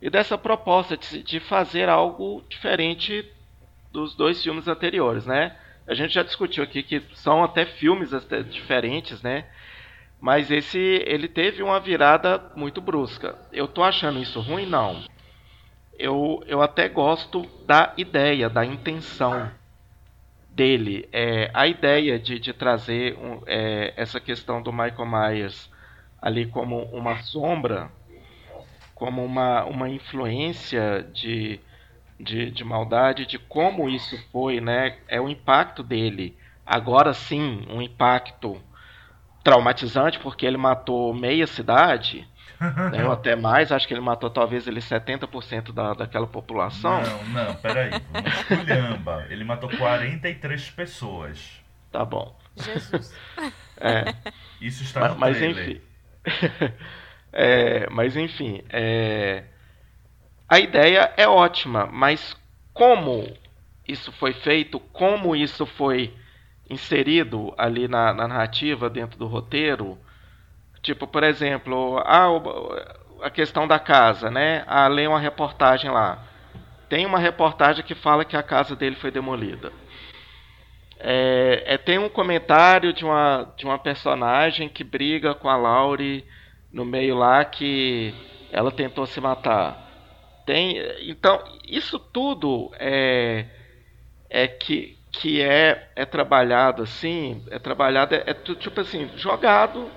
e 0.01 0.11
dessa 0.11 0.37
proposta 0.37 0.95
de, 0.97 1.23
de 1.23 1.41
fazer 1.41 1.89
algo 1.89 2.45
diferente 2.51 3.27
dos 3.91 4.15
dois 4.15 4.43
filmes 4.43 4.69
anteriores, 4.69 5.25
né? 5.25 5.57
A 5.87 5.95
gente 5.95 6.15
já 6.15 6.23
discutiu 6.23 6.63
aqui 6.63 6.83
que 6.83 7.03
são 7.15 7.43
até 7.43 7.65
filmes 7.65 8.13
até 8.15 8.43
diferentes, 8.43 9.23
né? 9.23 9.45
Mas 10.21 10.51
esse 10.51 10.79
ele 10.79 11.27
teve 11.27 11.63
uma 11.63 11.81
virada 11.81 12.41
muito 12.55 12.81
brusca. 12.81 13.37
Eu 13.53 13.67
tô 13.67 13.83
achando 13.83 14.21
isso 14.21 14.41
ruim 14.41 14.67
não. 14.67 15.05
Eu, 15.99 16.43
eu 16.47 16.63
até 16.63 16.89
gosto 16.89 17.45
da 17.67 17.93
ideia, 17.97 18.49
da 18.49 18.65
intenção 18.65 19.51
dele. 20.49 21.09
É, 21.13 21.51
a 21.53 21.67
ideia 21.67 22.19
de, 22.19 22.39
de 22.39 22.53
trazer 22.53 23.17
um, 23.19 23.43
é, 23.47 23.93
essa 23.97 24.21
questão 24.21 24.63
do 24.63 24.73
Michael 24.73 25.07
Myers 25.07 25.71
ali 26.21 26.47
como 26.47 26.85
uma 26.93 27.21
sombra, 27.23 27.91
como 28.95 29.25
uma, 29.25 29.65
uma 29.65 29.89
influência 29.89 31.05
de 31.13 31.59
de, 32.23 32.51
de 32.51 32.65
maldade, 32.65 33.27
de 33.27 33.39
como 33.39 33.89
isso 33.89 34.17
foi, 34.31 34.61
né? 34.61 34.97
É 35.09 35.21
o 35.21 35.29
impacto 35.29 35.83
dele. 35.83 36.37
Agora 36.65 37.13
sim, 37.13 37.67
um 37.69 37.83
impacto 37.83 38.61
traumatizante, 39.43 40.19
porque 40.21 40.47
ele 40.47 40.57
matou 40.57 41.13
meia 41.13 41.47
cidade, 41.47 42.27
né, 42.93 43.05
ou 43.05 43.11
até 43.11 43.35
mais, 43.35 43.73
acho 43.73 43.89
que 43.89 43.93
ele 43.93 44.01
matou 44.01 44.31
talvez 44.31 44.69
ele 44.69 44.79
70% 44.79 45.73
da, 45.73 45.95
daquela 45.95 46.27
população. 46.27 47.03
Não, 47.03 47.45
não, 47.45 47.55
peraí, 47.57 47.91
esculhamba. 48.39 49.27
Ele 49.29 49.43
matou 49.43 49.69
43 49.69 50.71
pessoas. 50.71 51.61
Tá 51.91 52.05
bom. 52.05 52.37
Jesus. 52.57 53.15
É. 53.81 54.15
Isso 54.61 54.85
está 54.85 55.09
no 55.09 55.19
mas, 55.19 55.43
enfim. 55.43 55.81
é, 57.33 57.89
mas 57.91 58.17
enfim, 58.17 58.63
é, 58.71 59.45
a 60.53 60.61
ideia 60.61 61.11
é 61.17 61.27
ótima, 61.27 61.89
mas 61.91 62.37
como 62.75 63.27
isso 63.89 64.13
foi 64.13 64.35
feito, 64.35 64.79
como 64.79 65.35
isso 65.35 65.65
foi 65.65 66.15
inserido 66.69 67.55
ali 67.57 67.89
na, 67.89 68.13
na 68.13 68.29
narrativa, 68.29 68.91
dentro 68.91 69.19
do 69.19 69.27
roteiro, 69.27 69.97
tipo, 70.83 71.07
por 71.07 71.25
exemplo, 71.25 71.97
a, 72.05 72.27
a 73.23 73.31
questão 73.31 73.67
da 73.67 73.79
casa, 73.79 74.31
né? 74.31 74.63
Ah, 74.67 74.89
uma 75.09 75.19
reportagem 75.19 75.91
lá. 75.91 76.23
Tem 76.87 77.07
uma 77.07 77.19
reportagem 77.19 77.83
que 77.83 77.95
fala 77.95 78.23
que 78.23 78.37
a 78.37 78.43
casa 78.43 78.77
dele 78.77 78.97
foi 78.97 79.11
demolida. 79.11 79.73
É, 81.01 81.63
é, 81.65 81.79
tem 81.79 81.97
um 81.97 82.11
comentário 82.11 82.93
de 82.93 83.07
uma, 83.07 83.51
de 83.57 83.65
uma 83.65 83.79
personagem 83.79 84.69
que 84.69 84.85
briga 84.85 85.35
com 85.35 85.49
a 85.49 85.57
Laurie 85.57 86.27
no 86.71 86.85
meio 86.85 87.17
lá 87.17 87.43
que 87.43 88.15
ela 88.53 88.71
tentou 88.71 89.07
se 89.07 89.19
matar. 89.19 89.92
Tem, 90.45 90.77
então, 91.09 91.43
isso 91.67 91.99
tudo 91.99 92.71
é, 92.79 93.47
é 94.29 94.49
que, 94.49 94.99
que 95.13 95.41
é, 95.41 95.91
é 95.95 96.05
trabalhado 96.05 96.83
assim, 96.83 97.45
é 97.51 97.59
trabalhado, 97.59 98.15
é, 98.15 98.25
é 98.27 98.35
tipo 98.35 98.81
assim, 98.81 99.09
jogado 99.17 99.89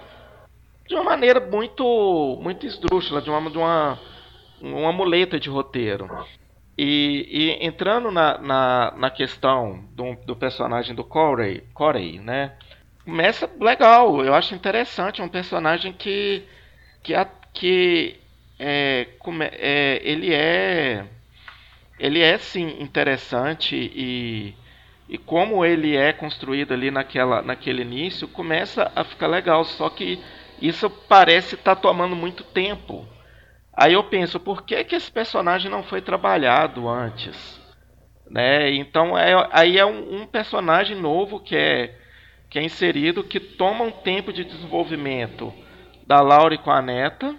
de 0.87 0.93
uma 0.93 1.03
maneira 1.03 1.39
muito 1.39 2.39
muito 2.41 2.65
esdrúxula, 2.65 3.21
de 3.21 3.29
uma, 3.29 3.49
de 3.49 3.57
uma, 3.57 3.99
uma 4.61 4.91
muleta 4.91 5.39
de 5.39 5.49
roteiro. 5.49 6.07
E, 6.77 7.27
e 7.31 7.65
entrando 7.65 8.11
na, 8.11 8.37
na, 8.37 8.93
na 8.97 9.09
questão 9.09 9.85
do, 9.93 10.15
do 10.25 10.35
personagem 10.35 10.93
do 10.93 11.05
Corey, 11.05 11.63
Corey, 11.73 12.19
né? 12.19 12.57
Começa 13.03 13.49
legal, 13.59 14.23
eu 14.25 14.33
acho 14.33 14.53
interessante, 14.53 15.21
é 15.21 15.23
um 15.23 15.29
personagem 15.29 15.93
que, 15.93 16.43
que, 17.01 17.13
que 17.53 18.19
é, 18.59 19.07
é, 19.51 20.01
ele 20.03 20.33
é 20.33 21.05
ele 21.97 22.21
é 22.21 22.37
sim 22.37 22.81
interessante 22.81 23.75
e, 23.75 24.53
e 25.07 25.17
como 25.17 25.63
ele 25.63 25.95
é 25.95 26.11
construído 26.11 26.73
ali 26.73 26.91
naquela, 26.91 27.41
naquele 27.41 27.83
início 27.83 28.27
começa 28.27 28.91
a 28.93 29.03
ficar 29.03 29.27
legal. 29.27 29.63
Só 29.63 29.89
que 29.89 30.21
isso 30.61 30.89
parece 30.89 31.55
estar 31.55 31.75
tá 31.75 31.81
tomando 31.81 32.15
muito 32.15 32.43
tempo. 32.43 33.07
Aí 33.73 33.93
eu 33.93 34.03
penso 34.03 34.39
por 34.39 34.63
que, 34.63 34.83
que 34.83 34.95
esse 34.95 35.11
personagem 35.11 35.71
não 35.71 35.83
foi 35.83 36.01
trabalhado 36.01 36.89
antes 36.89 37.63
né? 38.29 38.71
Então 38.71 39.17
é, 39.17 39.47
aí 39.51 39.77
é 39.77 39.85
um, 39.85 40.21
um 40.21 40.27
personagem 40.27 40.97
novo 40.97 41.39
que 41.39 41.55
é 41.55 41.95
que 42.49 42.59
é 42.59 42.63
inserido 42.63 43.23
que 43.23 43.39
toma 43.39 43.83
um 43.83 43.91
tempo 43.91 44.31
de 44.31 44.45
desenvolvimento 44.45 45.53
da 46.07 46.21
Laura 46.21 46.57
com 46.57 46.71
a 46.71 46.81
neta 46.81 47.35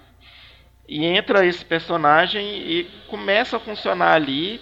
e 0.88 1.04
entra 1.04 1.44
esse 1.44 1.64
personagem 1.64 2.44
e 2.44 2.84
começa 3.08 3.56
a 3.56 3.60
funcionar 3.60 4.14
ali, 4.14 4.60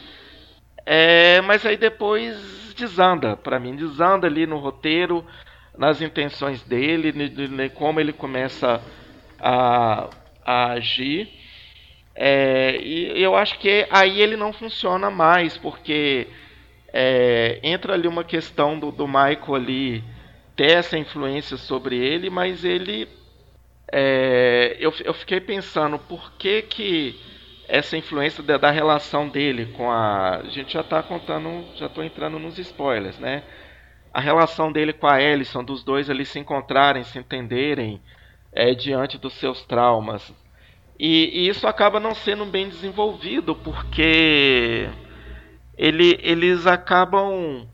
é, 0.87 1.41
mas 1.43 1.65
aí 1.65 1.77
depois 1.77 2.75
desanda, 2.75 3.37
para 3.37 3.59
mim, 3.59 3.77
desanda 3.77 4.27
ali 4.27 4.47
no 4.47 4.59
roteiro, 4.59 5.25
nas 5.77 6.01
intenções 6.01 6.63
dele, 6.63 7.13
de, 7.13 7.69
como 7.71 8.01
ele 8.01 8.13
começa 8.13 8.81
a, 9.41 10.09
a 10.45 10.73
agir. 10.73 11.29
É, 12.15 12.79
e 12.81 13.23
eu 13.23 13.35
acho 13.35 13.59
que 13.59 13.87
aí 13.91 14.21
ele 14.21 14.37
não 14.37 14.53
funciona 14.53 15.11
mais, 15.11 15.57
porque 15.57 16.29
é, 16.93 17.59
entra 17.63 17.95
ali 17.95 18.07
uma 18.07 18.25
questão 18.25 18.79
do, 18.79 18.93
do 18.93 19.07
Michael 19.07 19.55
ali 19.55 20.05
ter 20.55 20.77
essa 20.77 20.97
influência 20.97 21.57
sobre 21.57 21.97
ele, 21.97 22.31
mas 22.31 22.65
ele 22.65 23.09
é, 23.93 24.77
eu, 24.81 24.93
eu 25.05 25.15
fiquei 25.15 25.41
pensando 25.41 25.99
por 25.99 26.33
que 26.33 26.63
que 26.63 27.21
essa 27.69 27.97
influência 27.97 28.43
da, 28.43 28.59
da 28.59 28.71
relação 28.71 29.29
dele 29.29 29.67
com 29.77 29.91
a. 29.91 30.37
A 30.37 30.49
gente 30.49 30.73
já 30.73 30.81
está 30.81 31.03
contando, 31.03 31.65
já 31.77 31.87
estou 31.87 32.05
entrando 32.05 32.39
nos 32.39 32.59
spoilers, 32.59 33.19
né? 33.19 33.43
A 34.13 34.21
relação 34.21 34.71
dele 34.71 34.93
com 34.93 35.07
a 35.07 35.21
Ellison, 35.21 35.65
dos 35.65 35.83
dois 35.83 36.09
ali 36.09 36.25
se 36.25 36.39
encontrarem, 36.39 37.03
se 37.03 37.19
entenderem 37.19 38.01
é, 38.53 38.75
diante 38.75 39.19
dos 39.19 39.33
seus 39.35 39.65
traumas. 39.65 40.33
E, 40.99 41.47
e, 41.47 41.49
isso 41.49 41.67
acaba 41.67 41.99
não 41.99 42.15
sendo 42.15 42.45
bem 42.45 42.69
desenvolvido, 42.69 43.57
porque 43.57 44.89
ele, 45.77 46.19
eles 46.23 46.67
acabam. 46.67 47.67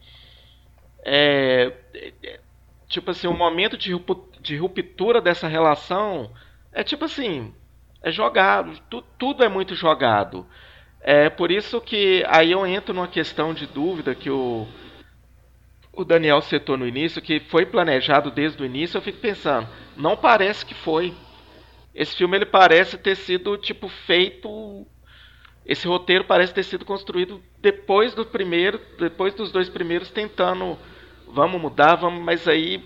É, 1.04 1.72
tipo 2.88 3.10
assim, 3.10 3.26
o 3.26 3.30
um 3.30 3.36
momento 3.36 3.76
de 3.76 3.92
de 4.40 4.56
ruptura 4.56 5.20
dessa 5.20 5.46
relação 5.46 6.30
é 6.72 6.82
tipo 6.82 7.04
assim, 7.04 7.52
é 8.02 8.10
jogado, 8.10 8.80
tu, 8.88 9.02
tudo 9.18 9.44
é 9.44 9.48
muito 9.48 9.74
jogado. 9.74 10.46
É 11.00 11.30
por 11.30 11.50
isso 11.50 11.80
que 11.80 12.24
aí 12.28 12.52
eu 12.52 12.66
entro 12.66 12.94
numa 12.94 13.08
questão 13.08 13.54
de 13.54 13.66
dúvida 13.66 14.14
que 14.14 14.30
o, 14.30 14.66
o 15.92 16.04
Daniel 16.04 16.40
citou 16.42 16.76
no 16.76 16.86
início, 16.86 17.22
que 17.22 17.40
foi 17.40 17.66
planejado 17.66 18.30
desde 18.30 18.62
o 18.62 18.66
início, 18.66 18.98
eu 18.98 19.02
fico 19.02 19.18
pensando, 19.18 19.68
não 19.96 20.16
parece 20.16 20.64
que 20.64 20.74
foi. 20.74 21.14
Esse 21.94 22.16
filme 22.16 22.36
ele 22.36 22.46
parece 22.46 22.96
ter 22.98 23.16
sido 23.16 23.56
tipo 23.56 23.88
feito 23.88 24.86
esse 25.64 25.86
roteiro 25.86 26.24
parece 26.24 26.52
ter 26.52 26.64
sido 26.64 26.84
construído 26.84 27.40
depois 27.58 28.14
do 28.14 28.24
primeiro, 28.24 28.80
depois 28.98 29.34
dos 29.34 29.52
dois 29.52 29.68
primeiros 29.68 30.10
tentando 30.10 30.76
vamos 31.28 31.60
mudar, 31.60 31.94
vamos, 31.94 32.22
mas 32.24 32.48
aí 32.48 32.82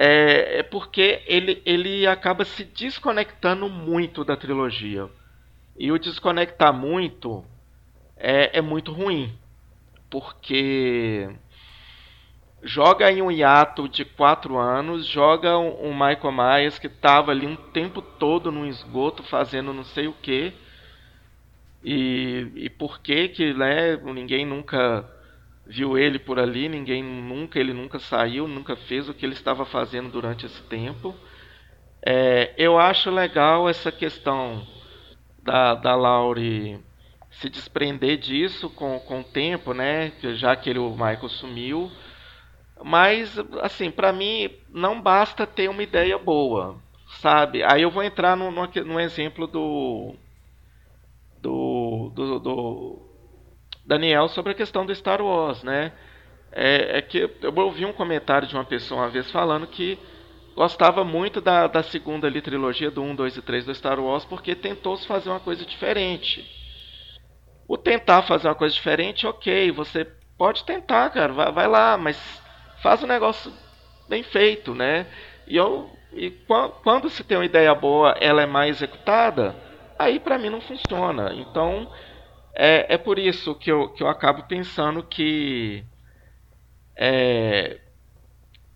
é, 0.00 0.60
é 0.60 0.62
porque 0.62 1.24
ele, 1.26 1.60
ele 1.66 2.06
acaba 2.06 2.44
se 2.44 2.62
desconectando 2.62 3.68
muito 3.68 4.24
da 4.24 4.36
trilogia. 4.36 5.08
E 5.76 5.90
o 5.90 5.98
desconectar 5.98 6.72
muito 6.72 7.44
é, 8.16 8.58
é 8.58 8.62
muito 8.62 8.92
ruim. 8.92 9.36
Porque 10.08 11.28
joga 12.62 13.10
em 13.10 13.20
um 13.20 13.30
hiato 13.30 13.88
de 13.88 14.04
quatro 14.04 14.56
anos, 14.56 15.04
joga 15.04 15.58
um, 15.58 15.88
um 15.88 15.92
Michael 15.92 16.32
Myers 16.32 16.78
que 16.78 16.86
estava 16.86 17.32
ali 17.32 17.44
um 17.44 17.56
tempo 17.56 18.00
todo 18.00 18.52
no 18.52 18.66
esgoto 18.66 19.24
fazendo 19.24 19.72
não 19.72 19.82
sei 19.82 20.06
o 20.06 20.12
que. 20.12 20.52
E, 21.82 22.52
e 22.54 22.70
por 22.70 23.00
que 23.00 23.30
que 23.30 23.52
né, 23.52 23.96
ninguém 23.96 24.46
nunca 24.46 25.04
viu 25.68 25.98
ele 25.98 26.18
por 26.18 26.38
ali, 26.38 26.68
ninguém 26.68 27.02
nunca, 27.02 27.60
ele 27.60 27.74
nunca 27.74 27.98
saiu, 27.98 28.48
nunca 28.48 28.74
fez 28.74 29.08
o 29.08 29.14
que 29.14 29.26
ele 29.26 29.34
estava 29.34 29.66
fazendo 29.66 30.10
durante 30.10 30.46
esse 30.46 30.62
tempo. 30.62 31.14
É, 32.04 32.54
eu 32.56 32.78
acho 32.78 33.10
legal 33.10 33.68
essa 33.68 33.92
questão 33.92 34.66
da, 35.42 35.74
da 35.74 35.94
Laurie 35.94 36.80
se 37.30 37.50
desprender 37.50 38.16
disso 38.16 38.70
com, 38.70 38.98
com 39.00 39.20
o 39.20 39.24
tempo, 39.24 39.74
né? 39.74 40.12
Já 40.36 40.56
que 40.56 40.70
ele, 40.70 40.78
o 40.78 40.90
Michael 40.90 41.28
sumiu. 41.28 41.90
Mas, 42.82 43.38
assim, 43.60 43.90
para 43.90 44.12
mim, 44.12 44.50
não 44.70 45.00
basta 45.00 45.46
ter 45.46 45.68
uma 45.68 45.82
ideia 45.82 46.16
boa, 46.16 46.76
sabe? 47.20 47.62
Aí 47.62 47.82
eu 47.82 47.90
vou 47.90 48.02
entrar 48.02 48.36
no, 48.36 48.50
no, 48.50 48.66
no 48.66 49.00
exemplo 49.00 49.46
do, 49.46 50.14
do, 51.42 52.12
do, 52.14 52.38
do, 52.38 52.97
Daniel 53.88 54.28
sobre 54.28 54.52
a 54.52 54.54
questão 54.54 54.84
do 54.84 54.94
Star 54.94 55.22
Wars, 55.22 55.62
né? 55.62 55.92
É, 56.52 56.98
é, 56.98 57.02
que 57.02 57.30
eu 57.40 57.54
ouvi 57.56 57.86
um 57.86 57.92
comentário 57.92 58.46
de 58.46 58.54
uma 58.54 58.64
pessoa 58.64 59.02
uma 59.02 59.08
vez 59.08 59.30
falando 59.30 59.66
que 59.66 59.98
gostava 60.54 61.04
muito 61.04 61.40
da, 61.40 61.66
da 61.66 61.82
segunda 61.82 62.26
ali, 62.26 62.42
trilogia 62.42 62.90
do 62.90 63.02
1, 63.02 63.14
2 63.14 63.36
e 63.38 63.42
3 63.42 63.64
do 63.64 63.74
Star 63.74 63.98
Wars 63.98 64.26
porque 64.26 64.54
tentou 64.54 64.94
se 64.96 65.06
fazer 65.06 65.30
uma 65.30 65.40
coisa 65.40 65.64
diferente. 65.64 66.46
O 67.66 67.78
tentar 67.78 68.22
fazer 68.22 68.48
uma 68.48 68.54
coisa 68.54 68.74
diferente, 68.74 69.26
ok, 69.26 69.70
você 69.72 70.04
pode 70.36 70.64
tentar, 70.64 71.08
cara, 71.10 71.32
vai, 71.32 71.52
vai 71.52 71.66
lá, 71.66 71.96
mas 71.96 72.42
faz 72.82 73.02
um 73.02 73.06
negócio 73.06 73.50
bem 74.06 74.22
feito, 74.22 74.74
né? 74.74 75.06
E, 75.46 75.56
eu, 75.56 75.90
e 76.12 76.30
quando 76.82 77.08
se 77.08 77.24
tem 77.24 77.38
uma 77.38 77.44
ideia 77.44 77.74
boa, 77.74 78.14
ela 78.20 78.42
é 78.42 78.46
mais 78.46 78.76
executada, 78.76 79.56
aí 79.98 80.20
para 80.20 80.38
mim 80.38 80.50
não 80.50 80.60
funciona. 80.60 81.32
Então 81.34 81.90
é, 82.60 82.94
é 82.94 82.98
por 82.98 83.20
isso 83.20 83.54
que 83.54 83.70
eu, 83.70 83.88
que 83.90 84.02
eu 84.02 84.08
acabo 84.08 84.42
pensando 84.42 85.00
que 85.04 85.84
é, 86.96 87.78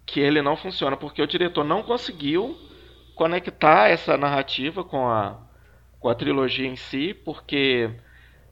que 0.06 0.20
ele 0.20 0.40
não 0.40 0.56
funciona, 0.56 0.96
porque 0.96 1.20
o 1.20 1.26
diretor 1.26 1.64
não 1.64 1.82
conseguiu 1.82 2.56
conectar 3.16 3.88
essa 3.88 4.16
narrativa 4.16 4.84
com 4.84 5.08
a, 5.08 5.36
com 5.98 6.08
a 6.08 6.14
trilogia 6.14 6.68
em 6.68 6.76
si, 6.76 7.12
porque 7.24 7.90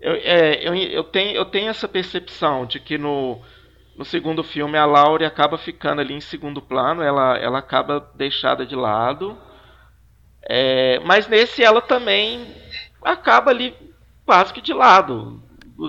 eu, 0.01 0.15
é, 0.15 0.67
eu, 0.67 0.75
eu, 0.75 1.05
tenho, 1.05 1.37
eu 1.37 1.45
tenho 1.45 1.69
essa 1.69 1.87
percepção 1.87 2.67
de 2.67 2.81
que 2.81 2.99
no, 2.99 3.41
no 3.95 4.05
segundo 4.05 4.43
filme 4.43 4.77
a 4.77 4.85
Laurie 4.85 5.27
acaba 5.27 5.57
ficando 5.57 6.01
ali 6.01 6.13
em 6.13 6.21
segundo 6.21 6.61
plano, 6.61 7.03
ela, 7.03 7.39
ela 7.39 7.61
acaba 7.61 8.11
deixada 8.17 8.67
de 8.67 8.75
lado. 8.75 9.39
É, 10.43 10.99
mas 11.05 11.29
nesse 11.29 11.63
ela 11.63 11.81
também 11.81 12.53
acaba 13.05 13.53
ali 13.53 13.90
quase 14.31 14.55
que 14.55 14.61
de 14.61 14.73
lado 14.73 15.43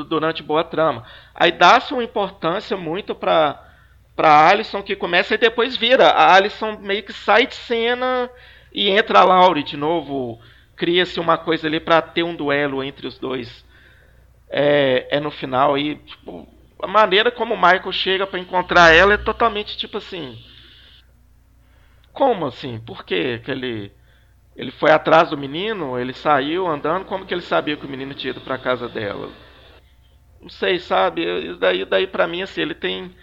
durante 0.09 0.41
boa 0.41 0.63
trama. 0.63 1.03
Aí 1.35 1.51
dá-se 1.51 1.93
uma 1.93 2.03
importância 2.03 2.75
muito 2.75 3.13
para 3.13 3.67
para 4.15 4.49
Alison 4.49 4.81
que 4.81 4.95
começa 4.95 5.35
e 5.35 5.37
depois 5.37 5.77
vira. 5.77 6.07
A 6.07 6.33
Alison 6.33 6.79
meio 6.79 7.03
que 7.03 7.13
sai 7.13 7.45
de 7.45 7.53
cena 7.53 8.31
e 8.73 8.89
entra 8.89 9.19
a 9.19 9.23
Laurie 9.23 9.63
de 9.63 9.77
novo. 9.77 10.41
Cria-se 10.75 11.19
uma 11.19 11.37
coisa 11.37 11.67
ali 11.67 11.79
para 11.79 12.01
ter 12.01 12.23
um 12.23 12.35
duelo 12.35 12.83
entre 12.83 13.05
os 13.05 13.19
dois. 13.19 13.63
É, 14.49 15.17
é 15.17 15.19
no 15.19 15.29
final 15.29 15.77
e 15.77 15.97
tipo, 15.97 16.47
a 16.81 16.87
maneira 16.87 17.29
como 17.29 17.53
o 17.53 17.61
Michael 17.61 17.91
chega 17.91 18.25
para 18.25 18.39
encontrar 18.39 18.91
ela 18.91 19.13
é 19.13 19.17
totalmente 19.17 19.77
tipo 19.77 19.99
assim. 19.99 20.35
Como 22.11 22.47
assim? 22.47 22.79
Por 22.79 23.05
quê? 23.05 23.39
que 23.45 23.51
ele 23.51 23.91
ele 24.55 24.71
foi 24.71 24.91
atrás 24.91 25.29
do 25.29 25.37
menino, 25.37 25.97
ele 25.99 26.13
saiu 26.13 26.67
andando, 26.67 27.05
como 27.05 27.25
que 27.25 27.33
ele 27.33 27.41
sabia 27.41 27.77
que 27.77 27.85
o 27.85 27.89
menino 27.89 28.13
tinha 28.13 28.31
ido 28.31 28.41
para 28.41 28.57
casa 28.57 28.87
dela? 28.89 29.29
Não 30.41 30.49
sei, 30.49 30.79
sabe? 30.79 31.23
Isso 31.23 31.59
daí, 31.59 31.85
daí 31.85 32.07
para 32.07 32.27
mim 32.27 32.41
assim, 32.41 32.61
ele 32.61 32.75
tem 32.75 33.15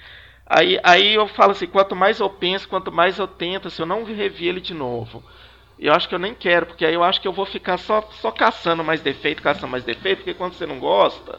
aí, 0.47 0.79
aí 0.83 1.15
eu 1.15 1.27
falo 1.29 1.53
assim, 1.53 1.67
quanto 1.67 1.95
mais 1.97 2.21
eu 2.21 2.31
penso, 2.31 2.69
quanto 2.69 2.93
mais 2.93 3.19
eu 3.19 3.29
tento, 3.29 3.69
assim, 3.69 3.83
eu 3.83 3.87
não 3.87 4.05
revi 4.05 4.49
ele 4.49 4.61
de 4.61 4.75
novo. 4.75 5.23
Eu 5.79 5.93
acho 5.95 6.09
que 6.09 6.15
eu 6.15 6.19
nem 6.19 6.35
quero, 6.35 6.67
porque 6.67 6.85
aí 6.85 6.95
eu 6.95 7.05
acho 7.05 7.21
que 7.21 7.29
eu 7.29 7.33
vou 7.33 7.47
ficar 7.47 7.79
só, 7.79 8.03
só 8.13 8.31
caçando 8.33 8.83
mais 8.85 9.01
defeito, 9.01 9.43
caçando 9.43 9.69
mais 9.69 9.85
defeito, 9.85 10.19
porque 10.19 10.35
quando 10.35 10.55
você 10.55 10.67
não 10.67 10.79
gosta, 10.81 11.39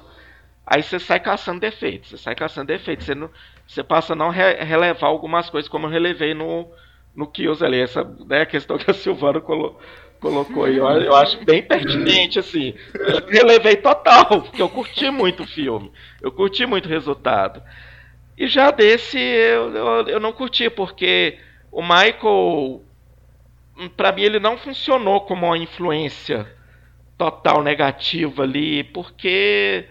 Aí 0.66 0.84
você 0.84 1.00
sai 1.00 1.20
caçando 1.20 1.60
defeitos, 1.60 2.12
você 2.12 2.18
sai 2.18 2.36
caçando 2.36 2.68
defeitos, 2.68 3.06
você, 3.06 3.16
não, 3.16 3.30
você 3.66 3.84
passa 3.84 4.14
a 4.14 4.16
não 4.16 4.30
re, 4.30 4.54
relevar 4.64 5.08
algumas 5.08 5.50
coisas, 5.50 5.68
como 5.68 5.88
eu 5.88 5.90
relevei 5.90 6.36
no, 6.36 6.72
no 7.16 7.28
Kills 7.28 7.64
ali, 7.64 7.80
essa 7.80 8.04
né, 8.26 8.46
questão 8.46 8.78
que 8.78 8.90
a 8.90 8.94
Silvana 8.94 9.42
colo, 9.42 9.80
colocou 10.20 10.66
aí, 10.66 10.78
eu, 10.78 10.88
eu, 10.88 11.16
acho 11.16 11.44
bem 11.44 11.62
pertinente, 11.62 12.40
assim. 12.40 12.74
Eu 12.94 13.26
relevei 13.28 13.76
total, 13.78 14.42
porque 14.42 14.62
eu 14.62 14.70
curti 14.70 15.10
muito 15.10 15.44
o 15.44 15.48
filme, 15.48 15.92
eu 16.22 16.32
curti 16.32 16.66
muito 16.66 16.86
o 16.86 16.90
resultado. 16.90 17.62
E 18.38 18.48
já 18.48 18.72
desse 18.72 19.20
eu, 19.20 19.76
eu, 19.76 20.08
eu 20.08 20.20
não 20.20 20.32
curti, 20.32 20.70
porque 20.70 21.38
o 21.72 21.82
Michael, 21.82 22.82
para 23.96 24.12
mim, 24.12 24.24
ele 24.24 24.40
não 24.40 24.58
funcionou 24.58 25.22
como 25.22 25.46
uma 25.46 25.58
influência 25.58 26.48
total 27.18 27.62
negativa 27.62 28.44
ali, 28.44 28.84
porque 28.84 29.86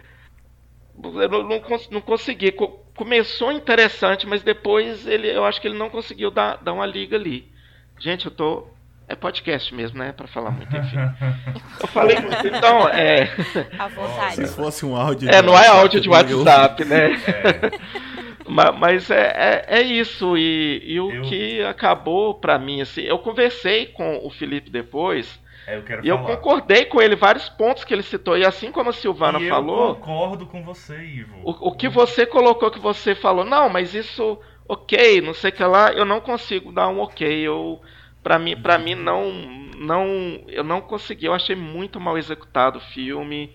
eu 1.02 1.28
não, 1.28 1.42
não, 1.42 1.62
não 1.90 2.00
consegui. 2.00 2.54
Começou 2.98 3.52
interessante, 3.52 4.26
mas 4.26 4.42
depois 4.42 5.06
ele, 5.06 5.30
eu 5.30 5.44
acho 5.44 5.60
que 5.60 5.68
ele 5.68 5.78
não 5.78 5.88
conseguiu 5.88 6.32
dar, 6.32 6.56
dar 6.56 6.72
uma 6.72 6.84
liga 6.84 7.14
ali. 7.14 7.48
Gente, 7.96 8.26
eu 8.26 8.32
tô. 8.32 8.66
É 9.06 9.14
podcast 9.14 9.72
mesmo, 9.72 9.98
né? 9.98 10.10
Pra 10.10 10.26
falar 10.26 10.50
muito, 10.50 10.76
enfim. 10.76 10.96
Eu 11.80 11.86
falei 11.86 12.18
muito, 12.20 12.46
então, 12.46 12.88
é. 12.88 13.30
À 13.78 13.86
vontade. 13.86 14.34
Se 14.34 14.48
fosse 14.48 14.84
um 14.84 14.96
áudio. 14.96 15.30
É, 15.30 15.40
não 15.40 15.56
é 15.56 15.68
áudio 15.68 16.00
de 16.00 16.08
WhatsApp, 16.08 16.84
né? 16.84 17.10
É. 17.24 18.48
Mas 18.78 19.10
é, 19.10 19.64
é, 19.68 19.78
é, 19.78 19.82
isso. 19.82 20.36
E, 20.36 20.82
e 20.84 21.00
o 21.00 21.10
eu... 21.10 21.22
que 21.22 21.62
acabou 21.62 22.34
pra 22.34 22.58
mim, 22.58 22.80
assim, 22.80 23.02
eu 23.02 23.18
conversei 23.20 23.86
com 23.86 24.26
o 24.26 24.28
Felipe 24.28 24.70
depois. 24.70 25.38
É, 25.68 25.76
eu 25.76 25.82
quero 25.82 26.02
e 26.02 26.08
falar. 26.08 26.22
eu 26.22 26.36
concordei 26.38 26.86
com 26.86 27.02
ele 27.02 27.14
vários 27.14 27.46
pontos 27.50 27.84
que 27.84 27.92
ele 27.92 28.02
citou. 28.02 28.38
E 28.38 28.46
assim 28.46 28.72
como 28.72 28.88
a 28.88 28.92
Silvana 28.92 29.38
e 29.38 29.50
falou. 29.50 29.88
Eu 29.90 29.94
concordo 29.96 30.46
com 30.46 30.64
você, 30.64 30.96
Ivo. 30.96 31.36
O, 31.44 31.68
o 31.68 31.72
que 31.72 31.90
você 31.90 32.24
colocou 32.24 32.70
que 32.70 32.78
você 32.78 33.14
falou, 33.14 33.44
não, 33.44 33.68
mas 33.68 33.94
isso, 33.94 34.40
ok, 34.66 35.20
não 35.20 35.34
sei 35.34 35.50
o 35.50 35.52
que 35.52 35.62
lá, 35.62 35.92
eu 35.92 36.06
não 36.06 36.22
consigo 36.22 36.72
dar 36.72 36.88
um 36.88 37.00
ok. 37.00 37.28
Eu, 37.28 37.82
pra 38.22 38.38
mim, 38.38 38.56
pra 38.56 38.78
mim 38.78 38.94
não, 38.94 39.30
não, 39.76 40.42
eu 40.48 40.64
não 40.64 40.80
consegui. 40.80 41.26
Eu 41.26 41.34
achei 41.34 41.54
muito 41.54 42.00
mal 42.00 42.16
executado 42.16 42.78
o 42.78 42.82
filme. 42.94 43.52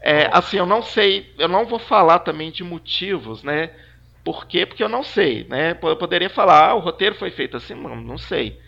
É, 0.00 0.30
assim, 0.32 0.56
eu 0.56 0.64
não 0.64 0.80
sei, 0.80 1.34
eu 1.38 1.48
não 1.48 1.66
vou 1.66 1.78
falar 1.78 2.20
também 2.20 2.50
de 2.50 2.64
motivos, 2.64 3.42
né? 3.42 3.72
Por 4.24 4.46
quê? 4.46 4.64
Porque 4.64 4.82
eu 4.82 4.88
não 4.88 5.02
sei, 5.02 5.44
né? 5.50 5.76
Eu 5.82 5.96
poderia 5.96 6.30
falar, 6.30 6.70
ah, 6.70 6.74
o 6.74 6.78
roteiro 6.78 7.14
foi 7.14 7.30
feito 7.30 7.58
assim, 7.58 7.74
não, 7.74 7.94
não 7.94 8.16
sei 8.16 8.58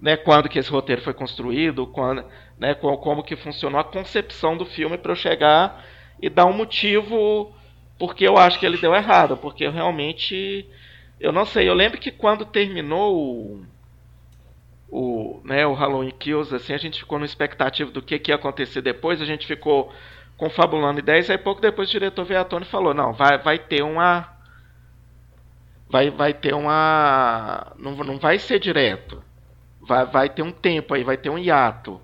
né, 0.00 0.16
quando 0.16 0.48
que 0.48 0.58
esse 0.58 0.70
roteiro 0.70 1.02
foi 1.02 1.12
construído, 1.12 1.86
quando, 1.86 2.24
né, 2.58 2.74
como 2.74 3.22
que 3.22 3.36
funcionou 3.36 3.80
a 3.80 3.84
concepção 3.84 4.56
do 4.56 4.64
filme 4.64 4.96
para 4.96 5.12
eu 5.12 5.16
chegar 5.16 5.84
e 6.20 6.28
dar 6.28 6.46
um 6.46 6.52
motivo 6.52 7.52
porque 7.98 8.26
eu 8.26 8.38
acho 8.38 8.60
que 8.60 8.66
ele 8.66 8.78
deu 8.78 8.94
errado, 8.94 9.36
porque 9.36 9.64
eu 9.64 9.72
realmente 9.72 10.66
eu 11.20 11.32
não 11.32 11.44
sei, 11.44 11.68
eu 11.68 11.74
lembro 11.74 11.98
que 11.98 12.12
quando 12.12 12.44
terminou 12.44 13.16
o, 13.16 13.66
o, 14.88 15.40
né, 15.44 15.66
o 15.66 15.74
Halloween 15.74 16.12
Kills, 16.12 16.54
assim, 16.54 16.72
a 16.72 16.78
gente 16.78 17.00
ficou 17.00 17.18
no 17.18 17.24
expectativa 17.24 17.90
do 17.90 18.00
que, 18.00 18.18
que 18.20 18.30
ia 18.30 18.36
acontecer 18.36 18.80
depois, 18.82 19.20
a 19.20 19.24
gente 19.24 19.46
ficou 19.46 19.92
confabulando 20.36 21.00
ideias, 21.00 21.28
aí 21.28 21.36
pouco 21.36 21.60
depois 21.60 21.88
o 21.88 21.92
diretor 21.92 22.24
veio 22.24 22.40
à 22.40 22.44
tona 22.44 22.64
e 22.64 22.68
falou, 22.68 22.94
não, 22.94 23.12
vai, 23.12 23.36
vai 23.38 23.58
ter 23.58 23.82
uma 23.82 24.32
vai, 25.90 26.10
vai 26.10 26.32
ter 26.32 26.54
uma 26.54 27.72
não, 27.76 27.96
não 27.96 28.18
vai 28.18 28.38
ser 28.38 28.60
direto 28.60 29.22
vai, 29.88 30.04
vai 30.04 30.28
ter 30.28 30.42
um 30.42 30.52
tempo 30.52 30.94
aí, 30.94 31.02
vai 31.02 31.16
ter 31.16 31.30
um 31.30 31.38
hiato. 31.38 32.00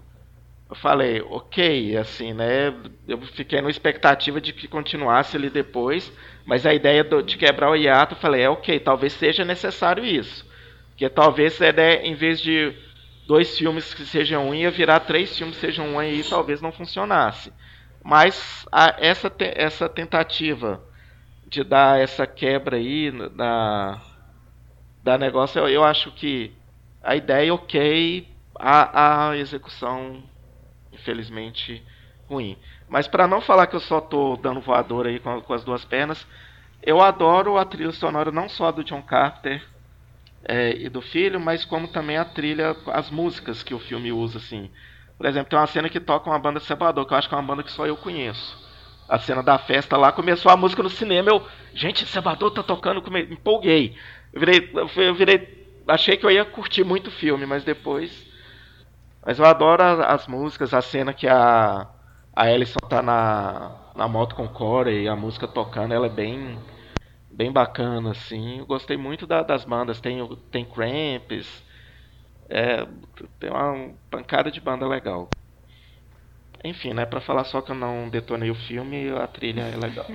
Eu 0.68 0.74
falei, 0.74 1.20
ok, 1.20 1.96
assim, 1.98 2.32
né? 2.32 2.74
Eu 3.06 3.20
fiquei 3.20 3.60
na 3.60 3.68
expectativa 3.68 4.40
de 4.40 4.52
que 4.52 4.66
continuasse 4.66 5.36
ali 5.36 5.50
depois, 5.50 6.10
mas 6.46 6.64
a 6.64 6.72
ideia 6.72 7.04
do, 7.04 7.22
de 7.22 7.36
quebrar 7.36 7.70
o 7.70 7.76
hiato, 7.76 8.14
eu 8.14 8.18
falei, 8.18 8.42
é 8.42 8.48
ok, 8.48 8.80
talvez 8.80 9.12
seja 9.12 9.44
necessário 9.44 10.04
isso. 10.04 10.44
Porque 10.88 11.08
talvez, 11.08 11.60
é, 11.60 11.72
né, 11.72 12.02
em 12.02 12.14
vez 12.14 12.40
de 12.40 12.74
dois 13.26 13.56
filmes 13.58 13.92
que 13.92 14.04
sejam 14.06 14.48
um, 14.48 14.54
ia 14.54 14.70
virar 14.70 15.00
três 15.00 15.36
filmes 15.36 15.56
que 15.56 15.66
sejam 15.66 15.86
um 15.90 15.98
aí, 15.98 16.24
talvez 16.24 16.62
não 16.62 16.72
funcionasse. 16.72 17.52
Mas 18.02 18.66
a, 18.72 18.96
essa, 18.98 19.28
te, 19.28 19.52
essa 19.54 19.88
tentativa 19.88 20.82
de 21.46 21.62
dar 21.62 22.00
essa 22.00 22.26
quebra 22.26 22.76
aí 22.76 23.10
da, 23.30 24.00
da 25.02 25.18
negócio, 25.18 25.58
eu, 25.60 25.68
eu 25.68 25.84
acho 25.84 26.10
que 26.12 26.52
a 27.04 27.14
ideia 27.14 27.54
ok, 27.54 28.26
a, 28.58 29.28
a 29.28 29.36
execução, 29.36 30.22
infelizmente, 30.92 31.84
ruim. 32.28 32.56
Mas 32.88 33.06
para 33.06 33.28
não 33.28 33.40
falar 33.40 33.66
que 33.66 33.76
eu 33.76 33.80
só 33.80 34.00
tô 34.00 34.36
dando 34.36 34.60
voador 34.60 35.06
aí 35.06 35.20
com, 35.20 35.40
com, 35.42 35.52
as 35.52 35.62
duas 35.62 35.84
pernas, 35.84 36.26
eu 36.82 37.00
adoro 37.00 37.58
a 37.58 37.64
trilha 37.64 37.92
sonora 37.92 38.32
não 38.32 38.48
só 38.48 38.72
do 38.72 38.82
John 38.82 39.02
Carter 39.02 39.62
é, 40.44 40.76
e 40.76 40.88
do 40.88 41.02
filho, 41.02 41.38
mas 41.38 41.64
como 41.64 41.88
também 41.88 42.16
a 42.16 42.24
trilha, 42.24 42.76
as 42.86 43.10
músicas 43.10 43.62
que 43.62 43.74
o 43.74 43.78
filme 43.78 44.10
usa, 44.10 44.38
assim. 44.38 44.70
Por 45.18 45.26
exemplo, 45.26 45.50
tem 45.50 45.58
uma 45.58 45.66
cena 45.66 45.88
que 45.88 46.00
toca 46.00 46.28
uma 46.28 46.38
banda 46.38 46.58
Sebador, 46.58 47.06
que 47.06 47.12
eu 47.12 47.18
acho 47.18 47.28
que 47.28 47.34
é 47.34 47.38
uma 47.38 47.46
banda 47.46 47.62
que 47.62 47.70
só 47.70 47.86
eu 47.86 47.96
conheço. 47.96 48.64
A 49.08 49.18
cena 49.18 49.42
da 49.42 49.58
festa 49.58 49.96
lá, 49.96 50.10
começou 50.10 50.50
a 50.50 50.56
música 50.56 50.82
no 50.82 50.90
cinema, 50.90 51.30
eu... 51.30 51.46
Gente, 51.74 52.06
Sebador 52.06 52.50
tá 52.50 52.62
tocando, 52.62 53.02
me 53.10 53.22
empolguei. 53.22 53.96
Eu 54.32 54.40
virei, 54.40 54.70
eu 54.96 55.14
virei 55.14 55.63
achei 55.88 56.16
que 56.16 56.24
eu 56.26 56.30
ia 56.30 56.44
curtir 56.44 56.84
muito 56.84 57.08
o 57.08 57.12
filme, 57.12 57.46
mas 57.46 57.64
depois. 57.64 58.26
Mas 59.24 59.38
eu 59.38 59.44
adoro 59.44 59.82
as, 59.82 60.26
músicas, 60.26 60.74
a 60.74 60.82
cena 60.82 61.14
que 61.14 61.26
a, 61.26 61.88
a 62.34 62.42
Alison 62.42 62.78
tá 62.88 63.02
na, 63.02 63.72
na 63.96 64.06
moto 64.06 64.34
com 64.34 64.44
o 64.44 64.48
Corey 64.48 65.04
e 65.04 65.08
a 65.08 65.16
música 65.16 65.48
tocando, 65.48 65.94
ela 65.94 66.06
é 66.06 66.10
bem 66.10 66.58
bem 67.30 67.50
bacana, 67.50 68.12
assim. 68.12 68.58
Eu 68.58 68.66
gostei 68.66 68.96
muito 68.96 69.26
da, 69.26 69.42
das 69.42 69.64
bandas. 69.64 70.00
Tem, 70.00 70.18
tem 70.50 70.64
Cramps, 70.64 71.64
é, 72.48 72.86
tem 73.40 73.50
uma 73.50 73.92
pancada 74.10 74.50
de 74.50 74.60
banda 74.60 74.86
legal. 74.86 75.28
Enfim, 76.64 76.94
né? 76.94 77.04
Pra 77.04 77.20
falar 77.20 77.44
só 77.44 77.60
que 77.60 77.72
eu 77.72 77.74
não 77.74 78.08
detonei 78.08 78.50
o 78.50 78.54
filme, 78.54 79.10
a 79.10 79.26
trilha 79.26 79.60
é 79.60 79.76
legal. 79.76 80.06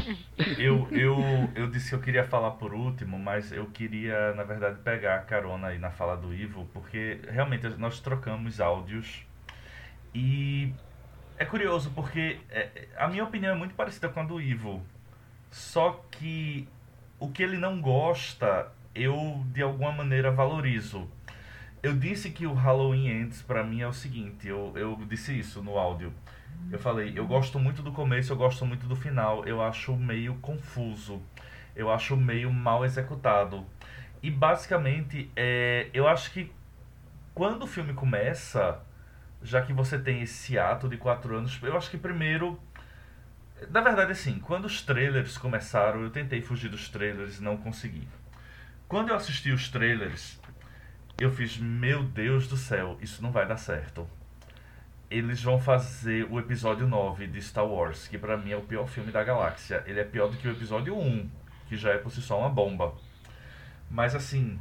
eu, 0.58 0.88
eu, 0.90 1.18
eu 1.54 1.70
disse 1.70 1.90
que 1.90 1.94
eu 1.94 2.00
queria 2.00 2.24
falar 2.24 2.52
por 2.52 2.72
último, 2.72 3.18
mas 3.18 3.52
eu 3.52 3.66
queria, 3.66 4.32
na 4.32 4.42
verdade, 4.42 4.78
pegar 4.82 5.16
a 5.16 5.18
carona 5.18 5.68
aí 5.68 5.78
na 5.78 5.90
fala 5.90 6.16
do 6.16 6.32
Ivo, 6.32 6.66
porque 6.72 7.20
realmente 7.28 7.68
nós 7.76 8.00
trocamos 8.00 8.58
áudios 8.58 9.22
e 10.14 10.72
é 11.36 11.44
curioso 11.44 11.92
porque 11.94 12.40
é, 12.48 12.88
a 12.96 13.06
minha 13.06 13.24
opinião 13.24 13.54
é 13.54 13.58
muito 13.58 13.74
parecida 13.74 14.08
com 14.08 14.20
a 14.20 14.24
do 14.24 14.40
Ivo. 14.40 14.82
Só 15.50 16.02
que 16.10 16.66
o 17.20 17.28
que 17.30 17.42
ele 17.42 17.58
não 17.58 17.82
gosta, 17.82 18.72
eu 18.94 19.44
de 19.52 19.60
alguma 19.60 19.92
maneira 19.92 20.30
valorizo 20.30 21.06
eu 21.82 21.94
disse 21.94 22.30
que 22.30 22.46
o 22.46 22.54
Halloween 22.54 23.08
Ends 23.08 23.42
para 23.42 23.62
mim 23.62 23.80
é 23.80 23.88
o 23.88 23.92
seguinte, 23.92 24.48
eu, 24.48 24.72
eu 24.76 24.96
disse 25.08 25.38
isso 25.38 25.62
no 25.62 25.78
áudio. 25.78 26.12
Eu 26.70 26.78
falei, 26.78 27.12
eu 27.16 27.26
gosto 27.26 27.58
muito 27.58 27.82
do 27.82 27.92
começo, 27.92 28.32
eu 28.32 28.36
gosto 28.36 28.66
muito 28.66 28.86
do 28.86 28.96
final, 28.96 29.44
eu 29.46 29.62
acho 29.62 29.94
meio 29.96 30.34
confuso, 30.36 31.22
eu 31.74 31.90
acho 31.90 32.16
meio 32.16 32.52
mal 32.52 32.84
executado. 32.84 33.64
E 34.22 34.30
basicamente, 34.30 35.30
é, 35.36 35.88
eu 35.94 36.08
acho 36.08 36.32
que 36.32 36.52
quando 37.34 37.62
o 37.62 37.66
filme 37.66 37.94
começa, 37.94 38.80
já 39.42 39.62
que 39.62 39.72
você 39.72 39.98
tem 39.98 40.22
esse 40.22 40.58
ato 40.58 40.88
de 40.88 40.96
quatro 40.96 41.36
anos, 41.36 41.58
eu 41.62 41.76
acho 41.76 41.90
que 41.90 41.96
primeiro. 41.96 42.60
Na 43.70 43.80
verdade, 43.80 44.12
assim, 44.12 44.38
quando 44.40 44.64
os 44.66 44.82
trailers 44.82 45.38
começaram, 45.38 46.02
eu 46.02 46.10
tentei 46.10 46.42
fugir 46.42 46.68
dos 46.68 46.88
trailers 46.88 47.38
e 47.38 47.42
não 47.42 47.56
consegui. 47.56 48.06
Quando 48.88 49.10
eu 49.10 49.14
assisti 49.14 49.52
os 49.52 49.68
trailers, 49.68 50.37
eu 51.20 51.32
fiz, 51.32 51.58
meu 51.58 52.04
Deus 52.04 52.46
do 52.46 52.56
céu, 52.56 52.96
isso 53.00 53.22
não 53.22 53.32
vai 53.32 53.46
dar 53.46 53.56
certo. 53.56 54.08
Eles 55.10 55.42
vão 55.42 55.58
fazer 55.58 56.24
o 56.30 56.38
episódio 56.38 56.86
9 56.86 57.26
de 57.26 57.42
Star 57.42 57.66
Wars, 57.66 58.06
que 58.06 58.16
para 58.16 58.36
mim 58.36 58.52
é 58.52 58.56
o 58.56 58.62
pior 58.62 58.86
filme 58.86 59.10
da 59.10 59.24
galáxia. 59.24 59.82
Ele 59.86 59.98
é 59.98 60.04
pior 60.04 60.28
do 60.28 60.36
que 60.36 60.46
o 60.46 60.52
episódio 60.52 60.96
1, 60.96 61.28
que 61.66 61.76
já 61.76 61.90
é 61.90 61.98
por 61.98 62.12
si 62.12 62.22
só 62.22 62.38
uma 62.38 62.48
bomba. 62.48 62.94
Mas 63.90 64.14
assim, 64.14 64.60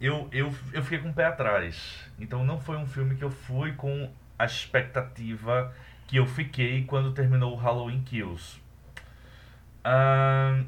eu, 0.00 0.28
eu, 0.32 0.52
eu 0.72 0.82
fiquei 0.82 0.98
com 0.98 1.10
o 1.10 1.14
pé 1.14 1.26
atrás. 1.26 2.10
Então 2.18 2.44
não 2.44 2.58
foi 2.58 2.76
um 2.76 2.86
filme 2.86 3.14
que 3.14 3.22
eu 3.22 3.30
fui 3.30 3.72
com 3.72 4.10
a 4.38 4.44
expectativa 4.44 5.72
que 6.08 6.16
eu 6.16 6.26
fiquei 6.26 6.84
quando 6.84 7.12
terminou 7.12 7.52
o 7.52 7.56
Halloween 7.56 8.02
Kills. 8.02 8.60
Ah, 9.84 10.60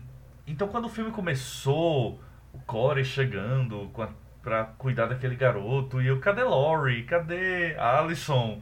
então 0.47 0.69
quando 0.69 0.85
o 0.85 0.89
filme 0.89 1.11
começou, 1.11 2.21
o 2.53 2.59
Corey 2.61 3.05
chegando 3.05 3.89
com 3.93 4.03
a 4.03 4.09
pra 4.43 4.65
cuidar 4.65 5.06
daquele 5.06 5.36
garoto. 5.36 6.01
E 6.01 6.06
eu, 6.06 6.20
cadê 6.20 6.43
Lori? 6.43 7.05
Cadê 7.05 7.77
Alison? 7.78 8.60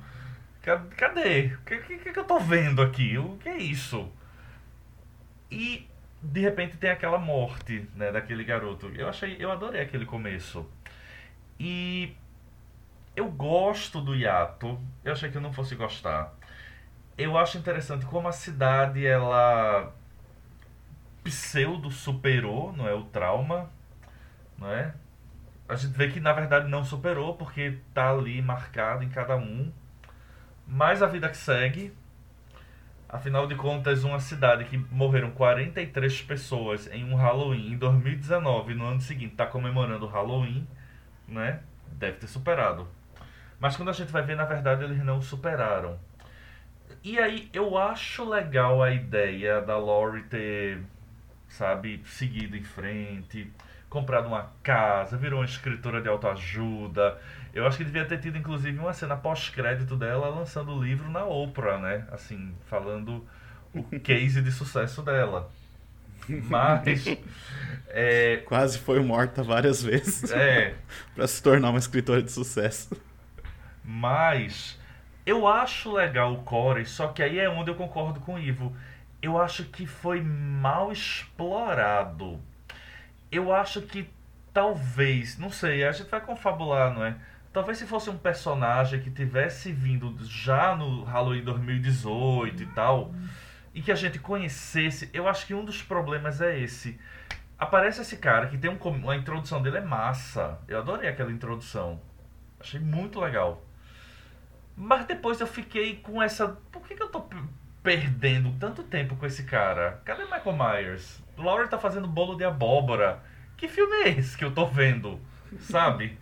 Cadê? 0.97 1.55
O 1.55 1.59
que, 1.65 1.79
que, 1.79 2.13
que 2.13 2.19
eu 2.19 2.25
tô 2.25 2.41
vendo 2.41 2.83
aqui? 2.83 3.17
O 3.19 3.37
que 3.39 3.49
é 3.49 3.57
isso? 3.57 4.11
E 5.51 5.89
de 6.21 6.41
repente 6.41 6.77
tem 6.77 6.91
aquela 6.91 7.19
morte, 7.19 7.89
né, 7.95 8.11
daquele 8.11 8.43
garoto. 8.45 8.89
Eu 8.95 9.09
achei, 9.09 9.37
eu 9.39 9.51
adorei 9.51 9.81
aquele 9.81 10.05
começo. 10.05 10.69
E 11.59 12.15
eu 13.15 13.31
gosto 13.31 14.01
do 14.01 14.15
hiato. 14.15 14.79
Eu 15.05 15.13
achei 15.13 15.31
que 15.31 15.37
eu 15.37 15.41
não 15.41 15.53
fosse 15.53 15.75
gostar. 15.77 16.35
Eu 17.17 17.39
acho 17.39 17.57
interessante 17.59 18.05
como 18.07 18.29
a 18.29 18.33
cidade 18.33 19.07
ela 19.07 19.93
pseudo 21.25 21.91
superou, 21.91 22.73
não 22.73 22.87
é 22.87 22.95
o 22.95 23.03
trauma, 23.05 23.71
não 24.59 24.71
é? 24.71 24.95
A 25.69 25.75
gente 25.75 25.97
vê 25.97 26.09
que 26.09 26.21
na 26.21 26.33
verdade 26.33 26.69
não 26.69 26.85
superou, 26.85 27.35
porque 27.35 27.79
tá 27.93 28.11
ali 28.11 28.41
marcado 28.41 29.03
em 29.03 29.09
cada 29.09 29.37
um. 29.37 29.73
Mas 30.67 31.03
a 31.03 31.07
vida 31.07 31.29
que 31.29 31.37
segue. 31.37 31.93
Afinal 33.09 33.47
de 33.47 33.55
contas, 33.55 34.03
uma 34.03 34.19
cidade 34.19 34.65
que 34.65 34.77
morreram 34.77 35.31
43 35.31 36.23
pessoas 36.23 36.89
em 36.93 37.05
um 37.05 37.15
Halloween 37.15 37.73
em 37.73 37.79
2019, 37.79 38.75
no 38.75 38.85
ano 38.85 39.01
seguinte 39.01 39.33
está 39.33 39.47
comemorando 39.47 40.07
o 40.07 40.09
Halloween, 40.09 40.67
né? 41.29 41.61
Deve 41.93 42.19
ter 42.19 42.27
superado. 42.27 42.89
Mas 43.61 43.77
quando 43.77 43.91
a 43.91 43.93
gente 43.93 44.11
vai 44.11 44.23
ver, 44.23 44.37
na 44.37 44.45
verdade, 44.45 44.85
eles 44.85 45.03
não 45.05 45.23
superaram. 45.23 45.99
E 47.03 47.19
aí, 47.19 47.49
eu 47.53 47.79
acho 47.79 48.29
legal 48.29 48.83
a 48.83 48.91
ideia 48.91 49.61
da 49.61 49.79
Lori 49.79 50.25
ter, 50.25 50.83
sabe, 51.49 52.03
seguido 52.05 52.57
em 52.57 52.65
frente 52.65 53.51
comprado 53.97 54.27
uma 54.27 54.51
casa, 54.63 55.17
virou 55.17 55.41
uma 55.41 55.47
escritora 55.47 56.03
de 56.03 56.09
autoajuda. 56.09 57.19
Eu 57.55 57.67
acho 57.67 57.79
que 57.79 57.85
devia 57.85 58.05
ter 58.05 58.19
tido, 58.19 58.37
inclusive, 58.37 58.79
uma 58.79 58.93
cena 58.93 59.17
pós-crédito 59.17 59.97
dela 59.97 60.29
lançando 60.29 60.73
o 60.73 60.85
livro 60.85 61.11
na 61.11 61.25
Oprah, 61.25 61.79
né? 61.79 62.07
Assim, 62.13 62.55
falando 62.67 63.27
o 63.73 63.83
case 64.01 64.43
de 64.43 64.53
sucesso 64.53 65.03
dela. 65.03 65.51
Mas. 66.29 67.07
É... 67.89 68.43
Quase 68.45 68.79
foi 68.79 69.01
morta 69.01 69.43
várias 69.43 69.83
vezes. 69.83 70.31
É. 70.31 70.75
para 71.17 71.27
se 71.27 71.43
tornar 71.43 71.71
uma 71.71 71.79
escritora 71.79 72.23
de 72.23 72.31
sucesso. 72.31 72.95
Mas. 73.83 74.79
Eu 75.25 75.49
acho 75.49 75.91
legal 75.91 76.35
o 76.35 76.43
Corey, 76.43 76.85
só 76.85 77.09
que 77.09 77.23
aí 77.23 77.39
é 77.39 77.49
onde 77.49 77.71
eu 77.71 77.75
concordo 77.75 78.21
com 78.21 78.35
o 78.35 78.39
Ivo. 78.39 78.77
Eu 79.23 79.41
acho 79.41 79.65
que 79.65 79.87
foi 79.87 80.21
mal 80.21 80.93
explorado 80.93 82.39
eu 83.31 83.55
acho 83.55 83.83
que 83.83 84.09
talvez, 84.53 85.39
não 85.39 85.51
sei, 85.51 85.85
a 85.85 85.93
gente 85.93 86.11
vai 86.11 86.21
confabular, 86.21 86.95
não 86.95 87.05
é? 87.05 87.17
Talvez 87.53 87.79
se 87.79 87.87
fosse 87.87 88.11
um 88.11 88.19
personagem 88.19 89.01
que 89.01 89.11
tivesse 89.11 89.73
vindo 89.73 90.15
já 90.25 90.77
no 90.77 91.05
Halloween 91.05 91.43
2018 91.43 92.63
e 92.63 92.67
tal, 92.67 93.15
e 93.75 93.83
que 93.83 93.93
a 93.93 93.95
gente 93.95 94.19
conhecesse, 94.19 95.11
eu 95.13 95.29
acho 95.29 95.47
que 95.47 95.55
um 95.55 95.65
dos 95.65 95.83
problemas 95.83 96.41
é 96.41 96.59
esse. 96.59 96.99
Aparece 97.59 98.03
esse 98.03 98.19
cara 98.19 98.47
que 98.47 98.59
tem 98.59 98.71
um. 98.71 99.11
A 99.11 99.17
introdução 99.17 99.63
dele 99.63 99.79
é 99.79 99.81
massa. 99.83 100.59
Eu 100.69 100.79
adorei 100.79 101.09
aquela 101.09 101.33
introdução. 101.33 102.01
Achei 102.61 102.81
muito 102.81 103.21
legal. 103.21 103.63
Mas 104.77 105.07
depois 105.07 105.41
eu 105.41 105.47
fiquei 105.47 105.97
com 105.97 106.23
essa. 106.23 106.49
Por 106.71 106.87
que, 106.87 106.95
que 106.95 107.03
eu 107.03 107.09
tô 107.09 107.25
perdendo 107.83 108.53
tanto 108.59 108.83
tempo 108.83 109.17
com 109.17 109.25
esse 109.25 109.45
cara? 109.45 110.03
Cadê 110.05 110.25
Michael 110.25 110.53
Myers? 110.53 111.23
Laura 111.37 111.69
tá 111.69 111.79
fazendo 111.79 112.09
bolo 112.09 112.37
de 112.37 112.45
abóbora. 112.45 113.23
Que 113.57 113.69
filme 113.69 113.95
é 114.03 114.09
esse 114.11 114.37
que 114.37 114.45
eu 114.45 114.53
tô 114.53 114.67
vendo? 114.67 115.21
Sabe? 115.61 116.19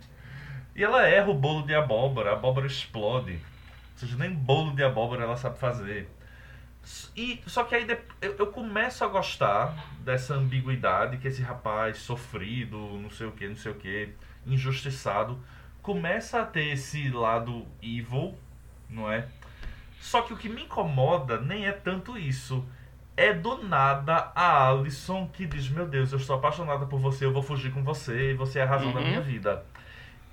E 0.75 0.83
ela 0.83 1.07
erra 1.07 1.29
o 1.29 1.33
bolo 1.33 1.65
de 1.65 1.73
abóbora, 1.73 2.31
a 2.31 2.33
abóbora 2.33 2.67
explode. 2.67 3.33
Ou 3.33 3.97
seja, 3.97 4.17
nem 4.17 4.33
bolo 4.33 4.75
de 4.75 4.83
abóbora 4.83 5.23
ela 5.23 5.37
sabe 5.37 5.57
fazer. 5.57 6.09
E, 7.15 7.41
só 7.47 7.63
que 7.63 7.73
aí 7.73 7.87
eu, 8.21 8.35
eu 8.37 8.47
começo 8.47 9.03
a 9.03 9.07
gostar 9.07 9.89
dessa 10.01 10.35
ambiguidade 10.35 11.17
que 11.17 11.27
esse 11.27 11.41
rapaz 11.41 11.97
sofrido, 11.97 12.77
não 12.77 13.09
sei 13.09 13.25
o 13.25 13.31
que, 13.31 13.47
não 13.47 13.55
sei 13.55 13.71
o 13.71 13.75
que, 13.75 14.13
injustiçado, 14.45 15.39
começa 15.81 16.41
a 16.41 16.45
ter 16.45 16.67
esse 16.67 17.09
lado 17.09 17.65
evil, 17.81 18.37
não 18.89 19.11
é? 19.11 19.27
Só 19.99 20.21
que 20.21 20.33
o 20.33 20.37
que 20.37 20.47
me 20.47 20.63
incomoda 20.63 21.41
nem 21.41 21.65
é 21.65 21.71
tanto 21.71 22.17
isso 22.17 22.63
é 23.17 23.33
do 23.33 23.63
nada 23.63 24.31
a 24.35 24.67
Alison 24.69 25.27
que 25.27 25.45
diz: 25.45 25.69
Meu 25.69 25.87
Deus, 25.87 26.11
eu 26.11 26.17
estou 26.17 26.35
apaixonada 26.35 26.85
por 26.85 26.99
você, 26.99 27.25
eu 27.25 27.33
vou 27.33 27.43
fugir 27.43 27.71
com 27.71 27.83
você 27.83 28.31
e 28.31 28.33
você 28.33 28.59
é 28.59 28.63
a 28.63 28.65
razão 28.65 28.87
uhum. 28.87 28.93
da 28.93 29.01
minha 29.01 29.21
vida. 29.21 29.65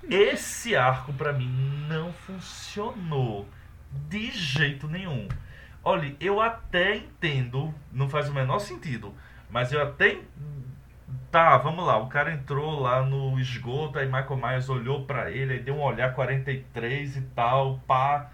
Esse 0.09 0.75
arco 0.75 1.13
para 1.13 1.31
mim 1.31 1.49
não 1.87 2.11
funcionou 2.11 3.47
de 4.09 4.31
jeito 4.31 4.87
nenhum. 4.87 5.27
Olha, 5.83 6.15
eu 6.19 6.41
até 6.41 6.97
entendo, 6.97 7.73
não 7.91 8.09
faz 8.09 8.29
o 8.29 8.33
menor 8.33 8.59
sentido, 8.59 9.13
mas 9.49 9.71
eu 9.71 9.81
até. 9.81 10.19
Tá, 11.31 11.57
vamos 11.57 11.85
lá. 11.85 11.97
O 11.97 12.07
cara 12.07 12.31
entrou 12.31 12.79
lá 12.79 13.01
no 13.01 13.39
esgoto, 13.39 13.97
aí 13.97 14.05
Michael 14.05 14.37
Myers 14.37 14.69
olhou 14.69 15.05
para 15.05 15.31
ele, 15.31 15.53
aí 15.53 15.59
deu 15.59 15.75
um 15.75 15.81
olhar 15.81 16.13
43 16.13 17.17
e 17.17 17.21
tal, 17.21 17.79
pá. 17.87 18.29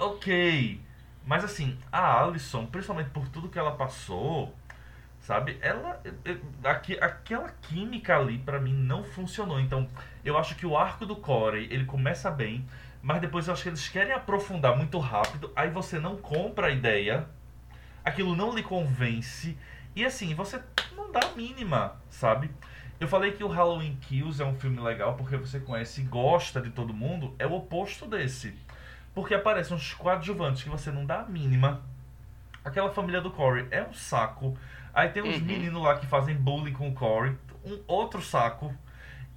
Ok. 0.00 0.80
Mas 1.26 1.44
assim, 1.44 1.76
a 1.90 2.22
Alison, 2.22 2.66
principalmente 2.66 3.10
por 3.10 3.28
tudo 3.28 3.48
que 3.48 3.58
ela 3.58 3.72
passou, 3.72 4.54
sabe? 5.20 5.58
Ela. 5.60 6.00
Aqui, 6.64 6.96
aquela 7.00 7.48
química 7.62 8.16
ali 8.16 8.38
para 8.38 8.60
mim 8.60 8.72
não 8.72 9.02
funcionou. 9.02 9.60
Então, 9.60 9.88
eu 10.24 10.38
acho 10.38 10.54
que 10.54 10.64
o 10.64 10.78
arco 10.78 11.04
do 11.04 11.16
Corey, 11.16 11.66
ele 11.68 11.84
começa 11.84 12.30
bem, 12.30 12.64
mas 13.02 13.20
depois 13.20 13.48
eu 13.48 13.52
acho 13.52 13.64
que 13.64 13.68
eles 13.68 13.88
querem 13.88 14.12
aprofundar 14.12 14.76
muito 14.76 14.98
rápido, 15.00 15.52
aí 15.56 15.68
você 15.68 15.98
não 15.98 16.16
compra 16.16 16.68
a 16.68 16.70
ideia, 16.70 17.26
aquilo 18.04 18.36
não 18.36 18.54
lhe 18.54 18.62
convence, 18.62 19.58
e 19.94 20.04
assim, 20.04 20.34
você 20.34 20.60
não 20.96 21.10
dá 21.10 21.20
a 21.20 21.36
mínima, 21.36 21.96
sabe? 22.08 22.50
Eu 22.98 23.08
falei 23.08 23.32
que 23.32 23.44
o 23.44 23.48
Halloween 23.48 23.96
Kills 23.96 24.40
é 24.40 24.44
um 24.44 24.54
filme 24.54 24.80
legal 24.80 25.14
porque 25.14 25.36
você 25.36 25.60
conhece 25.60 26.00
e 26.00 26.04
gosta 26.04 26.60
de 26.60 26.70
todo 26.70 26.94
mundo, 26.94 27.34
é 27.38 27.46
o 27.46 27.52
oposto 27.52 28.06
desse. 28.06 28.54
Porque 29.16 29.34
aparecem 29.34 29.74
uns 29.74 29.94
coadjuvantes 29.94 30.62
que 30.62 30.68
você 30.68 30.92
não 30.92 31.06
dá 31.06 31.22
a 31.22 31.24
mínima. 31.24 31.80
Aquela 32.62 32.90
família 32.90 33.20
do 33.20 33.30
Corey 33.30 33.66
é 33.70 33.82
um 33.82 33.94
saco. 33.94 34.56
Aí 34.92 35.08
tem 35.08 35.22
uns 35.22 35.38
Uhum. 35.38 35.46
meninos 35.46 35.82
lá 35.82 35.98
que 35.98 36.06
fazem 36.06 36.36
bullying 36.36 36.74
com 36.74 36.88
o 36.90 36.92
Corey, 36.94 37.34
um 37.64 37.80
outro 37.88 38.20
saco. 38.20 38.74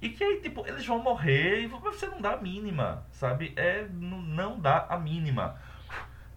E 0.02 0.10
que 0.10 0.22
aí, 0.22 0.40
tipo, 0.42 0.66
eles 0.68 0.86
vão 0.86 1.02
morrer 1.02 1.62
e 1.62 1.66
você 1.66 2.06
não 2.06 2.20
dá 2.20 2.34
a 2.34 2.36
mínima, 2.36 3.06
sabe? 3.10 3.54
É, 3.56 3.84
n- 3.84 4.22
não 4.34 4.60
dá 4.60 4.86
a 4.88 4.98
mínima. 4.98 5.56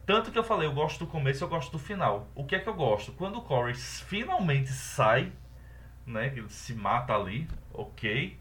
Tanto 0.06 0.32
que 0.32 0.40
eu 0.40 0.44
falei, 0.44 0.68
eu 0.68 0.74
gosto 0.74 1.00
do 1.00 1.08
começo, 1.12 1.44
eu 1.44 1.50
gosto 1.50 1.72
do 1.72 1.80
final. 1.80 2.28
O 2.36 2.46
que 2.46 2.56
é 2.56 2.60
que 2.60 2.70
eu 2.70 2.74
gosto? 2.74 3.12
Quando 3.12 3.40
o 3.40 3.42
Corey 3.42 3.74
finalmente 3.76 4.70
sai, 4.72 5.34
né? 6.06 6.30
que 6.30 6.40
Ele 6.40 6.50
se 6.50 6.74
mata 6.74 7.14
ali, 7.14 7.48
ok. 7.74 8.38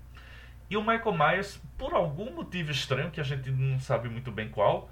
E 0.73 0.77
o 0.79 0.81
Michael 0.81 1.13
Myers, 1.13 1.61
por 1.77 1.93
algum 1.93 2.33
motivo 2.33 2.71
estranho, 2.71 3.11
que 3.11 3.21
a 3.21 3.23
gente 3.23 3.51
não 3.51 3.79
sabe 3.79 4.09
muito 4.09 4.33
bem 4.33 4.49
qual, 4.49 4.89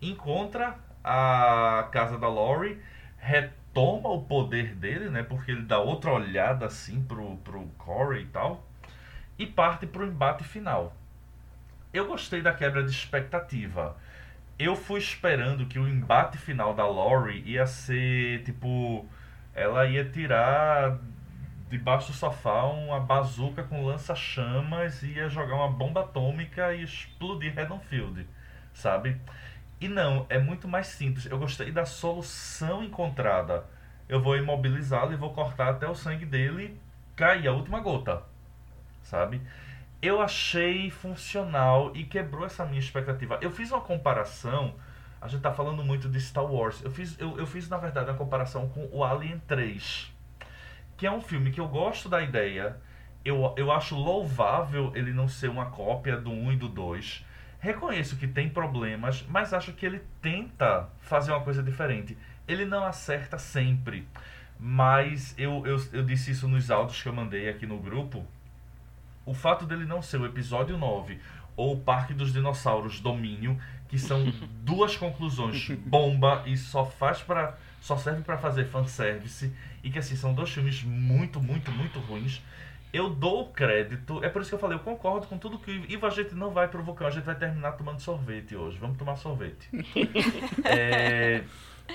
encontra 0.00 0.76
a 1.04 1.88
casa 1.92 2.18
da 2.18 2.26
Laurie, 2.26 2.82
retoma 3.18 4.08
o 4.08 4.24
poder 4.24 4.74
dele, 4.74 5.08
né? 5.10 5.22
Porque 5.22 5.52
ele 5.52 5.62
dá 5.62 5.78
outra 5.78 6.10
olhada 6.10 6.66
assim 6.66 7.04
pro, 7.04 7.36
pro 7.36 7.62
Corey 7.78 8.24
e 8.24 8.26
tal, 8.26 8.66
e 9.38 9.46
parte 9.46 9.86
pro 9.86 10.04
embate 10.04 10.42
final. 10.42 10.92
Eu 11.94 12.08
gostei 12.08 12.42
da 12.42 12.52
quebra 12.52 12.82
de 12.82 12.90
expectativa. 12.90 13.96
Eu 14.58 14.74
fui 14.74 14.98
esperando 14.98 15.66
que 15.66 15.78
o 15.78 15.86
embate 15.86 16.36
final 16.36 16.74
da 16.74 16.84
Laurie 16.84 17.44
ia 17.46 17.64
ser 17.64 18.42
tipo. 18.42 19.06
Ela 19.54 19.86
ia 19.86 20.04
tirar 20.04 20.98
debaixo 21.72 22.08
do 22.08 22.12
sofá 22.12 22.64
uma 22.64 23.00
bazuca 23.00 23.62
com 23.62 23.86
lança-chamas 23.86 25.02
e 25.02 25.12
ia 25.14 25.30
jogar 25.30 25.54
uma 25.54 25.70
bomba 25.70 26.02
atômica 26.02 26.74
e 26.74 26.82
explodir 26.82 27.54
Redonfield, 27.54 28.28
sabe? 28.74 29.18
E 29.80 29.88
não, 29.88 30.26
é 30.28 30.38
muito 30.38 30.68
mais 30.68 30.88
simples. 30.88 31.24
Eu 31.24 31.38
gostei 31.38 31.72
da 31.72 31.86
solução 31.86 32.84
encontrada. 32.84 33.64
Eu 34.06 34.20
vou 34.20 34.36
imobilizá-lo 34.36 35.14
e 35.14 35.16
vou 35.16 35.32
cortar 35.32 35.70
até 35.70 35.88
o 35.88 35.94
sangue 35.94 36.26
dele 36.26 36.78
cair 37.16 37.48
a 37.48 37.52
última 37.52 37.80
gota, 37.80 38.22
sabe? 39.00 39.40
Eu 40.02 40.20
achei 40.20 40.90
funcional 40.90 41.90
e 41.94 42.04
quebrou 42.04 42.44
essa 42.44 42.66
minha 42.66 42.80
expectativa. 42.80 43.38
Eu 43.40 43.50
fiz 43.50 43.72
uma 43.72 43.80
comparação. 43.80 44.74
A 45.22 45.26
gente 45.26 45.40
tá 45.40 45.54
falando 45.54 45.82
muito 45.82 46.06
de 46.10 46.20
Star 46.20 46.44
Wars. 46.44 46.84
Eu 46.84 46.90
fiz, 46.90 47.18
eu, 47.18 47.38
eu 47.38 47.46
fiz 47.46 47.66
na 47.66 47.78
verdade, 47.78 48.10
uma 48.10 48.18
comparação 48.18 48.68
com 48.68 48.86
o 48.92 49.02
Alien 49.02 49.38
3 49.48 50.11
que 51.02 51.06
é 51.08 51.10
um 51.10 51.20
filme 51.20 51.50
que 51.50 51.58
eu 51.58 51.66
gosto 51.66 52.08
da 52.08 52.22
ideia. 52.22 52.76
Eu, 53.24 53.52
eu 53.56 53.72
acho 53.72 53.96
louvável 53.96 54.92
ele 54.94 55.12
não 55.12 55.26
ser 55.26 55.50
uma 55.50 55.66
cópia 55.66 56.16
do 56.16 56.30
1 56.30 56.52
e 56.52 56.56
do 56.56 56.68
2. 56.68 57.26
Reconheço 57.58 58.14
que 58.14 58.28
tem 58.28 58.48
problemas, 58.48 59.26
mas 59.28 59.52
acho 59.52 59.72
que 59.72 59.84
ele 59.84 60.00
tenta 60.20 60.88
fazer 61.00 61.32
uma 61.32 61.40
coisa 61.40 61.60
diferente. 61.60 62.16
Ele 62.46 62.64
não 62.64 62.84
acerta 62.84 63.36
sempre. 63.36 64.06
Mas 64.60 65.34
eu, 65.36 65.66
eu, 65.66 65.76
eu 65.92 66.04
disse 66.04 66.30
isso 66.30 66.46
nos 66.46 66.70
áudios 66.70 67.02
que 67.02 67.08
eu 67.08 67.12
mandei 67.12 67.48
aqui 67.48 67.66
no 67.66 67.80
grupo. 67.80 68.24
O 69.26 69.34
fato 69.34 69.66
dele 69.66 69.84
não 69.84 70.02
ser 70.02 70.20
o 70.20 70.24
episódio 70.26 70.78
9 70.78 71.18
ou 71.56 71.72
o 71.74 71.80
Parque 71.80 72.14
dos 72.14 72.32
Dinossauros 72.32 73.00
Domínio, 73.00 73.60
que 73.88 73.98
são 73.98 74.32
duas 74.62 74.96
conclusões 74.96 75.68
bomba 75.84 76.44
e 76.46 76.56
só 76.56 76.86
faz 76.86 77.20
para 77.20 77.58
só 77.82 77.96
serve 77.96 78.22
para 78.22 78.38
fazer 78.38 78.64
fanservice 78.66 79.52
e 79.82 79.90
que 79.90 79.98
assim 79.98 80.14
são 80.14 80.32
dois 80.32 80.50
filmes 80.50 80.84
muito, 80.84 81.42
muito, 81.42 81.72
muito 81.72 81.98
ruins. 81.98 82.40
Eu 82.92 83.10
dou 83.10 83.42
o 83.42 83.48
crédito, 83.48 84.22
é 84.22 84.28
por 84.28 84.40
isso 84.40 84.50
que 84.50 84.54
eu 84.54 84.58
falei, 84.58 84.76
eu 84.76 84.82
concordo 84.82 85.26
com 85.26 85.36
tudo 85.36 85.58
que 85.58 85.70
Ivo 85.88 86.06
a 86.06 86.10
gente 86.10 86.34
não 86.34 86.50
vai 86.50 86.68
pro 86.68 86.82
vulcão, 86.82 87.06
a 87.06 87.10
gente 87.10 87.24
vai 87.24 87.34
terminar 87.34 87.72
tomando 87.72 88.00
sorvete 88.00 88.54
hoje. 88.54 88.78
Vamos 88.78 88.96
tomar 88.96 89.16
sorvete. 89.16 89.68
é, 90.64 91.42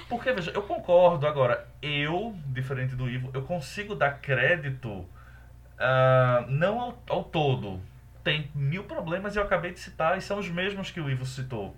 porque 0.10 0.34
veja, 0.34 0.52
eu 0.52 0.64
concordo 0.64 1.26
agora, 1.26 1.66
eu, 1.82 2.36
diferente 2.48 2.94
do 2.94 3.10
Ivo, 3.10 3.32
eu 3.34 3.44
consigo 3.44 3.96
dar 3.96 4.20
crédito 4.20 5.08
ah, 5.80 6.46
não 6.50 6.82
ao, 6.82 7.04
ao 7.08 7.24
todo. 7.24 7.80
Tem 8.26 8.52
mil 8.54 8.84
problemas 8.84 9.36
e 9.36 9.40
eu 9.40 9.44
acabei 9.44 9.72
de 9.72 9.80
citar 9.80 10.18
e 10.18 10.22
são 10.22 10.38
os 10.38 10.50
mesmos 10.50 10.92
que 10.92 11.00
o 11.00 11.10
Ivo 11.10 11.26
citou. 11.26 11.74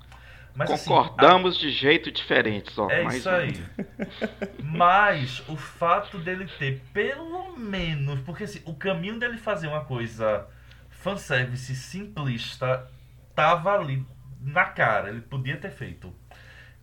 Mas, 0.55 0.73
assim, 0.73 1.01
a- 1.17 1.39
Concordamos 1.39 1.57
de 1.57 1.69
jeito 1.71 2.11
diferentes, 2.11 2.77
ó. 2.77 2.87
é 2.87 3.03
isso 3.05 3.29
aí. 3.29 3.65
Mas 4.57 5.41
o 5.47 5.55
fato 5.57 6.19
dele 6.19 6.47
ter 6.47 6.81
pelo 6.93 7.57
menos. 7.57 8.21
Porque 8.21 8.43
assim, 8.45 8.61
o 8.65 8.75
caminho 8.75 9.19
dele 9.19 9.37
fazer 9.37 9.67
uma 9.67 9.85
coisa 9.85 10.47
fanservice 10.89 11.75
simplista 11.75 12.89
tava 13.35 13.73
ali 13.73 14.05
na 14.41 14.65
cara. 14.65 15.09
Ele 15.09 15.21
podia 15.21 15.57
ter 15.57 15.71
feito. 15.71 16.13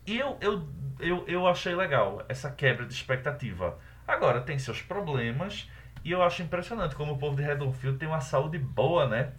E 0.07 0.19
eu, 0.19 0.39
eu, 0.41 0.69
eu, 1.01 1.25
eu 1.29 1.49
achei 1.49 1.75
legal 1.75 2.25
essa 2.29 2.51
quebra 2.51 2.87
de 2.87 2.95
expectativa. 2.95 3.79
Agora, 4.07 4.41
tem 4.43 4.59
seus 4.59 4.83
problemas. 4.83 5.71
E 6.05 6.13
eu 6.13 6.23
acho 6.23 6.43
impressionante 6.43 6.95
como 6.97 7.15
o 7.15 7.19
povo 7.19 7.37
de 7.37 7.43
Redonfield 7.43 7.99
tem 7.99 8.09
uma 8.09 8.21
saúde 8.21 8.59
boa, 8.59 9.09
né? 9.09 9.33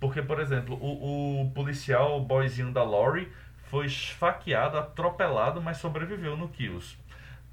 Porque, 0.00 0.22
por 0.22 0.40
exemplo, 0.40 0.76
o, 0.80 1.42
o 1.44 1.50
policial, 1.52 2.18
o 2.18 2.24
boyzinho 2.24 2.72
da 2.72 2.82
Lori, 2.82 3.30
foi 3.74 3.86
esfaqueado, 3.86 4.78
atropelado, 4.78 5.60
mas 5.60 5.78
sobreviveu 5.78 6.36
no 6.36 6.48
Kills. 6.48 6.96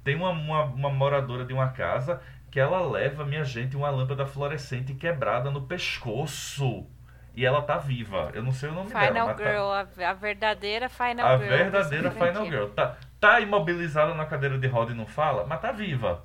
Tem 0.04 0.14
uma, 0.14 0.30
uma, 0.30 0.62
uma 0.66 0.88
moradora 0.88 1.44
de 1.44 1.52
uma 1.52 1.70
casa 1.70 2.22
que 2.48 2.60
ela 2.60 2.80
leva, 2.88 3.24
minha 3.24 3.42
gente, 3.42 3.76
uma 3.76 3.90
lâmpada 3.90 4.24
fluorescente 4.24 4.94
quebrada 4.94 5.50
no 5.50 5.62
pescoço. 5.62 6.86
E 7.34 7.44
ela 7.44 7.60
tá 7.60 7.76
viva. 7.76 8.30
Eu 8.34 8.44
não 8.44 8.52
sei 8.52 8.68
o 8.68 8.72
nome 8.72 8.90
dela. 8.90 9.04
Final 9.04 9.34
tá- 9.34 9.36
Girl, 9.36 9.64
a, 9.72 10.10
a 10.10 10.12
verdadeira 10.12 10.88
Final 10.88 11.26
a 11.26 11.38
Girl. 11.38 11.48
verdadeira 11.48 12.10
dessa 12.10 12.26
Final. 12.26 12.46
Girl. 12.46 12.66
Tá, 12.66 12.96
tá 13.18 13.40
imobilizada 13.40 14.14
na 14.14 14.24
cadeira 14.24 14.56
de 14.56 14.66
roda 14.68 14.92
e 14.92 14.94
não 14.94 15.06
fala, 15.06 15.44
mas 15.44 15.60
tá 15.60 15.72
viva. 15.72 16.24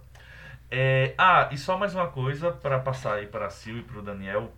É, 0.69 1.15
ah, 1.17 1.49
e 1.51 1.57
só 1.57 1.75
mais 1.75 1.95
uma 1.95 2.07
coisa 2.07 2.51
para 2.51 2.77
passar 2.77 3.15
aí 3.15 3.25
para 3.25 3.47
a 3.47 3.49
Sil 3.49 3.79
e 3.79 3.81
para 3.81 3.97
o 3.97 4.03
Daniel. 4.03 4.53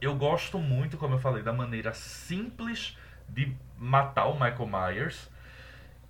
Eu 0.00 0.16
gosto 0.16 0.58
muito, 0.58 0.96
como 0.96 1.14
eu 1.14 1.18
falei, 1.20 1.44
da 1.44 1.52
maneira 1.52 1.94
simples 1.94 2.98
de 3.28 3.56
matar 3.78 4.26
o 4.26 4.34
Michael 4.34 4.66
Myers. 4.66 5.30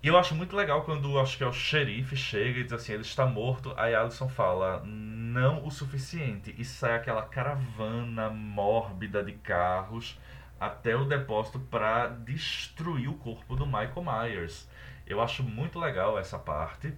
E 0.02 0.08
eu 0.08 0.18
acho 0.18 0.34
muito 0.34 0.54
legal 0.54 0.82
quando 0.82 1.18
acho 1.18 1.38
que 1.38 1.44
é 1.44 1.46
o 1.46 1.52
xerife 1.52 2.14
chega 2.14 2.60
e 2.60 2.64
diz 2.64 2.72
assim, 2.74 2.92
ele 2.92 3.02
está 3.02 3.24
morto. 3.24 3.72
Aí 3.76 3.94
Alison 3.94 4.28
fala, 4.28 4.82
não 4.84 5.66
o 5.66 5.70
suficiente. 5.70 6.54
E 6.58 6.64
sai 6.64 6.94
aquela 6.96 7.22
caravana 7.22 8.28
mórbida 8.28 9.24
de 9.24 9.32
carros 9.32 10.18
até 10.60 10.94
o 10.94 11.04
depósito 11.04 11.58
para 11.58 12.08
destruir 12.08 13.08
o 13.08 13.14
corpo 13.14 13.56
do 13.56 13.66
Michael 13.66 14.04
Myers. 14.04 14.68
Eu 15.06 15.20
acho 15.22 15.42
muito 15.42 15.78
legal 15.78 16.18
essa 16.18 16.38
parte. 16.38 16.92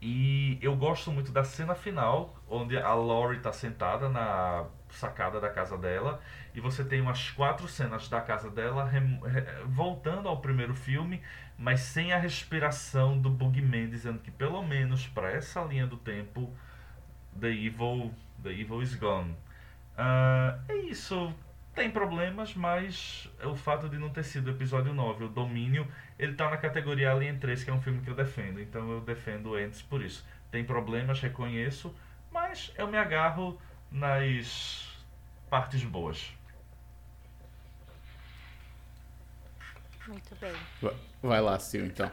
E 0.00 0.58
eu 0.60 0.76
gosto 0.76 1.10
muito 1.10 1.32
da 1.32 1.42
cena 1.42 1.74
final, 1.74 2.36
onde 2.48 2.76
a 2.76 2.94
Laurie 2.94 3.38
está 3.38 3.52
sentada 3.52 4.08
na 4.08 4.66
sacada 4.90 5.40
da 5.40 5.48
casa 5.48 5.76
dela. 5.78 6.20
E 6.56 6.60
você 6.60 6.82
tem 6.82 7.02
umas 7.02 7.30
quatro 7.30 7.68
cenas 7.68 8.08
da 8.08 8.18
casa 8.18 8.50
dela 8.50 8.90
voltando 9.66 10.26
ao 10.26 10.40
primeiro 10.40 10.74
filme, 10.74 11.22
mas 11.58 11.80
sem 11.80 12.14
a 12.14 12.18
respiração 12.18 13.18
do 13.18 13.28
Bugman, 13.28 13.90
dizendo 13.90 14.18
que 14.20 14.30
pelo 14.30 14.62
menos 14.62 15.06
para 15.06 15.30
essa 15.30 15.60
linha 15.62 15.86
do 15.86 15.98
tempo, 15.98 16.50
The 17.38 17.50
Evil, 17.50 18.10
the 18.42 18.50
evil 18.50 18.80
is 18.80 18.94
gone. 18.94 19.36
Ah, 19.98 20.58
é 20.66 20.76
isso. 20.76 21.30
Tem 21.74 21.90
problemas, 21.90 22.54
mas 22.54 23.30
o 23.44 23.54
fato 23.54 23.86
de 23.86 23.98
não 23.98 24.08
ter 24.08 24.22
sido 24.22 24.46
o 24.46 24.50
episódio 24.50 24.94
9, 24.94 25.24
o 25.24 25.28
domínio, 25.28 25.86
ele 26.18 26.32
tá 26.32 26.48
na 26.48 26.56
categoria 26.56 27.12
Alien 27.12 27.38
3, 27.38 27.64
que 27.64 27.70
é 27.70 27.74
um 27.74 27.82
filme 27.82 28.00
que 28.00 28.08
eu 28.08 28.14
defendo. 28.14 28.62
Então 28.62 28.90
eu 28.92 29.02
defendo 29.02 29.56
antes 29.56 29.82
por 29.82 30.02
isso. 30.02 30.26
Tem 30.50 30.64
problemas, 30.64 31.20
reconheço, 31.20 31.94
mas 32.32 32.72
eu 32.78 32.88
me 32.88 32.96
agarro 32.96 33.60
nas 33.92 35.04
partes 35.50 35.84
boas. 35.84 36.34
Muito 40.08 40.34
bem. 40.40 40.52
Va- 40.80 40.94
Vai 41.22 41.40
lá, 41.40 41.58
Sil, 41.58 41.84
então. 41.86 42.10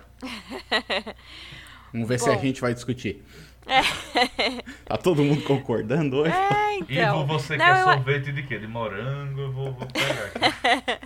Vamos 1.91 2.07
ver 2.07 2.20
se 2.20 2.30
a 2.30 2.34
Bom. 2.34 2.41
gente 2.41 2.61
vai 2.61 2.74
discutir. 2.74 3.24
Tá 4.86 4.98
todo 4.98 5.24
mundo 5.24 5.41
concordando 5.44 6.18
hoje? 6.18 6.34
É, 6.36 6.76
então. 6.78 7.22
Ivo, 7.24 7.26
você 7.26 7.56
Não, 7.56 7.65
quer 7.65 7.80
eu- 7.80 7.84
sorvete 7.86 8.32
de 8.34 8.44
quê? 8.44 8.60
De 8.60 8.68
morango? 8.68 9.40
Eu 9.41 9.52
vou, 9.52 9.72
vou 9.74 9.88
pegar 9.88 10.26
aqui. 10.26 10.99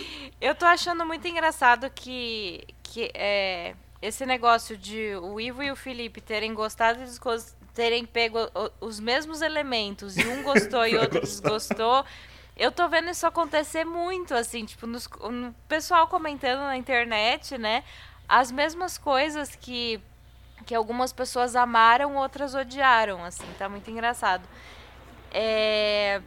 Eu 0.40 0.54
tô 0.54 0.66
achando 0.66 1.06
muito 1.06 1.26
engraçado 1.26 1.88
que, 1.94 2.64
que 2.82 3.10
é, 3.14 3.74
esse 4.02 4.26
negócio 4.26 4.76
de 4.76 5.14
o 5.16 5.40
Ivo 5.40 5.62
e 5.62 5.70
o 5.70 5.76
Felipe 5.76 6.20
terem 6.20 6.52
gostado 6.52 7.00
e 7.02 7.74
terem 7.74 8.04
pego 8.04 8.38
o- 8.54 8.86
os 8.86 9.00
mesmos 9.00 9.40
elementos 9.40 10.18
e 10.18 10.26
um 10.26 10.42
gostou 10.42 10.86
e 10.86 10.96
outro 10.98 11.20
desgostou. 11.22 12.04
Eu 12.56 12.70
tô 12.70 12.88
vendo 12.88 13.10
isso 13.10 13.26
acontecer 13.26 13.84
muito, 13.84 14.32
assim, 14.34 14.64
tipo, 14.64 14.86
nos, 14.86 15.08
no 15.30 15.52
pessoal 15.68 16.06
comentando 16.06 16.60
na 16.60 16.76
internet, 16.76 17.58
né? 17.58 17.82
As 18.28 18.52
mesmas 18.52 18.96
coisas 18.96 19.54
que, 19.56 20.00
que 20.64 20.74
algumas 20.74 21.12
pessoas 21.12 21.56
amaram, 21.56 22.14
outras 22.16 22.54
odiaram, 22.54 23.24
assim, 23.24 23.44
tá 23.58 23.68
muito 23.68 23.90
engraçado. 23.90 24.44
É, 25.32 26.20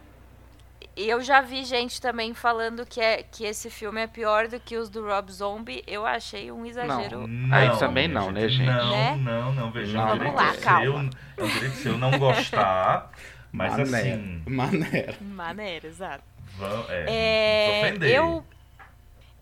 eu 0.94 1.22
já 1.22 1.40
vi 1.40 1.64
gente 1.64 2.00
também 2.00 2.34
falando 2.34 2.84
que, 2.84 3.00
é, 3.00 3.22
que 3.22 3.44
esse 3.44 3.70
filme 3.70 4.00
é 4.02 4.06
pior 4.06 4.48
do 4.48 4.60
que 4.60 4.76
os 4.76 4.90
do 4.90 5.06
Rob 5.06 5.30
Zombie. 5.32 5.82
Eu 5.86 6.04
achei 6.04 6.52
um 6.52 6.66
exagero. 6.66 7.26
Não, 7.26 7.56
Aí 7.56 7.70
também 7.78 8.06
não, 8.08 8.30
né, 8.30 8.48
gente? 8.48 8.66
Não, 8.66 8.90
Né? 8.90 9.16
não, 9.16 9.52
não. 9.54 9.70
Veja, 9.70 9.96
Não, 9.96 10.08
é 10.08 10.12
um 10.12 10.18
vamos 10.18 10.34
direito 10.34 10.36
lá, 10.36 10.52
seu, 10.52 10.62
calma. 10.62 11.10
é 11.36 11.42
um 11.42 11.48
direito 11.48 11.76
seu 11.76 11.96
não 11.98 12.18
gostar, 12.18 13.10
mas 13.52 13.76
Maneiro. 13.76 13.96
assim... 13.96 14.42
Maneiro. 14.46 15.24
Maneiro, 15.24 15.86
exato. 15.86 16.24
Vão, 16.56 16.84
é, 16.88 17.04
É, 17.08 17.96
eu 18.08 18.44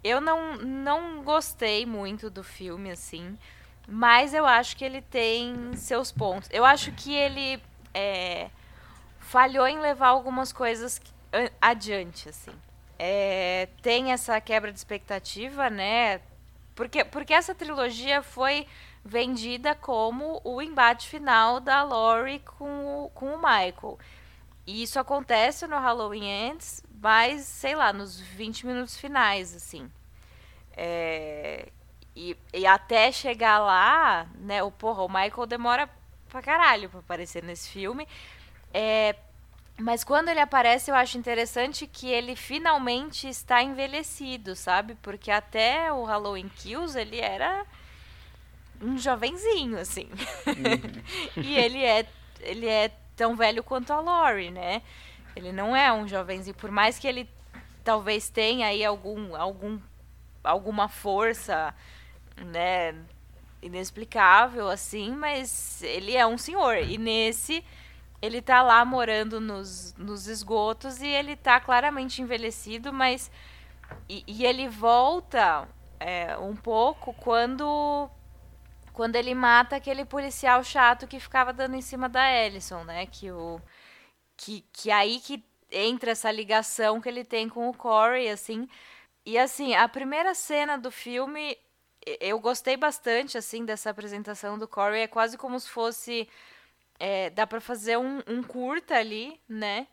eu 0.02 0.20
não, 0.20 0.56
não 0.58 1.22
gostei 1.22 1.84
muito 1.84 2.30
do 2.30 2.44
filme, 2.44 2.90
assim. 2.90 3.36
Mas 3.88 4.34
eu 4.34 4.46
acho 4.46 4.76
que 4.76 4.84
ele 4.84 5.02
tem 5.02 5.74
seus 5.74 6.12
pontos. 6.12 6.48
Eu 6.52 6.64
acho 6.64 6.92
que 6.92 7.12
ele 7.14 7.60
é, 7.92 8.48
falhou 9.18 9.66
em 9.66 9.78
levar 9.80 10.08
algumas 10.08 10.52
coisas 10.52 11.00
adiante, 11.60 12.28
assim. 12.28 12.52
É, 12.98 13.68
tem 13.82 14.12
essa 14.12 14.40
quebra 14.40 14.72
de 14.72 14.78
expectativa, 14.78 15.68
né? 15.68 16.20
Porque, 16.74 17.04
porque 17.04 17.34
essa 17.34 17.54
trilogia 17.54 18.22
foi 18.22 18.66
vendida 19.06 19.74
como 19.74 20.40
o 20.42 20.60
embate 20.60 21.08
final 21.08 21.60
da 21.60 21.82
Laurie 21.84 22.40
com 22.40 23.04
o, 23.04 23.10
com 23.10 23.34
o 23.34 23.38
Michael. 23.38 23.98
E 24.66 24.82
isso 24.82 24.98
acontece 24.98 25.66
no 25.68 25.78
Halloween 25.78 26.24
Ends, 26.24 26.82
mas, 27.00 27.44
sei 27.44 27.76
lá, 27.76 27.92
nos 27.92 28.18
20 28.18 28.66
minutos 28.66 28.96
finais, 28.96 29.54
assim. 29.54 29.88
É, 30.76 31.68
e, 32.16 32.36
e 32.52 32.66
até 32.66 33.12
chegar 33.12 33.60
lá, 33.60 34.26
né, 34.34 34.62
o, 34.62 34.70
porra, 34.72 35.04
o 35.04 35.08
Michael 35.08 35.46
demora 35.46 35.88
pra 36.28 36.42
caralho 36.42 36.90
pra 36.90 36.98
aparecer 36.98 37.44
nesse 37.44 37.70
filme. 37.70 38.08
É, 38.74 39.14
mas 39.78 40.02
quando 40.02 40.30
ele 40.30 40.40
aparece, 40.40 40.90
eu 40.90 40.96
acho 40.96 41.16
interessante 41.16 41.86
que 41.86 42.08
ele 42.08 42.34
finalmente 42.34 43.28
está 43.28 43.62
envelhecido, 43.62 44.56
sabe? 44.56 44.96
Porque 44.96 45.30
até 45.30 45.92
o 45.92 46.02
Halloween 46.02 46.48
Kills 46.48 46.98
ele 46.98 47.20
era 47.20 47.64
um 48.80 48.98
jovenzinho, 48.98 49.78
assim. 49.78 50.08
e 51.36 51.56
ele 51.56 51.82
é, 51.82 52.06
ele 52.40 52.66
é 52.66 52.90
tão 53.14 53.34
velho 53.36 53.62
quanto 53.62 53.92
a 53.92 54.00
Laurie, 54.00 54.50
né? 54.50 54.82
Ele 55.34 55.52
não 55.52 55.76
é 55.76 55.92
um 55.92 56.08
jovenzinho, 56.08 56.56
por 56.56 56.70
mais 56.70 56.98
que 56.98 57.06
ele 57.06 57.28
talvez 57.84 58.28
tenha 58.28 58.66
aí 58.66 58.84
algum, 58.84 59.36
algum 59.36 59.78
alguma 60.42 60.88
força, 60.88 61.74
né, 62.36 62.94
inexplicável 63.60 64.68
assim, 64.68 65.10
mas 65.10 65.82
ele 65.82 66.16
é 66.16 66.26
um 66.26 66.38
senhor. 66.38 66.78
E 66.78 66.96
nesse 66.96 67.64
ele 68.22 68.40
tá 68.40 68.62
lá 68.62 68.84
morando 68.84 69.40
nos, 69.40 69.94
nos 69.98 70.26
esgotos 70.26 71.00
e 71.00 71.06
ele 71.06 71.36
tá 71.36 71.60
claramente 71.60 72.22
envelhecido, 72.22 72.92
mas 72.92 73.30
e, 74.08 74.24
e 74.26 74.44
ele 74.44 74.68
volta 74.68 75.68
é, 76.00 76.36
um 76.38 76.56
pouco 76.56 77.12
quando 77.14 78.08
quando 78.96 79.16
ele 79.16 79.34
mata 79.34 79.76
aquele 79.76 80.06
policial 80.06 80.64
chato 80.64 81.06
que 81.06 81.20
ficava 81.20 81.52
dando 81.52 81.76
em 81.76 81.82
cima 81.82 82.08
da 82.08 82.32
Ellison, 82.32 82.82
né? 82.84 83.06
Que 83.06 83.30
o 83.30 83.60
que, 84.36 84.64
que 84.72 84.90
aí 84.90 85.20
que 85.20 85.44
entra 85.70 86.12
essa 86.12 86.30
ligação 86.32 87.00
que 87.00 87.08
ele 87.08 87.24
tem 87.24 87.48
com 87.48 87.68
o 87.68 87.74
Corey, 87.74 88.30
assim. 88.30 88.68
E 89.26 89.38
assim, 89.38 89.74
a 89.74 89.88
primeira 89.88 90.34
cena 90.34 90.78
do 90.78 90.90
filme, 90.90 91.58
eu 92.20 92.38
gostei 92.40 92.76
bastante, 92.76 93.36
assim, 93.38 93.66
dessa 93.66 93.90
apresentação 93.90 94.58
do 94.58 94.68
Corey. 94.68 95.02
É 95.02 95.06
quase 95.08 95.36
como 95.38 95.60
se 95.60 95.68
fosse. 95.68 96.28
é, 96.98 97.30
dá 97.30 97.46
pra 97.46 97.60
fazer 97.60 97.98
um, 97.98 98.22
um 98.26 98.42
curta 98.42 98.96
ali, 98.96 99.40
né? 99.48 99.88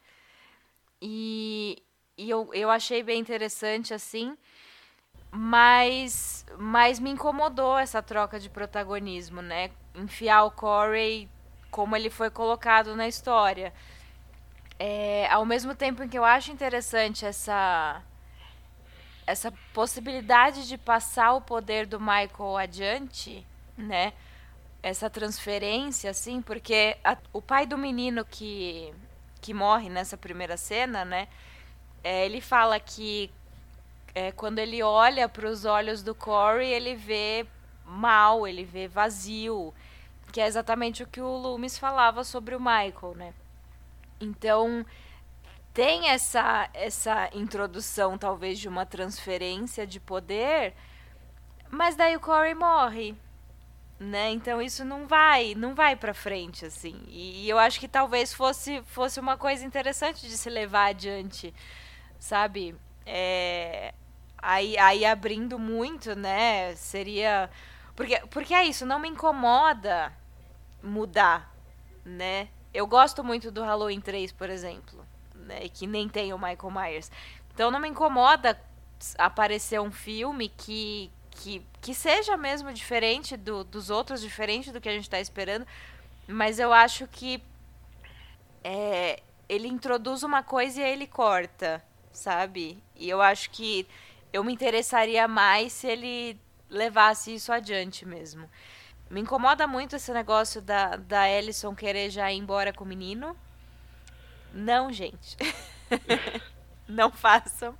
E, 1.01 1.83
e 2.17 2.29
eu, 2.29 2.49
eu 2.53 2.69
achei 2.69 3.03
bem 3.03 3.19
interessante, 3.19 3.93
assim. 3.93 4.37
Mas, 5.35 6.45
mas 6.59 6.99
me 6.99 7.09
incomodou 7.09 7.77
essa 7.77 8.01
troca 8.03 8.39
de 8.39 8.49
protagonismo, 8.49 9.41
né? 9.41 9.71
Enfiar 9.95 10.43
o 10.43 10.51
Corey 10.51 11.27
como 11.71 11.95
ele 11.95 12.09
foi 12.11 12.29
colocado 12.29 12.95
na 12.95 13.07
história. 13.07 13.73
É, 14.79 15.27
ao 15.31 15.45
mesmo 15.45 15.73
tempo 15.75 16.03
em 16.03 16.09
que 16.09 16.17
eu 16.17 16.25
acho 16.25 16.51
interessante 16.51 17.25
essa 17.25 18.01
essa 19.25 19.51
possibilidade 19.73 20.67
de 20.67 20.77
passar 20.77 21.33
o 21.33 21.41
poder 21.41 21.85
do 21.85 21.99
Michael 21.99 22.57
adiante, 22.57 23.45
né? 23.77 24.13
Essa 24.83 25.09
transferência, 25.09 26.11
assim, 26.11 26.41
porque 26.41 26.97
a- 27.03 27.17
o 27.33 27.41
pai 27.41 27.65
do 27.65 27.77
menino 27.77 28.25
que, 28.25 28.93
que 29.41 29.53
morre 29.53 29.89
nessa 29.89 30.17
primeira 30.17 30.57
cena, 30.57 31.05
né? 31.05 31.27
é, 32.03 32.25
ele 32.25 32.41
fala 32.41 32.79
que 32.79 33.31
é, 34.15 34.31
quando 34.31 34.59
ele 34.59 34.81
olha 34.83 35.27
para 35.27 35.47
os 35.47 35.65
olhos 35.65 36.03
do 36.03 36.13
Corey, 36.13 36.71
ele 36.71 36.95
vê 36.95 37.45
mal, 37.85 38.47
ele 38.47 38.63
vê 38.63 38.87
vazio, 38.87 39.73
que 40.31 40.41
é 40.41 40.47
exatamente 40.47 41.03
o 41.03 41.07
que 41.07 41.21
o 41.21 41.37
Loomis 41.37 41.77
falava 41.77 42.23
sobre 42.23 42.55
o 42.55 42.59
Michael, 42.59 43.15
né? 43.15 43.33
Então, 44.19 44.85
tem 45.73 46.09
essa 46.09 46.69
essa 46.73 47.29
introdução 47.33 48.17
talvez 48.17 48.59
de 48.59 48.67
uma 48.69 48.85
transferência 48.85 49.87
de 49.87 49.99
poder, 49.99 50.73
mas 51.69 51.95
daí 51.95 52.15
o 52.15 52.19
Corey 52.19 52.53
morre, 52.53 53.15
né? 53.99 54.29
Então 54.31 54.61
isso 54.61 54.85
não 54.85 55.07
vai, 55.07 55.55
não 55.55 55.73
vai 55.73 55.95
para 55.95 56.13
frente 56.13 56.65
assim. 56.65 57.03
E, 57.07 57.45
e 57.45 57.49
eu 57.49 57.57
acho 57.57 57.79
que 57.79 57.87
talvez 57.87 58.33
fosse 58.33 58.81
fosse 58.83 59.19
uma 59.19 59.37
coisa 59.37 59.65
interessante 59.65 60.27
de 60.27 60.37
se 60.37 60.49
levar 60.49 60.89
adiante, 60.89 61.53
sabe? 62.19 62.75
É, 63.05 63.93
aí 64.43 64.77
aí 64.77 65.05
abrindo 65.05 65.57
muito, 65.57 66.15
né? 66.15 66.75
Seria 66.75 67.49
porque 67.95 68.19
porque 68.29 68.53
é 68.53 68.65
isso, 68.65 68.85
não 68.85 68.99
me 68.99 69.07
incomoda 69.07 70.13
mudar, 70.83 71.55
né? 72.05 72.49
Eu 72.73 72.85
gosto 72.85 73.23
muito 73.23 73.49
do 73.49 73.63
Halloween 73.63 74.01
3, 74.01 74.31
por 74.33 74.49
exemplo, 74.49 75.05
né? 75.33 75.69
Que 75.69 75.87
nem 75.87 76.09
tem 76.09 76.33
o 76.33 76.37
Michael 76.37 76.71
Myers. 76.71 77.11
Então 77.53 77.71
não 77.71 77.79
me 77.79 77.87
incomoda 77.87 78.59
aparecer 79.17 79.79
um 79.79 79.91
filme 79.91 80.49
que, 80.49 81.11
que, 81.31 81.65
que 81.81 81.93
seja 81.93 82.35
mesmo 82.35 82.73
diferente 82.73 83.37
do, 83.37 83.63
dos 83.63 83.89
outros, 83.89 84.21
diferente 84.21 84.71
do 84.71 84.81
que 84.81 84.89
a 84.89 84.93
gente 84.93 85.03
está 85.03 85.19
esperando. 85.19 85.65
Mas 86.27 86.57
eu 86.59 86.73
acho 86.73 87.07
que 87.07 87.43
é, 88.63 89.21
ele 89.47 89.67
introduz 89.67 90.23
uma 90.23 90.41
coisa 90.41 90.79
e 90.79 90.83
aí 90.83 90.93
ele 90.93 91.07
corta, 91.07 91.83
sabe? 92.11 92.81
E 92.95 93.09
eu 93.09 93.21
acho 93.21 93.49
que 93.51 93.87
eu 94.33 94.43
me 94.43 94.51
interessaria 94.51 95.27
mais 95.27 95.71
se 95.71 95.87
ele 95.87 96.39
levasse 96.67 97.35
isso 97.35 97.53
adiante 97.53 98.05
mesmo. 98.05 98.49
Me 99.09 99.21
incomoda 99.21 99.67
muito 99.67 99.95
esse 99.95 100.11
negócio 100.11 100.59
da, 100.59 100.95
da 100.95 101.29
Ellison 101.29 101.75
querer 101.75 102.09
já 102.09 102.31
ir 102.31 102.39
embora 102.39 102.73
com 102.73 102.83
o 102.83 102.87
menino. 102.87 103.37
Não, 104.51 104.91
gente. 104.91 105.37
Não 106.89 107.11
façam. 107.11 107.77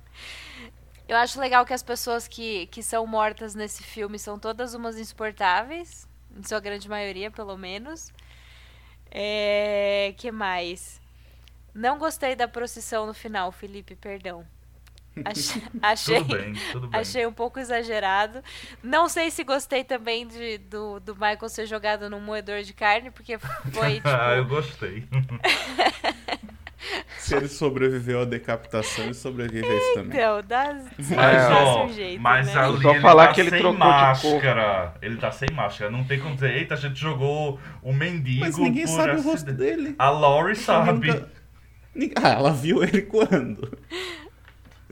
Eu 1.08 1.16
acho 1.16 1.40
legal 1.40 1.66
que 1.66 1.74
as 1.74 1.82
pessoas 1.82 2.28
que, 2.28 2.66
que 2.68 2.82
são 2.82 3.06
mortas 3.06 3.54
nesse 3.54 3.82
filme 3.82 4.18
são 4.18 4.38
todas 4.38 4.74
umas 4.74 4.96
insuportáveis. 4.96 6.08
Em 6.36 6.42
sua 6.44 6.60
grande 6.60 6.88
maioria, 6.88 7.30
pelo 7.30 7.56
menos. 7.58 8.12
É. 9.10 10.14
que 10.16 10.30
mais? 10.30 11.00
Não 11.74 11.98
gostei 11.98 12.36
da 12.36 12.46
procissão 12.46 13.06
no 13.06 13.14
final, 13.14 13.50
Felipe, 13.50 13.96
perdão. 13.96 14.46
Ach- 15.24 15.60
achei, 15.82 16.16
Tudo 16.24 16.36
bem, 16.36 16.52
tudo 16.72 16.88
bem. 16.88 17.00
achei 17.00 17.26
um 17.26 17.32
pouco 17.32 17.58
exagerado. 17.60 18.42
Não 18.82 19.08
sei 19.08 19.30
se 19.30 19.44
gostei 19.44 19.84
também 19.84 20.26
de, 20.26 20.58
do, 20.58 20.98
do 21.00 21.14
Michael 21.14 21.48
ser 21.48 21.66
jogado 21.66 22.08
num 22.10 22.20
moedor 22.20 22.62
de 22.62 22.72
carne, 22.72 23.10
porque 23.10 23.38
foi 23.38 23.94
tipo. 24.02 24.08
Ah, 24.08 24.34
eu 24.36 24.44
gostei. 24.46 25.04
Se 27.18 27.34
ele 27.34 27.48
sobreviveu 27.48 28.20
à 28.20 28.24
decapitação, 28.26 29.04
ele 29.06 29.14
sobrevive 29.14 29.66
a 29.66 29.74
isso 29.74 29.94
também. 29.94 30.18
Então, 30.18 30.42
dá, 30.46 30.74
Mas, 30.98 31.08
dá 31.48 31.64
ó, 31.64 31.84
um 31.86 31.92
jeito, 31.92 32.20
mas 32.20 32.46
né? 32.46 32.54
ali 32.60 32.82
Só 32.82 32.90
ele 32.90 33.00
falar 33.00 33.28
tá 33.28 33.32
que 33.32 33.40
ele 33.40 33.50
sem 33.50 33.58
trocou 33.60 33.80
de 33.80 33.86
máscara. 33.86 34.94
Ele 35.00 35.16
tá 35.16 35.32
sem 35.32 35.48
máscara. 35.54 35.90
Não 35.90 36.04
tem 36.04 36.20
como 36.20 36.34
dizer, 36.34 36.54
eita, 36.54 36.74
a 36.74 36.76
gente 36.76 37.00
jogou 37.00 37.58
o 37.82 37.90
mendigo 37.94 38.40
Mas 38.40 38.58
ninguém 38.58 38.84
por 38.84 38.92
sabe 38.92 39.08
o 39.08 39.12
acidente." 39.14 39.28
rosto 39.30 39.52
dele. 39.52 39.94
A 39.98 40.10
Laurie 40.10 40.48
Ninguém 40.52 40.62
sabe. 40.62 41.08
nunca- 41.94 42.20
Ah, 42.22 42.28
ela 42.34 42.52
viu 42.52 42.82
ele 42.84 43.00
quando? 43.02 43.78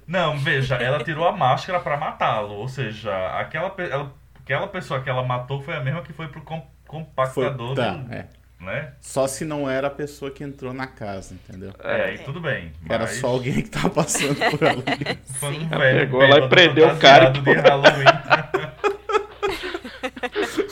Não, 0.06 0.36
veja, 0.38 0.76
ela 0.76 1.02
tirou 1.02 1.26
a 1.26 1.32
máscara 1.32 1.80
pra 1.80 1.96
matá-lo. 1.96 2.54
Ou 2.54 2.68
seja, 2.68 3.10
aquela, 3.38 3.72
ela- 3.78 4.12
aquela 4.42 4.66
pessoa 4.66 5.00
que 5.00 5.08
ela 5.08 5.22
matou 5.22 5.62
foi 5.62 5.74
a 5.76 5.80
mesma 5.80 6.02
que 6.02 6.12
foi 6.12 6.28
pro 6.28 6.42
com- 6.42 6.60
Foi, 6.60 6.66
compactador 6.86 7.74
tá, 7.74 7.90
do- 7.94 8.12
é. 8.12 8.26
né? 8.60 8.92
Só 9.00 9.26
se 9.26 9.44
não 9.44 9.68
era 9.70 9.86
a 9.86 9.90
pessoa 9.90 10.30
que 10.30 10.44
entrou 10.44 10.72
na 10.74 10.86
casa, 10.86 11.34
entendeu? 11.34 11.72
É, 11.82 12.04
aí 12.04 12.18
tudo 12.18 12.40
bem. 12.40 12.72
Era 12.88 13.04
mas 13.04 13.16
só 13.16 13.28
alguém 13.28 13.62
que 13.62 13.70
tava 13.70 13.88
passando 13.90 14.34
por 14.34 14.62
ali. 14.68 15.18
Foi 15.40 15.56
um 15.56 15.68
velho 15.68 15.98
pegou 16.00 16.26
lá 16.28 16.38
e 16.38 16.48
prendeu 16.48 16.88
o 16.88 16.98
cara 16.98 17.30
e 17.30 17.40
de 17.40 17.52
Halloween. 17.52 18.04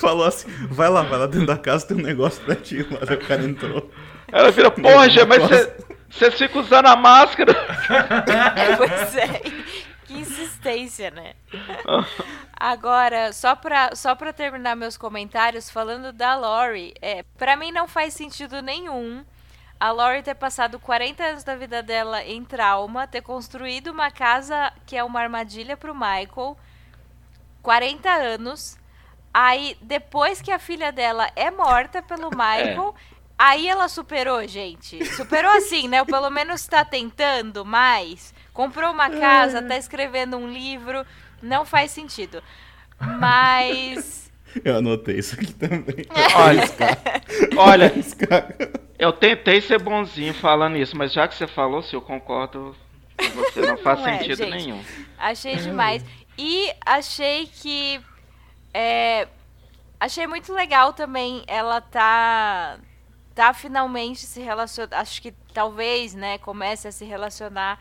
Falou 0.00 0.24
assim, 0.26 0.48
vai 0.70 0.88
lá, 0.88 1.02
vai 1.02 1.18
lá 1.18 1.26
dentro 1.26 1.46
da 1.46 1.56
casa, 1.58 1.86
tem 1.86 1.96
um 1.96 2.02
negócio 2.02 2.42
pra 2.44 2.54
ti. 2.54 2.86
Mas 2.90 3.08
o 3.08 3.16
cara 3.18 3.42
entrou. 3.44 3.90
Ela 4.32 4.50
vira, 4.50 4.70
porra, 4.70 5.08
Gê, 5.08 5.24
mas 5.24 5.42
Negócio- 5.42 5.72
você. 6.10 6.30
Ficam 6.30 6.62
usando 6.62 6.86
a 6.86 6.96
máscara. 6.96 7.54
pois 8.76 9.16
é. 9.16 9.40
Que 10.04 10.14
insistência, 10.14 11.10
né? 11.10 11.34
Agora, 12.58 13.32
só 13.32 13.54
pra, 13.54 13.94
só 13.94 14.14
pra 14.14 14.32
terminar 14.32 14.76
meus 14.76 14.96
comentários, 14.96 15.70
falando 15.70 16.12
da 16.12 16.36
Lori, 16.36 16.92
é, 17.00 17.22
pra 17.38 17.56
mim 17.56 17.72
não 17.72 17.86
faz 17.88 18.12
sentido 18.12 18.60
nenhum 18.60 19.24
a 19.80 19.90
Lori 19.92 20.22
ter 20.22 20.34
passado 20.34 20.78
40 20.78 21.24
anos 21.24 21.42
da 21.42 21.56
vida 21.56 21.82
dela 21.82 22.22
em 22.22 22.44
trauma, 22.44 23.06
ter 23.06 23.22
construído 23.22 23.88
uma 23.88 24.10
casa 24.10 24.70
que 24.84 24.94
é 24.94 25.02
uma 25.02 25.20
armadilha 25.20 25.74
pro 25.74 25.94
Michael, 25.94 26.54
40 27.62 28.10
anos, 28.10 28.78
aí 29.32 29.78
depois 29.80 30.42
que 30.42 30.52
a 30.52 30.58
filha 30.58 30.92
dela 30.92 31.30
é 31.34 31.50
morta 31.50 32.02
pelo 32.02 32.28
Michael, 32.28 32.94
é. 32.94 33.19
Aí 33.40 33.68
ela 33.68 33.88
superou, 33.88 34.46
gente. 34.46 35.04
Superou 35.16 35.50
assim, 35.52 35.88
né? 35.88 36.00
Ou 36.00 36.06
pelo 36.06 36.30
menos 36.30 36.66
tá 36.66 36.84
tentando 36.84 37.64
mais. 37.64 38.34
Comprou 38.52 38.92
uma 38.92 39.08
casa, 39.08 39.62
tá 39.62 39.76
escrevendo 39.76 40.36
um 40.36 40.48
livro, 40.48 41.06
não 41.42 41.64
faz 41.64 41.90
sentido. 41.90 42.42
Mas 43.18 44.30
Eu 44.64 44.78
anotei 44.78 45.18
isso 45.18 45.34
aqui 45.34 45.52
também. 45.52 46.06
Olha, 46.34 46.64
olha, 47.56 47.92
eu 48.98 49.12
tentei 49.12 49.60
ser 49.60 49.80
bonzinho 49.80 50.34
falando 50.34 50.76
isso, 50.76 50.96
mas 50.96 51.12
já 51.12 51.28
que 51.28 51.34
você 51.34 51.46
falou, 51.46 51.82
se 51.82 51.94
eu 51.94 52.02
concordo 52.02 52.74
com 53.16 53.28
você, 53.30 53.60
não 53.60 53.76
faz 53.78 54.00
não 54.00 54.08
é, 54.08 54.18
sentido 54.18 54.38
gente, 54.38 54.50
nenhum. 54.50 54.82
Achei 55.18 55.56
demais. 55.56 56.04
E 56.36 56.72
achei 56.84 57.46
que. 57.46 58.00
É, 58.72 59.28
achei 59.98 60.26
muito 60.26 60.52
legal 60.52 60.92
também 60.92 61.44
ela 61.46 61.80
tá. 61.80 62.78
Tá 63.34 63.52
finalmente 63.54 64.20
se 64.26 64.40
relacionando. 64.40 64.94
Acho 64.94 65.22
que 65.22 65.32
talvez, 65.54 66.14
né, 66.14 66.38
comece 66.38 66.88
a 66.88 66.92
se 66.92 67.04
relacionar 67.04 67.78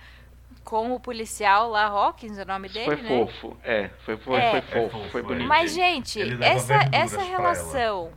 com 0.63 0.93
o 0.93 0.99
policial 0.99 1.69
lá, 1.69 1.85
Hawkins, 1.85 2.37
é 2.37 2.43
o 2.43 2.45
nome 2.45 2.69
dele, 2.69 2.85
foi 2.85 2.95
né? 2.97 3.09
Fofo. 3.09 3.57
É, 3.63 3.89
foi 4.05 4.17
fofo, 4.17 4.37
é. 4.37 4.61
foi 4.61 4.61
fofo, 4.61 4.97
é 4.97 5.09
foi 5.09 5.21
bonito. 5.23 5.47
Mas, 5.47 5.73
gente, 5.73 6.21
essa, 6.43 6.75
essa 6.91 7.21
relação 7.23 8.11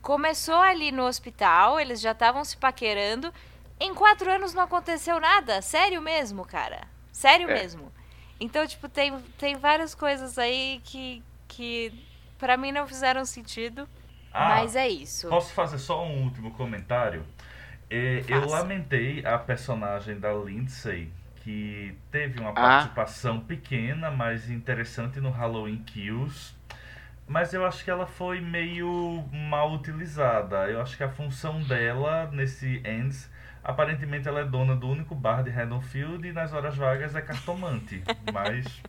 começou 0.00 0.56
ali 0.56 0.90
no 0.90 1.04
hospital, 1.04 1.78
eles 1.78 2.00
já 2.00 2.12
estavam 2.12 2.44
se 2.44 2.56
paquerando. 2.56 3.32
Em 3.78 3.94
quatro 3.94 4.30
anos 4.30 4.54
não 4.54 4.62
aconteceu 4.62 5.20
nada. 5.20 5.60
Sério 5.60 6.00
mesmo, 6.00 6.44
cara. 6.44 6.88
Sério 7.12 7.50
é. 7.50 7.54
mesmo. 7.54 7.92
Então, 8.40 8.66
tipo, 8.66 8.88
tem, 8.88 9.16
tem 9.38 9.56
várias 9.56 9.94
coisas 9.94 10.38
aí 10.38 10.80
que, 10.84 11.22
que 11.46 11.92
para 12.38 12.56
mim 12.56 12.72
não 12.72 12.86
fizeram 12.86 13.24
sentido. 13.24 13.88
Ah, 14.32 14.48
mas 14.48 14.76
é 14.76 14.88
isso. 14.88 15.28
Posso 15.28 15.52
fazer 15.52 15.78
só 15.78 16.04
um 16.06 16.24
último 16.24 16.52
comentário? 16.52 17.24
É, 17.90 18.24
eu 18.26 18.48
lamentei 18.48 19.24
a 19.26 19.36
personagem 19.38 20.18
da 20.18 20.32
Lindsay 20.32 21.12
que 21.42 21.94
teve 22.10 22.40
uma 22.40 22.50
ah. 22.50 22.54
participação 22.54 23.40
pequena, 23.40 24.10
mas 24.10 24.48
interessante 24.48 25.20
no 25.20 25.30
Halloween 25.30 25.78
Kills. 25.78 26.54
Mas 27.26 27.52
eu 27.52 27.66
acho 27.66 27.84
que 27.84 27.90
ela 27.90 28.06
foi 28.06 28.40
meio 28.40 29.24
mal 29.32 29.72
utilizada. 29.72 30.68
Eu 30.68 30.80
acho 30.80 30.96
que 30.96 31.02
a 31.02 31.08
função 31.08 31.60
dela 31.62 32.30
nesse 32.32 32.80
Ends, 32.84 33.30
aparentemente 33.62 34.28
ela 34.28 34.40
é 34.40 34.44
dona 34.44 34.76
do 34.76 34.88
único 34.88 35.14
bar 35.14 35.42
de 35.42 35.50
Haddonfield 35.50 36.26
e 36.26 36.32
nas 36.32 36.52
horas 36.52 36.76
vagas 36.76 37.14
é 37.16 37.20
cartomante. 37.20 38.02
mas. 38.32 38.82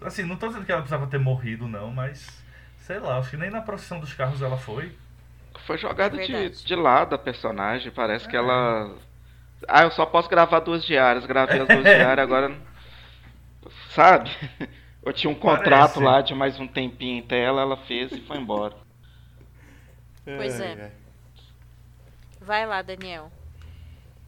Assim, 0.00 0.24
não 0.24 0.36
tô 0.36 0.48
dizendo 0.48 0.64
que 0.64 0.72
ela 0.72 0.80
precisava 0.82 1.06
ter 1.06 1.18
morrido, 1.18 1.68
não, 1.68 1.90
mas. 1.92 2.41
Sei 2.82 2.98
lá, 2.98 3.18
acho 3.18 3.30
que 3.30 3.36
nem 3.36 3.50
na 3.50 3.60
procissão 3.60 3.98
dos 3.98 4.12
carros 4.12 4.42
ela 4.42 4.56
foi. 4.56 4.92
Foi 5.66 5.78
jogada 5.78 6.16
de, 6.16 6.50
de 6.50 6.74
lado 6.74 7.14
a 7.14 7.18
personagem. 7.18 7.90
Parece 7.90 8.26
é. 8.26 8.30
que 8.30 8.36
ela 8.36 8.94
ah, 9.68 9.84
eu 9.84 9.90
só 9.90 10.04
posso 10.06 10.28
gravar 10.28 10.60
duas 10.60 10.84
diárias. 10.84 11.26
Gravei 11.26 11.60
as 11.60 11.68
duas 11.68 11.82
diárias, 11.84 12.24
agora. 12.24 12.54
Sabe? 13.90 14.30
Eu 15.04 15.12
tinha 15.12 15.28
um 15.28 15.34
contrato 15.34 15.94
Parece. 15.94 16.00
lá 16.00 16.20
de 16.20 16.32
mais 16.32 16.60
um 16.60 16.68
tempinho 16.68 17.18
em 17.18 17.22
tela, 17.22 17.62
ela 17.62 17.76
fez 17.76 18.12
e 18.12 18.20
foi 18.20 18.38
embora. 18.38 18.76
Pois 20.24 20.60
é. 20.60 20.92
Vai 22.40 22.64
lá, 22.64 22.82
Daniel. 22.82 23.28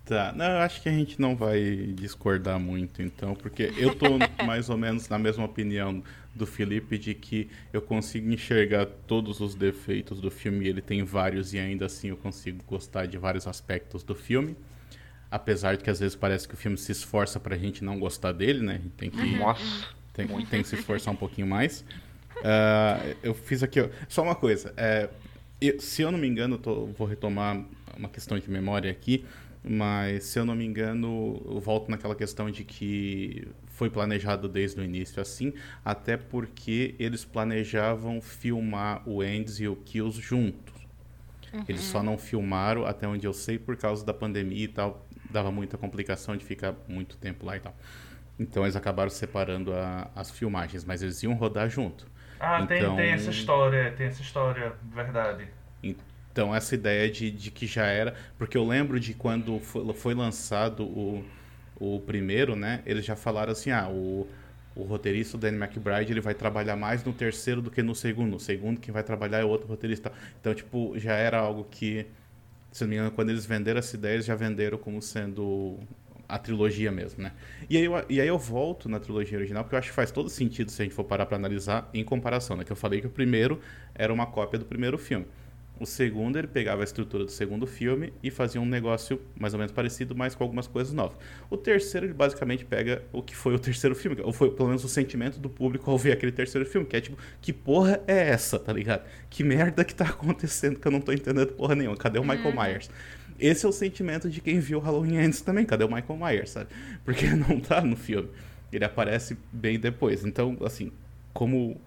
Tá, 0.05 0.33
não, 0.33 0.45
eu 0.45 0.59
acho 0.59 0.83
que 0.83 0.89
a 0.89 0.93
gente 0.93 1.21
não 1.21 1.37
vai 1.37 1.61
discordar 1.95 2.59
muito, 2.59 3.01
então, 3.01 3.37
porque 3.37 3.73
eu 3.77 3.95
tô 3.95 4.19
mais 4.45 4.69
ou 4.69 4.77
menos 4.77 5.09
na 5.09 5.17
mesma 5.17 5.45
opinião 5.45 6.03
do 6.35 6.47
Felipe 6.47 6.99
de 6.99 7.15
que 7.15 7.49
eu 7.73 7.81
consigo 7.81 8.31
enxergar 8.31 8.87
todos 8.87 9.41
os 9.41 9.55
defeitos 9.55 10.21
do 10.21 10.31
filme, 10.31 10.67
ele 10.67 10.83
tem 10.83 11.03
vários 11.03 11.55
e 11.55 11.59
ainda 11.59 11.87
assim 11.87 12.09
eu 12.09 12.17
consigo 12.17 12.63
gostar 12.67 13.07
de 13.07 13.17
vários 13.17 13.47
aspectos 13.47 14.03
do 14.03 14.15
filme 14.15 14.57
apesar 15.35 15.77
de 15.77 15.83
que 15.83 15.91
às 15.91 15.99
vezes 15.99 16.15
parece 16.15 16.47
que 16.47 16.55
o 16.55 16.57
filme 16.57 16.79
se 16.79 16.93
esforça 16.93 17.41
pra 17.41 17.57
gente 17.57 17.83
não 17.83 17.99
gostar 17.99 18.31
dele, 18.31 18.65
né? 18.65 18.81
Tem 18.97 19.11
que, 19.11 19.37
Nossa. 19.37 19.89
Tem, 20.13 20.29
tem 20.47 20.63
que 20.63 20.69
se 20.69 20.77
esforçar 20.77 21.13
um 21.13 21.17
pouquinho 21.17 21.49
mais. 21.49 21.85
Uh, 22.37 23.17
eu 23.21 23.35
fiz 23.35 23.61
aqui, 23.61 23.81
só 24.09 24.23
uma 24.23 24.37
coisa. 24.37 24.73
É, 24.77 25.11
eu, 25.61 25.81
se 25.81 26.03
eu 26.03 26.13
não 26.13 26.19
me 26.21 26.29
engano, 26.29 26.57
tô, 26.57 26.87
vou 26.87 27.05
retomar 27.05 27.65
uma 27.97 28.09
questão 28.09 28.39
de 28.39 28.49
memória 28.49 28.89
aqui, 28.89 29.25
mas 29.65 30.23
se 30.23 30.39
eu 30.39 30.45
não 30.45 30.55
me 30.55 30.65
engano, 30.65 31.43
eu 31.47 31.59
volto 31.59 31.91
naquela 31.91 32.15
questão 32.15 32.49
de 32.49 32.63
que 32.63 33.49
foi 33.75 33.91
planejado 33.91 34.49
desde 34.49 34.81
o 34.81 34.85
início 34.85 35.21
assim, 35.21 35.53
até 35.85 36.17
porque 36.17 36.95
eles 36.99 37.25
planejavam 37.25 38.21
filmar 38.21 39.07
o 39.09 39.23
Ends 39.23 39.61
e 39.61 39.67
o 39.67 39.77
Kills 39.77 40.21
juntos. 40.21 40.75
Uhum. 41.53 41.65
Eles 41.69 41.83
só 41.83 42.03
não 42.03 42.17
filmaram, 42.17 42.87
até 42.87 43.07
onde 43.07 43.27
eu 43.27 43.33
sei, 43.33 43.59
por 43.59 43.77
causa 43.77 44.05
da 44.05 44.15
pandemia 44.15 44.65
e 44.65 44.69
tal 44.69 45.07
dava 45.35 45.51
muita 45.51 45.77
complicação 45.77 46.37
de 46.37 46.45
ficar 46.45 46.75
muito 46.89 47.17
tempo 47.17 47.45
lá 47.45 47.57
e 47.57 47.61
tal. 47.61 47.75
Então 48.39 48.63
eles 48.63 48.77
acabaram 48.77 49.11
separando 49.11 49.75
a, 49.75 50.09
as 50.15 50.31
filmagens, 50.31 50.85
mas 50.85 51.03
eles 51.03 51.23
iam 51.23 51.35
rodar 51.35 51.69
junto. 51.69 52.07
Ah, 52.39 52.61
então, 52.63 52.95
tem, 52.95 52.97
tem 52.97 53.11
essa 53.13 53.31
história, 53.31 53.93
tem 53.97 54.07
essa 54.07 54.23
história, 54.23 54.73
verdade. 54.93 55.49
Então 55.83 56.55
essa 56.55 56.75
ideia 56.75 57.11
de, 57.11 57.31
de 57.31 57.51
que 57.51 57.67
já 57.67 57.87
era, 57.87 58.15
porque 58.39 58.57
eu 58.57 58.65
lembro 58.65 59.01
de 59.01 59.15
quando 59.15 59.59
foi, 59.59 59.93
foi 59.95 60.15
lançado 60.15 60.85
o, 60.85 61.25
o 61.85 62.01
primeiro, 62.01 62.57
né? 62.57 62.83
Eles 62.87 63.05
já 63.05 63.17
falaram 63.17 63.53
assim, 63.53 63.71
ah, 63.71 63.89
o, 63.89 64.27
o 64.75 64.83
roteirista, 64.83 65.37
o 65.37 65.41
Danny 65.41 65.57
McBride, 65.57 66.13
ele 66.13 66.21
vai 66.21 66.35
trabalhar 66.35 66.77
mais 66.77 67.05
no 67.05 67.13
terceiro 67.13 67.61
do 67.61 67.71
que 67.71 67.83
no 67.83 67.95
segundo. 67.95 68.31
No 68.33 68.41
segundo, 68.41 68.81
quem 68.81 68.93
vai 68.93 69.03
trabalhar 69.03 69.41
é 69.41 69.45
outro 69.45 69.67
roteirista. 69.67 70.13
Então, 70.41 70.55
tipo, 70.55 70.99
já 70.99 71.15
era 71.15 71.39
algo 71.39 71.67
que 71.71 72.07
se 72.75 72.83
não 72.83 72.89
me 72.91 72.97
engano, 72.97 73.13
quando 73.13 73.31
eles 73.31 73.47
venderam 73.47 73.79
essa 73.79 73.95
ideia, 73.95 74.15
eles 74.15 74.27
já 74.27 74.35
venderam 74.35 74.77
como 74.77 75.01
sendo 75.01 75.79
a 76.29 76.37
trilogia 76.39 76.91
mesmo, 76.91 77.23
né? 77.23 77.31
E 77.71 77.77
aí, 77.77 77.85
eu, 77.85 78.05
e 78.09 78.21
aí 78.21 78.27
eu 78.27 78.37
volto 78.37 78.89
na 78.89 78.99
trilogia 78.99 79.39
original, 79.39 79.63
porque 79.63 79.77
eu 79.77 79.79
acho 79.79 79.91
que 79.91 79.95
faz 79.95 80.11
todo 80.11 80.29
sentido 80.29 80.73
se 80.73 80.83
a 80.83 80.85
gente 80.85 80.93
for 80.93 81.05
parar 81.05 81.25
para 81.25 81.37
analisar 81.37 81.89
em 81.95 82.03
comparação, 82.03 82.57
né? 82.57 82.65
Que 82.65 82.73
eu 82.73 82.77
falei 82.77 83.01
que 83.01 83.07
o 83.07 83.11
primeiro 83.11 83.61
era 83.95 84.13
uma 84.13 84.27
cópia 84.27 84.59
do 84.59 84.65
primeiro 84.65 84.99
filme. 84.99 85.25
O 85.79 85.87
segundo, 85.87 86.39
ele 86.39 86.47
pegava 86.47 86.83
a 86.83 86.85
estrutura 86.85 87.25
do 87.25 87.31
segundo 87.33 87.67
filme 87.67 88.13
e 88.23 88.31
fazia 88.31 88.61
um 88.61 88.65
negócio 88.65 89.21
mais 89.37 89.55
ou 89.55 89.59
menos 89.59 89.73
parecido, 89.73 90.15
mas 90.15 90.33
com 90.33 90.45
algumas 90.45 90.69
coisas 90.69 90.93
novas. 90.93 91.19
O 91.51 91.57
terceiro, 91.57 92.07
ele 92.07 92.15
basicamente 92.15 92.65
pega 92.65 93.03
o 93.13 93.21
que 93.21 93.35
foi 93.35 93.55
o 93.55 93.59
terceiro 93.59 93.95
filme, 93.95 94.21
ou 94.23 94.33
foi 94.33 94.53
pelo 94.53 94.69
menos 94.69 94.85
o 94.85 94.89
sentimento 94.89 95.41
do 95.41 95.51
público 95.51 95.91
ao 95.91 95.99
ver 95.99 96.13
aquele 96.13 96.31
terceiro 96.31 96.65
filme, 96.65 96.87
que 96.87 96.97
é 96.97 97.01
tipo, 97.01 97.19
que 97.41 97.53
porra 97.53 98.01
é 98.07 98.29
essa, 98.29 98.57
tá 98.57 98.73
ligado? 98.73 99.05
Que 99.29 99.43
merda 99.43 99.85
que 99.85 99.95
tá 99.95 100.05
acontecendo 100.05 100.79
que 100.79 100.87
eu 100.87 100.93
não 100.93 101.01
tô 101.01 101.13
entendendo 101.13 101.53
porra 101.53 101.75
nenhuma. 101.75 101.97
Cadê 101.97 102.21
o 102.21 102.23
Michael 102.23 102.55
uhum. 102.55 102.63
Myers? 102.63 102.89
Esse 103.39 103.67
é 103.67 103.69
o 103.69 103.73
sentimento 103.73 104.31
de 104.31 104.41
quem 104.41 104.61
viu 104.61 104.79
Halloween 104.79 105.19
antes 105.19 105.41
também. 105.41 105.67
Cadê 105.67 105.83
o 105.83 105.93
Michael 105.93 106.17
Myers, 106.17 106.51
sabe? 106.51 106.71
Porque 107.05 107.27
não 107.35 107.59
tá 107.59 107.81
no 107.81 107.97
filme. 107.97 108.29
Ele 108.73 108.85
aparece 108.85 109.37
bem 109.53 109.79
depois. 109.79 110.25
Então, 110.25 110.57
assim, 110.65 110.93
como, 111.33 111.81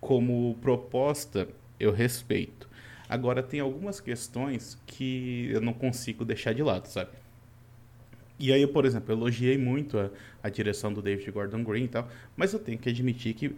como 0.00 0.56
proposta, 0.60 1.48
eu 1.78 1.90
respeito. 1.90 2.70
Agora, 3.12 3.42
tem 3.42 3.60
algumas 3.60 4.00
questões 4.00 4.78
que 4.86 5.50
eu 5.52 5.60
não 5.60 5.74
consigo 5.74 6.24
deixar 6.24 6.54
de 6.54 6.62
lado, 6.62 6.86
sabe? 6.86 7.10
E 8.38 8.50
aí, 8.50 8.66
por 8.66 8.86
exemplo, 8.86 9.12
eu 9.12 9.18
elogiei 9.18 9.58
muito 9.58 9.98
a, 9.98 10.08
a 10.42 10.48
direção 10.48 10.90
do 10.90 11.02
David 11.02 11.30
Gordon 11.30 11.62
Green 11.62 11.84
e 11.84 11.88
tal, 11.88 12.08
mas 12.34 12.54
eu 12.54 12.58
tenho 12.58 12.78
que 12.78 12.88
admitir 12.88 13.34
que 13.34 13.54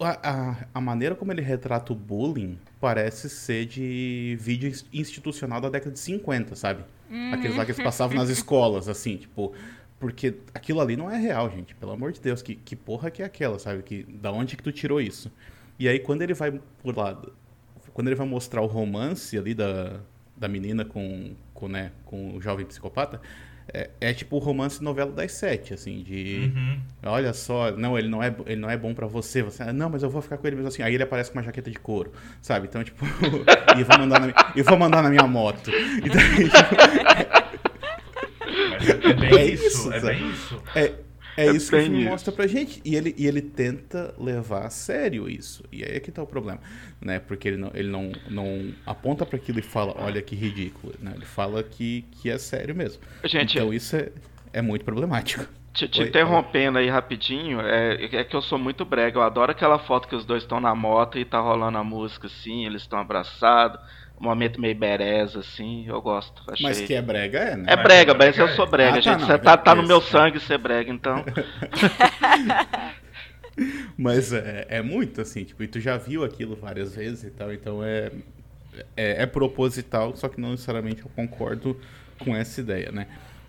a, 0.00 0.30
a, 0.30 0.56
a, 0.72 0.80
maneira 0.80 1.14
como 1.14 1.30
ele 1.32 1.42
retrata 1.42 1.92
o 1.92 1.96
bullying 1.96 2.58
parece 2.80 3.28
ser 3.28 3.66
de 3.66 4.38
vídeo 4.40 4.72
institucional 4.90 5.60
da 5.60 5.68
década 5.68 5.92
de 5.92 5.98
50, 5.98 6.56
sabe? 6.56 6.82
Uhum. 7.10 7.34
Aqueles 7.34 7.58
lá 7.58 7.66
que 7.66 7.72
eles 7.72 7.84
passavam 7.84 8.16
nas 8.16 8.30
escolas, 8.30 8.88
assim, 8.88 9.18
tipo. 9.18 9.52
Porque 10.00 10.34
aquilo 10.54 10.80
ali 10.80 10.96
não 10.96 11.10
é 11.10 11.18
real, 11.18 11.50
gente. 11.50 11.74
Pelo 11.74 11.92
amor 11.92 12.10
de 12.12 12.22
Deus, 12.22 12.40
que, 12.40 12.54
que 12.54 12.74
porra 12.74 13.10
que 13.10 13.20
é 13.20 13.26
aquela, 13.26 13.58
sabe? 13.58 13.82
Que, 13.82 14.02
da 14.02 14.32
onde 14.32 14.56
que 14.56 14.62
tu 14.62 14.72
tirou 14.72 14.98
isso? 14.98 15.30
E 15.78 15.86
aí, 15.86 15.98
quando 15.98 16.22
ele 16.22 16.32
vai 16.32 16.58
por 16.82 16.96
lá 16.96 17.12
quando 17.96 18.08
ele 18.08 18.14
vai 18.16 18.26
mostrar 18.26 18.60
o 18.60 18.66
romance 18.66 19.38
ali 19.38 19.54
da, 19.54 20.00
da 20.36 20.46
menina 20.48 20.84
com, 20.84 21.30
com, 21.54 21.66
né, 21.66 21.92
com 22.04 22.36
o 22.36 22.42
jovem 22.42 22.66
psicopata, 22.66 23.18
é, 23.72 23.88
é 24.02 24.12
tipo 24.12 24.36
o 24.36 24.38
romance 24.38 24.84
novela 24.84 25.10
das 25.10 25.32
sete, 25.32 25.72
assim, 25.72 26.02
de. 26.02 26.52
Uhum. 26.54 26.78
Olha 27.04 27.32
só, 27.32 27.70
não, 27.72 27.98
ele 27.98 28.06
não 28.08 28.22
é, 28.22 28.36
ele 28.44 28.60
não 28.60 28.68
é 28.68 28.76
bom 28.76 28.92
pra 28.92 29.06
você. 29.06 29.42
Você, 29.42 29.62
"Ah, 29.62 29.72
não, 29.72 29.88
mas 29.88 30.02
eu 30.02 30.10
vou 30.10 30.20
ficar 30.20 30.36
com 30.36 30.46
ele 30.46 30.56
mesmo 30.56 30.68
assim. 30.68 30.82
Aí 30.82 30.92
ele 30.94 31.02
aparece 31.04 31.30
com 31.32 31.38
uma 31.38 31.42
jaqueta 31.44 31.70
de 31.70 31.78
couro, 31.78 32.12
sabe? 32.42 32.66
Então, 32.68 32.84
tipo, 32.84 33.02
e 33.78 33.82
vou 33.82 33.98
mandar 33.98 34.20
na, 34.20 34.26
mi- 34.26 34.34
e 34.54 34.62
vou 34.62 34.76
mandar 34.78 35.02
na 35.02 35.08
minha 35.08 35.26
moto. 35.26 35.70
E 35.70 36.08
daí, 36.10 36.50
Mas 38.70 38.88
é 38.88 39.14
bem 39.14 39.34
É 39.38 39.44
isso, 39.46 39.66
isso, 39.66 39.92
é 39.92 40.00
bem 40.00 40.30
isso. 40.30 40.62
É, 40.74 40.92
é 41.36 41.46
É 41.46 41.50
isso 41.50 41.72
que 41.72 41.76
o 41.76 41.80
filme 41.80 42.00
isso. 42.02 42.02
mostra 42.02 42.32
pra 42.32 42.46
gente. 42.46 42.80
E 42.84 42.94
ele, 42.96 43.14
e 43.18 43.26
ele 43.26 43.42
tenta 43.42 44.14
levar 44.18 44.66
a 44.66 44.70
sério 44.70 45.28
isso. 45.28 45.62
E 45.72 45.84
aí 45.84 45.96
é 45.96 46.00
que 46.00 46.10
tá 46.12 46.22
o 46.22 46.26
problema, 46.26 46.60
né? 47.00 47.18
Porque 47.20 47.48
ele 47.48 47.56
não, 47.56 47.70
ele 47.74 47.88
não, 47.88 48.18
não 48.28 48.74
aponta 48.84 49.26
para 49.26 49.36
aquilo 49.36 49.58
e 49.58 49.62
fala, 49.62 49.94
olha 49.96 50.22
que 50.22 50.34
ridículo, 50.34 50.94
né? 51.00 51.12
Ele 51.14 51.26
fala 51.26 51.62
que, 51.62 52.02
que 52.12 52.30
é 52.30 52.38
sério 52.38 52.74
mesmo. 52.74 53.02
Gente, 53.24 53.58
Então 53.58 53.72
isso 53.72 53.96
é, 53.96 54.10
é 54.52 54.62
muito 54.62 54.84
problemático. 54.84 55.46
Te, 55.74 55.86
te 55.88 56.02
Oi, 56.02 56.02
interrompendo 56.02 56.78
aí 56.78 56.88
rapidinho, 56.88 57.60
é, 57.60 58.04
é 58.06 58.24
que 58.24 58.34
eu 58.34 58.40
sou 58.40 58.58
muito 58.58 58.84
brega. 58.84 59.18
Eu 59.18 59.22
adoro 59.22 59.52
aquela 59.52 59.78
foto 59.78 60.08
que 60.08 60.16
os 60.16 60.24
dois 60.24 60.42
estão 60.42 60.58
na 60.58 60.74
moto 60.74 61.18
e 61.18 61.24
tá 61.24 61.38
rolando 61.38 61.76
a 61.76 61.84
música 61.84 62.26
assim, 62.28 62.64
eles 62.64 62.82
estão 62.82 62.98
abraçados, 62.98 63.78
um 64.20 64.24
momento 64.24 64.60
meio 64.60 64.74
bereza 64.76 65.40
assim, 65.40 65.86
eu 65.88 66.00
gosto. 66.00 66.42
Achei... 66.50 66.62
Mas 66.62 66.80
que 66.80 66.94
é 66.94 67.02
brega, 67.02 67.38
é, 67.38 67.56
né? 67.56 67.64
É 67.66 67.76
brega, 67.76 68.12
é 68.12 68.14
mas 68.14 68.16
brega, 68.16 68.38
eu 68.38 68.48
sou 68.48 68.64
é. 68.64 68.66
brega, 68.66 68.98
Ah, 68.98 69.02
tá, 69.02 69.10
gente. 69.12 69.18
não, 69.18 69.26
Você 69.26 69.38
tá, 69.38 69.56
tá 69.56 69.74
no 69.74 69.82
meu 69.82 70.00
tá. 70.00 70.00
sangue 70.00 70.40
ser 70.40 70.58
brega, 70.58 70.90
então. 70.90 71.24
Mas 73.96 74.32
é, 74.32 74.66
é 74.68 74.82
muito 74.82 75.20
assim, 75.20 75.44
tipo, 75.44 75.62
e 75.62 75.68
tu 75.68 75.80
já 75.80 75.96
viu 75.96 76.24
aquilo 76.24 76.56
várias 76.56 76.94
vezes 76.94 77.24
e 77.24 77.30
tal, 77.30 77.52
então 77.52 77.82
é, 77.82 78.10
é, 78.96 79.22
é 79.22 79.26
proposital, 79.26 80.14
só 80.16 80.28
que 80.28 80.40
não 80.40 80.50
necessariamente 80.52 81.02
eu 81.02 81.10
concordo 81.14 81.78
com 82.18 82.34
essa 82.36 82.60
ideia, 82.60 82.90
né? 82.92 83.06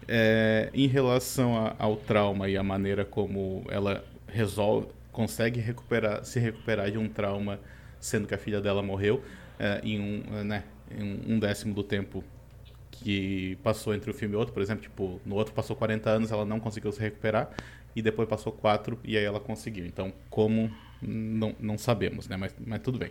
É, 0.07 0.69
em 0.73 0.87
relação 0.87 1.57
a- 1.57 1.75
ao 1.77 1.97
trauma 1.97 2.47
e 2.49 2.55
a 2.57 2.63
maneira 2.63 3.03
como 3.03 3.65
ela 3.69 4.03
resolve, 4.27 4.87
consegue 5.11 5.59
recuperar, 5.59 6.23
se 6.23 6.39
recuperar 6.39 6.89
de 6.91 6.97
um 6.97 7.09
trauma, 7.09 7.59
sendo 7.99 8.27
que 8.27 8.33
a 8.33 8.37
filha 8.37 8.61
dela 8.61 8.81
morreu 8.81 9.21
é, 9.59 9.81
em 9.83 9.99
um, 9.99 10.43
né, 10.43 10.63
em 10.91 11.33
um 11.33 11.39
décimo 11.39 11.73
do 11.73 11.83
tempo 11.83 12.23
que 12.91 13.57
passou 13.63 13.93
entre 13.93 14.09
um 14.09 14.13
filme 14.13 14.33
e 14.33 14.37
outro, 14.37 14.53
por 14.53 14.61
exemplo, 14.61 14.81
tipo, 14.81 15.21
no 15.25 15.35
outro 15.35 15.53
passou 15.53 15.75
40 15.75 16.09
anos, 16.09 16.31
ela 16.31 16.45
não 16.45 16.59
conseguiu 16.59 16.91
se 16.91 16.99
recuperar, 16.99 17.51
e 17.95 18.01
depois 18.01 18.27
passou 18.27 18.51
4 18.53 18.99
e 19.03 19.17
aí 19.17 19.23
ela 19.23 19.39
conseguiu. 19.39 19.85
Então, 19.85 20.13
como 20.29 20.71
não, 21.01 21.55
não 21.59 21.77
sabemos, 21.77 22.27
né? 22.27 22.37
Mas, 22.37 22.55
mas 22.65 22.79
tudo 22.79 22.99
bem. 22.99 23.09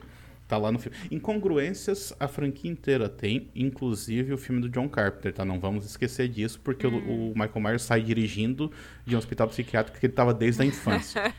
Tá 0.48 0.56
lá 0.58 0.70
no 0.70 0.78
filme. 0.78 0.96
Incongruências 1.10 2.14
a 2.20 2.28
franquia 2.28 2.70
inteira 2.70 3.08
tem, 3.08 3.48
inclusive 3.54 4.32
o 4.32 4.38
filme 4.38 4.60
do 4.60 4.68
John 4.68 4.88
Carpenter, 4.88 5.32
tá? 5.32 5.44
Não 5.44 5.58
vamos 5.58 5.84
esquecer 5.84 6.28
disso, 6.28 6.60
porque 6.62 6.86
o, 6.86 6.90
o 6.96 7.32
Michael 7.34 7.60
Myers 7.60 7.82
sai 7.82 8.00
dirigindo 8.00 8.70
de 9.04 9.14
um 9.14 9.18
hospital 9.18 9.48
psiquiátrico 9.48 9.98
que 9.98 10.06
ele 10.06 10.12
tava 10.12 10.32
desde 10.32 10.62
a 10.62 10.64
infância. 10.64 11.22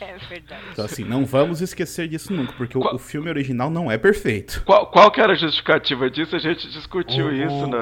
É 0.00 0.16
verdade. 0.28 0.62
Então, 0.72 0.84
assim, 0.84 1.04
não 1.04 1.24
vamos 1.24 1.60
esquecer 1.60 2.08
disso 2.08 2.32
nunca, 2.32 2.52
porque 2.52 2.76
o, 2.76 2.80
Qual- 2.80 2.94
o 2.94 2.98
filme 2.98 3.28
original 3.28 3.70
não 3.70 3.90
é 3.90 3.96
perfeito. 3.98 4.62
Qual, 4.64 4.86
qual 4.90 5.10
que 5.10 5.20
era 5.20 5.32
a 5.32 5.36
justificativa 5.36 6.10
disso? 6.10 6.34
A 6.34 6.38
gente 6.38 6.68
discutiu 6.70 7.26
o, 7.26 7.32
isso, 7.32 7.54
o, 7.54 7.66
né? 7.66 7.78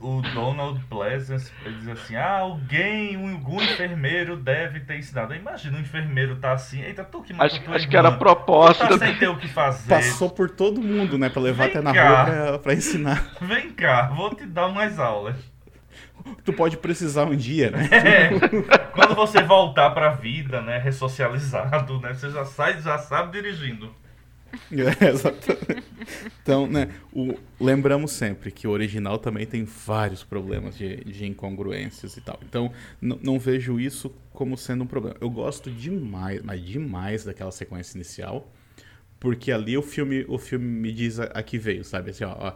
o, 0.00 0.18
o 0.18 0.22
Donald 0.34 0.80
Pleasance 0.88 1.50
ele 1.64 1.76
diz 1.76 1.88
assim: 1.88 2.16
ah, 2.16 2.38
alguém, 2.38 3.16
um, 3.16 3.32
algum 3.32 3.60
enfermeiro 3.62 4.36
deve 4.36 4.80
ter 4.80 4.98
ensinado. 4.98 5.34
Imagina 5.34 5.76
um 5.78 5.80
enfermeiro 5.80 6.36
tá 6.36 6.52
assim, 6.52 6.80
eita, 6.82 7.04
tu 7.04 7.22
que 7.22 7.32
matou 7.32 7.46
Acho, 7.56 7.64
tua 7.64 7.76
acho 7.76 7.88
que 7.88 7.96
era 7.96 8.08
a 8.08 8.16
proposta. 8.16 8.86
Tu 8.86 8.98
tá 8.98 9.06
sem 9.06 9.16
ter 9.18 9.28
o 9.28 9.36
que 9.38 9.48
fazer. 9.48 9.85
Passou 9.88 10.30
por 10.30 10.50
todo 10.50 10.80
mundo, 10.82 11.16
né? 11.18 11.28
Pra 11.28 11.40
levar 11.42 11.64
Vem 11.64 11.70
até 11.72 11.82
na 11.82 11.92
cá. 11.94 12.08
rua 12.08 12.24
pra, 12.24 12.58
pra 12.58 12.74
ensinar. 12.74 13.36
Vem 13.40 13.70
cá, 13.70 14.08
vou 14.08 14.34
te 14.34 14.46
dar 14.46 14.66
umas 14.66 14.98
aulas. 14.98 15.36
Tu 16.44 16.52
pode 16.52 16.76
precisar 16.76 17.24
um 17.24 17.36
dia, 17.36 17.70
né? 17.70 17.88
É, 17.92 18.78
quando 18.92 19.14
você 19.14 19.42
voltar 19.42 19.90
pra 19.90 20.10
vida, 20.10 20.60
né, 20.60 20.78
ressocializado, 20.78 22.00
né, 22.00 22.14
você 22.14 22.30
já 22.30 22.44
sai, 22.44 22.80
já 22.82 22.98
sabe 22.98 23.32
dirigindo. 23.40 23.92
É, 24.72 25.08
exatamente. 25.08 25.84
Então, 26.42 26.66
né, 26.66 26.88
o- 27.12 27.34
lembramos 27.60 28.12
sempre 28.12 28.50
que 28.50 28.66
o 28.66 28.70
original 28.70 29.18
também 29.18 29.44
tem 29.44 29.64
vários 29.64 30.24
problemas 30.24 30.76
de, 30.78 30.96
de 31.04 31.26
incongruências 31.26 32.16
e 32.16 32.20
tal. 32.22 32.38
Então, 32.42 32.72
não 33.00 33.38
vejo 33.38 33.78
isso 33.78 34.10
como 34.32 34.56
sendo 34.56 34.84
um 34.84 34.86
problema. 34.86 35.16
Eu 35.20 35.28
gosto 35.28 35.70
demais, 35.70 36.40
mas 36.42 36.64
demais 36.64 37.24
daquela 37.24 37.50
sequência 37.50 37.96
inicial, 37.98 38.48
porque 39.26 39.50
ali 39.50 39.76
o 39.76 39.82
filme, 39.82 40.24
o 40.28 40.38
filme 40.38 40.64
me 40.64 40.92
diz 40.92 41.18
a, 41.18 41.24
a 41.24 41.42
que 41.42 41.58
veio, 41.58 41.82
sabe? 41.82 42.10
Assim, 42.12 42.22
ó, 42.22 42.32
ó, 42.38 42.52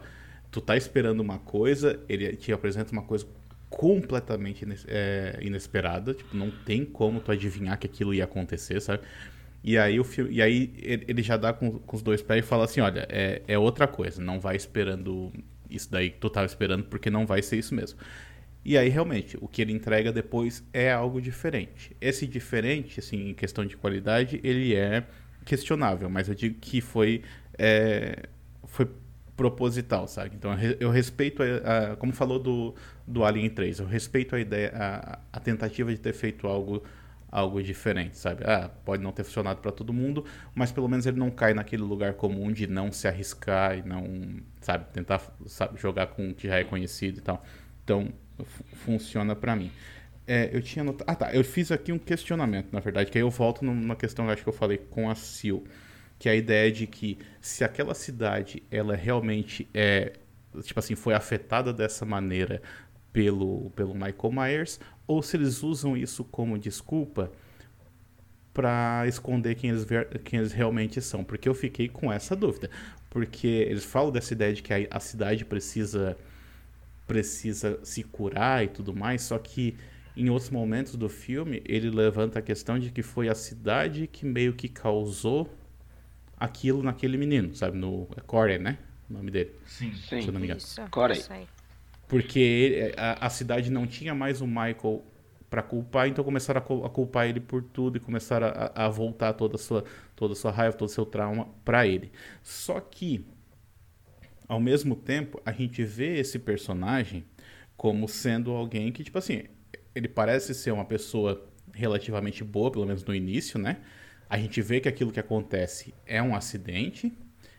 tu 0.49 0.61
tá 0.61 0.77
esperando 0.77 1.19
uma 1.19 1.37
coisa, 1.37 1.99
ele 2.07 2.33
te 2.37 2.53
apresenta 2.53 2.93
uma 2.93 3.01
coisa 3.01 3.27
completamente 3.69 4.63
ines- 4.63 4.85
é, 4.87 5.37
inesperada, 5.41 6.13
tipo, 6.13 6.33
não 6.33 6.49
tem 6.49 6.85
como 6.85 7.19
tu 7.19 7.29
adivinhar 7.29 7.77
que 7.77 7.87
aquilo 7.87 8.13
ia 8.13 8.23
acontecer, 8.23 8.79
sabe? 8.79 9.03
E 9.61 9.77
aí, 9.77 9.99
o 9.99 10.05
filme, 10.05 10.33
e 10.33 10.41
aí 10.41 10.73
ele 10.81 11.21
já 11.21 11.35
dá 11.35 11.51
com, 11.51 11.77
com 11.77 11.97
os 11.97 12.01
dois 12.01 12.21
pés 12.21 12.45
e 12.45 12.47
fala 12.47 12.63
assim, 12.63 12.79
olha, 12.79 13.05
é, 13.09 13.41
é 13.49 13.59
outra 13.59 13.85
coisa, 13.85 14.21
não 14.21 14.39
vai 14.39 14.55
esperando 14.55 15.29
isso 15.69 15.91
daí 15.91 16.09
que 16.09 16.19
tu 16.19 16.29
tava 16.29 16.45
esperando, 16.45 16.85
porque 16.85 17.09
não 17.09 17.25
vai 17.25 17.41
ser 17.41 17.57
isso 17.57 17.75
mesmo. 17.75 17.99
E 18.63 18.77
aí, 18.77 18.87
realmente, 18.87 19.37
o 19.41 19.47
que 19.47 19.61
ele 19.61 19.73
entrega 19.73 20.09
depois 20.13 20.63
é 20.71 20.89
algo 20.89 21.21
diferente. 21.21 21.97
Esse 21.99 22.25
diferente, 22.25 23.01
assim, 23.01 23.29
em 23.29 23.33
questão 23.33 23.65
de 23.65 23.75
qualidade, 23.75 24.39
ele 24.41 24.73
é 24.73 25.05
questionável, 25.51 26.09
mas 26.09 26.27
eu 26.29 26.35
digo 26.35 26.57
que 26.59 26.79
foi, 26.81 27.23
é, 27.57 28.23
foi 28.65 28.87
proposital, 29.35 30.07
sabe? 30.07 30.31
Então, 30.35 30.51
eu 30.51 30.57
re- 30.57 30.77
eu 30.79 30.89
respeito, 30.91 31.41
a, 31.43 31.93
a- 31.93 31.95
como 31.95 32.13
falou 32.13 32.39
do, 32.39 32.73
do 33.07 33.23
Alien 33.25 33.49
3, 33.49 33.79
eu 33.79 33.85
respeito 33.87 34.35
a 34.35 34.39
ideia, 34.39 34.71
a, 34.75 35.19
a 35.33 35.39
tentativa 35.39 35.91
de 35.91 35.99
ter 35.99 36.13
feito 36.13 36.47
algo 36.47 36.83
algo 37.33 37.63
diferente, 37.63 38.17
sabe? 38.17 38.43
Ah, 38.45 38.69
pode 38.83 39.01
não 39.01 39.11
ter 39.13 39.23
funcionado 39.23 39.61
para 39.61 39.71
todo 39.71 39.93
mundo, 39.93 40.25
mas 40.53 40.69
pelo 40.69 40.87
menos 40.89 41.05
ele 41.05 41.17
não 41.17 41.31
cai 41.31 41.53
naquele 41.53 41.81
lugar 41.81 42.13
comum 42.15 42.51
de 42.51 42.67
não 42.67 42.91
se 42.91 43.07
arriscar 43.07 43.77
e 43.77 43.83
não, 43.87 44.03
sabe, 44.59 44.85
tentar 44.91 45.21
sabe, 45.47 45.79
jogar 45.79 46.07
com 46.07 46.29
o 46.29 46.33
que 46.33 46.47
já 46.49 46.57
é 46.57 46.65
conhecido 46.65 47.19
e 47.19 47.21
tal. 47.21 47.41
Então, 47.85 48.09
fu- 48.43 48.63
funciona 48.85 49.33
para 49.33 49.55
mim. 49.55 49.71
É, 50.27 50.49
eu 50.53 50.61
tinha 50.61 50.83
notado... 50.83 51.07
Ah, 51.09 51.15
tá. 51.15 51.33
Eu 51.33 51.43
fiz 51.43 51.71
aqui 51.71 51.91
um 51.91 51.99
questionamento, 51.99 52.71
na 52.71 52.79
verdade, 52.79 53.11
que 53.11 53.17
aí 53.17 53.23
eu 53.23 53.29
volto 53.29 53.65
numa 53.65 53.95
questão 53.95 54.25
que 54.25 54.31
acho 54.31 54.43
que 54.43 54.49
eu 54.49 54.53
falei 54.53 54.77
com 54.77 55.09
a 55.09 55.15
Sil, 55.15 55.65
que 56.19 56.29
é 56.29 56.33
a 56.33 56.35
ideia 56.35 56.71
de 56.71 56.87
que 56.87 57.17
se 57.39 57.63
aquela 57.63 57.93
cidade, 57.93 58.63
ela 58.69 58.95
realmente 58.95 59.67
é, 59.73 60.13
tipo 60.63 60.79
assim, 60.79 60.95
foi 60.95 61.13
afetada 61.13 61.73
dessa 61.73 62.05
maneira 62.05 62.61
pelo, 63.11 63.71
pelo 63.71 63.93
Michael 63.93 64.31
Myers, 64.31 64.79
ou 65.07 65.21
se 65.21 65.35
eles 65.35 65.63
usam 65.63 65.97
isso 65.97 66.23
como 66.23 66.57
desculpa 66.57 67.31
para 68.53 69.05
esconder 69.07 69.55
quem 69.55 69.69
eles, 69.69 69.85
quem 70.23 70.39
eles 70.39 70.51
realmente 70.51 71.01
são. 71.01 71.23
Porque 71.23 71.47
eu 71.47 71.53
fiquei 71.53 71.87
com 71.87 72.11
essa 72.11 72.35
dúvida. 72.35 72.69
Porque 73.09 73.47
eles 73.47 73.83
falam 73.83 74.11
dessa 74.11 74.33
ideia 74.33 74.53
de 74.53 74.61
que 74.61 74.73
a, 74.73 74.77
a 74.89 74.99
cidade 74.99 75.45
precisa 75.45 76.17
precisa 77.07 77.77
se 77.83 78.03
curar 78.03 78.63
e 78.63 78.69
tudo 78.69 78.95
mais, 78.95 79.23
só 79.23 79.37
que 79.37 79.75
em 80.15 80.29
outros 80.29 80.49
momentos 80.49 80.95
do 80.95 81.07
filme 81.09 81.61
ele 81.65 81.89
levanta 81.89 82.39
a 82.39 82.41
questão 82.41 82.77
de 82.79 82.91
que 82.91 83.01
foi 83.01 83.29
a 83.29 83.35
cidade 83.35 84.07
que 84.07 84.25
meio 84.25 84.53
que 84.53 84.67
causou 84.67 85.49
aquilo 86.37 86.81
naquele 86.83 87.17
menino, 87.17 87.55
sabe? 87.55 87.77
No 87.77 88.07
é 88.17 88.21
Corey, 88.21 88.57
né? 88.57 88.77
O 89.09 89.13
nome 89.13 89.31
dele. 89.31 89.51
Sim. 89.65 89.93
Se 89.93 90.15
eu 90.15 90.21
Sim. 90.23 90.31
não 90.31 90.39
me 90.39 90.45
engano. 90.47 90.59
Isso, 90.59 90.81
Corey. 90.89 91.21
Porque 92.07 92.39
ele- 92.39 92.93
a, 92.97 93.25
a 93.25 93.29
cidade 93.29 93.71
não 93.71 93.87
tinha 93.87 94.13
mais 94.13 94.41
o 94.41 94.47
Michael 94.47 95.03
pra 95.49 95.61
culpar, 95.61 96.07
então 96.07 96.23
começaram 96.23 96.59
a, 96.59 96.61
cul- 96.61 96.85
a 96.85 96.89
culpar 96.89 97.27
ele 97.27 97.39
por 97.39 97.61
tudo 97.61 97.97
e 97.97 97.99
começaram 97.99 98.47
a, 98.47 98.85
a 98.85 98.89
voltar 98.89 99.33
toda 99.33 99.55
a 99.55 99.59
sua, 99.59 99.83
toda 100.15 100.33
a 100.33 100.35
sua 100.35 100.51
raiva, 100.51 100.75
todo 100.75 100.87
o 100.89 100.91
seu 100.91 101.05
trauma 101.05 101.47
pra 101.65 101.85
ele. 101.85 102.11
Só 102.41 102.79
que, 102.79 103.25
ao 104.47 104.59
mesmo 104.59 104.95
tempo, 104.95 105.41
a 105.45 105.51
gente 105.51 105.83
vê 105.83 106.17
esse 106.19 106.37
personagem 106.39 107.23
como 107.77 108.07
sendo 108.07 108.51
alguém 108.51 108.91
que, 108.91 109.03
tipo 109.03 109.17
assim, 109.17 109.43
ele 109.95 110.07
parece 110.07 110.53
ser 110.53 110.71
uma 110.71 110.85
pessoa 110.85 111.45
relativamente 111.73 112.43
boa, 112.43 112.71
pelo 112.71 112.85
menos 112.85 113.03
no 113.03 113.13
início, 113.13 113.59
né? 113.59 113.77
A 114.29 114.37
gente 114.37 114.61
vê 114.61 114.79
que 114.79 114.87
aquilo 114.87 115.11
que 115.11 115.19
acontece 115.19 115.93
é 116.05 116.21
um 116.21 116.35
acidente. 116.35 117.11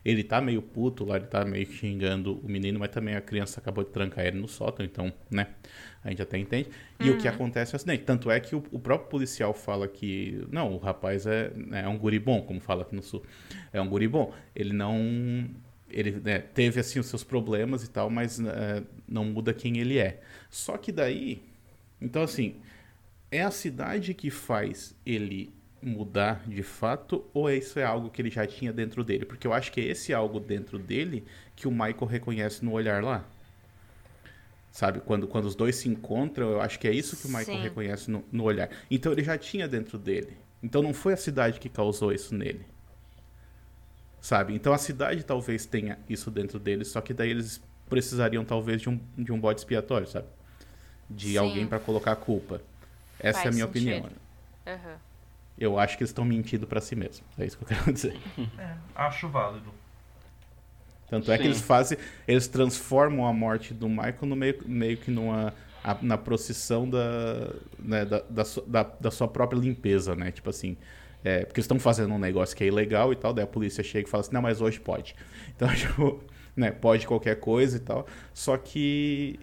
Ele 0.05 0.25
tá 0.25 0.41
meio 0.41 0.61
puto 0.61 1.05
lá, 1.05 1.17
ele 1.17 1.27
tá 1.27 1.45
meio 1.45 1.65
xingando 1.67 2.41
o 2.43 2.49
menino, 2.49 2.81
mas 2.81 2.91
também 2.91 3.15
a 3.15 3.21
criança 3.21 3.61
acabou 3.61 3.85
de 3.85 3.91
trancar 3.91 4.27
ele 4.27 4.39
no 4.39 4.49
sótão, 4.49 4.85
então, 4.85 5.13
né? 5.31 5.49
A 6.03 6.11
gente 6.11 6.23
até 6.23 6.37
entende. 6.39 6.69
E 6.99 7.11
o 7.11 7.19
que 7.19 7.29
acontece 7.29 7.73
é 7.73 7.75
um 7.75 7.77
acidente. 7.77 8.03
Tanto 8.03 8.31
é 8.31 8.41
que 8.41 8.57
o, 8.57 8.65
o 8.73 8.81
próprio 8.81 9.09
policial 9.09 9.55
fala 9.55 9.87
que, 9.87 10.45
não, 10.51 10.73
o 10.73 10.79
rapaz 10.79 11.27
é, 11.27 11.53
né, 11.55 11.83
é 11.83 11.89
um 11.89 11.97
guri 11.97 12.19
bom, 12.19 12.43
como 12.43 12.59
fala 12.59 12.83
aqui 12.83 12.97
no 12.97 13.03
sul. 13.03 13.23
É 13.73 13.81
um 13.81 13.89
guri 13.89 14.09
bom. 14.09 14.35
Ele 14.57 14.73
não. 14.73 14.99
Ele 15.89 16.13
né, 16.13 16.39
teve, 16.39 16.81
assim, 16.81 16.99
os 16.99 17.07
seus 17.07 17.23
problemas 17.23 17.85
e 17.85 17.91
tal, 17.91 18.11
mas 18.11 18.41
eh, 18.41 18.83
não 19.07 19.27
muda 19.27 19.53
quem 19.53 19.79
ele 19.79 19.99
é. 19.99 20.21
Só 20.51 20.77
que 20.77 20.91
daí. 20.91 21.52
Então, 22.03 22.23
assim, 22.23 22.57
é 23.31 23.43
a 23.43 23.51
cidade 23.51 24.13
que 24.13 24.31
faz 24.31 24.95
ele 25.07 25.53
mudar 25.81 26.45
de 26.47 26.63
fato 26.63 27.25
ou 27.35 27.51
isso 27.51 27.79
é 27.79 27.85
algo 27.85 28.09
que 28.09 28.23
ele 28.23 28.31
já 28.31 28.47
tinha 28.47 28.73
dentro 28.73 29.03
dele? 29.03 29.25
Porque 29.25 29.47
eu 29.47 29.53
acho 29.53 29.73
que 29.73 29.81
é 29.81 29.85
esse 29.85 30.13
algo 30.13 30.39
dentro 30.39 30.79
dele 30.79 31.25
que 31.57 31.67
o 31.67 31.71
Michael 31.71 32.07
reconhece 32.07 32.65
no 32.65 32.73
olhar 32.73 33.03
lá. 33.03 33.25
Sabe? 34.71 35.01
Quando, 35.01 35.27
quando 35.27 35.45
os 35.47 35.55
dois 35.55 35.77
se 35.77 35.89
encontram, 35.89 36.51
eu 36.51 36.61
acho 36.61 36.79
que 36.79 36.89
é 36.89 36.93
isso 36.93 37.17
que 37.17 37.27
o 37.27 37.29
Michael 37.29 37.59
Sim. 37.59 37.63
reconhece 37.63 38.11
no, 38.11 38.25
no 38.31 38.45
olhar. 38.45 38.71
Então 38.91 39.13
ele 39.13 39.23
já 39.23 39.37
tinha 39.37 39.69
dentro 39.69 39.99
dele. 39.99 40.37
Então 40.63 40.83
não 40.83 40.95
foi 40.95 41.13
a 41.13 41.17
cidade 41.17 41.59
que 41.59 41.69
causou 41.69 42.13
isso 42.13 42.35
nele. 42.35 42.65
Sabe? 44.21 44.55
Então 44.55 44.73
a 44.73 44.79
cidade 44.79 45.25
talvez 45.25 45.67
tenha 45.67 45.99
isso 46.09 46.31
dentro 46.31 46.59
deles, 46.59 46.89
só 46.89 47.01
que 47.01 47.13
daí 47.13 47.31
eles 47.31 47.61
precisariam 47.89 48.45
talvez 48.45 48.81
de 48.81 48.89
um, 48.89 49.01
de 49.19 49.33
um 49.33 49.39
bode 49.39 49.61
expiatório, 49.61 50.07
sabe? 50.07 50.29
De 51.17 51.31
Sim. 51.33 51.37
alguém 51.39 51.67
pra 51.67 51.79
colocar 51.79 52.13
a 52.13 52.17
culpa. 52.17 52.61
Essa 53.19 53.39
é 53.39 53.41
a 53.41 53.43
Faz 53.45 53.55
minha 53.55 53.67
sentido. 53.67 53.97
opinião. 53.99 54.11
Aham. 54.67 54.97
Eu 55.59 55.79
acho 55.79 55.97
que 55.97 56.03
eles 56.03 56.11
estão 56.11 56.25
mentindo 56.25 56.67
pra 56.67 56.81
si 56.81 56.97
mesmos. 56.97 57.23
É 57.39 57.45
isso 57.45 57.57
que 57.59 57.65
eu 57.65 57.69
quero 57.69 57.91
dizer. 57.93 58.17
É, 58.59 58.75
acho 58.95 59.29
válido. 59.29 59.73
Tanto 61.09 61.31
é 61.31 61.37
que 61.37 61.43
Sim. 61.45 61.49
eles 61.51 61.61
fazem. 61.61 61.99
Eles 62.27 62.49
transformam 62.49 63.27
a 63.27 63.33
morte 63.33 63.75
do 63.75 63.89
Michael 63.89 64.17
no 64.23 64.35
meio, 64.37 64.59
meio 64.67 64.97
que 64.97 65.11
numa. 65.11 65.53
a- 65.85 65.99
na 66.01 66.17
procissão 66.17 66.89
da, 66.89 67.51
né, 67.79 68.05
da, 68.05 68.21
da, 68.31 68.43
da, 68.67 68.83
da 69.01 69.11
sua 69.11 69.29
própria 69.29 69.59
limpeza, 69.59 70.15
né? 70.17 70.31
Tipo 70.33 70.49
assim. 70.51 70.77
é, 71.25 71.45
porque 71.45 71.61
eles 71.61 71.65
estão 71.67 71.79
fazendo 71.79 72.15
um 72.15 72.19
negócio 72.19 72.57
que 72.57 72.65
é 72.65 72.67
ilegal 72.67 73.13
e 73.13 73.17
tal, 73.17 73.33
daí 73.35 73.45
a 73.45 73.47
polícia 73.47 73.85
chega 73.85 74.09
e 74.09 74.11
fala 74.11 74.23
assim, 74.23 74.33
não, 74.33 74.43
mas 74.43 74.61
hoje 74.61 74.81
pode. 74.81 75.15
Então, 75.55 75.69
tipo, 75.77 76.21
né, 76.57 76.71
pode 76.71 77.07
qualquer 77.07 77.39
coisa 77.39 77.77
e 77.77 77.81
tal. 77.81 78.07
Só 78.33 78.57
que. 78.57 79.39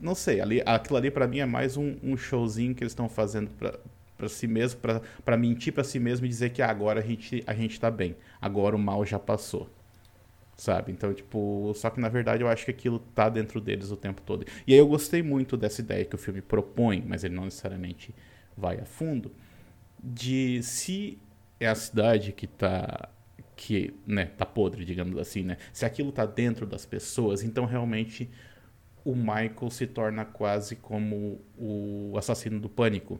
Não 0.00 0.14
sei, 0.14 0.40
ali, 0.40 0.62
aquilo 0.64 0.96
ali 0.96 1.10
pra 1.10 1.26
mim 1.26 1.38
é 1.38 1.46
mais 1.46 1.76
um, 1.76 1.96
um 2.02 2.16
showzinho 2.16 2.74
que 2.74 2.82
eles 2.82 2.92
estão 2.92 3.08
fazendo 3.08 3.50
pra 3.50 4.28
si 4.28 4.46
mesmo, 4.46 4.80
pra 5.24 5.36
mentir 5.36 5.72
pra 5.72 5.84
si 5.84 5.98
mesmo 5.98 6.26
e 6.26 6.28
dizer 6.28 6.50
que 6.50 6.62
ah, 6.62 6.70
agora 6.70 7.00
a 7.00 7.02
gente, 7.02 7.42
a 7.46 7.54
gente 7.54 7.78
tá 7.78 7.90
bem. 7.90 8.16
Agora 8.40 8.74
o 8.74 8.78
mal 8.78 9.04
já 9.04 9.18
passou 9.18 9.70
sabe? 10.58 10.90
Então, 10.90 11.14
tipo, 11.14 11.72
só 11.76 11.88
que 11.88 12.00
na 12.00 12.08
verdade 12.08 12.42
eu 12.42 12.48
acho 12.48 12.64
que 12.64 12.72
aquilo 12.72 12.98
tá 12.98 13.28
dentro 13.28 13.60
deles 13.60 13.92
o 13.92 13.96
tempo 13.96 14.20
todo. 14.20 14.44
E 14.66 14.72
aí 14.72 14.78
eu 14.78 14.88
gostei 14.88 15.22
muito 15.22 15.56
dessa 15.56 15.80
ideia 15.80 16.04
que 16.04 16.16
o 16.16 16.18
filme 16.18 16.42
propõe, 16.42 17.02
mas 17.06 17.22
ele 17.22 17.34
não 17.34 17.44
necessariamente 17.44 18.12
vai 18.56 18.80
a 18.80 18.84
fundo, 18.84 19.30
de 20.02 20.60
se 20.62 21.16
é 21.60 21.68
a 21.68 21.74
cidade 21.74 22.32
que 22.32 22.46
tá 22.46 23.08
que, 23.54 23.92
né, 24.06 24.26
tá 24.26 24.46
podre, 24.46 24.84
digamos 24.84 25.18
assim, 25.18 25.42
né? 25.42 25.56
Se 25.72 25.84
aquilo 25.84 26.12
tá 26.12 26.24
dentro 26.24 26.64
das 26.64 26.86
pessoas, 26.86 27.42
então 27.42 27.64
realmente 27.64 28.30
o 29.08 29.16
Michael 29.16 29.70
se 29.70 29.86
torna 29.86 30.22
quase 30.26 30.76
como 30.76 31.40
o 31.56 32.12
assassino 32.18 32.60
do 32.60 32.68
pânico. 32.68 33.18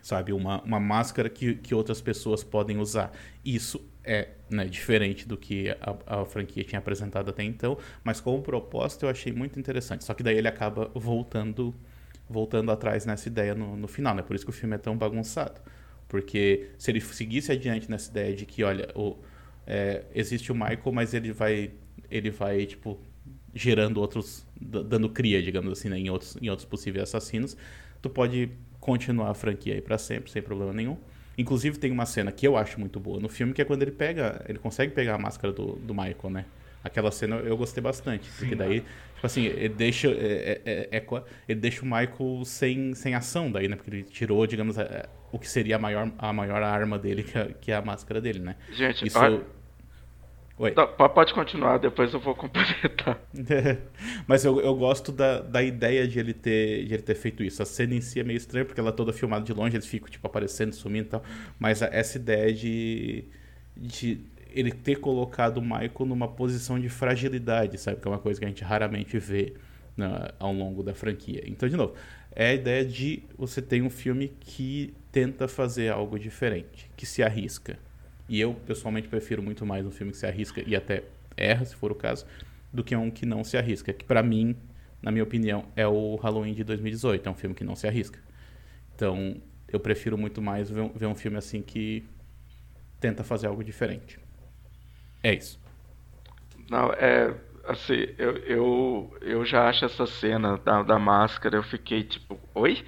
Sabe, 0.00 0.32
uma, 0.32 0.62
uma 0.62 0.80
máscara 0.80 1.28
que, 1.28 1.56
que 1.56 1.74
outras 1.74 2.00
pessoas 2.00 2.42
podem 2.42 2.78
usar. 2.78 3.12
Isso 3.44 3.86
é 4.02 4.30
né, 4.50 4.64
diferente 4.64 5.28
do 5.28 5.36
que 5.36 5.68
a, 5.78 6.22
a 6.22 6.24
franquia 6.24 6.64
tinha 6.64 6.78
apresentado 6.78 7.28
até 7.28 7.44
então, 7.44 7.76
mas 8.02 8.18
como 8.18 8.42
proposta 8.42 9.04
eu 9.04 9.10
achei 9.10 9.30
muito 9.30 9.60
interessante. 9.60 10.04
Só 10.04 10.14
que 10.14 10.22
daí 10.22 10.38
ele 10.38 10.48
acaba 10.48 10.90
voltando 10.94 11.74
voltando 12.26 12.72
atrás 12.72 13.04
nessa 13.04 13.28
ideia 13.28 13.54
no, 13.54 13.76
no 13.76 13.86
final, 13.86 14.14
né? 14.14 14.22
Por 14.22 14.34
isso 14.34 14.44
que 14.46 14.50
o 14.50 14.54
filme 14.54 14.74
é 14.74 14.78
tão 14.78 14.96
bagunçado. 14.96 15.60
Porque 16.08 16.70
se 16.78 16.90
ele 16.90 17.00
seguisse 17.02 17.52
adiante 17.52 17.90
nessa 17.90 18.10
ideia 18.10 18.34
de 18.34 18.46
que, 18.46 18.64
olha, 18.64 18.88
o, 18.94 19.18
é, 19.66 20.04
existe 20.14 20.50
o 20.50 20.54
Michael, 20.54 20.92
mas 20.92 21.12
ele 21.12 21.30
vai, 21.30 21.72
ele 22.10 22.30
vai 22.30 22.64
tipo, 22.64 22.98
gerando 23.54 23.98
outros, 24.00 24.46
dando 24.60 25.08
cria, 25.08 25.42
digamos 25.42 25.72
assim, 25.72 25.88
né, 25.88 25.98
em, 25.98 26.10
outros, 26.10 26.36
em 26.40 26.48
outros 26.48 26.66
possíveis 26.66 27.02
assassinos, 27.04 27.56
tu 28.00 28.08
pode 28.08 28.50
continuar 28.80 29.30
a 29.30 29.34
franquia 29.34 29.74
aí 29.74 29.80
pra 29.80 29.98
sempre, 29.98 30.30
sem 30.30 30.42
problema 30.42 30.72
nenhum. 30.72 30.96
Inclusive 31.36 31.78
tem 31.78 31.90
uma 31.90 32.04
cena 32.04 32.30
que 32.30 32.46
eu 32.46 32.56
acho 32.56 32.78
muito 32.78 33.00
boa 33.00 33.18
no 33.20 33.28
filme, 33.28 33.52
que 33.52 33.62
é 33.62 33.64
quando 33.64 33.82
ele 33.82 33.92
pega, 33.92 34.44
ele 34.48 34.58
consegue 34.58 34.92
pegar 34.92 35.14
a 35.14 35.18
máscara 35.18 35.52
do, 35.52 35.76
do 35.76 35.94
Michael, 35.94 36.30
né? 36.30 36.44
Aquela 36.84 37.10
cena 37.12 37.36
eu 37.36 37.56
gostei 37.56 37.80
bastante, 37.82 38.28
porque 38.36 38.56
daí, 38.56 38.80
tipo 38.80 39.24
assim, 39.24 39.44
ele 39.44 39.68
deixa, 39.68 40.08
é, 40.08 40.12
é- 40.14 40.62
é- 40.64 40.88
é 40.96 41.00
qua- 41.00 41.24
ele 41.48 41.60
deixa 41.60 41.82
o 41.82 41.84
Michael 41.84 42.42
sem, 42.44 42.92
sem 42.94 43.14
ação 43.14 43.50
daí, 43.52 43.68
né? 43.68 43.76
Porque 43.76 43.90
ele 43.90 44.02
tirou, 44.02 44.44
digamos, 44.46 44.76
é, 44.76 45.06
o 45.30 45.38
que 45.38 45.48
seria 45.48 45.76
a 45.76 45.78
maior, 45.78 46.10
a 46.18 46.32
maior 46.32 46.60
arma 46.62 46.98
dele, 46.98 47.22
que 47.22 47.38
é, 47.38 47.54
que 47.60 47.70
é 47.72 47.76
a 47.76 47.82
máscara 47.82 48.20
dele, 48.20 48.40
né? 48.40 48.56
Gente, 48.68 49.06
Isso... 49.06 49.18
olha- 49.18 49.42
Oi. 50.62 50.70
Po- 50.70 51.08
pode 51.08 51.34
continuar, 51.34 51.78
depois 51.78 52.14
eu 52.14 52.20
vou 52.20 52.34
complementar. 52.36 53.18
Mas 54.28 54.44
eu, 54.44 54.60
eu 54.60 54.74
gosto 54.76 55.10
da, 55.10 55.40
da 55.40 55.60
ideia 55.60 56.06
de 56.06 56.20
ele, 56.20 56.32
ter, 56.32 56.84
de 56.86 56.94
ele 56.94 57.02
ter 57.02 57.16
feito 57.16 57.42
isso. 57.42 57.60
A 57.60 57.66
cena 57.66 57.94
em 57.94 58.00
si 58.00 58.20
é 58.20 58.22
meio 58.22 58.36
estranha, 58.36 58.64
porque 58.64 58.78
ela 58.80 58.90
é 58.90 58.92
toda 58.92 59.12
filmada 59.12 59.44
de 59.44 59.52
longe, 59.52 59.74
eles 59.76 59.86
ficam, 59.86 60.08
tipo, 60.08 60.24
aparecendo, 60.24 60.72
sumindo 60.72 61.06
e 61.06 61.10
tal. 61.10 61.22
Mas 61.58 61.82
a- 61.82 61.88
essa 61.92 62.16
ideia 62.16 62.52
de, 62.54 63.24
de 63.76 64.20
ele 64.54 64.70
ter 64.70 65.00
colocado 65.00 65.58
o 65.58 65.62
Michael 65.62 66.06
numa 66.06 66.28
posição 66.28 66.78
de 66.78 66.88
fragilidade, 66.88 67.76
sabe? 67.78 68.00
Que 68.00 68.06
é 68.06 68.10
uma 68.10 68.18
coisa 68.20 68.38
que 68.38 68.44
a 68.44 68.48
gente 68.48 68.62
raramente 68.62 69.18
vê 69.18 69.54
na- 69.96 70.32
ao 70.38 70.52
longo 70.52 70.82
da 70.84 70.94
franquia. 70.94 71.42
Então, 71.44 71.68
de 71.68 71.76
novo, 71.76 71.94
é 72.30 72.50
a 72.50 72.54
ideia 72.54 72.84
de 72.84 73.24
você 73.36 73.60
ter 73.60 73.82
um 73.82 73.90
filme 73.90 74.32
que 74.38 74.94
tenta 75.10 75.48
fazer 75.48 75.88
algo 75.90 76.18
diferente, 76.20 76.88
que 76.96 77.04
se 77.04 77.20
arrisca. 77.20 77.78
E 78.28 78.40
eu, 78.40 78.54
pessoalmente, 78.54 79.08
prefiro 79.08 79.42
muito 79.42 79.64
mais 79.66 79.86
um 79.86 79.90
filme 79.90 80.12
que 80.12 80.18
se 80.18 80.26
arrisca 80.26 80.62
e 80.66 80.74
até 80.74 81.04
erra, 81.36 81.64
se 81.64 81.74
for 81.74 81.92
o 81.92 81.94
caso, 81.94 82.26
do 82.72 82.82
que 82.82 82.94
um 82.96 83.10
que 83.10 83.26
não 83.26 83.44
se 83.44 83.56
arrisca. 83.56 83.92
Que 83.92 84.04
pra 84.04 84.22
mim, 84.22 84.56
na 85.00 85.10
minha 85.10 85.24
opinião, 85.24 85.64
é 85.76 85.86
o 85.86 86.16
Halloween 86.16 86.54
de 86.54 86.64
2018. 86.64 87.28
É 87.28 87.30
um 87.30 87.34
filme 87.34 87.54
que 87.54 87.64
não 87.64 87.76
se 87.76 87.86
arrisca. 87.86 88.18
Então, 88.94 89.36
eu 89.68 89.80
prefiro 89.80 90.16
muito 90.16 90.40
mais 90.40 90.70
ver 90.70 90.88
ver 90.94 91.06
um 91.06 91.14
filme 91.14 91.36
assim 91.38 91.62
que 91.62 92.04
tenta 93.00 93.24
fazer 93.24 93.48
algo 93.48 93.64
diferente. 93.64 94.18
É 95.22 95.34
isso. 95.34 95.58
Não, 96.70 96.92
é. 96.92 97.34
Assim, 97.64 98.08
eu, 98.18 98.36
eu, 98.38 99.18
eu 99.20 99.44
já 99.44 99.68
acho 99.68 99.84
essa 99.84 100.04
cena 100.04 100.58
da, 100.58 100.82
da 100.82 100.98
máscara, 100.98 101.56
eu 101.56 101.62
fiquei 101.62 102.02
tipo, 102.02 102.38
oi? 102.54 102.84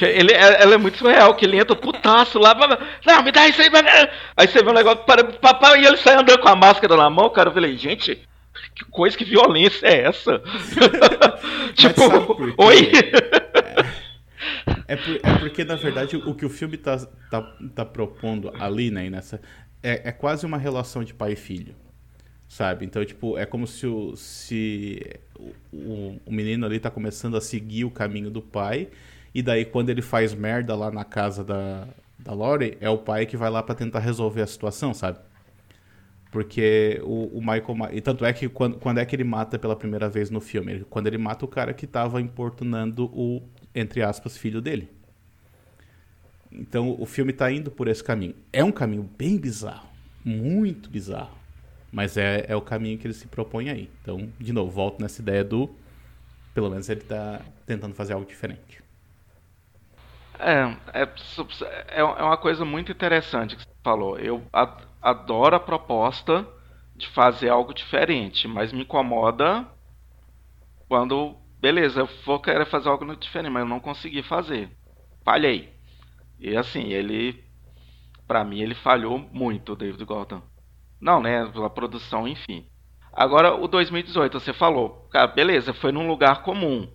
Ele, 0.00 0.32
é- 0.32 0.62
ela 0.62 0.74
é 0.74 0.78
muito 0.78 0.98
surreal, 0.98 1.34
que 1.34 1.44
ele 1.44 1.58
entra 1.58 1.74
putaço 1.76 2.38
lá, 2.38 2.54
não, 3.06 3.22
me 3.22 3.32
dá 3.32 3.46
isso 3.48 3.60
aí, 3.60 3.68
aí 4.36 4.48
você 4.48 4.62
vê 4.62 4.70
um 4.70 4.74
negócio, 4.74 5.04
para, 5.04 5.24
papai, 5.24 5.82
e 5.82 5.86
ele 5.86 5.96
sai 5.96 6.14
andando 6.14 6.40
com 6.40 6.48
a 6.48 6.56
máscara 6.56 6.96
na 6.96 7.10
mão, 7.10 7.28
cara, 7.30 7.50
eu 7.50 7.54
falei, 7.54 7.76
gente, 7.76 8.18
que 8.74 8.84
coisa, 8.86 9.16
que 9.16 9.24
violência 9.24 9.86
é 9.86 10.02
essa? 10.06 10.40
tipo, 11.74 12.54
oi? 12.62 12.90
É, 14.86 14.96
por- 14.96 15.20
é 15.22 15.38
porque, 15.38 15.64
na 15.64 15.76
verdade, 15.76 16.16
o 16.16 16.34
que 16.34 16.46
o 16.46 16.50
filme 16.50 16.76
tá, 16.76 16.96
tá, 17.30 17.42
tá 17.74 17.84
propondo 17.84 18.50
ali, 18.58 18.90
né, 18.90 19.10
nessa, 19.10 19.40
é, 19.82 20.08
é 20.08 20.12
quase 20.12 20.46
uma 20.46 20.58
relação 20.58 21.04
de 21.04 21.12
pai 21.12 21.32
e 21.32 21.36
filho. 21.36 21.74
Sabe? 22.48 22.86
Então, 22.86 23.04
tipo, 23.04 23.36
é 23.36 23.44
como 23.44 23.66
se 23.66 23.86
o, 23.86 24.16
se 24.16 25.02
o, 25.38 25.52
o- 25.70 26.20
o 26.24 26.32
menino 26.32 26.64
ali 26.64 26.80
tá 26.80 26.90
começando 26.90 27.36
a 27.36 27.42
seguir 27.42 27.84
o 27.84 27.90
caminho 27.90 28.30
do 28.30 28.40
pai, 28.40 28.88
e 29.38 29.42
daí 29.42 29.64
quando 29.64 29.90
ele 29.90 30.02
faz 30.02 30.34
merda 30.34 30.74
lá 30.76 30.90
na 30.90 31.04
casa 31.04 31.44
da, 31.44 31.88
da 32.18 32.32
Lori, 32.32 32.76
é 32.80 32.90
o 32.90 32.98
pai 32.98 33.26
que 33.26 33.36
vai 33.36 33.50
lá 33.50 33.62
pra 33.62 33.74
tentar 33.74 34.00
resolver 34.00 34.42
a 34.42 34.46
situação, 34.46 34.94
sabe? 34.94 35.18
Porque 36.30 37.00
o, 37.04 37.38
o 37.38 37.40
Michael. 37.40 37.76
E 37.92 38.00
tanto 38.00 38.24
é 38.24 38.32
que 38.32 38.48
quando, 38.48 38.78
quando 38.78 38.98
é 38.98 39.06
que 39.06 39.16
ele 39.16 39.24
mata 39.24 39.58
pela 39.58 39.74
primeira 39.74 40.08
vez 40.08 40.28
no 40.30 40.40
filme? 40.40 40.72
Ele- 40.72 40.84
Quando 40.84 41.06
ele 41.06 41.16
mata 41.18 41.44
o 41.44 41.48
cara 41.48 41.72
que 41.72 41.86
tava 41.86 42.20
importunando 42.20 43.06
o, 43.14 43.42
entre 43.74 44.02
aspas, 44.02 44.36
filho 44.36 44.60
dele. 44.60 44.90
Então 46.50 46.96
o 46.98 47.06
filme 47.06 47.32
tá 47.32 47.50
indo 47.50 47.70
por 47.70 47.88
esse 47.88 48.02
caminho. 48.02 48.34
É 48.52 48.64
um 48.64 48.72
caminho 48.72 49.08
bem 49.16 49.36
bizarro. 49.36 49.88
Muito 50.24 50.88
bizarro. 50.90 51.36
Mas 51.92 52.16
é, 52.16 52.44
é 52.48 52.56
o 52.56 52.60
caminho 52.60 52.98
que 52.98 53.06
ele 53.06 53.14
se 53.14 53.26
propõe 53.26 53.70
aí. 53.70 53.90
Então, 54.02 54.28
de 54.38 54.52
novo, 54.52 54.70
volto 54.70 55.00
nessa 55.00 55.20
ideia 55.22 55.44
do. 55.44 55.70
Pelo 56.54 56.70
menos 56.70 56.88
ele 56.88 57.02
tá 57.02 57.42
tentando 57.66 57.94
fazer 57.94 58.14
algo 58.14 58.26
diferente. 58.26 58.82
É, 60.38 61.00
é, 61.00 61.02
é 61.02 62.00
é 62.00 62.22
uma 62.22 62.36
coisa 62.36 62.64
muito 62.64 62.92
interessante 62.92 63.56
que 63.56 63.62
você 63.62 63.68
falou. 63.84 64.18
Eu 64.18 64.44
a- 64.52 64.76
adoro 65.02 65.56
a 65.56 65.60
proposta 65.60 66.46
de 66.94 67.08
fazer 67.08 67.48
algo 67.48 67.74
diferente, 67.74 68.46
mas 68.48 68.72
me 68.72 68.82
incomoda 68.82 69.66
quando, 70.88 71.36
beleza, 71.60 72.00
eu 72.00 72.06
vou 72.24 72.40
querer 72.40 72.66
fazer 72.66 72.88
algo 72.88 73.16
diferente, 73.16 73.52
mas 73.52 73.62
eu 73.62 73.68
não 73.68 73.80
consegui 73.80 74.22
fazer. 74.22 74.70
Falhei. 75.24 75.72
E 76.38 76.56
assim, 76.56 76.84
ele, 76.92 77.44
pra 78.26 78.44
mim, 78.44 78.60
ele 78.60 78.74
falhou 78.74 79.18
muito, 79.32 79.72
o 79.72 79.76
David 79.76 80.04
Gordon. 80.04 80.42
Não, 81.00 81.20
né, 81.22 81.46
pela 81.52 81.70
produção, 81.70 82.28
enfim. 82.28 82.66
Agora, 83.12 83.54
o 83.54 83.68
2018, 83.68 84.40
você 84.40 84.52
falou, 84.52 85.08
cara, 85.10 85.26
beleza, 85.28 85.74
foi 85.74 85.92
num 85.92 86.08
lugar 86.08 86.42
comum, 86.42 86.90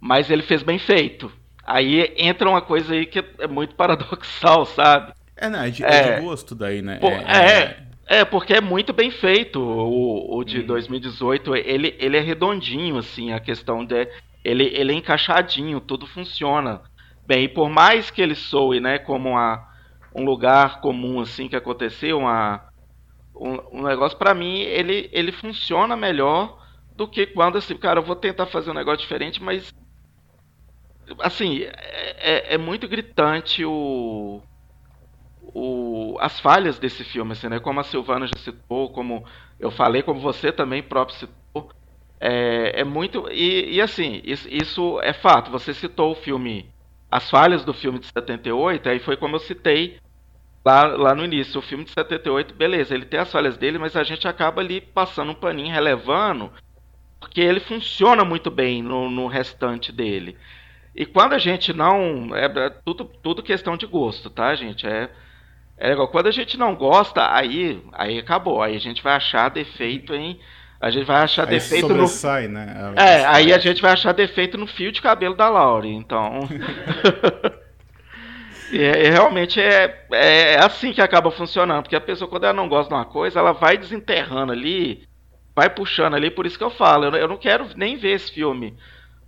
mas 0.00 0.30
ele 0.30 0.42
fez 0.42 0.62
bem 0.62 0.78
feito. 0.78 1.32
Aí 1.70 2.14
entra 2.16 2.48
uma 2.48 2.62
coisa 2.62 2.94
aí 2.94 3.04
que 3.04 3.22
é 3.38 3.46
muito 3.46 3.74
paradoxal, 3.74 4.64
sabe? 4.64 5.12
É, 5.36 5.50
né? 5.50 5.68
É 5.68 5.70
de, 5.70 5.84
É. 5.84 5.88
é 5.88 6.14
de 6.16 6.22
gosto 6.22 6.54
daí, 6.54 6.80
né? 6.80 6.98
Pô, 6.98 7.08
é, 7.08 7.76
é, 8.06 8.24
porque 8.24 8.54
é 8.54 8.60
muito 8.60 8.92
bem 8.92 9.10
feito 9.10 9.60
o, 9.60 10.38
o 10.38 10.44
de 10.44 10.60
Hum. 10.60 10.66
2018. 10.66 11.54
Ele, 11.54 11.94
ele 11.98 12.16
é 12.16 12.20
redondinho, 12.20 12.96
assim, 12.96 13.32
a 13.32 13.38
questão 13.40 13.84
de. 13.84 14.08
Ele, 14.42 14.64
ele 14.74 14.92
é 14.92 14.94
encaixadinho, 14.96 15.78
tudo 15.80 16.06
funciona. 16.06 16.80
Bem, 17.26 17.44
e 17.44 17.48
por 17.48 17.68
mais 17.68 18.10
que 18.10 18.22
ele 18.22 18.34
soe, 18.34 18.80
né, 18.80 18.98
como 18.98 19.28
uma, 19.30 19.62
um 20.14 20.24
lugar 20.24 20.80
comum, 20.80 21.20
assim, 21.20 21.48
que 21.48 21.56
aconteceu, 21.56 22.18
uma, 22.18 22.64
um, 23.34 23.80
um 23.80 23.82
negócio, 23.82 24.16
pra 24.18 24.34
mim, 24.34 24.60
ele, 24.60 25.08
ele 25.12 25.32
funciona 25.32 25.96
melhor 25.96 26.58
do 26.96 27.06
que 27.06 27.26
quando 27.26 27.58
assim, 27.58 27.76
cara, 27.76 28.00
eu 28.00 28.04
vou 28.04 28.16
tentar 28.16 28.46
fazer 28.46 28.70
um 28.70 28.74
negócio 28.74 29.00
diferente, 29.00 29.42
mas 29.42 29.72
assim, 31.20 31.62
é, 31.62 32.16
é, 32.18 32.54
é 32.54 32.58
muito 32.58 32.88
gritante 32.88 33.64
o, 33.64 34.42
o, 35.54 36.16
as 36.20 36.38
falhas 36.40 36.78
desse 36.78 37.04
filme, 37.04 37.32
assim, 37.32 37.48
né? 37.48 37.58
Como 37.58 37.80
a 37.80 37.84
Silvana 37.84 38.26
já 38.26 38.38
citou, 38.38 38.90
como 38.90 39.24
eu 39.58 39.70
falei, 39.70 40.02
como 40.02 40.20
você 40.20 40.52
também 40.52 40.82
próprio 40.82 41.16
citou, 41.18 41.70
é, 42.20 42.80
é 42.80 42.84
muito. 42.84 43.28
E, 43.30 43.76
e 43.76 43.80
assim, 43.80 44.20
isso, 44.24 44.48
isso, 44.50 45.00
é 45.02 45.12
fato. 45.12 45.50
Você 45.50 45.72
citou 45.72 46.12
o 46.12 46.16
filme, 46.16 46.68
as 47.10 47.30
falhas 47.30 47.64
do 47.64 47.72
filme 47.72 47.98
de 47.98 48.06
78, 48.06 48.88
aí 48.88 48.98
foi 48.98 49.16
como 49.16 49.36
eu 49.36 49.40
citei 49.40 49.98
lá, 50.64 50.86
lá 50.86 51.14
no 51.14 51.24
início. 51.24 51.58
O 51.58 51.62
filme 51.62 51.84
de 51.84 51.90
78, 51.90 52.54
beleza, 52.54 52.94
ele 52.94 53.06
tem 53.06 53.20
as 53.20 53.30
falhas 53.30 53.56
dele, 53.56 53.78
mas 53.78 53.96
a 53.96 54.02
gente 54.04 54.26
acaba 54.28 54.60
ali 54.60 54.80
passando 54.80 55.32
um 55.32 55.34
paninho, 55.34 55.72
relevando, 55.72 56.52
porque 57.20 57.40
ele 57.40 57.60
funciona 57.60 58.24
muito 58.24 58.50
bem 58.50 58.82
no, 58.82 59.10
no 59.10 59.26
restante 59.26 59.92
dele. 59.92 60.36
E 60.98 61.06
quando 61.06 61.32
a 61.32 61.38
gente 61.38 61.72
não. 61.72 62.34
É, 62.34 62.46
é 62.46 62.70
tudo, 62.84 63.04
tudo 63.22 63.40
questão 63.40 63.76
de 63.76 63.86
gosto, 63.86 64.28
tá, 64.28 64.52
gente? 64.56 64.84
É, 64.84 65.08
é 65.78 65.92
igual, 65.92 66.08
quando 66.08 66.26
a 66.26 66.32
gente 66.32 66.58
não 66.58 66.74
gosta, 66.74 67.32
aí, 67.32 67.80
aí 67.92 68.18
acabou. 68.18 68.60
Aí 68.60 68.74
a 68.74 68.80
gente 68.80 69.00
vai 69.00 69.14
achar 69.14 69.48
defeito 69.48 70.12
em. 70.12 70.40
A 70.80 70.90
gente 70.90 71.06
vai 71.06 71.22
achar 71.22 71.44
Aí 71.44 71.50
defeito 71.50 71.86
sobressai, 71.86 72.48
no. 72.48 72.54
né? 72.54 72.94
É, 72.96 73.24
aí 73.26 73.52
a 73.52 73.58
gente 73.58 73.80
vai 73.80 73.92
achar 73.92 74.12
defeito 74.12 74.58
no 74.58 74.66
fio 74.66 74.90
de 74.90 75.00
cabelo 75.00 75.36
da 75.36 75.48
Laure, 75.48 75.88
então. 75.88 76.40
e, 78.72 78.82
é- 78.82 79.10
realmente 79.10 79.60
é, 79.60 80.04
é 80.10 80.58
assim 80.58 80.92
que 80.92 81.00
acaba 81.00 81.30
funcionando, 81.30 81.82
porque 81.82 81.94
a 81.94 82.00
pessoa, 82.00 82.28
quando 82.28 82.42
ela 82.42 82.52
não 82.52 82.68
gosta 82.68 82.88
de 82.88 82.94
uma 82.96 83.04
coisa, 83.04 83.38
ela 83.38 83.52
vai 83.52 83.78
desenterrando 83.78 84.50
ali, 84.50 85.06
vai 85.54 85.70
puxando 85.70 86.14
ali, 86.14 86.28
por 86.28 86.44
isso 86.44 86.58
que 86.58 86.64
eu 86.64 86.70
falo, 86.70 87.04
eu, 87.04 87.12
eu 87.12 87.28
não 87.28 87.36
quero 87.36 87.68
nem 87.76 87.96
ver 87.96 88.16
esse 88.16 88.32
filme 88.32 88.76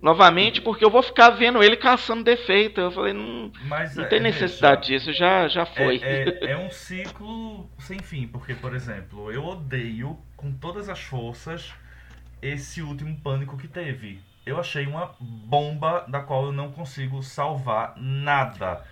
novamente, 0.01 0.61
porque 0.61 0.83
eu 0.83 0.89
vou 0.89 1.03
ficar 1.03 1.29
vendo 1.31 1.61
ele 1.63 1.77
caçando 1.77 2.23
defeito. 2.23 2.81
Eu 2.81 2.91
falei, 2.91 3.13
não, 3.13 3.51
Mas 3.61 3.95
não 3.95 4.03
é, 4.05 4.07
tem 4.07 4.19
necessidade 4.19 4.87
disso, 4.87 5.13
já, 5.13 5.47
já 5.47 5.65
foi. 5.65 5.97
É, 6.01 6.47
é, 6.47 6.51
é 6.51 6.57
um 6.57 6.71
ciclo 6.71 7.69
sem 7.79 7.99
fim, 7.99 8.27
porque, 8.27 8.55
por 8.55 8.75
exemplo, 8.75 9.31
eu 9.31 9.45
odeio 9.45 10.17
com 10.35 10.51
todas 10.51 10.89
as 10.89 10.99
forças 11.01 11.73
esse 12.41 12.81
último 12.81 13.15
pânico 13.21 13.57
que 13.57 13.67
teve. 13.67 14.21
Eu 14.45 14.59
achei 14.59 14.87
uma 14.87 15.15
bomba 15.19 16.05
da 16.07 16.21
qual 16.21 16.45
eu 16.45 16.51
não 16.51 16.71
consigo 16.71 17.21
salvar 17.21 17.93
nada. 17.97 18.83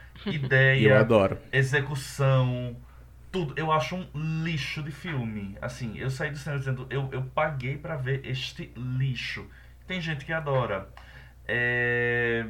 E 0.79 0.85
eu 0.85 0.97
Ideia, 0.97 0.99
adoro. 0.99 1.39
execução, 1.51 2.75
tudo. 3.31 3.53
Eu 3.57 3.71
acho 3.71 3.95
um 3.95 4.43
lixo 4.43 4.83
de 4.83 4.91
filme. 4.91 5.57
Assim, 5.61 5.97
eu 5.97 6.09
saí 6.09 6.29
do 6.31 6.37
cinema 6.37 6.59
dizendo, 6.59 6.87
eu, 6.89 7.07
eu 7.11 7.23
paguei 7.23 7.77
pra 7.77 7.95
ver 7.95 8.25
este 8.25 8.71
lixo. 8.75 9.47
Tem 9.89 9.99
gente 9.99 10.23
que 10.23 10.31
adora. 10.31 10.87
É, 11.47 12.45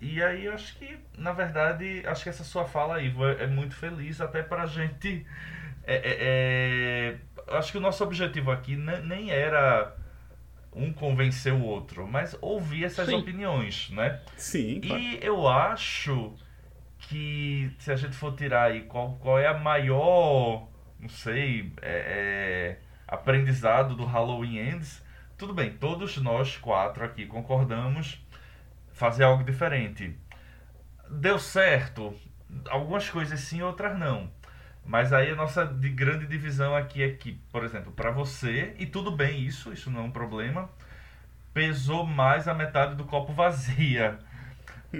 E 0.00 0.22
aí 0.22 0.44
eu 0.44 0.52
acho 0.52 0.76
que, 0.78 0.98
na 1.16 1.32
verdade, 1.32 2.02
acho 2.06 2.22
que 2.22 2.28
essa 2.28 2.44
sua 2.44 2.66
fala 2.66 3.00
Ivo, 3.00 3.26
é 3.26 3.44
é 3.44 3.46
muito 3.46 3.74
feliz 3.74 4.20
até 4.20 4.42
pra 4.42 4.66
gente. 4.66 5.26
É, 5.84 5.94
é, 5.96 7.16
é, 7.48 7.56
Acho 7.56 7.72
que 7.72 7.78
o 7.78 7.80
nosso 7.80 8.04
objetivo 8.04 8.50
aqui 8.50 8.76
ne- 8.76 9.00
nem 9.00 9.30
era 9.30 9.96
um 10.74 10.92
convencer 10.92 11.52
o 11.54 11.62
outro, 11.62 12.06
mas 12.06 12.36
ouvir 12.42 12.84
essas 12.84 13.08
Sim. 13.08 13.16
opiniões, 13.20 13.88
né? 13.90 14.20
Sim, 14.36 14.80
claro. 14.80 15.00
E 15.02 15.18
eu 15.22 15.48
acho 15.48 16.34
que 16.98 17.70
se 17.78 17.90
a 17.92 17.96
gente 17.96 18.16
for 18.16 18.34
tirar 18.36 18.64
aí 18.64 18.82
qual, 18.82 19.14
qual 19.22 19.38
é 19.38 19.46
a 19.46 19.54
maior, 19.54 20.68
não 21.00 21.08
sei, 21.08 21.72
é, 21.80 22.76
é, 22.76 22.78
aprendizado 23.08 23.94
do 23.96 24.04
Halloween 24.04 24.58
Ends, 24.58 25.05
tudo 25.36 25.52
bem, 25.52 25.70
todos 25.72 26.16
nós 26.18 26.56
quatro 26.56 27.04
aqui 27.04 27.26
concordamos 27.26 28.24
fazer 28.92 29.24
algo 29.24 29.44
diferente. 29.44 30.16
Deu 31.10 31.38
certo, 31.38 32.14
algumas 32.68 33.08
coisas 33.08 33.40
sim, 33.40 33.62
outras 33.62 33.98
não. 33.98 34.30
Mas 34.84 35.12
aí 35.12 35.30
a 35.30 35.36
nossa 35.36 35.66
de 35.66 35.88
grande 35.88 36.26
divisão 36.26 36.74
aqui 36.74 37.02
é 37.02 37.10
que, 37.10 37.32
por 37.50 37.64
exemplo, 37.64 37.92
para 37.92 38.10
você, 38.10 38.74
e 38.78 38.86
tudo 38.86 39.10
bem 39.10 39.40
isso, 39.40 39.72
isso 39.72 39.90
não 39.90 40.00
é 40.00 40.04
um 40.04 40.10
problema, 40.10 40.70
pesou 41.52 42.06
mais 42.06 42.46
a 42.46 42.54
metade 42.54 42.94
do 42.94 43.04
copo 43.04 43.32
vazia. 43.32 44.18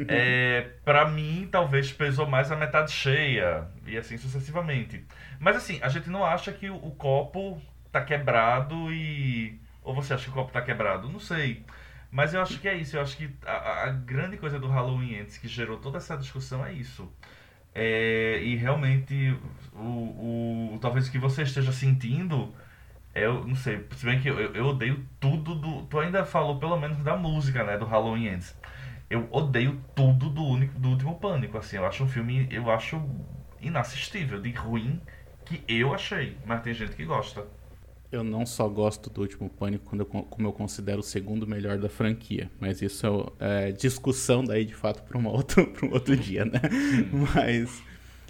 É, 0.09 0.73
para 0.85 1.09
mim, 1.09 1.49
talvez 1.51 1.91
pesou 1.91 2.27
mais 2.27 2.53
a 2.53 2.57
metade 2.57 2.93
cheia, 2.93 3.67
e 3.87 3.97
assim 3.97 4.19
sucessivamente. 4.19 5.07
Mas 5.39 5.57
assim, 5.57 5.79
a 5.81 5.89
gente 5.89 6.11
não 6.11 6.23
acha 6.23 6.53
que 6.53 6.69
o, 6.69 6.75
o 6.75 6.91
copo 6.91 7.63
tá 7.91 8.05
quebrado 8.05 8.93
e. 8.93 9.59
Ou 9.87 9.95
você 9.95 10.15
acha 10.15 10.25
que 10.25 10.31
o 10.31 10.35
copo 10.35 10.53
tá 10.53 10.61
quebrado? 10.61 11.09
Não 11.09 11.21
sei. 11.21 11.65
Mas 12.11 12.35
eu 12.35 12.43
acho 12.43 12.61
que 12.61 12.69
é 12.69 12.77
isso. 12.77 12.97
Eu 12.97 13.03
acho 13.03 13.17
que 13.17 13.31
a, 13.47 13.85
a 13.85 13.91
grande 13.91 14.37
coisa 14.37 14.59
do 14.59 14.69
Halloween 14.69 15.21
antes 15.21 15.39
que 15.39 15.47
gerou 15.49 15.79
toda 15.79 15.99
essa 15.99 16.17
discussão 16.17 16.67
é 16.67 16.73
isso. 16.73 17.09
É, 17.75 18.41
e 18.43 18.57
realmente, 18.57 19.39
o, 19.75 20.75
o, 20.75 20.79
talvez 20.81 21.09
o 21.09 21.13
que 21.13 21.19
você 21.19 21.43
esteja 21.43 21.73
sentindo, 21.73 22.55
eu 23.15 23.47
não 23.47 23.55
sei, 23.57 23.87
se 23.97 24.05
bem 24.07 24.21
que 24.21 24.29
eu, 24.29 24.41
eu, 24.41 24.55
eu 24.55 24.67
odeio 24.67 25.07
tudo 25.21 25.55
do. 25.55 25.83
Tu 25.87 25.99
ainda 26.01 26.25
falou 26.25 26.59
pelo 26.59 26.79
menos 26.79 26.99
da 27.05 27.17
música, 27.17 27.65
né? 27.65 27.79
Do 27.79 27.85
Halloween 27.87 28.27
Ends. 28.29 28.59
Eu 29.09 29.29
odeio 29.31 29.81
tudo 29.95 30.31
do, 30.31 30.45
único, 30.45 30.79
do 30.79 30.91
último 30.91 31.19
pânico, 31.21 31.59
assim. 31.59 31.77
Eu 31.77 31.87
acho 31.87 32.03
um 32.05 32.09
filme, 32.09 32.49
eu 32.51 32.71
acho 32.71 33.01
inassistível, 33.61 34.41
de 34.41 34.51
ruim 34.53 35.01
que 35.45 35.65
eu 35.69 35.95
achei. 35.95 36.39
Mas 36.45 36.63
tem 36.63 36.75
gente 36.75 36.97
que 36.97 37.05
gosta. 37.05 37.47
Eu 38.11 38.23
não 38.23 38.47
só 38.47 38.69
gosto 38.69 39.11
do 39.11 39.21
último 39.21 39.51
Pânico, 39.51 39.85
quando 39.85 40.03
eu, 40.03 40.07
como 40.07 40.47
eu 40.49 40.53
considero 40.53 41.01
o 41.01 41.03
segundo 41.03 41.47
melhor 41.47 41.77
da 41.79 41.89
franquia. 41.89 42.51
Mas 42.61 42.81
isso 42.81 43.33
é, 43.41 43.69
é 43.69 43.73
discussão 43.73 44.45
daí, 44.45 44.65
de 44.65 44.75
fato, 44.75 45.03
para 45.03 45.19
um 45.19 45.27
outro 45.27 46.17
dia, 46.17 46.45
né? 46.45 46.61
Mas 47.35 47.83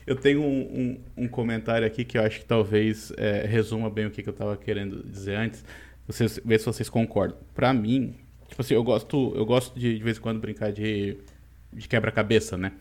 eu 0.06 0.16
tenho 0.16 0.42
um, 0.42 0.62
um- 1.16 1.24
um 1.24 1.28
comentário 1.28 1.86
aqui 1.86 2.04
que 2.04 2.16
eu 2.16 2.22
acho 2.22 2.40
que 2.40 2.46
talvez 2.46 3.12
é, 3.16 3.46
resuma 3.46 3.90
bem 3.90 4.06
o 4.06 4.10
que, 4.10 4.22
que 4.22 4.28
eu 4.28 4.32
estava 4.32 4.56
querendo 4.56 5.02
dizer 5.04 5.36
antes. 5.36 5.64
Vocês, 6.06 6.40
ver 6.44 6.58
se 6.58 6.66
vocês 6.66 6.88
concordam. 6.88 7.36
Para 7.54 7.72
mim, 7.74 8.14
tipo 8.48 8.62
assim, 8.62 8.74
eu 8.74 8.82
gosto, 8.82 9.32
eu 9.36 9.44
gosto 9.44 9.78
de, 9.78 9.98
de 9.98 10.02
vez 10.02 10.16
em 10.16 10.20
quando 10.20 10.40
brincar 10.40 10.72
de, 10.72 11.18
de 11.72 11.86
quebra-cabeça, 11.86 12.56
né? 12.56 12.72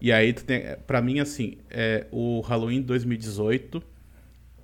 E 0.00 0.10
aí, 0.10 0.32
tu 0.32 0.44
tem, 0.44 0.62
pra 0.86 1.00
mim, 1.00 1.20
assim, 1.20 1.58
é, 1.70 2.06
o 2.10 2.40
Halloween 2.40 2.82
2018 2.82 3.80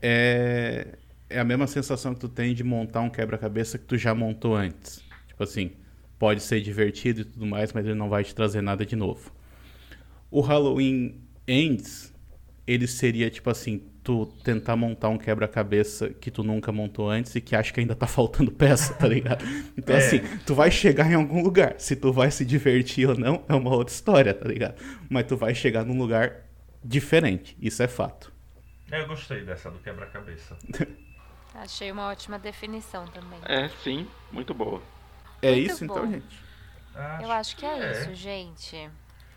é, 0.03 0.98
é 1.31 1.39
a 1.39 1.45
mesma 1.45 1.67
sensação 1.67 2.15
que 2.15 2.21
tu 2.21 2.29
tem 2.29 2.55
de 2.55 2.65
montar 2.65 3.01
um 3.01 3.11
quebra-cabeça 3.11 3.79
que 3.79 3.85
tu 3.85 3.97
já 3.97 4.15
montou 4.15 4.55
antes. 4.57 5.03
Tipo 5.27 5.43
assim, 5.45 5.73
pode 6.19 6.43
ser 6.43 6.61
divertido 6.61 7.21
e 7.21 7.25
tudo 7.25 7.47
mais, 7.47 7.73
mas 7.73 7.85
ele 7.87 7.95
não 7.95 8.09
vai 8.09 8.25
te 8.25 8.35
trazer 8.35 8.61
nada 8.63 8.85
de 8.85 8.97
novo. 8.97 9.31
O 10.31 10.41
Halloween 10.41 11.21
Ends, 11.47 12.13
ele 12.67 12.87
seria 12.87 13.31
tipo 13.31 13.49
assim, 13.51 13.83
tu 14.03 14.27
tentar 14.45 14.77
montar 14.77 15.09
um 15.11 15.19
quebra-cabeça 15.19 16.11
que 16.11 16.31
tu 16.31 16.43
nunca 16.43 16.71
montou 16.73 17.09
antes 17.11 17.35
e 17.35 17.41
que 17.41 17.55
acha 17.57 17.73
que 17.73 17.81
ainda 17.81 17.95
tá 17.95 18.07
faltando 18.07 18.51
peça, 18.53 18.93
tá 18.95 19.07
ligado? 19.09 19.45
Então 19.77 19.95
É. 19.95 19.99
assim, 19.99 20.21
tu 20.47 20.55
vai 20.55 20.71
chegar 20.71 21.11
em 21.11 21.15
algum 21.15 21.43
lugar. 21.43 21.75
Se 21.79 21.95
tu 21.97 22.13
vai 22.13 22.31
se 22.31 22.45
divertir 22.45 23.09
ou 23.09 23.17
não, 23.19 23.43
é 23.49 23.55
uma 23.55 23.75
outra 23.75 23.95
história, 23.95 24.35
tá 24.35 24.49
ligado? 24.49 24.75
Mas 25.09 25.27
tu 25.27 25.37
vai 25.37 25.55
chegar 25.55 25.85
num 25.85 25.97
lugar 25.99 26.45
diferente, 26.85 27.57
isso 27.61 27.83
é 27.83 27.89
fato. 27.89 28.33
É, 28.91 29.01
Eu 29.03 29.07
gostei 29.09 29.43
dessa 29.45 29.71
do 29.71 29.79
quebra-cabeça. 29.79 30.57
Achei 31.55 31.91
uma 31.91 32.09
ótima 32.09 32.39
definição 32.39 33.07
também. 33.09 33.41
É, 33.45 33.69
sim, 33.83 34.09
muito 34.31 34.55
boa. 34.55 34.83
É 35.41 35.53
Muito 35.53 35.70
isso 35.70 35.87
bom. 35.87 35.95
então, 35.95 36.11
gente? 36.11 36.49
Eu 37.23 37.31
acho 37.31 37.57
que 37.57 37.65
é, 37.65 37.93
isso, 37.93 38.15
gente. 38.15 38.91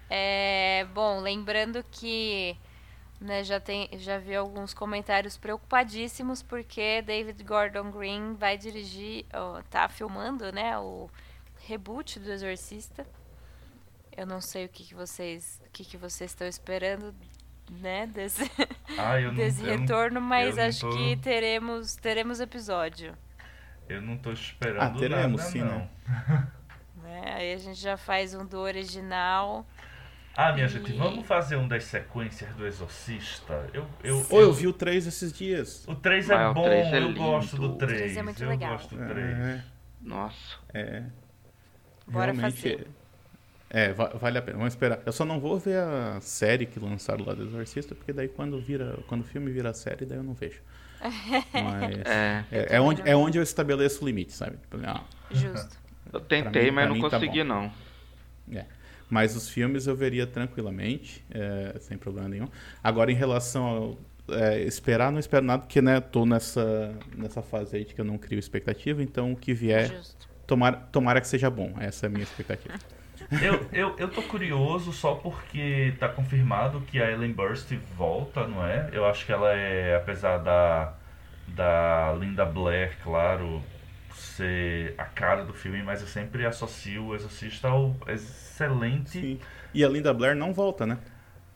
É, 0.09 0.85
bom, 0.93 1.19
lembrando 1.19 1.83
que 1.91 2.57
né, 3.19 3.43
já, 3.43 3.59
tem, 3.59 3.87
já 3.93 4.17
vi 4.17 4.35
alguns 4.35 4.73
comentários 4.73 5.37
preocupadíssimos 5.37 6.41
porque 6.41 7.03
David 7.03 7.43
Gordon 7.43 7.91
Green 7.91 8.33
vai 8.33 8.57
dirigir, 8.57 9.25
ó, 9.31 9.61
tá 9.69 9.87
filmando, 9.87 10.51
né, 10.51 10.77
o 10.79 11.09
reboot 11.67 12.19
do 12.19 12.31
Exorcista. 12.31 13.05
Eu 14.17 14.25
não 14.25 14.41
sei 14.41 14.65
o 14.65 14.69
que, 14.69 14.83
que 14.83 14.95
vocês, 14.95 15.61
o 15.65 15.69
que, 15.69 15.85
que 15.85 15.97
vocês 15.97 16.31
estão 16.31 16.47
esperando, 16.47 17.15
né, 17.71 18.05
desse, 18.07 18.49
Ah, 18.97 19.19
eu 19.19 19.29
não, 19.31 19.35
desse 19.35 19.61
eu 19.63 19.71
não- 19.71 19.77
retorno, 19.79 20.21
mas 20.21 20.57
eu 20.57 20.65
acho 20.65 20.81
tô- 20.81 20.89
que 20.95 21.15
teremos, 21.17 21.95
teremos 21.95 22.39
episódio. 22.39 23.13
Eu 23.89 24.01
não 24.01 24.17
tô 24.17 24.31
esperando 24.31 24.81
Ah, 24.81 24.99
teremos 24.99 25.39
nada, 25.41 25.51
sim, 25.51 25.59
não. 25.59 25.79
né? 25.79 25.89
Né? 27.01 27.33
Aí 27.35 27.53
a 27.53 27.57
gente 27.57 27.79
já 27.79 27.97
faz 27.97 28.33
um 28.35 28.45
do 28.45 28.59
original. 28.59 29.65
Ah, 30.37 30.53
minha 30.53 30.67
gente, 30.67 30.91
E- 30.93 30.97
vamos 30.97 31.25
fazer 31.25 31.55
um 31.57 31.67
das 31.67 31.83
sequências 31.85 32.53
do 32.55 32.65
Exorcista? 32.65 33.67
Eu, 33.73 33.85
eu, 34.03 34.25
Ou 34.29 34.39
eu 34.41 34.53
vi 34.53 34.67
o 34.67 34.71
3 34.73 35.07
esses 35.07 35.33
dias. 35.33 35.83
O 35.87 35.95
3 35.95 36.29
Ah, 36.29 36.49
é 36.51 36.53
bom, 36.53 36.63
três 36.63 36.87
é 36.87 36.97
eu 36.99 37.07
lindo. 37.07 37.19
gosto 37.19 37.55
do 37.57 37.71
O 37.73 37.75
3. 37.77 37.97
três 37.97 38.17
é 38.17 38.21
muito 38.23 38.41
eu 38.43 38.47
legal. 38.49 38.71
gosto 38.73 38.95
do 38.95 39.05
3. 39.07 39.37
É, 39.39 39.63
Nossa. 39.99 40.57
é. 40.73 41.03
Bora 42.07 42.31
Realmente, 42.31 42.55
fazer. 42.55 42.87
É, 42.87 43.00
va- 43.95 44.09
vale 44.19 44.37
a 44.37 44.41
pena. 44.41 44.57
Vamos 44.57 44.73
esperar. 44.73 44.99
Eu 45.05 45.13
só 45.13 45.23
não 45.23 45.39
vou 45.39 45.57
ver 45.57 45.77
a 45.77 46.19
série 46.21 46.65
que 46.65 46.79
lançaram 46.79 47.23
lá 47.25 47.33
do 47.33 47.43
Exorcista, 47.43 47.95
porque 47.95 48.11
daí 48.11 48.27
quando 48.27 48.59
vira, 48.59 48.97
quando 49.07 49.21
o 49.21 49.23
filme 49.23 49.49
vira 49.51 49.73
série, 49.73 50.05
daí 50.05 50.17
eu 50.17 50.23
não 50.23 50.33
vejo. 50.33 50.59
Mas 51.53 52.05
É, 52.05 52.43
é, 52.51 52.75
é 52.75 52.81
onde, 52.81 53.01
é 53.05 53.15
onde 53.15 53.37
eu 53.37 53.43
estabeleço 53.43 54.03
o 54.03 54.05
limite, 54.07 54.33
sabe? 54.33 54.57
Ah, 54.85 55.03
Justo. 55.31 55.77
eu 56.11 56.19
tentei, 56.19 56.65
mim- 56.65 56.71
mas 56.71 56.89
não 56.89 56.99
tá 57.01 57.09
consegui 57.17 57.39
bom. 57.43 57.47
não. 57.49 57.71
É. 58.53 58.65
Mas 59.09 59.35
os 59.35 59.49
filmes 59.49 59.87
eu 59.87 59.95
veria 59.95 60.25
tranquilamente, 60.27 61.23
é, 61.31 61.77
sem 61.79 61.97
problema 61.97 62.29
nenhum. 62.29 62.47
Agora, 62.83 63.11
em 63.11 63.15
relação 63.15 63.63
ao 63.63 63.97
é, 64.35 64.59
esperar, 64.61 65.11
não 65.11 65.19
espero 65.19 65.45
nada, 65.45 65.63
porque 65.63 65.81
né, 65.81 65.99
tô 65.99 66.25
nessa, 66.25 66.93
nessa 67.17 67.41
fase 67.41 67.75
aí 67.77 67.83
de 67.85 67.93
que 67.93 67.99
eu 67.99 68.05
não 68.05 68.17
crio 68.17 68.39
expectativa, 68.39 69.01
então 69.03 69.31
o 69.33 69.35
que 69.35 69.53
vier, 69.53 69.89
Justo. 69.89 70.29
tomara, 70.47 70.77
tomara 70.77 71.19
que 71.19 71.27
seja 71.27 71.49
bom. 71.49 71.73
Essa 71.79 72.05
é 72.05 72.07
a 72.07 72.09
minha 72.09 72.23
expectativa. 72.23 72.75
Eu, 73.41 73.65
eu, 73.71 73.95
eu 73.97 74.09
tô 74.09 74.21
curioso 74.23 74.91
só 74.91 75.15
porque 75.15 75.93
tá 75.99 76.09
confirmado 76.09 76.81
que 76.81 77.01
a 77.01 77.09
Ellen 77.09 77.31
Burst 77.31 77.71
volta, 77.95 78.45
não 78.47 78.65
é? 78.65 78.89
Eu 78.91 79.05
acho 79.05 79.25
que 79.25 79.31
ela 79.31 79.53
é, 79.53 79.95
apesar 79.95 80.37
da, 80.39 80.93
da 81.47 82.13
Linda 82.19 82.43
Blair, 82.45 82.97
claro, 83.01 83.61
ser 84.13 84.93
a 84.97 85.05
cara 85.05 85.45
do 85.45 85.53
filme, 85.53 85.81
mas 85.81 86.01
eu 86.01 86.07
sempre 86.07 86.45
associo 86.45 87.05
o 87.05 87.15
Exorcista 87.15 87.69
ao 87.69 87.95
excelente. 88.07 89.11
Sim. 89.11 89.39
E 89.73 89.83
a 89.85 89.87
Linda 89.87 90.13
Blair 90.13 90.35
não 90.35 90.53
volta, 90.53 90.85
né? 90.85 90.97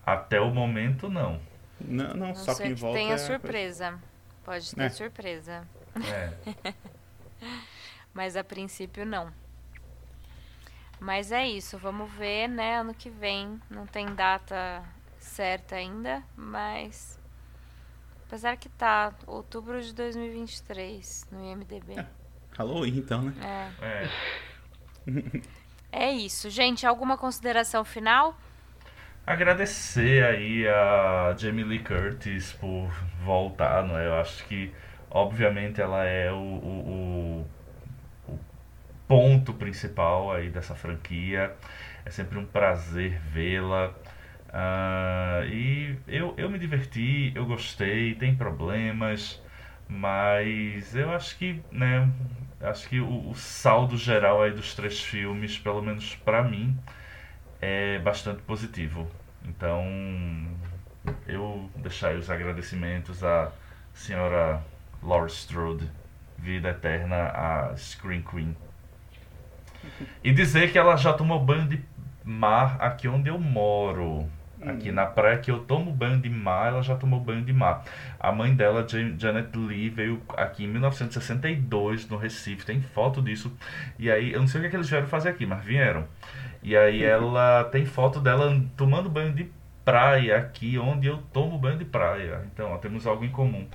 Até 0.05 0.39
o 0.39 0.49
momento, 0.51 1.09
não. 1.09 1.41
Não, 1.81 2.13
não, 2.13 2.27
Não 2.27 2.35
só 2.35 2.55
quem 2.55 2.73
que 2.73 2.79
volta. 2.79 2.97
tenha 2.99 3.15
é- 3.15 3.17
surpresa. 3.17 3.95
Pode 4.45 4.73
ter 4.73 4.81
É. 4.83 4.89
surpresa. 4.89 5.67
É. 6.09 6.73
Mas 8.13 8.37
a 8.37 8.43
princípio 8.43 9.05
não. 9.05 9.29
Mas 10.99 11.31
é 11.31 11.45
isso, 11.47 11.77
vamos 11.77 12.11
ver, 12.13 12.47
né? 12.47 12.77
Ano 12.79 12.93
que 12.93 13.09
vem. 13.09 13.59
Não 13.69 13.85
tem 13.85 14.07
data 14.15 14.83
certa 15.19 15.75
ainda, 15.75 16.23
mas. 16.35 17.19
Apesar 18.27 18.57
que 18.57 18.69
tá 18.69 19.13
outubro 19.27 19.81
de 19.81 19.93
2023 19.93 21.27
no 21.31 21.43
IMDB. 21.43 22.03
Halloween, 22.57 22.97
então, 22.97 23.21
né? 23.21 23.33
É. 23.81 23.85
É. 23.85 25.41
É 25.91 26.11
isso. 26.11 26.49
Gente, 26.49 26.85
alguma 26.85 27.17
consideração 27.17 27.85
final? 27.85 28.35
Agradecer 29.25 30.23
aí 30.23 30.67
a 30.67 31.33
Jamie 31.37 31.63
Lee 31.63 31.83
Curtis 31.83 32.53
por 32.53 32.89
voltar, 33.23 33.83
não 33.83 33.97
é? 33.97 34.07
Eu 34.07 34.15
acho 34.15 34.43
que, 34.45 34.71
obviamente, 35.09 35.81
ela 35.81 36.03
é 36.05 36.31
o, 36.31 36.35
o- 36.35 37.41
o 37.41 37.45
ponto 39.07 39.53
principal 39.53 40.31
aí 40.31 40.49
dessa 40.49 40.75
franquia. 40.75 41.55
É 42.05 42.09
sempre 42.11 42.37
um 42.37 42.45
prazer 42.45 43.19
vê-la. 43.31 43.93
Ah, 44.49 45.41
e 45.47 45.97
eu, 46.07 46.33
eu 46.37 46.49
me 46.49 46.57
diverti, 46.59 47.31
eu 47.35 47.45
gostei, 47.45 48.15
tem 48.15 48.35
problemas, 48.35 49.41
mas 49.87 50.95
eu 50.95 51.11
acho 51.11 51.37
que, 51.37 51.61
né, 51.71 52.09
acho 52.61 52.87
que 52.87 52.99
o, 53.01 53.29
o 53.31 53.35
saldo 53.35 53.97
geral 53.97 54.41
aí 54.41 54.51
dos 54.51 54.73
três 54.75 55.01
filmes, 55.01 55.57
pelo 55.59 55.81
menos 55.81 56.15
pra 56.15 56.43
mim, 56.43 56.77
é 57.61 57.99
bastante 57.99 58.41
positivo. 58.43 59.09
Então, 59.45 59.83
eu 61.27 61.69
deixar 61.75 62.09
aí 62.09 62.17
os 62.17 62.29
agradecimentos 62.29 63.23
à 63.23 63.51
senhora 63.93 64.61
Laura 65.01 65.27
Strode, 65.27 65.89
vida 66.37 66.69
eterna, 66.69 67.29
a 67.29 67.75
Screen 67.77 68.21
Queen. 68.23 68.55
E 70.23 70.31
dizer 70.31 70.71
que 70.71 70.77
ela 70.77 70.95
já 70.95 71.13
tomou 71.13 71.39
banho 71.39 71.67
de 71.67 71.81
mar 72.23 72.77
aqui 72.79 73.07
onde 73.07 73.29
eu 73.29 73.39
moro. 73.39 74.27
Aqui 74.61 74.91
na 74.91 75.05
praia 75.05 75.37
que 75.37 75.51
eu 75.51 75.59
tomo 75.59 75.91
banho 75.91 76.19
de 76.19 76.27
mar, 76.29 76.69
ela 76.69 76.81
já 76.81 76.95
tomou 76.95 77.19
banho 77.19 77.43
de 77.43 77.53
mar. 77.53 77.83
A 78.19 78.31
mãe 78.31 78.55
dela, 78.55 78.83
Jan- 78.87 79.15
Janet 79.19 79.55
Lee, 79.55 79.89
veio 79.89 80.19
aqui 80.35 80.63
em 80.63 80.67
1962 80.67 82.09
no 82.09 82.17
Recife, 82.17 82.65
tem 82.65 82.81
foto 82.81 83.21
disso. 83.21 83.55
E 83.99 84.09
aí, 84.09 84.31
eu 84.33 84.39
não 84.39 84.47
sei 84.47 84.59
o 84.59 84.61
que, 84.61 84.67
é 84.67 84.69
que 84.71 84.75
eles 84.75 84.89
vieram 84.89 85.07
fazer 85.07 85.29
aqui, 85.29 85.45
mas 85.45 85.63
vieram. 85.63 86.05
E 86.63 86.75
aí 86.75 87.03
ela 87.03 87.65
tem 87.65 87.85
foto 87.85 88.19
dela 88.19 88.59
tomando 88.75 89.07
banho 89.09 89.33
de 89.33 89.51
praia 89.83 90.37
aqui, 90.37 90.79
onde 90.79 91.05
eu 91.07 91.17
tomo 91.31 91.59
banho 91.59 91.77
de 91.77 91.85
praia. 91.85 92.41
Então, 92.51 92.71
ó, 92.71 92.77
temos 92.77 93.05
algo 93.05 93.23
em 93.23 93.29
comum. 93.29 93.67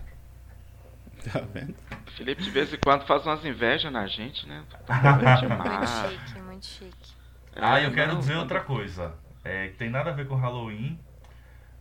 Tá 1.24 1.40
vendo? 1.40 1.74
Felipe 2.16 2.42
de 2.42 2.50
vez 2.50 2.72
em 2.72 2.76
quando 2.76 3.06
faz 3.06 3.24
umas 3.26 3.44
invejas 3.44 3.90
na 3.92 4.06
gente, 4.06 4.46
né? 4.46 4.66
De 5.38 5.46
Muito 5.48 5.86
chique, 5.86 6.38
muito 6.40 6.66
chique. 6.66 7.14
Ah, 7.58 7.80
eu 7.80 7.92
É, 7.92 7.92
quero 7.92 8.16
dizer 8.16 8.36
quando- 8.36 8.36
outra 8.36 8.60
coisa. 8.62 9.14
É, 9.44 9.68
que 9.68 9.76
tem 9.76 9.88
nada 9.90 10.10
a 10.10 10.12
ver 10.12 10.26
com 10.28 10.34
Halloween, 10.34 11.00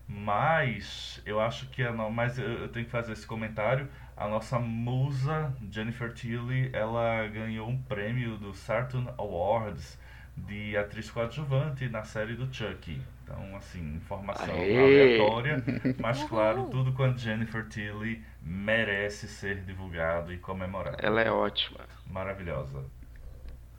mas 0.07 1.21
eu 1.25 1.39
acho 1.41 1.69
que 1.69 1.83
a 1.83 1.91
no... 1.93 2.11
mas 2.11 2.39
eu, 2.39 2.47
eu 2.63 2.69
tenho 2.69 2.85
que 2.85 2.91
fazer 2.91 3.13
esse 3.13 3.27
comentário. 3.27 3.89
A 4.17 4.27
nossa 4.27 4.59
musa 4.59 5.55
Jennifer 5.71 6.13
Tilly, 6.13 6.71
ela 6.73 7.27
ganhou 7.27 7.69
um 7.69 7.81
prêmio 7.83 8.37
do 8.37 8.53
Saturn 8.53 9.09
Awards 9.17 9.99
de 10.37 10.77
atriz 10.77 11.11
coadjuvante 11.11 11.89
na 11.89 12.03
série 12.03 12.35
do 12.35 12.53
Chucky. 12.53 13.07
Então, 13.23 13.55
assim, 13.57 13.95
informação 13.95 14.67
Aê! 14.67 14.77
aleatória, 14.77 15.65
mas 15.97 16.23
claro, 16.23 16.65
tudo 16.65 16.93
com 16.93 17.03
a 17.03 17.15
Jennifer 17.15 17.67
Tilly 17.69 18.23
merece 18.41 19.27
ser 19.27 19.63
divulgado 19.63 20.33
e 20.33 20.37
comemorado. 20.37 20.97
Ela 20.99 21.21
é 21.21 21.31
ótima. 21.31 21.81
Maravilhosa. 22.07 22.83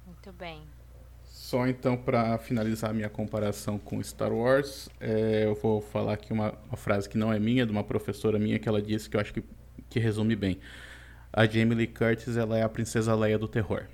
Muito 0.07 0.33
bem. 0.33 0.63
Só 1.25 1.67
então 1.67 1.97
para 1.97 2.39
finalizar 2.39 2.93
minha 2.95 3.09
comparação 3.09 3.79
com 3.79 4.03
Star 4.03 4.33
Wars, 4.33 4.89
é, 5.01 5.45
eu 5.47 5.55
vou 5.55 5.81
falar 5.81 6.15
aqui 6.15 6.33
uma, 6.33 6.55
uma 6.69 6.77
frase 6.77 7.09
que 7.09 7.19
não 7.19 7.33
é 7.33 7.39
minha, 7.39 7.67
de 7.67 7.73
uma 7.73 7.83
professora 7.83 8.39
minha 8.39 8.59
que 8.59 8.69
ela 8.69 8.81
disse 8.81 9.09
que 9.09 9.17
eu 9.17 9.21
acho 9.21 9.33
que, 9.33 9.43
que 9.89 9.99
resume 9.99 10.37
bem. 10.37 10.61
A 11.33 11.47
Jamie 11.47 11.75
Lee 11.75 11.87
Curtis 11.87 12.37
ela 12.37 12.59
é 12.59 12.63
a 12.63 12.69
princesa 12.69 13.15
Leia 13.15 13.39
do 13.39 13.49
terror. 13.49 13.87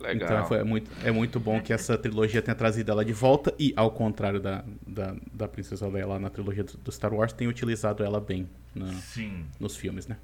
Legal. 0.00 0.28
Então 0.32 0.46
foi, 0.46 0.58
é, 0.58 0.64
muito, 0.64 0.90
é 1.06 1.10
muito 1.10 1.38
bom 1.38 1.60
que 1.60 1.72
essa 1.72 1.96
trilogia 1.98 2.40
tenha 2.40 2.54
trazido 2.54 2.90
ela 2.90 3.04
de 3.04 3.12
volta 3.12 3.54
e, 3.58 3.72
ao 3.76 3.90
contrário 3.90 4.40
da, 4.40 4.64
da, 4.86 5.14
da 5.32 5.46
princesa 5.46 5.86
Leia 5.86 6.06
lá 6.06 6.18
na 6.18 6.30
trilogia 6.30 6.64
do, 6.64 6.76
do 6.78 6.90
Star 6.92 7.12
Wars, 7.12 7.32
tem 7.32 7.46
utilizado 7.48 8.02
ela 8.02 8.20
bem 8.20 8.48
na- 8.74 8.92
Sim. 8.94 9.46
nos 9.60 9.76
filmes, 9.76 10.06
né? 10.06 10.16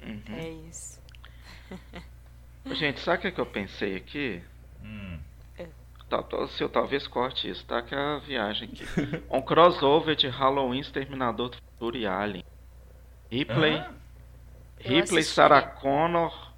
É 0.00 0.48
isso. 0.68 1.00
Gente, 2.74 3.00
sabe 3.00 3.18
o 3.18 3.20
que, 3.22 3.26
é 3.28 3.30
que 3.32 3.40
eu 3.40 3.46
pensei 3.46 3.96
aqui? 3.96 4.40
Hum. 4.84 5.18
Tal- 6.08 6.46
Se 6.48 6.62
eu 6.62 6.68
talvez 6.68 7.06
corte 7.08 7.48
isso, 7.48 7.64
tá? 7.64 7.80
Que 7.82 7.94
é 7.94 7.98
a 7.98 8.18
viagem 8.18 8.68
aqui. 8.68 8.84
Um 9.30 9.40
crossover 9.42 10.14
de 10.14 10.28
Halloween, 10.28 10.80
Exterminador 10.80 11.48
do 11.50 11.56
Futuro 11.56 11.96
e 11.96 12.06
Alien. 12.06 12.44
Ripley, 13.30 13.76
Ah, 13.76 13.90
Ripley. 14.78 15.22
Sarah 15.24 15.62
Connor 15.62 16.52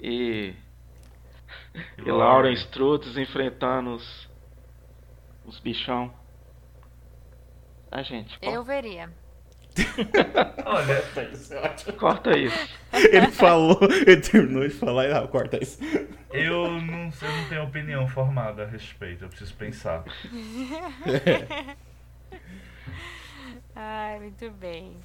e, 0.00 0.54
e 1.98 2.10
Lauren 2.10 2.52
Strode 2.52 3.20
enfrentando 3.20 3.94
os, 3.94 4.28
os 5.44 5.58
bichão. 5.60 6.12
Ah, 7.90 8.02
gente, 8.02 8.38
Eu 8.42 8.62
veria. 8.62 9.10
Olha, 10.64 11.02
corta 11.98 12.36
isso. 12.36 12.76
Ele 12.92 13.30
falou, 13.30 13.78
ele 14.06 14.20
terminou 14.20 14.66
de 14.66 14.74
falar 14.74 15.06
e 15.06 15.12
ah, 15.12 15.26
corta 15.28 15.62
isso. 15.62 15.78
eu 16.32 16.70
não, 16.80 17.10
eu 17.10 17.36
não 17.36 17.48
tenho 17.48 17.62
opinião 17.64 18.08
formada 18.08 18.62
a 18.62 18.66
respeito, 18.66 19.24
eu 19.24 19.28
preciso 19.28 19.54
pensar. 19.54 20.02
Ai, 23.74 24.18
muito 24.20 24.50
bem. 24.52 24.96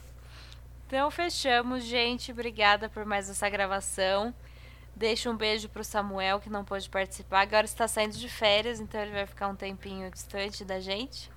Então 0.88 1.12
fechamos, 1.12 1.84
gente. 1.84 2.32
Obrigada 2.32 2.88
por 2.90 3.06
mais 3.06 3.30
essa 3.30 3.50
gravação. 3.50 4.34
Deixa 4.96 5.30
um 5.30 5.36
beijo 5.36 5.68
pro 5.70 5.84
Samuel 5.84 6.40
que 6.40 6.50
não 6.50 6.64
pôde 6.64 6.90
participar. 6.90 7.42
Agora 7.42 7.66
está 7.66 7.88
saindo 7.88 8.18
de 8.18 8.30
férias, 8.30 8.80
então 8.80 9.02
ele 9.02 9.12
vai 9.12 9.26
ficar 9.26 9.48
um 9.48 9.56
tempinho 9.56 10.10
distante 10.12 10.64
da 10.64 10.80
gente. 10.80 11.30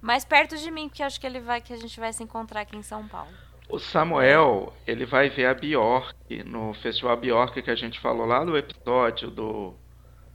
Mais 0.00 0.24
perto 0.24 0.56
de 0.56 0.70
mim, 0.70 0.88
porque 0.88 1.02
acho 1.02 1.20
que 1.20 1.26
ele 1.26 1.40
vai 1.40 1.60
que 1.60 1.72
a 1.72 1.76
gente 1.76 1.98
vai 1.98 2.12
se 2.12 2.22
encontrar 2.22 2.62
aqui 2.62 2.76
em 2.76 2.82
São 2.82 3.06
Paulo. 3.06 3.30
O 3.68 3.78
Samuel, 3.78 4.72
ele 4.86 5.06
vai 5.06 5.30
ver 5.30 5.46
a 5.46 5.54
Bjork 5.54 6.14
no 6.44 6.74
Festival 6.74 7.16
Bjork 7.16 7.62
que 7.62 7.70
a 7.70 7.74
gente 7.74 7.98
falou 8.00 8.26
lá 8.26 8.44
no 8.44 8.56
episódio 8.58 9.30
do, 9.30 9.74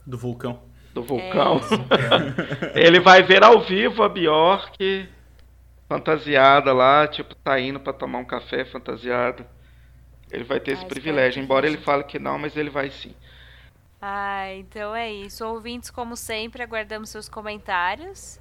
Do 0.06 0.18
vulcão. 0.18 0.60
do 0.94 1.04
vulcão. 1.04 1.60
É. 2.74 2.74
Ele 2.86 3.00
vai 3.00 3.22
ver 3.22 3.44
ao 3.44 3.62
vivo 3.62 4.02
a 4.02 4.10
Bjork 4.10 5.08
fantasiada 5.88 6.74
lá, 6.74 7.08
tipo, 7.08 7.36
tá 7.36 7.60
indo 7.60 7.80
pra 7.80 7.94
tomar 7.94 8.20
um 8.20 8.26
café 8.26 8.66
fantasiado. 8.66 9.46
Ele 10.32 10.44
vai 10.44 10.60
ter 10.60 10.72
Ah, 10.72 10.74
esse 10.74 10.86
privilégio, 10.86 11.42
embora 11.42 11.68
ele 11.68 11.78
fale 11.78 12.04
que 12.04 12.20
não, 12.20 12.38
mas 12.40 12.56
ele 12.58 12.70
vai 12.70 12.90
sim. 12.92 13.16
Ah, 14.02 14.54
então 14.56 14.96
é 14.96 15.12
isso. 15.12 15.46
Ouvintes, 15.46 15.90
como 15.90 16.16
sempre, 16.16 16.64
aguardamos 16.64 17.10
seus 17.10 17.28
comentários, 17.28 18.40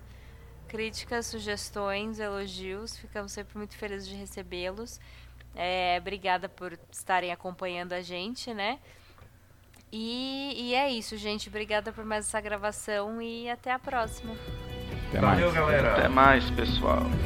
críticas, 0.68 1.26
sugestões, 1.26 2.18
elogios. 2.20 2.96
Ficamos 2.96 3.32
sempre 3.32 3.58
muito 3.58 3.76
felizes 3.76 4.08
de 4.08 4.14
recebê-los. 4.16 5.00
É, 5.54 5.98
obrigada 6.00 6.48
por 6.48 6.78
estarem 6.90 7.32
acompanhando 7.32 7.92
a 7.92 8.02
gente, 8.02 8.54
né? 8.54 8.78
E, 9.90 10.54
e 10.70 10.74
é 10.74 10.90
isso, 10.90 11.16
gente. 11.16 11.48
Obrigada 11.48 11.92
por 11.92 12.04
mais 12.04 12.26
essa 12.26 12.40
gravação 12.40 13.20
e 13.22 13.48
até 13.50 13.72
a 13.72 13.78
próxima. 13.78 14.38
Até 15.08 15.20
Valeu, 15.20 15.52
mais. 15.52 15.52
galera. 15.52 15.92
Até 15.94 16.08
mais, 16.08 16.50
pessoal. 16.50 17.18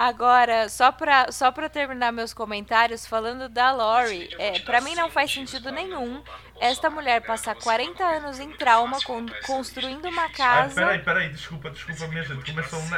Agora, 0.00 0.68
só 0.68 0.92
pra, 0.92 1.32
só 1.32 1.50
pra 1.50 1.68
terminar 1.68 2.12
meus 2.12 2.32
comentários, 2.32 3.04
falando 3.04 3.48
da 3.48 3.72
Lori, 3.72 4.32
é, 4.38 4.60
pra 4.60 4.80
mim 4.80 4.94
não 4.94 5.10
faz 5.10 5.28
sentido 5.28 5.72
nenhum 5.72 6.22
esta 6.60 6.88
mulher 6.88 7.20
passar 7.22 7.56
40 7.56 8.04
anos 8.04 8.38
em 8.38 8.52
trauma 8.52 9.02
con 9.02 9.26
construindo 9.44 10.06
uma 10.06 10.22
Ai, 10.22 10.28
casa. 10.28 10.74
peraí, 10.76 10.98
peraí, 11.00 11.28
desculpa, 11.30 11.70
desculpa, 11.70 12.06
minha 12.06 12.22
gente. 12.22 12.48
Começou 12.48 12.78
um. 12.78 12.90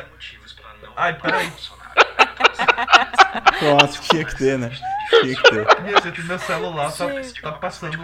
Ai, 0.95 1.19
peraí. 1.19 1.51
Pronto, 3.59 4.01
tinha 4.03 4.25
que 4.27 4.37
ter, 4.37 4.59
né? 4.59 4.71
Tinha 5.23 5.37
que 5.37 5.43
ter. 5.43 5.81
Minha 5.81 6.03
gente, 6.03 6.23
meu 6.25 6.39
celular 6.39 6.93
tá, 6.93 7.07
tá 7.41 7.53
passando. 7.53 7.97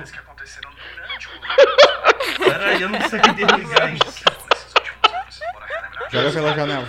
Peraí, 2.38 2.80
eu 2.80 2.88
não 2.88 3.08
sei 3.10 3.20
desligar 3.20 3.94
isso. 3.94 4.45
Joga 6.10 6.30
pela 6.32 6.54
janela. 6.54 6.86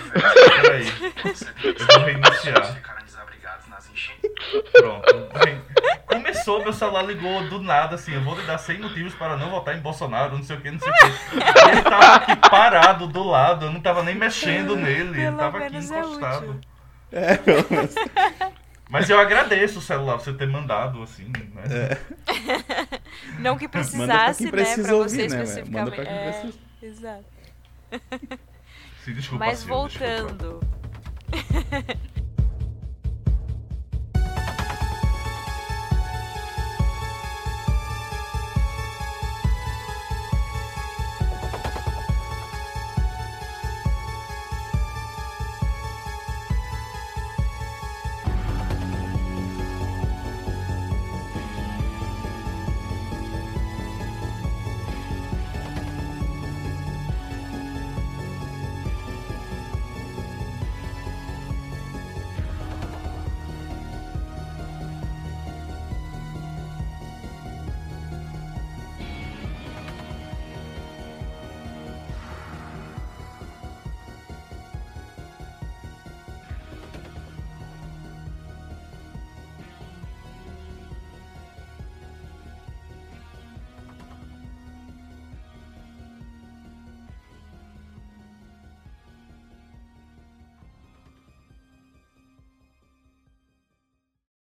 Peraí. 0.62 0.86
Eu 1.64 1.86
vou 1.86 2.04
reiniciar. 2.04 2.82
Pronto. 4.72 5.28
Começou, 6.06 6.62
meu 6.62 6.72
celular 6.72 7.02
ligou 7.02 7.42
do 7.48 7.60
nada, 7.62 7.94
assim, 7.96 8.14
eu 8.14 8.22
vou 8.22 8.34
lhe 8.34 8.42
dar 8.46 8.56
100 8.58 8.78
motivos 8.80 9.14
para 9.14 9.36
não 9.36 9.50
votar 9.50 9.76
em 9.76 9.80
Bolsonaro, 9.80 10.36
não 10.36 10.42
sei 10.42 10.56
o 10.56 10.60
que, 10.60 10.70
não 10.70 10.78
sei 10.78 10.90
o 10.90 10.94
que. 10.94 11.70
Ele 11.70 11.82
tava 11.82 12.14
aqui 12.16 12.36
parado 12.48 13.06
do 13.06 13.22
lado, 13.24 13.66
eu 13.66 13.70
não 13.72 13.80
tava 13.80 14.02
nem 14.02 14.14
mexendo 14.14 14.74
nele, 14.74 15.10
ele 15.10 15.14
Pelo 15.14 15.36
tava 15.36 15.58
aqui 15.58 15.76
é 15.76 15.78
encostado. 15.78 16.60
É, 17.12 17.36
pelo 17.36 17.66
menos. 17.70 17.94
Mas 18.88 19.10
eu 19.10 19.18
agradeço 19.20 19.80
o 19.80 19.82
celular 19.82 20.16
você 20.16 20.32
ter 20.32 20.46
mandado, 20.48 21.02
assim, 21.02 21.30
né? 21.54 21.98
Não 23.38 23.58
que 23.58 23.66
Manda 23.66 23.68
pra 23.68 23.80
precisasse, 23.80 24.38
quem 24.38 24.46
né? 24.46 24.50
Pra 24.52 24.62
precisa 24.62 24.94
você 24.94 25.28
né? 25.28 25.44
velho? 25.44 25.70
Manda 25.70 25.90
especificamente. 25.90 25.94
pra 25.94 26.04
quem 26.06 26.14
É, 26.14 26.30
precisa. 26.30 26.58
exato. 26.82 27.24
Sim, 29.08 29.14
desculpa, 29.14 29.46
Mas 29.46 29.60
Sil, 29.64 29.72
desculpa. 29.88 30.20
voltando. 30.26 30.60